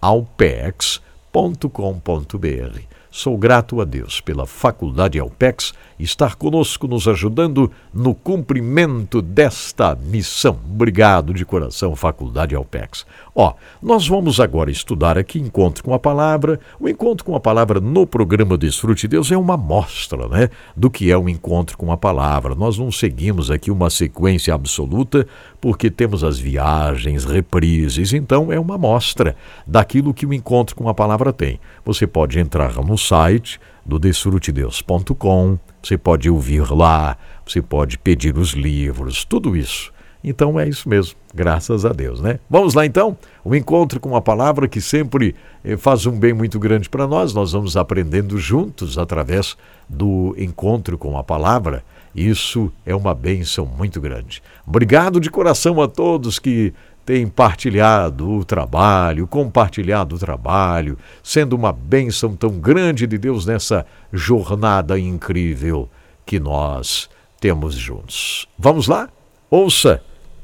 alpex.com.br. 0.00 2.80
Sou 3.16 3.38
grato 3.38 3.80
a 3.80 3.84
Deus 3.86 4.20
pela 4.20 4.46
Faculdade 4.46 5.18
Alpex 5.18 5.72
estar 5.98 6.34
conosco 6.34 6.86
nos 6.86 7.08
ajudando 7.08 7.72
no 7.92 8.14
cumprimento 8.14 9.22
desta 9.22 9.94
missão. 9.94 10.58
Obrigado 10.70 11.32
de 11.32 11.42
coração, 11.42 11.96
Faculdade 11.96 12.54
Alpex. 12.54 13.06
Ó, 13.34 13.54
nós 13.82 14.06
vamos 14.06 14.38
agora 14.38 14.70
estudar 14.70 15.16
aqui 15.16 15.38
Encontro 15.38 15.82
com 15.82 15.94
a 15.94 15.98
Palavra. 15.98 16.60
O 16.78 16.86
Encontro 16.90 17.24
com 17.24 17.34
a 17.34 17.40
Palavra 17.40 17.80
no 17.80 18.06
programa 18.06 18.58
Desfrute 18.58 19.02
de 19.02 19.08
Deus 19.08 19.32
é 19.32 19.36
uma 19.38 19.56
mostra, 19.56 20.28
né, 20.28 20.50
do 20.76 20.90
que 20.90 21.10
é 21.10 21.16
um 21.16 21.26
encontro 21.26 21.78
com 21.78 21.90
a 21.90 21.96
palavra. 21.96 22.54
Nós 22.54 22.76
não 22.76 22.92
seguimos 22.92 23.50
aqui 23.50 23.70
uma 23.70 23.88
sequência 23.88 24.52
absoluta, 24.52 25.26
porque 25.58 25.90
temos 25.90 26.22
as 26.22 26.38
viagens, 26.38 27.24
reprises, 27.24 28.12
então 28.12 28.52
é 28.52 28.60
uma 28.60 28.76
mostra 28.76 29.34
daquilo 29.66 30.12
que 30.12 30.26
o 30.26 30.34
encontro 30.34 30.76
com 30.76 30.86
a 30.88 30.94
palavra 30.94 31.32
tem. 31.32 31.58
Você 31.82 32.06
pode 32.06 32.38
entrar 32.38 32.74
no 32.84 32.98
site 33.06 33.60
do 33.84 33.98
desfrutedeus.com, 33.98 35.58
você 35.82 35.96
pode 35.96 36.28
ouvir 36.28 36.70
lá, 36.72 37.16
você 37.46 37.62
pode 37.62 37.98
pedir 37.98 38.36
os 38.36 38.50
livros, 38.50 39.24
tudo 39.24 39.56
isso. 39.56 39.92
Então 40.24 40.58
é 40.58 40.68
isso 40.68 40.88
mesmo, 40.88 41.14
graças 41.32 41.84
a 41.84 41.90
Deus, 41.90 42.20
né? 42.20 42.40
Vamos 42.50 42.74
lá 42.74 42.84
então, 42.84 43.16
o 43.44 43.54
encontro 43.54 44.00
com 44.00 44.16
a 44.16 44.20
palavra 44.20 44.66
que 44.66 44.80
sempre 44.80 45.36
eh, 45.64 45.76
faz 45.76 46.04
um 46.04 46.18
bem 46.18 46.32
muito 46.32 46.58
grande 46.58 46.88
para 46.88 47.06
nós. 47.06 47.32
Nós 47.32 47.52
vamos 47.52 47.76
aprendendo 47.76 48.36
juntos 48.36 48.98
através 48.98 49.56
do 49.88 50.34
encontro 50.36 50.98
com 50.98 51.16
a 51.16 51.22
palavra. 51.22 51.84
Isso 52.12 52.72
é 52.84 52.92
uma 52.96 53.14
bênção 53.14 53.66
muito 53.66 54.00
grande. 54.00 54.42
Obrigado 54.66 55.20
de 55.20 55.30
coração 55.30 55.80
a 55.80 55.86
todos 55.86 56.40
que 56.40 56.74
tem 57.06 57.28
partilhado 57.28 58.28
o 58.28 58.44
trabalho, 58.44 59.28
compartilhado 59.28 60.16
o 60.16 60.18
trabalho, 60.18 60.98
sendo 61.22 61.54
uma 61.54 61.72
bênção 61.72 62.34
tão 62.34 62.58
grande 62.58 63.06
de 63.06 63.16
Deus 63.16 63.46
nessa 63.46 63.86
jornada 64.12 64.98
incrível 64.98 65.88
que 66.26 66.40
nós 66.40 67.08
temos 67.40 67.76
juntos. 67.76 68.48
Vamos 68.58 68.88
lá? 68.88 69.08
Ouça 69.48 70.02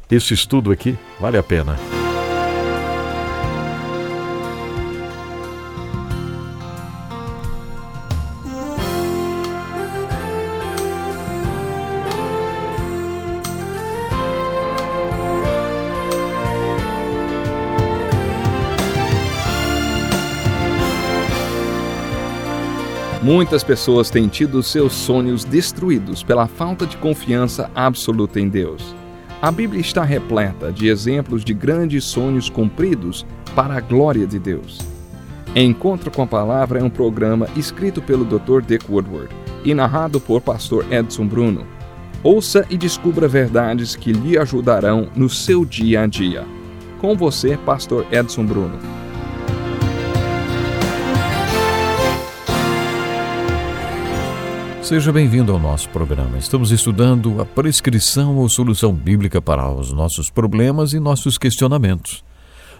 esse 0.08 0.32
estudo 0.32 0.70
aqui, 0.70 0.96
vale 1.18 1.36
a 1.36 1.42
pena. 1.42 1.76
Muitas 23.22 23.62
pessoas 23.62 24.10
têm 24.10 24.26
tido 24.26 24.60
seus 24.64 24.92
sonhos 24.92 25.44
destruídos 25.44 26.24
pela 26.24 26.48
falta 26.48 26.84
de 26.84 26.96
confiança 26.96 27.70
absoluta 27.72 28.40
em 28.40 28.48
Deus. 28.48 28.96
A 29.40 29.48
Bíblia 29.48 29.80
está 29.80 30.02
repleta 30.02 30.72
de 30.72 30.88
exemplos 30.88 31.44
de 31.44 31.54
grandes 31.54 32.02
sonhos 32.02 32.50
cumpridos 32.50 33.24
para 33.54 33.76
a 33.76 33.80
glória 33.80 34.26
de 34.26 34.40
Deus. 34.40 34.80
Encontro 35.54 36.10
com 36.10 36.22
a 36.22 36.26
Palavra 36.26 36.80
é 36.80 36.82
um 36.82 36.90
programa 36.90 37.46
escrito 37.56 38.02
pelo 38.02 38.24
Dr. 38.24 38.60
Dick 38.60 38.90
Woodward 38.90 39.28
e 39.64 39.72
narrado 39.72 40.18
por 40.18 40.40
pastor 40.40 40.84
Edson 40.90 41.26
Bruno. 41.28 41.64
Ouça 42.24 42.66
e 42.68 42.76
descubra 42.76 43.28
verdades 43.28 43.94
que 43.94 44.12
lhe 44.12 44.36
ajudarão 44.36 45.08
no 45.14 45.28
seu 45.28 45.64
dia 45.64 46.02
a 46.02 46.06
dia. 46.06 46.44
Com 47.00 47.16
você, 47.16 47.56
pastor 47.56 48.04
Edson 48.10 48.44
Bruno. 48.44 49.01
Seja 54.82 55.12
bem-vindo 55.12 55.52
ao 55.52 55.60
nosso 55.60 55.88
programa. 55.90 56.36
Estamos 56.36 56.72
estudando 56.72 57.40
a 57.40 57.46
prescrição 57.46 58.36
ou 58.36 58.48
solução 58.48 58.92
bíblica 58.92 59.40
para 59.40 59.70
os 59.72 59.92
nossos 59.92 60.28
problemas 60.28 60.92
e 60.92 60.98
nossos 60.98 61.38
questionamentos. 61.38 62.24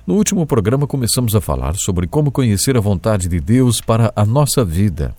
No 0.05 0.17
último 0.17 0.45
programa, 0.45 0.85
começamos 0.85 1.37
a 1.37 1.41
falar 1.41 1.77
sobre 1.77 2.09
como 2.09 2.33
conhecer 2.33 2.77
a 2.77 2.81
vontade 2.81 3.29
de 3.29 3.39
Deus 3.39 3.81
para 3.81 4.13
a 4.17 4.27
nossa 4.27 4.65
vida. 4.65 5.15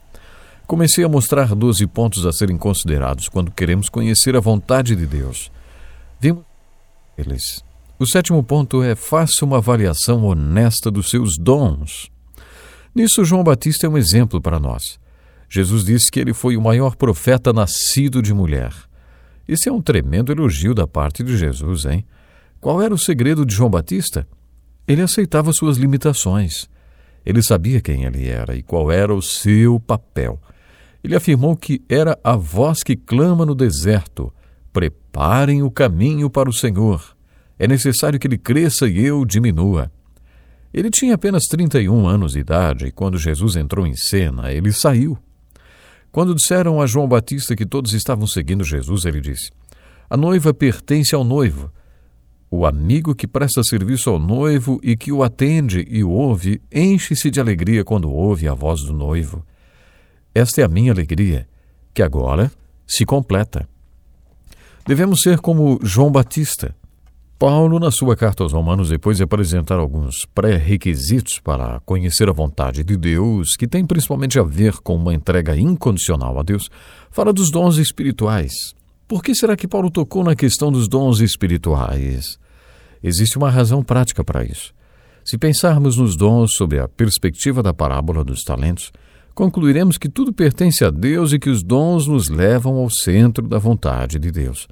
Comecei 0.68 1.06
a 1.06 1.10
mostrar 1.10 1.56
12 1.56 1.88
pontos 1.88 2.26
a 2.26 2.34
serem 2.34 2.58
considerados 2.58 3.30
quando 3.30 3.50
queremos 3.50 3.88
conhecer 3.88 4.36
a 4.36 4.42
vontade 4.42 4.94
de 4.94 5.08
Deus. 5.08 5.50
Vimos 6.20 6.44
eles. 7.18 7.64
O 7.98 8.06
sétimo 8.06 8.44
ponto 8.44 8.84
é 8.84 8.94
faça 8.94 9.46
uma 9.46 9.58
avaliação 9.58 10.26
honesta 10.26 10.92
dos 10.92 11.10
seus 11.10 11.38
dons. 11.40 12.12
Nisso, 12.94 13.24
João 13.24 13.44
Batista 13.44 13.88
é 13.88 13.90
um 13.90 13.98
exemplo 13.98 14.42
para 14.42 14.60
nós. 14.60 15.02
Jesus 15.54 15.86
disse 15.86 16.10
que 16.12 16.20
ele 16.20 16.34
foi 16.34 16.58
o 16.58 16.62
maior 16.62 16.96
profeta 16.96 17.54
nascido 17.54 18.24
de 18.24 18.34
mulher. 18.34 18.74
Esse 19.48 19.70
é 19.70 19.72
um 19.72 19.84
tremendo 19.84 20.32
elogio 20.32 20.74
da 20.74 20.88
parte 20.88 21.22
de 21.22 21.38
Jesus, 21.38 21.86
hein? 21.86 22.04
Qual 22.60 22.82
era 22.82 22.92
o 22.92 22.98
segredo 22.98 23.46
de 23.46 23.54
João 23.54 23.70
Batista? 23.70 24.28
Ele 24.88 25.04
aceitava 25.04 25.54
suas 25.54 25.78
limitações. 25.78 26.68
Ele 27.24 27.44
sabia 27.44 27.82
quem 27.82 28.04
ele 28.04 28.28
era 28.28 28.56
e 28.56 28.64
qual 28.64 28.92
era 28.92 29.14
o 29.14 29.22
seu 29.22 29.80
papel. 29.80 30.42
Ele 31.04 31.16
afirmou 31.16 31.56
que 31.56 31.84
era 31.88 32.18
a 32.24 32.36
voz 32.36 32.82
que 32.82 32.96
clama 32.96 33.46
no 33.46 33.54
deserto: 33.54 34.34
Preparem 34.72 35.62
o 35.62 35.70
caminho 35.70 36.32
para 36.32 36.50
o 36.50 36.54
Senhor. 36.54 37.16
É 37.60 37.68
necessário 37.68 38.20
que 38.20 38.26
ele 38.26 38.40
cresça 38.40 38.88
e 38.88 39.06
eu 39.06 39.24
diminua. 39.24 39.92
Ele 40.74 40.90
tinha 40.90 41.14
apenas 41.14 41.44
31 41.44 42.08
anos 42.08 42.32
de 42.32 42.40
idade 42.40 42.88
e 42.88 42.92
quando 42.92 43.20
Jesus 43.20 43.56
entrou 43.56 43.86
em 43.86 43.96
cena, 43.96 44.52
ele 44.52 44.74
saiu. 44.74 45.16
Quando 46.14 46.36
disseram 46.36 46.80
a 46.80 46.86
João 46.86 47.08
Batista 47.08 47.56
que 47.56 47.66
todos 47.66 47.92
estavam 47.92 48.28
seguindo 48.28 48.64
Jesus, 48.64 49.04
ele 49.04 49.20
disse: 49.20 49.50
A 50.08 50.16
noiva 50.16 50.54
pertence 50.54 51.16
ao 51.16 51.24
noivo. 51.24 51.72
O 52.52 52.68
amigo 52.68 53.16
que 53.16 53.26
presta 53.26 53.64
serviço 53.64 54.12
ao 54.12 54.20
noivo 54.20 54.80
e 54.84 54.96
que 54.96 55.12
o 55.12 55.24
atende 55.24 55.84
e 55.90 56.04
o 56.04 56.12
ouve, 56.12 56.62
enche-se 56.72 57.32
de 57.32 57.40
alegria 57.40 57.84
quando 57.84 58.12
ouve 58.12 58.48
a 58.48 58.54
voz 58.54 58.84
do 58.84 58.94
noivo. 58.94 59.44
Esta 60.36 60.62
é 60.62 60.64
a 60.64 60.68
minha 60.68 60.92
alegria, 60.92 61.48
que 61.96 62.04
agora 62.04 62.52
se 62.86 63.08
completa. 63.08 63.68
Devemos 64.86 65.22
ser 65.22 65.40
como 65.40 65.80
João 65.82 66.12
Batista. 66.12 66.76
Paulo, 67.46 67.78
na 67.78 67.92
sua 67.92 68.16
carta 68.16 68.42
aos 68.42 68.54
Romanos, 68.54 68.88
depois 68.88 69.18
de 69.18 69.24
apresentar 69.24 69.78
alguns 69.78 70.26
pré-requisitos 70.34 71.40
para 71.40 71.82
conhecer 71.82 72.30
a 72.30 72.32
vontade 72.32 72.86
de 72.86 72.96
Deus, 72.96 73.58
que 73.58 73.68
tem 73.68 73.86
principalmente 73.86 74.40
a 74.40 74.44
ver 74.44 74.78
com 74.78 74.96
uma 74.96 75.14
entrega 75.14 75.54
incondicional 75.54 76.40
a 76.40 76.42
Deus, 76.42 76.72
fala 77.12 77.34
dos 77.34 77.52
dons 77.52 77.76
espirituais. 77.76 78.74
Por 79.06 79.22
que 79.22 79.36
será 79.36 79.58
que 79.58 79.68
Paulo 79.68 79.92
tocou 79.92 80.24
na 80.24 80.38
questão 80.38 80.72
dos 80.72 80.88
dons 80.88 81.20
espirituais? 81.20 82.40
Existe 83.04 83.38
uma 83.38 83.50
razão 83.50 83.84
prática 83.84 84.24
para 84.24 84.46
isso. 84.46 84.74
Se 85.26 85.38
pensarmos 85.38 85.98
nos 85.98 86.16
dons 86.16 86.54
sob 86.56 86.80
a 86.80 86.88
perspectiva 86.88 87.62
da 87.62 87.74
parábola 87.74 88.24
dos 88.24 88.46
talentos, 88.46 88.90
concluiremos 89.36 89.98
que 89.98 90.08
tudo 90.08 90.32
pertence 90.32 90.86
a 90.86 90.90
Deus 90.90 91.34
e 91.34 91.40
que 91.40 91.50
os 91.50 91.62
dons 91.62 92.08
nos 92.08 92.30
levam 92.30 92.78
ao 92.78 92.90
centro 92.90 93.46
da 93.46 93.60
vontade 93.60 94.18
de 94.18 94.32
Deus. 94.32 94.66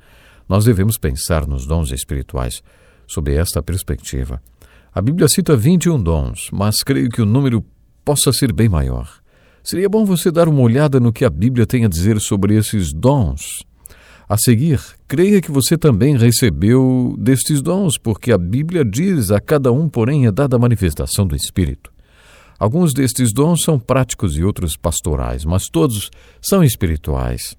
Nós 0.52 0.66
devemos 0.66 0.98
pensar 0.98 1.48
nos 1.48 1.66
dons 1.66 1.94
espirituais 1.94 2.62
sob 3.08 3.34
esta 3.34 3.64
perspectiva. 3.64 4.44
A 4.94 5.02
Bíblia 5.02 5.30
cita 5.30 5.56
21 5.56 6.04
dons, 6.04 6.50
mas 6.52 6.84
creio 6.84 7.08
que 7.08 7.22
o 7.22 7.26
número 7.26 7.64
possa 8.04 8.34
ser 8.34 8.52
bem 8.52 8.68
maior. 8.68 9.10
Seria 9.64 9.88
bom 9.88 10.04
você 10.04 10.30
dar 10.30 10.50
uma 10.50 10.60
olhada 10.60 11.00
no 11.00 11.14
que 11.14 11.24
a 11.24 11.30
Bíblia 11.30 11.66
tem 11.66 11.86
a 11.86 11.88
dizer 11.88 12.20
sobre 12.20 12.54
esses 12.58 12.92
dons. 12.92 13.64
A 14.28 14.38
seguir, 14.38 14.82
creia 15.08 15.40
que 15.40 15.50
você 15.50 15.78
também 15.78 16.18
recebeu 16.18 17.16
destes 17.18 17.62
dons, 17.62 17.98
porque 17.98 18.34
a 18.34 18.38
Bíblia 18.38 18.84
diz 18.84 19.32
a 19.32 19.40
cada 19.40 19.72
um, 19.72 19.88
porém, 19.88 20.26
é 20.26 20.34
dada 20.34 20.58
a 20.58 20.60
manifestação 20.60 21.26
do 21.26 21.34
Espírito. 21.34 21.94
Alguns 22.60 22.94
destes 22.94 23.32
dons 23.32 23.64
são 23.64 23.80
práticos 23.80 24.38
e 24.38 24.44
outros 24.44 24.76
pastorais, 24.76 25.46
mas 25.46 25.70
todos 25.72 26.12
são 26.42 26.62
espirituais. 26.62 27.56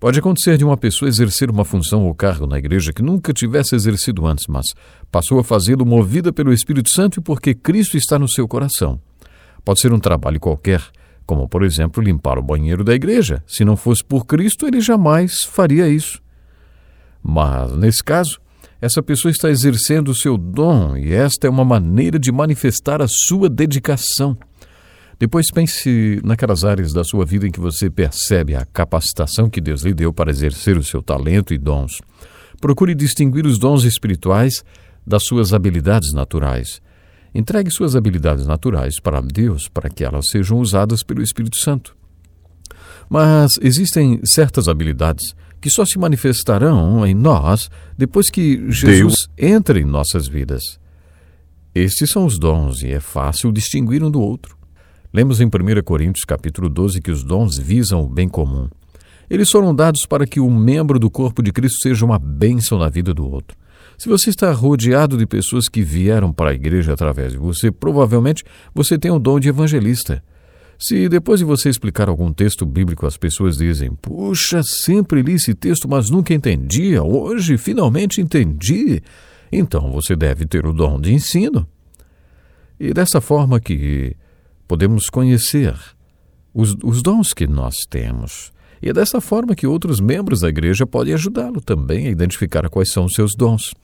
Pode 0.00 0.18
acontecer 0.18 0.56
de 0.56 0.64
uma 0.64 0.78
pessoa 0.78 1.10
exercer 1.10 1.50
uma 1.50 1.62
função 1.62 2.06
ou 2.06 2.14
cargo 2.14 2.46
na 2.46 2.56
igreja 2.56 2.90
que 2.90 3.02
nunca 3.02 3.34
tivesse 3.34 3.74
exercido 3.74 4.26
antes, 4.26 4.46
mas 4.48 4.68
passou 5.12 5.38
a 5.38 5.44
fazê-lo 5.44 5.84
movida 5.84 6.32
pelo 6.32 6.54
Espírito 6.54 6.88
Santo 6.88 7.20
e 7.20 7.22
porque 7.22 7.52
Cristo 7.52 7.98
está 7.98 8.18
no 8.18 8.26
seu 8.26 8.48
coração. 8.48 8.98
Pode 9.62 9.78
ser 9.78 9.92
um 9.92 9.98
trabalho 9.98 10.40
qualquer, 10.40 10.82
como, 11.26 11.46
por 11.46 11.62
exemplo, 11.62 12.02
limpar 12.02 12.38
o 12.38 12.42
banheiro 12.42 12.82
da 12.82 12.94
igreja. 12.94 13.44
Se 13.46 13.62
não 13.62 13.76
fosse 13.76 14.02
por 14.02 14.24
Cristo, 14.24 14.66
ele 14.66 14.80
jamais 14.80 15.44
faria 15.44 15.86
isso. 15.86 16.22
Mas, 17.22 17.76
nesse 17.76 18.02
caso, 18.02 18.40
essa 18.80 19.02
pessoa 19.02 19.30
está 19.30 19.50
exercendo 19.50 20.08
o 20.08 20.14
seu 20.14 20.38
dom 20.38 20.96
e 20.96 21.12
esta 21.12 21.46
é 21.46 21.50
uma 21.50 21.64
maneira 21.64 22.18
de 22.18 22.32
manifestar 22.32 23.02
a 23.02 23.06
sua 23.06 23.50
dedicação. 23.50 24.34
Depois 25.20 25.50
pense 25.50 26.18
naquelas 26.24 26.64
áreas 26.64 26.94
da 26.94 27.04
sua 27.04 27.26
vida 27.26 27.46
em 27.46 27.50
que 27.50 27.60
você 27.60 27.90
percebe 27.90 28.54
a 28.54 28.64
capacitação 28.64 29.50
que 29.50 29.60
Deus 29.60 29.82
lhe 29.82 29.92
deu 29.92 30.14
para 30.14 30.30
exercer 30.30 30.78
o 30.78 30.82
seu 30.82 31.02
talento 31.02 31.52
e 31.52 31.58
dons. 31.58 32.00
Procure 32.58 32.94
distinguir 32.94 33.44
os 33.44 33.58
dons 33.58 33.84
espirituais 33.84 34.64
das 35.06 35.24
suas 35.24 35.52
habilidades 35.52 36.14
naturais. 36.14 36.80
Entregue 37.34 37.70
suas 37.70 37.94
habilidades 37.94 38.46
naturais 38.46 38.98
para 38.98 39.20
Deus 39.20 39.68
para 39.68 39.90
que 39.90 40.02
elas 40.02 40.30
sejam 40.30 40.58
usadas 40.58 41.02
pelo 41.02 41.22
Espírito 41.22 41.58
Santo. 41.58 41.94
Mas 43.06 43.58
existem 43.60 44.22
certas 44.24 44.68
habilidades 44.68 45.34
que 45.60 45.68
só 45.68 45.84
se 45.84 45.98
manifestarão 45.98 47.06
em 47.06 47.14
nós 47.14 47.68
depois 47.96 48.30
que 48.30 48.72
Jesus 48.72 49.26
Deus. 49.26 49.28
entra 49.36 49.78
em 49.78 49.84
nossas 49.84 50.26
vidas. 50.26 50.80
Estes 51.74 52.10
são 52.10 52.24
os 52.24 52.38
dons 52.38 52.82
e 52.82 52.88
é 52.88 53.00
fácil 53.00 53.52
distinguir 53.52 54.02
um 54.02 54.10
do 54.10 54.22
outro. 54.22 54.59
Lemos 55.12 55.40
em 55.40 55.46
1 55.46 55.50
Coríntios 55.84 56.24
capítulo 56.24 56.68
12 56.68 57.00
que 57.00 57.10
os 57.10 57.24
dons 57.24 57.58
visam 57.58 58.04
o 58.04 58.08
bem 58.08 58.28
comum. 58.28 58.68
Eles 59.28 59.50
foram 59.50 59.74
dados 59.74 60.06
para 60.06 60.24
que 60.24 60.38
um 60.38 60.56
membro 60.56 61.00
do 61.00 61.10
corpo 61.10 61.42
de 61.42 61.50
Cristo 61.50 61.80
seja 61.82 62.04
uma 62.04 62.16
bênção 62.16 62.78
na 62.78 62.88
vida 62.88 63.12
do 63.12 63.28
outro. 63.28 63.56
Se 63.98 64.08
você 64.08 64.30
está 64.30 64.52
rodeado 64.52 65.18
de 65.18 65.26
pessoas 65.26 65.68
que 65.68 65.82
vieram 65.82 66.32
para 66.32 66.50
a 66.50 66.54
igreja 66.54 66.92
através 66.92 67.32
de 67.32 67.38
você, 67.38 67.72
provavelmente 67.72 68.44
você 68.72 68.96
tem 68.96 69.10
o 69.10 69.18
dom 69.18 69.40
de 69.40 69.48
evangelista. 69.48 70.22
Se 70.78 71.08
depois 71.08 71.40
de 71.40 71.44
você 71.44 71.68
explicar 71.68 72.08
algum 72.08 72.32
texto 72.32 72.64
bíblico 72.64 73.04
as 73.04 73.16
pessoas 73.16 73.56
dizem: 73.56 73.90
Puxa, 74.00 74.62
sempre 74.62 75.22
li 75.22 75.32
esse 75.32 75.54
texto, 75.54 75.88
mas 75.88 76.08
nunca 76.08 76.32
entendia, 76.32 77.02
hoje 77.02 77.58
finalmente 77.58 78.20
entendi, 78.20 79.02
então 79.50 79.90
você 79.90 80.14
deve 80.14 80.46
ter 80.46 80.64
o 80.64 80.72
dom 80.72 81.00
de 81.00 81.12
ensino. 81.12 81.66
E 82.78 82.94
dessa 82.94 83.20
forma 83.20 83.58
que 83.58 84.16
podemos 84.70 85.10
conhecer 85.10 85.74
os, 86.54 86.76
os 86.84 87.02
dons 87.02 87.34
que 87.34 87.44
nós 87.44 87.74
temos. 87.90 88.52
E 88.80 88.88
é 88.88 88.92
dessa 88.92 89.20
forma 89.20 89.56
que 89.56 89.66
outros 89.66 89.98
membros 89.98 90.42
da 90.42 90.48
igreja 90.48 90.86
podem 90.86 91.12
ajudá-lo 91.12 91.60
também 91.60 92.06
a 92.06 92.10
identificar 92.10 92.68
quais 92.70 92.92
são 92.92 93.04
os 93.04 93.14
seus 93.14 93.32
dons. 93.36 93.74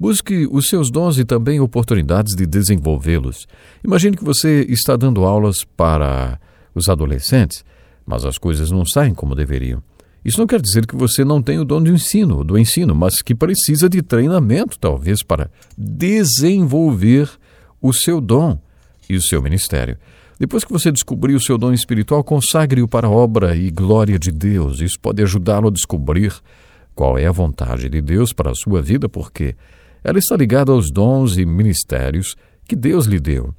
Busque 0.00 0.48
os 0.50 0.66
seus 0.66 0.90
dons 0.90 1.16
e 1.16 1.24
também 1.24 1.60
oportunidades 1.60 2.34
de 2.34 2.44
desenvolvê-los. 2.44 3.46
Imagine 3.84 4.16
que 4.16 4.24
você 4.24 4.66
está 4.68 4.96
dando 4.96 5.24
aulas 5.24 5.62
para 5.62 6.40
os 6.74 6.88
adolescentes, 6.88 7.64
mas 8.04 8.24
as 8.24 8.36
coisas 8.36 8.68
não 8.72 8.84
saem 8.84 9.14
como 9.14 9.36
deveriam. 9.36 9.80
Isso 10.24 10.40
não 10.40 10.46
quer 10.48 10.60
dizer 10.60 10.88
que 10.88 10.96
você 10.96 11.24
não 11.24 11.40
tem 11.40 11.60
o 11.60 11.64
dom 11.64 11.80
do 11.80 11.92
ensino, 11.92 12.42
do 12.42 12.58
ensino, 12.58 12.96
mas 12.96 13.22
que 13.22 13.32
precisa 13.32 13.88
de 13.88 14.02
treinamento, 14.02 14.76
talvez, 14.76 15.22
para 15.22 15.48
desenvolver 15.78 17.30
o 17.80 17.92
seu 17.92 18.20
dom 18.20 18.58
e 19.08 19.14
o 19.14 19.22
seu 19.22 19.40
ministério. 19.40 19.96
Depois 20.42 20.64
que 20.64 20.72
você 20.72 20.90
descobrir 20.90 21.36
o 21.36 21.40
seu 21.40 21.56
dom 21.56 21.72
espiritual, 21.72 22.24
consagre-o 22.24 22.88
para 22.88 23.06
a 23.06 23.10
obra 23.10 23.54
e 23.54 23.70
glória 23.70 24.18
de 24.18 24.32
Deus. 24.32 24.80
Isso 24.80 24.98
pode 24.98 25.22
ajudá-lo 25.22 25.68
a 25.68 25.70
descobrir 25.70 26.34
qual 26.96 27.16
é 27.16 27.26
a 27.26 27.30
vontade 27.30 27.88
de 27.88 28.00
Deus 28.00 28.32
para 28.32 28.50
a 28.50 28.54
sua 28.56 28.82
vida, 28.82 29.08
porque 29.08 29.54
ela 30.02 30.18
está 30.18 30.36
ligada 30.36 30.72
aos 30.72 30.90
dons 30.90 31.38
e 31.38 31.46
ministérios 31.46 32.34
que 32.66 32.74
Deus 32.74 33.06
lhe 33.06 33.20
deu. 33.20 33.54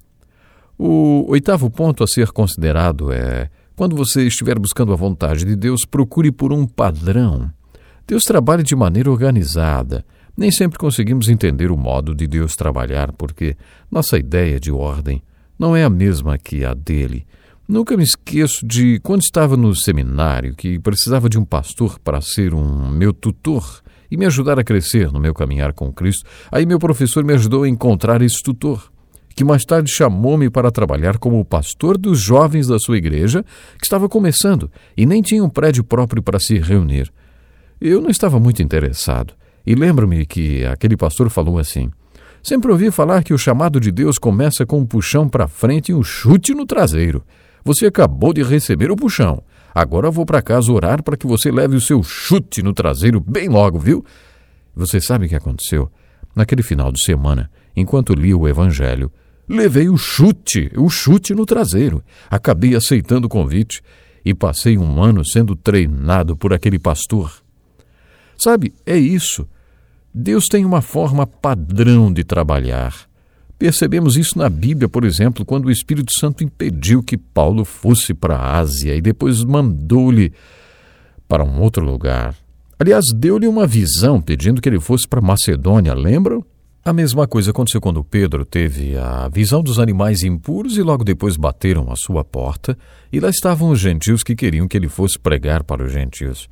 O 0.77 1.23
oitavo 1.29 1.69
ponto 1.69 2.03
a 2.03 2.07
ser 2.07 2.31
considerado 2.31 3.13
é: 3.13 3.49
quando 3.77 3.95
você 3.95 4.27
estiver 4.27 4.59
buscando 4.59 4.91
a 4.91 4.97
vontade 4.97 5.45
de 5.45 5.55
Deus, 5.55 5.85
procure 5.85 6.33
por 6.33 6.51
um 6.51 6.67
padrão. 6.67 7.49
Deus 8.05 8.23
trabalha 8.23 8.61
de 8.61 8.75
maneira 8.75 9.09
organizada. 9.09 10.03
Nem 10.35 10.51
sempre 10.51 10.77
conseguimos 10.77 11.29
entender 11.29 11.71
o 11.71 11.77
modo 11.77 12.13
de 12.13 12.27
Deus 12.27 12.57
trabalhar, 12.57 13.13
porque 13.13 13.55
nossa 13.89 14.17
ideia 14.17 14.59
de 14.59 14.69
ordem 14.69 15.23
não 15.63 15.77
é 15.77 15.83
a 15.85 15.89
mesma 15.89 16.37
que 16.37 16.65
a 16.65 16.73
dele. 16.73 17.25
Nunca 17.65 17.95
me 17.95 18.03
esqueço 18.03 18.67
de 18.67 18.99
quando 18.99 19.21
estava 19.21 19.55
no 19.55 19.73
seminário 19.73 20.53
que 20.53 20.77
precisava 20.77 21.29
de 21.29 21.39
um 21.39 21.45
pastor 21.45 21.97
para 21.99 22.19
ser 22.19 22.53
um 22.53 22.89
meu 22.89 23.13
tutor 23.13 23.81
e 24.11 24.17
me 24.17 24.25
ajudar 24.25 24.59
a 24.59 24.63
crescer 24.63 25.09
no 25.09 25.21
meu 25.21 25.33
caminhar 25.33 25.71
com 25.71 25.89
Cristo. 25.93 26.25
Aí 26.51 26.65
meu 26.65 26.77
professor 26.77 27.23
me 27.23 27.31
ajudou 27.31 27.63
a 27.63 27.69
encontrar 27.69 28.21
esse 28.21 28.43
tutor, 28.43 28.91
que 29.33 29.45
mais 29.45 29.63
tarde 29.63 29.89
chamou-me 29.89 30.49
para 30.49 30.69
trabalhar 30.69 31.17
como 31.17 31.45
pastor 31.45 31.97
dos 31.97 32.19
jovens 32.19 32.67
da 32.67 32.77
sua 32.77 32.97
igreja, 32.97 33.45
que 33.79 33.85
estava 33.85 34.09
começando 34.09 34.69
e 34.97 35.05
nem 35.05 35.21
tinha 35.21 35.45
um 35.45 35.49
prédio 35.49 35.85
próprio 35.85 36.21
para 36.21 36.41
se 36.41 36.59
reunir. 36.59 37.09
Eu 37.79 38.01
não 38.01 38.09
estava 38.09 38.37
muito 38.37 38.61
interessado. 38.61 39.33
E 39.65 39.75
lembro-me 39.75 40.25
que 40.25 40.65
aquele 40.65 40.97
pastor 40.97 41.29
falou 41.29 41.57
assim: 41.57 41.89
Sempre 42.43 42.71
ouvi 42.71 42.91
falar 42.91 43.23
que 43.23 43.33
o 43.33 43.37
chamado 43.37 43.79
de 43.79 43.89
Deus 43.89 44.17
começa 44.17 44.65
com 44.65 44.79
um 44.79 44.85
puxão 44.85 45.29
para 45.29 45.47
frente 45.47 45.93
e 45.93 45.95
um 45.95 46.03
chute 46.03 46.53
no 46.53 46.65
traseiro. 46.65 47.23
Você 47.63 47.85
acabou 47.85 48.33
de 48.33 48.43
receber 48.43 48.91
o 48.91 48.97
puxão. 48.97 49.41
Agora 49.73 50.11
vou 50.11 50.25
para 50.25 50.41
casa 50.41 50.69
orar 50.69 51.01
para 51.01 51.15
que 51.15 51.25
você 51.25 51.49
leve 51.49 51.77
o 51.77 51.81
seu 51.81 52.03
chute 52.03 52.61
no 52.61 52.73
traseiro 52.73 53.21
bem 53.21 53.47
logo, 53.47 53.79
viu? 53.79 54.03
Você 54.75 54.99
sabe 54.99 55.25
o 55.25 55.29
que 55.29 55.37
aconteceu? 55.37 55.89
Naquele 56.35 56.61
final 56.61 56.91
de 56.91 57.01
semana, 57.01 57.49
enquanto 57.73 58.13
li 58.13 58.33
o 58.33 58.45
Evangelho, 58.45 59.09
levei 59.47 59.87
o 59.87 59.95
chute, 59.95 60.69
o 60.75 60.89
chute 60.89 61.33
no 61.33 61.45
traseiro. 61.45 62.03
Acabei 62.29 62.75
aceitando 62.75 63.27
o 63.27 63.29
convite 63.29 63.81
e 64.25 64.33
passei 64.33 64.77
um 64.77 65.01
ano 65.01 65.23
sendo 65.23 65.55
treinado 65.55 66.35
por 66.35 66.53
aquele 66.53 66.77
pastor. 66.77 67.31
Sabe, 68.37 68.73
é 68.85 68.97
isso. 68.97 69.47
Deus 70.13 70.45
tem 70.47 70.63
uma 70.63 70.81
forma 70.81 71.25
padrão 71.25 72.13
de 72.13 72.23
trabalhar. 72.23 72.93
Percebemos 73.57 74.15
isso 74.15 74.37
na 74.37 74.49
Bíblia, 74.49 74.87
por 74.87 75.05
exemplo, 75.05 75.43
quando 75.43 75.65
o 75.65 75.71
Espírito 75.71 76.13
Santo 76.13 76.43
impediu 76.43 77.01
que 77.01 77.17
Paulo 77.17 77.65
fosse 77.65 78.13
para 78.13 78.35
a 78.35 78.59
Ásia 78.59 78.95
e 78.95 79.01
depois 79.01 79.43
mandou-lhe 79.43 80.31
para 81.27 81.43
um 81.43 81.61
outro 81.61 81.83
lugar. 81.83 82.35
Aliás, 82.77 83.05
deu-lhe 83.15 83.47
uma 83.47 83.65
visão 83.65 84.21
pedindo 84.21 84.61
que 84.61 84.69
ele 84.69 84.79
fosse 84.79 85.07
para 85.07 85.21
Macedônia, 85.21 85.93
lembram? 85.93 86.45
A 86.85 86.91
mesma 86.91 87.25
coisa 87.25 87.51
aconteceu 87.51 87.79
quando 87.79 88.03
Pedro 88.03 88.43
teve 88.43 88.97
a 88.97 89.29
visão 89.29 89.63
dos 89.63 89.79
animais 89.79 90.21
impuros 90.21 90.77
e 90.77 90.81
logo 90.81 91.03
depois 91.03 91.37
bateram 91.37 91.89
à 91.89 91.95
sua 91.95 92.25
porta, 92.25 92.77
e 93.11 93.19
lá 93.19 93.29
estavam 93.29 93.69
os 93.69 93.79
gentios 93.79 94.21
que 94.21 94.35
queriam 94.35 94.67
que 94.67 94.75
ele 94.75 94.89
fosse 94.89 95.17
pregar 95.17 95.63
para 95.63 95.83
os 95.83 95.91
gentios. 95.91 96.49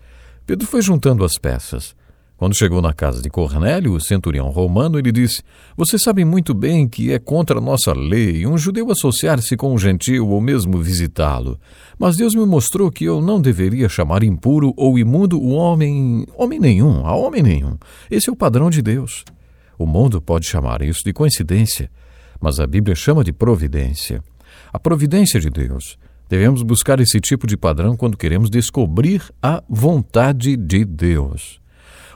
Pedro 0.48 0.66
foi 0.66 0.82
juntando 0.82 1.26
as 1.26 1.38
peças. 1.38 1.94
Quando 2.42 2.58
chegou 2.58 2.82
na 2.82 2.92
casa 2.92 3.22
de 3.22 3.30
Cornélio, 3.30 3.94
o 3.94 4.02
centurião 4.02 4.50
romano, 4.50 4.98
ele 4.98 5.12
disse: 5.12 5.44
Você 5.78 6.00
sabe 6.00 6.26
muito 6.26 6.56
bem 6.56 6.90
que 6.90 7.12
é 7.12 7.20
contra 7.20 7.60
a 7.60 7.62
nossa 7.62 7.94
lei 7.94 8.48
um 8.48 8.58
judeu 8.58 8.90
associar-se 8.90 9.56
com 9.56 9.76
um 9.76 9.78
gentil 9.78 10.28
ou 10.28 10.42
mesmo 10.42 10.82
visitá-lo. 10.82 11.60
Mas 12.00 12.18
Deus 12.18 12.34
me 12.34 12.44
mostrou 12.44 12.92
que 12.92 13.06
eu 13.06 13.22
não 13.22 13.40
deveria 13.40 13.88
chamar 13.88 14.24
impuro 14.24 14.74
ou 14.76 14.98
imundo 14.98 15.40
o 15.40 15.52
homem, 15.52 16.26
homem 16.36 16.60
nenhum, 16.60 17.06
a 17.06 17.16
homem 17.16 17.44
nenhum. 17.44 17.78
Esse 18.10 18.28
é 18.28 18.34
o 18.34 18.36
padrão 18.36 18.72
de 18.72 18.82
Deus. 18.82 19.24
O 19.78 19.86
mundo 19.86 20.20
pode 20.20 20.48
chamar 20.48 20.82
isso 20.82 21.04
de 21.06 21.14
coincidência, 21.14 21.92
mas 22.40 22.60
a 22.60 22.66
Bíblia 22.66 22.96
chama 22.96 23.24
de 23.24 23.32
providência. 23.32 24.24
A 24.74 24.80
providência 24.80 25.40
de 25.40 25.52
Deus. 25.52 25.96
Devemos 26.28 26.64
buscar 26.64 27.00
esse 27.00 27.20
tipo 27.22 27.46
de 27.46 27.56
padrão 27.56 27.96
quando 27.96 28.18
queremos 28.18 28.50
descobrir 28.50 29.22
a 29.44 29.62
vontade 29.70 30.58
de 30.58 30.84
Deus. 30.84 31.61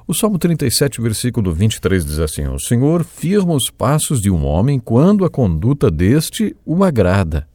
O 0.07 0.13
Salmo 0.13 0.37
37, 0.37 1.01
versículo 1.01 1.51
23 1.51 2.05
diz 2.05 2.19
assim: 2.19 2.45
O 2.47 2.59
Senhor 2.59 3.03
firma 3.03 3.55
os 3.55 3.71
passos 3.71 4.21
de 4.21 4.29
um 4.29 4.45
homem 4.45 4.79
quando 4.79 5.25
a 5.25 5.29
conduta 5.31 5.89
deste 5.89 6.55
o 6.63 6.83
agrada. 6.83 7.47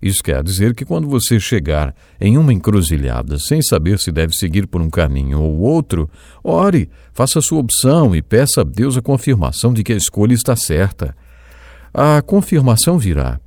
Isso 0.00 0.22
quer 0.22 0.42
dizer 0.42 0.74
que 0.74 0.86
quando 0.86 1.06
você 1.06 1.38
chegar 1.38 1.94
em 2.18 2.38
uma 2.38 2.50
encruzilhada 2.50 3.38
sem 3.38 3.60
saber 3.60 3.98
se 3.98 4.10
deve 4.10 4.34
seguir 4.34 4.66
por 4.66 4.80
um 4.80 4.88
caminho 4.88 5.42
ou 5.42 5.60
outro, 5.60 6.08
ore, 6.42 6.88
faça 7.12 7.42
sua 7.42 7.60
opção 7.60 8.16
e 8.16 8.22
peça 8.22 8.62
a 8.62 8.64
Deus 8.64 8.96
a 8.96 9.02
confirmação 9.02 9.70
de 9.70 9.84
que 9.84 9.92
a 9.92 9.96
escolha 9.96 10.32
está 10.32 10.56
certa. 10.56 11.14
A 11.92 12.22
confirmação 12.22 12.98
virá. 12.98 13.38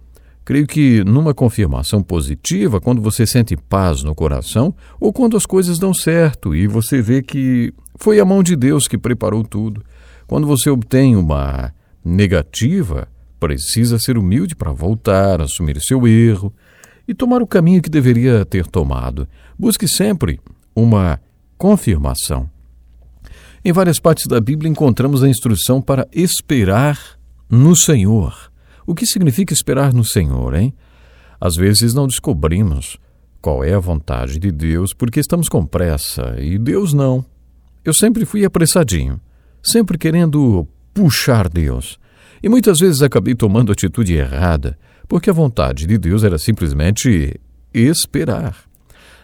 Creio 0.45 0.67
que 0.67 1.03
numa 1.03 1.33
confirmação 1.33 2.03
positiva, 2.03 2.79
quando 2.79 3.01
você 3.01 3.25
sente 3.25 3.57
paz 3.57 4.03
no 4.03 4.13
coração 4.13 4.75
ou 4.99 5.11
quando 5.11 5.35
as 5.35 5.47
coisas 5.47 5.79
dão 5.79 5.95
certo 5.95 6.55
e 6.55 6.67
você 6.67 7.01
vê 7.01 7.23
que 7.23 7.73
foi 7.95 8.19
a 8.19 8.25
mão 8.25 8.43
de 8.43 8.55
Deus 8.55 8.87
que 8.87 8.97
preparou 8.97 9.43
tudo. 9.43 9.83
Quando 10.27 10.47
você 10.47 10.69
obtém 10.69 11.15
uma 11.15 11.73
negativa, 12.03 13.07
precisa 13.39 13.99
ser 13.99 14.17
humilde 14.17 14.55
para 14.55 14.71
voltar, 14.71 15.41
assumir 15.41 15.79
seu 15.81 16.07
erro 16.07 16.53
e 17.07 17.13
tomar 17.13 17.41
o 17.41 17.47
caminho 17.47 17.81
que 17.81 17.89
deveria 17.89 18.45
ter 18.45 18.65
tomado. 18.67 19.27
Busque 19.57 19.87
sempre 19.87 20.39
uma 20.75 21.19
confirmação. 21.57 22.49
Em 23.63 23.71
várias 23.71 23.99
partes 23.99 24.27
da 24.27 24.39
Bíblia 24.39 24.69
encontramos 24.69 25.23
a 25.23 25.29
instrução 25.29 25.81
para 25.81 26.07
esperar 26.11 26.99
no 27.49 27.75
Senhor. 27.75 28.51
O 28.85 28.93
que 28.93 29.05
significa 29.05 29.53
esperar 29.53 29.93
no 29.93 30.03
Senhor, 30.03 30.53
hein? 30.55 30.73
Às 31.39 31.55
vezes 31.55 31.93
não 31.93 32.07
descobrimos 32.07 32.97
qual 33.41 33.63
é 33.63 33.73
a 33.73 33.79
vontade 33.79 34.39
de 34.39 34.51
Deus 34.51 34.93
porque 34.93 35.19
estamos 35.19 35.49
com 35.49 35.65
pressa 35.65 36.35
e 36.39 36.57
Deus 36.57 36.93
não. 36.93 37.25
Eu 37.85 37.93
sempre 37.93 38.25
fui 38.25 38.43
apressadinho, 38.43 39.21
sempre 39.61 39.95
querendo 39.95 40.67
puxar 40.91 41.47
Deus. 41.47 41.99
E 42.41 42.49
muitas 42.49 42.79
vezes 42.79 43.03
acabei 43.03 43.35
tomando 43.35 43.71
atitude 43.71 44.15
errada, 44.15 44.75
porque 45.07 45.29
a 45.29 45.33
vontade 45.33 45.85
de 45.85 45.95
Deus 45.95 46.23
era 46.23 46.39
simplesmente 46.39 47.39
esperar. 47.71 48.57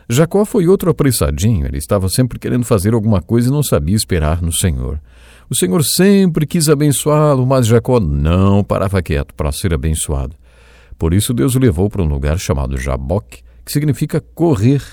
Jacó 0.07 0.45
foi 0.45 0.67
outro 0.67 0.91
apressadinho, 0.91 1.65
ele 1.65 1.79
estava 1.79 2.07
sempre 2.07 2.37
querendo 2.37 2.63
fazer 2.63 2.93
alguma 2.93 3.19
coisa 3.19 3.47
e 3.47 3.51
não 3.51 3.63
sabia 3.63 3.95
esperar 3.95 4.43
no 4.43 4.53
Senhor. 4.53 5.01
O 5.49 5.55
Senhor 5.55 5.83
sempre 5.83 6.45
quis 6.45 6.69
abençoá-lo, 6.69 7.47
mas 7.47 7.65
Jacó 7.65 7.99
não 7.99 8.63
parava 8.63 9.01
quieto 9.01 9.33
para 9.33 9.51
ser 9.51 9.73
abençoado. 9.73 10.35
Por 10.99 11.15
isso 11.15 11.33
Deus 11.33 11.55
o 11.55 11.59
levou 11.59 11.89
para 11.89 12.03
um 12.03 12.07
lugar 12.07 12.37
chamado 12.37 12.77
Jaboque, 12.77 13.41
que 13.65 13.71
significa 13.71 14.21
correr. 14.35 14.83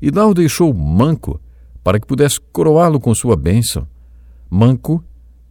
E 0.00 0.10
lá 0.10 0.26
o 0.26 0.34
deixou 0.34 0.72
manco, 0.72 1.40
para 1.84 2.00
que 2.00 2.06
pudesse 2.06 2.40
coroá-lo 2.50 2.98
com 2.98 3.14
sua 3.14 3.36
bênção. 3.36 3.86
Manco, 4.50 5.04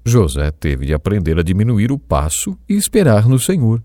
José 0.03 0.51
teve 0.51 0.87
de 0.87 0.93
aprender 0.93 1.37
a 1.37 1.43
diminuir 1.43 1.91
o 1.91 1.99
passo 1.99 2.57
e 2.67 2.73
esperar 2.73 3.29
no 3.29 3.39
Senhor. 3.39 3.81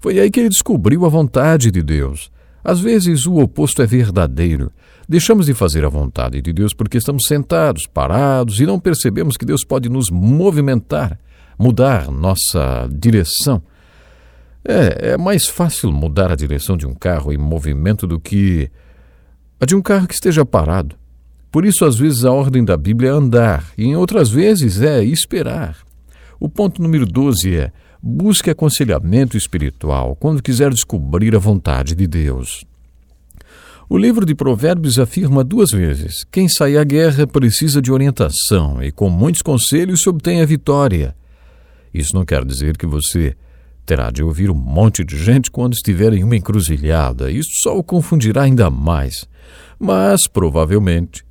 Foi 0.00 0.18
aí 0.18 0.30
que 0.30 0.40
ele 0.40 0.48
descobriu 0.48 1.06
a 1.06 1.08
vontade 1.08 1.70
de 1.70 1.82
Deus. 1.82 2.30
Às 2.62 2.80
vezes 2.80 3.26
o 3.26 3.36
oposto 3.36 3.80
é 3.80 3.86
verdadeiro. 3.86 4.72
Deixamos 5.08 5.46
de 5.46 5.54
fazer 5.54 5.84
a 5.84 5.88
vontade 5.88 6.42
de 6.42 6.52
Deus 6.52 6.74
porque 6.74 6.98
estamos 6.98 7.24
sentados, 7.26 7.86
parados 7.86 8.58
e 8.58 8.66
não 8.66 8.80
percebemos 8.80 9.36
que 9.36 9.44
Deus 9.44 9.64
pode 9.64 9.88
nos 9.88 10.10
movimentar, 10.10 11.18
mudar 11.58 12.10
nossa 12.10 12.88
direção. 12.90 13.62
É, 14.66 15.12
é 15.12 15.16
mais 15.18 15.46
fácil 15.46 15.92
mudar 15.92 16.32
a 16.32 16.36
direção 16.36 16.76
de 16.76 16.86
um 16.86 16.94
carro 16.94 17.32
em 17.32 17.36
movimento 17.36 18.06
do 18.06 18.18
que 18.18 18.70
a 19.60 19.66
de 19.66 19.76
um 19.76 19.82
carro 19.82 20.08
que 20.08 20.14
esteja 20.14 20.44
parado. 20.44 20.96
Por 21.54 21.64
isso, 21.64 21.84
às 21.84 21.96
vezes, 21.96 22.24
a 22.24 22.32
ordem 22.32 22.64
da 22.64 22.76
Bíblia 22.76 23.10
é 23.10 23.12
andar, 23.12 23.64
e 23.78 23.84
em 23.84 23.94
outras 23.94 24.28
vezes 24.28 24.82
é 24.82 25.04
esperar. 25.04 25.78
O 26.40 26.48
ponto 26.48 26.82
número 26.82 27.06
12 27.06 27.54
é: 27.54 27.70
busque 28.02 28.50
aconselhamento 28.50 29.36
espiritual 29.36 30.16
quando 30.16 30.42
quiser 30.42 30.70
descobrir 30.70 31.32
a 31.36 31.38
vontade 31.38 31.94
de 31.94 32.08
Deus. 32.08 32.64
O 33.88 33.96
livro 33.96 34.26
de 34.26 34.34
Provérbios 34.34 34.98
afirma 34.98 35.44
duas 35.44 35.70
vezes: 35.70 36.26
quem 36.28 36.48
sai 36.48 36.76
à 36.76 36.82
guerra 36.82 37.24
precisa 37.24 37.80
de 37.80 37.92
orientação, 37.92 38.82
e 38.82 38.90
com 38.90 39.08
muitos 39.08 39.40
conselhos 39.40 40.02
se 40.02 40.08
obtém 40.08 40.40
a 40.40 40.44
vitória. 40.44 41.14
Isso 41.94 42.16
não 42.16 42.24
quer 42.24 42.44
dizer 42.44 42.76
que 42.76 42.84
você 42.84 43.36
terá 43.86 44.10
de 44.10 44.24
ouvir 44.24 44.50
um 44.50 44.56
monte 44.56 45.04
de 45.04 45.16
gente 45.16 45.52
quando 45.52 45.74
estiver 45.74 46.14
em 46.14 46.24
uma 46.24 46.34
encruzilhada. 46.34 47.30
Isso 47.30 47.50
só 47.62 47.78
o 47.78 47.84
confundirá 47.84 48.42
ainda 48.42 48.68
mais. 48.70 49.24
Mas, 49.78 50.26
provavelmente, 50.26 51.24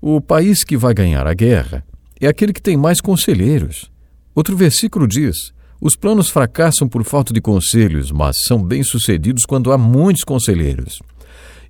o 0.00 0.20
país 0.20 0.64
que 0.64 0.76
vai 0.76 0.94
ganhar 0.94 1.26
a 1.26 1.34
guerra 1.34 1.84
é 2.20 2.26
aquele 2.26 2.52
que 2.52 2.62
tem 2.62 2.76
mais 2.76 3.00
conselheiros. 3.00 3.90
Outro 4.34 4.56
versículo 4.56 5.06
diz: 5.06 5.52
Os 5.80 5.94
planos 5.94 6.30
fracassam 6.30 6.88
por 6.88 7.04
falta 7.04 7.34
de 7.34 7.40
conselhos, 7.40 8.10
mas 8.10 8.44
são 8.44 8.62
bem-sucedidos 8.62 9.44
quando 9.44 9.72
há 9.72 9.78
muitos 9.78 10.24
conselheiros. 10.24 11.00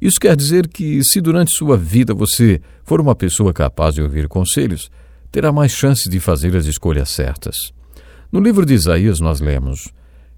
Isso 0.00 0.18
quer 0.18 0.36
dizer 0.36 0.68
que, 0.68 1.02
se 1.04 1.20
durante 1.20 1.54
sua 1.54 1.76
vida 1.76 2.14
você 2.14 2.60
for 2.84 3.00
uma 3.00 3.14
pessoa 3.14 3.52
capaz 3.52 3.94
de 3.94 4.02
ouvir 4.02 4.28
conselhos, 4.28 4.90
terá 5.30 5.52
mais 5.52 5.72
chances 5.72 6.08
de 6.08 6.18
fazer 6.20 6.56
as 6.56 6.66
escolhas 6.66 7.10
certas. 7.10 7.72
No 8.32 8.40
livro 8.40 8.64
de 8.64 8.74
Isaías, 8.74 9.20
nós 9.20 9.40
lemos: 9.40 9.88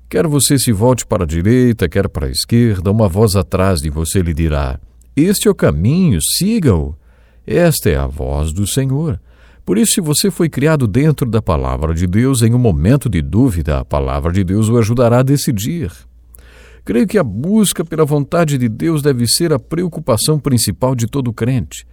Quer 0.08 0.26
você 0.26 0.58
se 0.58 0.72
volte 0.72 1.06
para 1.06 1.24
a 1.24 1.26
direita, 1.26 1.88
quer 1.88 2.08
para 2.08 2.26
a 2.26 2.30
esquerda, 2.30 2.90
uma 2.90 3.08
voz 3.08 3.36
atrás 3.36 3.80
de 3.80 3.90
você 3.90 4.22
lhe 4.22 4.32
dirá: 4.32 4.80
Este 5.14 5.46
é 5.46 5.50
o 5.50 5.54
caminho, 5.54 6.20
siga-o. 6.22 6.96
Esta 7.46 7.90
é 7.90 7.96
a 7.96 8.06
voz 8.06 8.52
do 8.52 8.66
Senhor. 8.66 9.20
Por 9.64 9.78
isso, 9.78 9.94
se 9.94 10.00
você 10.00 10.30
foi 10.30 10.48
criado 10.48 10.86
dentro 10.86 11.28
da 11.28 11.40
palavra 11.40 11.94
de 11.94 12.06
Deus, 12.06 12.42
em 12.42 12.52
um 12.54 12.58
momento 12.58 13.08
de 13.08 13.22
dúvida, 13.22 13.78
a 13.78 13.84
palavra 13.84 14.32
de 14.32 14.42
Deus 14.42 14.68
o 14.68 14.76
ajudará 14.76 15.20
a 15.20 15.22
decidir. 15.22 15.92
Creio 16.84 17.06
que 17.06 17.16
a 17.16 17.22
busca 17.22 17.84
pela 17.84 18.04
vontade 18.04 18.58
de 18.58 18.68
Deus 18.68 19.02
deve 19.02 19.26
ser 19.28 19.52
a 19.52 19.58
preocupação 19.58 20.38
principal 20.38 20.96
de 20.96 21.06
todo 21.06 21.32
crente. 21.32 21.86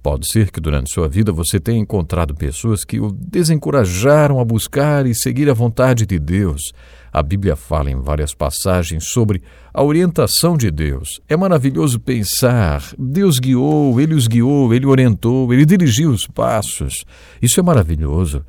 Pode 0.00 0.28
ser 0.28 0.50
que 0.50 0.60
durante 0.60 0.92
sua 0.92 1.08
vida 1.08 1.32
você 1.32 1.60
tenha 1.60 1.78
encontrado 1.78 2.34
pessoas 2.34 2.84
que 2.84 3.00
o 3.00 3.12
desencorajaram 3.12 4.40
a 4.40 4.44
buscar 4.44 5.06
e 5.06 5.14
seguir 5.14 5.48
a 5.48 5.54
vontade 5.54 6.06
de 6.06 6.18
Deus. 6.18 6.72
A 7.12 7.22
Bíblia 7.22 7.54
fala 7.54 7.90
em 7.90 8.00
várias 8.00 8.32
passagens 8.32 9.08
sobre 9.08 9.42
a 9.74 9.82
orientação 9.82 10.56
de 10.56 10.70
Deus. 10.70 11.20
É 11.28 11.36
maravilhoso 11.36 12.00
pensar: 12.00 12.82
Deus 12.98 13.38
guiou, 13.38 14.00
Ele 14.00 14.14
os 14.14 14.26
guiou, 14.26 14.72
Ele 14.72 14.86
orientou, 14.86 15.52
Ele 15.52 15.66
dirigiu 15.66 16.10
os 16.10 16.26
passos. 16.26 17.04
Isso 17.42 17.60
é 17.60 17.62
maravilhoso. 17.62 18.42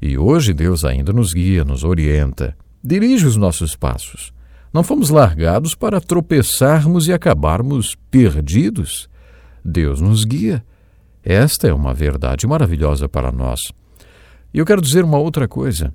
E 0.00 0.18
hoje 0.18 0.52
Deus 0.52 0.84
ainda 0.84 1.12
nos 1.12 1.32
guia, 1.32 1.64
nos 1.64 1.84
orienta, 1.84 2.56
dirige 2.82 3.24
os 3.24 3.36
nossos 3.36 3.76
passos. 3.76 4.32
Não 4.74 4.82
fomos 4.82 5.08
largados 5.08 5.76
para 5.76 6.00
tropeçarmos 6.00 7.06
e 7.06 7.12
acabarmos 7.12 7.94
perdidos. 8.10 9.08
Deus 9.64 10.00
nos 10.00 10.24
guia. 10.24 10.64
Esta 11.22 11.68
é 11.68 11.72
uma 11.72 11.94
verdade 11.94 12.48
maravilhosa 12.48 13.08
para 13.08 13.30
nós. 13.30 13.60
E 14.52 14.58
eu 14.58 14.66
quero 14.66 14.82
dizer 14.82 15.04
uma 15.04 15.18
outra 15.18 15.46
coisa. 15.46 15.94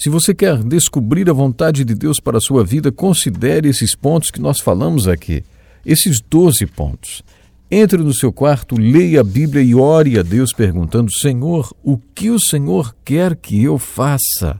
Se 0.00 0.08
você 0.08 0.34
quer 0.34 0.56
descobrir 0.64 1.28
a 1.28 1.32
vontade 1.34 1.84
de 1.84 1.94
Deus 1.94 2.18
para 2.18 2.38
a 2.38 2.40
sua 2.40 2.64
vida, 2.64 2.90
considere 2.90 3.68
esses 3.68 3.94
pontos 3.94 4.30
que 4.30 4.40
nós 4.40 4.58
falamos 4.58 5.06
aqui. 5.06 5.44
Esses 5.84 6.22
doze 6.22 6.64
pontos. 6.64 7.22
Entre 7.70 7.98
no 7.98 8.14
seu 8.14 8.32
quarto, 8.32 8.80
leia 8.80 9.20
a 9.20 9.24
Bíblia 9.24 9.62
e 9.62 9.74
ore 9.74 10.18
a 10.18 10.22
Deus 10.22 10.54
perguntando: 10.54 11.12
Senhor, 11.12 11.70
o 11.84 11.98
que 11.98 12.30
o 12.30 12.40
Senhor 12.40 12.96
quer 13.04 13.36
que 13.36 13.62
eu 13.62 13.76
faça? 13.76 14.58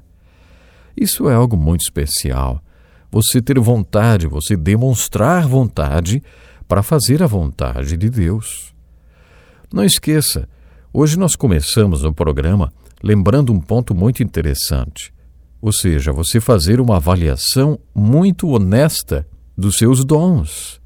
Isso 0.94 1.26
é 1.26 1.34
algo 1.34 1.56
muito 1.56 1.80
especial. 1.80 2.62
Você 3.10 3.40
ter 3.40 3.58
vontade, 3.58 4.26
você 4.26 4.58
demonstrar 4.58 5.48
vontade 5.48 6.22
para 6.68 6.82
fazer 6.82 7.22
a 7.22 7.26
vontade 7.26 7.96
de 7.96 8.10
Deus. 8.10 8.74
Não 9.72 9.84
esqueça, 9.84 10.46
hoje 10.92 11.18
nós 11.18 11.34
começamos 11.34 12.04
o 12.04 12.12
programa 12.12 12.70
lembrando 13.02 13.54
um 13.54 13.58
ponto 13.58 13.94
muito 13.94 14.22
interessante. 14.22 15.18
Ou 15.60 15.72
seja, 15.72 16.12
você 16.12 16.40
fazer 16.40 16.80
uma 16.80 16.96
avaliação 16.96 17.78
muito 17.94 18.48
honesta 18.48 19.26
dos 19.56 19.76
seus 19.76 20.04
dons. 20.04 20.80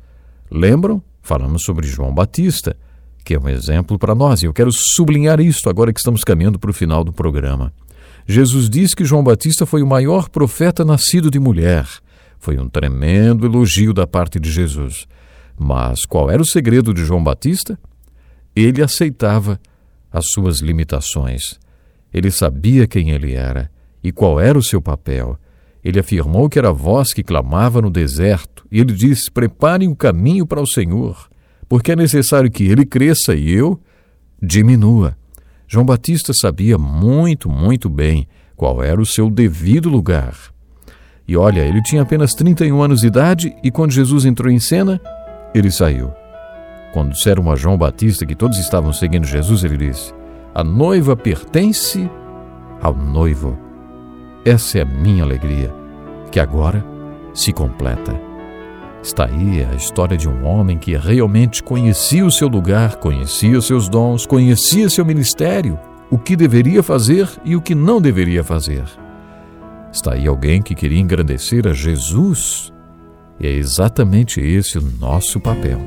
Lembram? 0.50 1.02
Falamos 1.22 1.62
sobre 1.62 1.86
João 1.86 2.12
Batista, 2.12 2.76
que 3.24 3.34
é 3.34 3.38
um 3.38 3.48
exemplo 3.48 3.98
para 3.98 4.14
nós, 4.14 4.42
e 4.42 4.46
eu 4.46 4.52
quero 4.52 4.70
sublinhar 4.72 5.40
isto 5.40 5.70
agora 5.70 5.92
que 5.92 6.00
estamos 6.00 6.22
caminhando 6.22 6.58
para 6.58 6.70
o 6.70 6.74
final 6.74 7.04
do 7.04 7.12
programa. 7.12 7.72
Jesus 8.26 8.68
diz 8.68 8.94
que 8.94 9.04
João 9.04 9.22
Batista 9.22 9.64
foi 9.64 9.82
o 9.82 9.86
maior 9.86 10.28
profeta 10.28 10.84
nascido 10.84 11.30
de 11.30 11.38
mulher. 11.38 11.86
Foi 12.38 12.58
um 12.58 12.68
tremendo 12.68 13.46
elogio 13.46 13.94
da 13.94 14.06
parte 14.06 14.40
de 14.40 14.50
Jesus. 14.50 15.06
Mas 15.58 16.04
qual 16.04 16.30
era 16.30 16.42
o 16.42 16.46
segredo 16.46 16.92
de 16.92 17.04
João 17.04 17.22
Batista? 17.22 17.78
Ele 18.56 18.82
aceitava 18.82 19.60
as 20.12 20.26
suas 20.30 20.60
limitações. 20.60 21.58
Ele 22.12 22.30
sabia 22.30 22.86
quem 22.86 23.10
ele 23.10 23.34
era 23.34 23.70
e 24.04 24.12
qual 24.12 24.38
era 24.38 24.58
o 24.58 24.62
seu 24.62 24.82
papel. 24.82 25.38
Ele 25.82 25.98
afirmou 25.98 26.48
que 26.48 26.58
era 26.58 26.68
a 26.68 26.72
voz 26.72 27.14
que 27.14 27.22
clamava 27.22 27.80
no 27.80 27.90
deserto, 27.90 28.66
e 28.70 28.78
ele 28.78 28.92
disse: 28.92 29.30
Preparem 29.30 29.88
o 29.88 29.96
caminho 29.96 30.46
para 30.46 30.60
o 30.60 30.66
Senhor, 30.66 31.28
porque 31.68 31.92
é 31.92 31.96
necessário 31.96 32.50
que 32.50 32.64
ele 32.64 32.84
cresça 32.84 33.34
e 33.34 33.50
eu 33.50 33.80
diminua. 34.40 35.16
João 35.66 35.86
Batista 35.86 36.32
sabia 36.34 36.76
muito, 36.76 37.48
muito 37.48 37.88
bem 37.88 38.28
qual 38.54 38.82
era 38.82 39.00
o 39.00 39.06
seu 39.06 39.30
devido 39.30 39.88
lugar. 39.88 40.36
E 41.26 41.36
olha, 41.36 41.62
ele 41.62 41.82
tinha 41.82 42.02
apenas 42.02 42.34
31 42.34 42.82
anos 42.82 43.00
de 43.00 43.06
idade 43.06 43.56
e 43.62 43.70
quando 43.70 43.92
Jesus 43.92 44.26
entrou 44.26 44.52
em 44.52 44.58
cena, 44.58 45.00
ele 45.54 45.70
saiu. 45.70 46.12
Quando 46.92 47.12
disseram 47.12 47.50
a 47.50 47.56
João 47.56 47.78
Batista 47.78 48.26
que 48.26 48.36
todos 48.36 48.58
estavam 48.58 48.92
seguindo 48.92 49.26
Jesus, 49.26 49.64
ele 49.64 49.76
disse: 49.76 50.12
A 50.54 50.62
noiva 50.62 51.16
pertence 51.16 52.08
ao 52.80 52.94
noivo. 52.94 53.63
Essa 54.44 54.78
é 54.78 54.82
a 54.82 54.84
minha 54.84 55.24
alegria, 55.24 55.74
que 56.30 56.38
agora 56.38 56.84
se 57.32 57.50
completa. 57.50 58.14
Está 59.02 59.24
aí 59.24 59.64
a 59.64 59.74
história 59.74 60.18
de 60.18 60.28
um 60.28 60.44
homem 60.44 60.76
que 60.76 60.94
realmente 60.96 61.62
conhecia 61.62 62.26
o 62.26 62.30
seu 62.30 62.46
lugar, 62.46 62.96
conhecia 62.96 63.56
os 63.56 63.66
seus 63.66 63.88
dons, 63.88 64.26
conhecia 64.26 64.90
seu 64.90 65.04
ministério, 65.04 65.78
o 66.10 66.18
que 66.18 66.36
deveria 66.36 66.82
fazer 66.82 67.26
e 67.42 67.56
o 67.56 67.62
que 67.62 67.74
não 67.74 68.02
deveria 68.02 68.44
fazer. 68.44 68.84
Está 69.90 70.12
aí 70.12 70.26
alguém 70.26 70.60
que 70.60 70.74
queria 70.74 71.00
engrandecer 71.00 71.66
a 71.66 71.72
Jesus. 71.72 72.70
E 73.40 73.46
é 73.46 73.50
exatamente 73.50 74.40
esse 74.40 74.76
o 74.76 74.82
nosso 75.00 75.40
papel. 75.40 75.78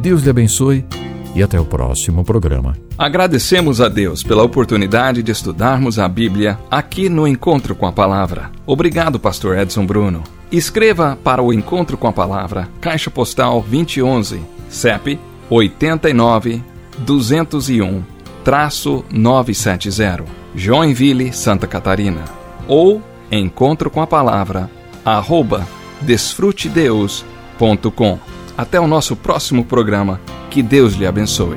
Deus 0.00 0.22
lhe 0.22 0.30
abençoe 0.30 0.86
e 1.34 1.42
até 1.42 1.60
o 1.60 1.64
próximo 1.64 2.24
programa. 2.24 2.76
Agradecemos 2.98 3.80
a 3.80 3.88
Deus 3.88 4.22
pela 4.22 4.42
oportunidade 4.42 5.22
de 5.22 5.32
estudarmos 5.32 5.98
a 5.98 6.08
Bíblia 6.08 6.58
aqui 6.70 7.08
no 7.08 7.26
Encontro 7.26 7.74
com 7.74 7.86
a 7.86 7.92
Palavra. 7.92 8.50
Obrigado, 8.66 9.18
Pastor 9.18 9.58
Edson 9.58 9.86
Bruno. 9.86 10.22
Escreva 10.50 11.16
para 11.22 11.42
o 11.42 11.52
Encontro 11.52 11.96
com 11.96 12.08
a 12.08 12.12
Palavra, 12.12 12.68
Caixa 12.80 13.10
Postal 13.10 13.64
2011, 13.68 14.40
CEP 14.68 15.18
89 15.48 16.62
201 16.98 18.20
traço 18.44 19.04
970, 19.10 20.24
Joinville, 20.54 21.32
Santa 21.32 21.66
Catarina. 21.66 22.22
Ou 22.66 23.02
Encontro 23.30 23.90
com 23.90 24.02
a 24.02 24.06
Palavra, 24.06 24.70
arroba 25.04 25.66
desfrutedeus.com. 26.00 28.18
Até 28.60 28.78
o 28.78 28.86
nosso 28.86 29.16
próximo 29.16 29.64
programa. 29.64 30.20
Que 30.50 30.62
Deus 30.62 30.92
lhe 30.92 31.06
abençoe. 31.06 31.56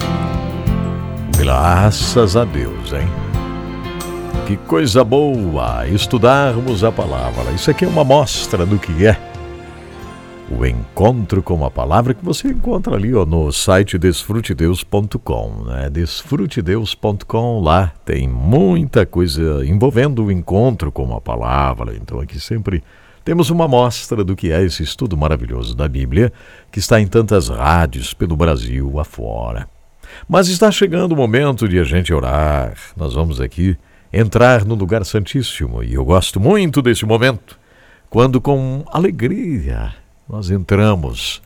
Graças 1.37 2.37
a 2.37 2.45
Deus, 2.45 2.93
hein? 2.93 3.09
Que 4.47 4.55
coisa 4.55 5.03
boa 5.03 5.85
estudarmos 5.85 6.81
a 6.81 6.93
palavra. 6.93 7.51
Isso 7.51 7.69
aqui 7.69 7.83
é 7.83 7.89
uma 7.89 8.05
mostra 8.05 8.65
do 8.65 8.79
que 8.79 9.05
é 9.05 9.19
o 10.49 10.65
encontro 10.65 11.43
com 11.43 11.65
a 11.65 11.69
palavra 11.69 12.13
que 12.13 12.23
você 12.23 12.47
encontra 12.47 12.95
ali 12.95 13.13
ó, 13.13 13.25
no 13.25 13.51
site 13.51 13.97
desfrutedeus.com, 13.97 15.65
né? 15.65 15.89
Desfrutedeus.com 15.89 17.59
lá 17.59 17.91
tem 18.05 18.29
muita 18.29 19.05
coisa 19.05 19.65
envolvendo 19.65 20.23
o 20.23 20.31
encontro 20.31 20.89
com 20.89 21.13
a 21.13 21.19
palavra. 21.19 21.97
Então 21.97 22.21
aqui 22.21 22.39
sempre 22.39 22.81
temos 23.23 23.49
uma 23.49 23.67
mostra 23.67 24.23
do 24.23 24.35
que 24.35 24.51
é 24.51 24.61
esse 24.63 24.83
estudo 24.83 25.15
maravilhoso 25.15 25.75
da 25.75 25.87
Bíblia, 25.87 26.31
que 26.71 26.79
está 26.79 26.99
em 26.99 27.07
tantas 27.07 27.47
rádios 27.47 28.13
pelo 28.13 28.35
Brasil 28.35 28.99
afora. 28.99 29.67
Mas 30.27 30.47
está 30.47 30.69
chegando 30.69 31.13
o 31.13 31.15
momento 31.15 31.67
de 31.67 31.79
a 31.79 31.83
gente 31.83 32.13
orar. 32.13 32.75
Nós 32.95 33.13
vamos 33.13 33.39
aqui 33.39 33.77
entrar 34.11 34.65
no 34.65 34.75
lugar 34.75 35.03
santíssimo 35.05 35.83
e 35.83 35.93
eu 35.93 36.05
gosto 36.05 36.39
muito 36.39 36.81
desse 36.81 37.05
momento, 37.05 37.57
quando 38.09 38.39
com 38.39 38.83
alegria 38.91 39.93
nós 40.29 40.49
entramos 40.49 41.41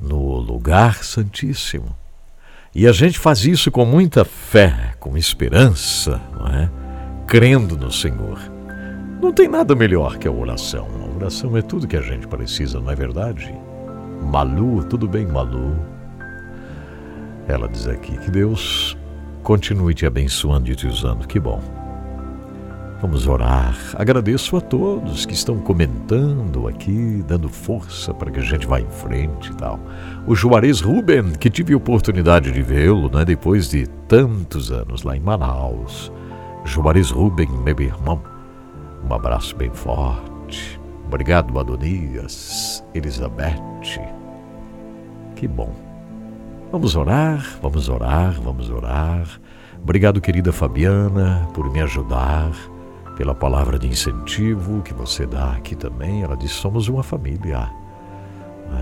no 0.00 0.38
lugar 0.38 1.04
santíssimo. 1.04 1.94
E 2.74 2.86
a 2.86 2.92
gente 2.92 3.18
faz 3.18 3.44
isso 3.44 3.70
com 3.70 3.84
muita 3.84 4.24
fé, 4.24 4.94
com 4.98 5.16
esperança, 5.16 6.20
não 6.38 6.46
é? 6.48 6.70
crendo 7.26 7.76
no 7.76 7.90
Senhor. 7.90 8.55
Não 9.20 9.32
tem 9.32 9.48
nada 9.48 9.74
melhor 9.74 10.18
que 10.18 10.28
a 10.28 10.32
oração. 10.32 10.86
A 11.02 11.16
oração 11.16 11.56
é 11.56 11.62
tudo 11.62 11.88
que 11.88 11.96
a 11.96 12.02
gente 12.02 12.26
precisa, 12.28 12.78
não 12.78 12.90
é 12.90 12.94
verdade? 12.94 13.54
Malu, 14.22 14.84
tudo 14.84 15.08
bem, 15.08 15.26
Malu? 15.26 15.74
Ela 17.48 17.68
diz 17.68 17.86
aqui 17.86 18.16
que 18.18 18.30
Deus 18.30 18.96
continue 19.42 19.94
te 19.94 20.04
abençoando 20.04 20.70
e 20.70 20.74
te 20.74 20.86
usando. 20.86 21.26
Que 21.26 21.40
bom. 21.40 21.60
Vamos 23.00 23.26
orar. 23.26 23.76
Agradeço 23.94 24.56
a 24.56 24.60
todos 24.60 25.26
que 25.26 25.34
estão 25.34 25.58
comentando 25.58 26.66
aqui, 26.66 27.22
dando 27.28 27.48
força 27.48 28.12
para 28.12 28.30
que 28.30 28.40
a 28.40 28.42
gente 28.42 28.66
vá 28.66 28.80
em 28.80 28.90
frente 28.90 29.50
e 29.50 29.54
tal. 29.54 29.78
O 30.26 30.34
Juarez 30.34 30.80
Ruben, 30.80 31.32
que 31.32 31.50
tive 31.50 31.74
a 31.74 31.76
oportunidade 31.76 32.50
de 32.50 32.62
vê-lo, 32.62 33.10
né, 33.10 33.24
depois 33.24 33.68
de 33.68 33.86
tantos 34.08 34.72
anos 34.72 35.02
lá 35.02 35.16
em 35.16 35.20
Manaus. 35.20 36.10
Juarez 36.64 37.10
Ruben, 37.10 37.48
meu 37.64 37.78
irmão, 37.80 38.20
um 39.08 39.14
abraço 39.14 39.54
bem 39.56 39.70
forte. 39.70 40.80
Obrigado, 41.06 41.58
Adonias, 41.58 42.84
Elizabeth. 42.92 43.62
Que 45.36 45.46
bom. 45.46 45.72
Vamos 46.72 46.96
orar, 46.96 47.58
vamos 47.62 47.88
orar, 47.88 48.40
vamos 48.40 48.68
orar. 48.70 49.28
Obrigado, 49.80 50.20
querida 50.20 50.52
Fabiana, 50.52 51.48
por 51.54 51.70
me 51.70 51.80
ajudar, 51.80 52.50
pela 53.16 53.34
palavra 53.34 53.78
de 53.78 53.86
incentivo 53.86 54.82
que 54.82 54.92
você 54.92 55.24
dá 55.26 55.52
aqui 55.52 55.76
também. 55.76 56.22
Ela 56.22 56.36
diz: 56.36 56.50
somos 56.50 56.88
uma 56.88 57.04
família. 57.04 57.70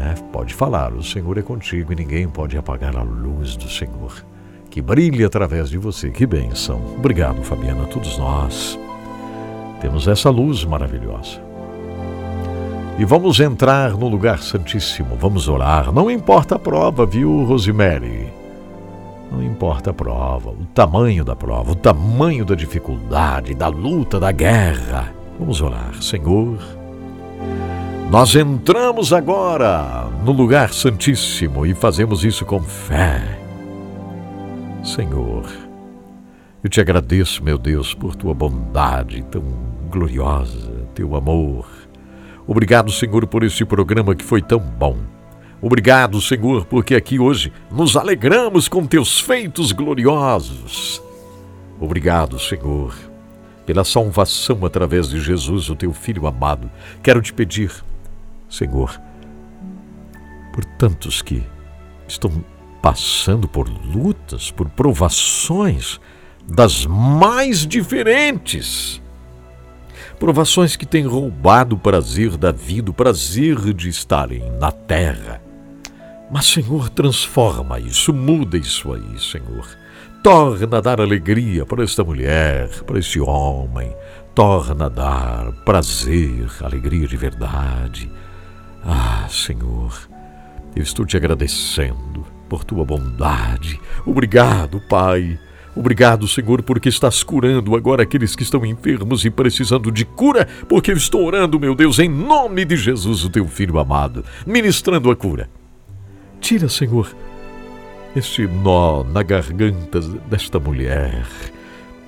É, 0.00 0.14
pode 0.32 0.54
falar, 0.54 0.94
o 0.94 1.02
Senhor 1.02 1.36
é 1.36 1.42
contigo 1.42 1.92
e 1.92 1.96
ninguém 1.96 2.26
pode 2.26 2.56
apagar 2.56 2.96
a 2.96 3.02
luz 3.02 3.54
do 3.54 3.68
Senhor. 3.68 4.24
Que 4.70 4.80
brilhe 4.80 5.22
através 5.22 5.68
de 5.68 5.76
você. 5.76 6.10
Que 6.10 6.24
bênção. 6.24 6.80
Obrigado, 6.96 7.42
Fabiana, 7.42 7.84
a 7.84 7.86
todos 7.86 8.16
nós 8.16 8.78
temos 9.80 10.08
essa 10.08 10.30
luz 10.30 10.64
maravilhosa. 10.64 11.42
E 12.98 13.04
vamos 13.04 13.40
entrar 13.40 13.90
no 13.90 14.08
lugar 14.08 14.38
santíssimo, 14.38 15.16
vamos 15.16 15.48
orar. 15.48 15.92
Não 15.92 16.10
importa 16.10 16.54
a 16.54 16.58
prova, 16.58 17.04
viu, 17.04 17.44
Rosemary? 17.44 18.32
Não 19.32 19.42
importa 19.42 19.90
a 19.90 19.94
prova, 19.94 20.50
o 20.50 20.64
tamanho 20.72 21.24
da 21.24 21.34
prova, 21.34 21.72
o 21.72 21.74
tamanho 21.74 22.44
da 22.44 22.54
dificuldade, 22.54 23.52
da 23.52 23.66
luta, 23.66 24.20
da 24.20 24.30
guerra. 24.30 25.12
Vamos 25.40 25.60
orar, 25.60 26.00
Senhor. 26.00 26.56
Nós 28.10 28.36
entramos 28.36 29.12
agora 29.12 30.08
no 30.24 30.30
lugar 30.30 30.72
santíssimo 30.72 31.66
e 31.66 31.74
fazemos 31.74 32.24
isso 32.24 32.44
com 32.44 32.60
fé. 32.60 33.40
Senhor, 34.84 35.44
eu 36.64 36.70
te 36.70 36.80
agradeço, 36.80 37.44
meu 37.44 37.58
Deus, 37.58 37.94
por 37.94 38.16
tua 38.16 38.34
bondade 38.34 39.22
tão 39.30 39.44
gloriosa, 39.90 40.88
teu 40.94 41.14
amor 41.14 41.84
Obrigado, 42.46 42.92
Senhor, 42.92 43.26
por 43.26 43.42
este 43.42 43.64
programa 43.64 44.14
que 44.14 44.24
foi 44.24 44.42
tão 44.42 44.60
bom. 44.60 44.98
Obrigado, 45.62 46.20
Senhor, 46.20 46.66
porque 46.66 46.94
aqui 46.94 47.18
hoje 47.18 47.50
nos 47.70 47.96
alegramos 47.96 48.68
com 48.68 48.86
teus 48.86 49.18
feitos 49.18 49.72
gloriosos. 49.72 51.02
Obrigado, 51.80 52.38
Senhor, 52.38 52.94
pela 53.64 53.82
salvação 53.82 54.64
através 54.66 55.08
de 55.08 55.20
Jesus, 55.20 55.70
o 55.70 55.74
teu 55.74 55.92
filho 55.94 56.26
amado. 56.26 56.70
Quero 57.02 57.22
te 57.22 57.32
pedir, 57.32 57.72
Senhor, 58.46 59.00
por 60.52 60.66
tantos 60.76 61.22
que 61.22 61.42
estão 62.06 62.44
passando 62.82 63.48
por 63.48 63.66
lutas, 63.66 64.50
por 64.50 64.68
provações 64.68 65.98
das 66.48 66.86
mais 66.86 67.66
diferentes 67.66 69.02
provações 70.18 70.76
que 70.76 70.86
têm 70.86 71.06
roubado 71.06 71.76
o 71.76 71.78
prazer 71.78 72.36
da 72.36 72.52
vida, 72.52 72.90
o 72.90 72.94
prazer 72.94 73.74
de 73.74 73.88
estarem 73.88 74.42
na 74.58 74.70
terra. 74.72 75.42
Mas, 76.30 76.46
Senhor, 76.46 76.88
transforma 76.88 77.78
isso, 77.78 78.12
muda 78.12 78.56
isso 78.56 78.92
aí, 78.92 79.20
Senhor. 79.20 79.68
Torna 80.22 80.78
a 80.78 80.80
dar 80.80 81.00
alegria 81.00 81.66
para 81.66 81.84
esta 81.84 82.02
mulher, 82.02 82.68
para 82.84 82.98
este 82.98 83.20
homem. 83.20 83.94
Torna 84.34 84.86
a 84.86 84.88
dar 84.88 85.52
prazer, 85.64 86.48
alegria 86.62 87.06
de 87.06 87.16
verdade. 87.16 88.10
Ah, 88.82 89.26
Senhor, 89.28 90.08
eu 90.74 90.82
estou 90.82 91.04
te 91.04 91.16
agradecendo 91.16 92.24
por 92.48 92.64
tua 92.64 92.84
bondade. 92.84 93.78
Obrigado, 94.06 94.80
Pai 94.88 95.38
Obrigado, 95.76 96.28
Senhor, 96.28 96.62
porque 96.62 96.88
estás 96.88 97.22
curando 97.22 97.74
agora 97.74 98.04
aqueles 98.04 98.36
que 98.36 98.44
estão 98.44 98.64
enfermos 98.64 99.24
e 99.24 99.30
precisando 99.30 99.90
de 99.90 100.04
cura, 100.04 100.46
porque 100.68 100.92
eu 100.92 100.96
estou 100.96 101.24
orando, 101.24 101.58
meu 101.58 101.74
Deus, 101.74 101.98
em 101.98 102.08
nome 102.08 102.64
de 102.64 102.76
Jesus, 102.76 103.24
o 103.24 103.30
teu 103.30 103.46
filho 103.48 103.78
amado, 103.78 104.24
ministrando 104.46 105.10
a 105.10 105.16
cura. 105.16 105.50
Tira, 106.40 106.68
Senhor, 106.68 107.14
este 108.14 108.46
nó 108.46 109.02
na 109.02 109.22
garganta 109.24 110.00
desta 110.30 110.60
mulher 110.60 111.26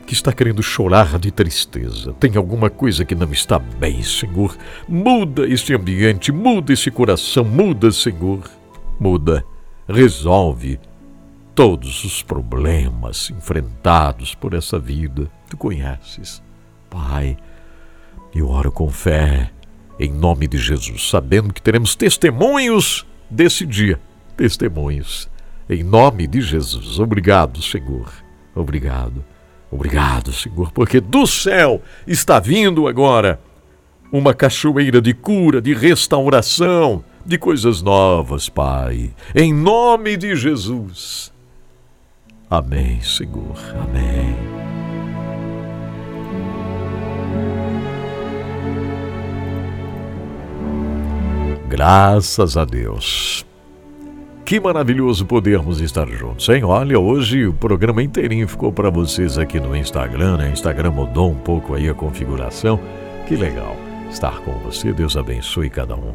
que 0.07 0.15
está 0.15 0.33
querendo 0.33 0.63
chorar 0.63 1.19
de 1.19 1.33
tristeza. 1.33 2.13
Tem 2.13 2.37
alguma 2.37 2.71
coisa 2.71 3.05
que 3.05 3.17
não 3.17 3.33
está 3.33 3.59
bem, 3.59 4.03
Senhor. 4.05 4.57
Muda 4.89 5.49
este 5.49 5.75
ambiente, 5.75 6.31
muda 6.31 6.73
esse 6.73 6.91
coração, 6.93 7.45
muda, 7.45 7.91
Senhor. 7.91 8.49
Muda, 9.01 9.45
resolve 9.89 10.79
todos 11.57 12.05
os 12.05 12.23
problemas 12.23 13.31
enfrentados 13.31 14.35
por 14.35 14.53
essa 14.53 14.79
vida. 14.79 15.31
Tu 15.49 15.57
conheces. 15.57 16.43
Pai, 16.91 17.35
eu 18.35 18.51
oro 18.51 18.71
com 18.71 18.91
fé, 18.91 19.51
em 19.99 20.13
nome 20.13 20.47
de 20.47 20.59
Jesus, 20.59 21.09
sabendo 21.09 21.55
que 21.55 21.63
teremos 21.63 21.97
testemunhos 21.97 23.07
desse 23.31 23.65
dia. 23.65 23.99
Testemunhos. 24.37 25.31
Em 25.69 25.83
nome 25.83 26.27
de 26.27 26.43
Jesus. 26.43 27.01
Obrigado, 27.01 27.63
Senhor. 27.63 28.13
Obrigado. 28.55 29.25
Obrigado, 29.71 30.33
Senhor, 30.33 30.71
porque 30.73 31.01
do 31.01 31.27
céu 31.27 31.81
está 32.07 32.39
vindo 32.39 32.87
agora 32.87 33.41
uma 34.13 34.35
cachoeira 34.35 35.01
de 35.01 35.15
cura, 35.15 35.63
de 35.63 35.73
restauração, 35.73 37.03
de 37.25 37.39
coisas 37.39 37.81
novas, 37.81 38.51
Pai. 38.51 39.11
Em 39.35 39.55
nome 39.55 40.19
de 40.19 40.37
Jesus. 40.37 41.35
Amém, 42.49 43.01
Senhor. 43.01 43.57
Amém. 43.83 44.37
Graças 51.69 52.57
a 52.57 52.65
Deus. 52.65 53.45
Que 54.45 54.61
maravilhoso 54.61 55.27
podermos 55.27 55.81
estar 55.81 56.07
juntos, 56.07 56.49
hein? 56.49 56.63
Olha, 56.63 57.01
hoje 57.01 57.49
o 57.49 57.53
programa 57.53 58.01
inteirinho 58.01 58.47
ficou 58.47 58.73
para 58.73 58.91
vocês 58.91 59.37
aqui 59.37 59.59
no 59.59 59.75
Instagram, 59.77 60.37
né? 60.37 60.49
O 60.49 60.53
Instagram 60.53 60.93
mudou 60.93 61.33
um 61.33 61.35
pouco 61.35 61.75
aí 61.75 61.89
a 61.89 61.95
configuração. 61.95 62.79
Que 63.27 63.35
legal 63.35 63.77
estar 64.09 64.39
com 64.43 64.53
você. 64.61 64.93
Deus 64.93 65.17
abençoe 65.17 65.69
cada 65.69 65.97
um. 65.97 66.15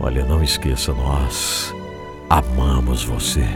Olha, 0.00 0.24
não 0.24 0.42
esqueça, 0.42 0.92
nós 0.92 1.72
amamos 2.28 3.04
você. 3.04 3.46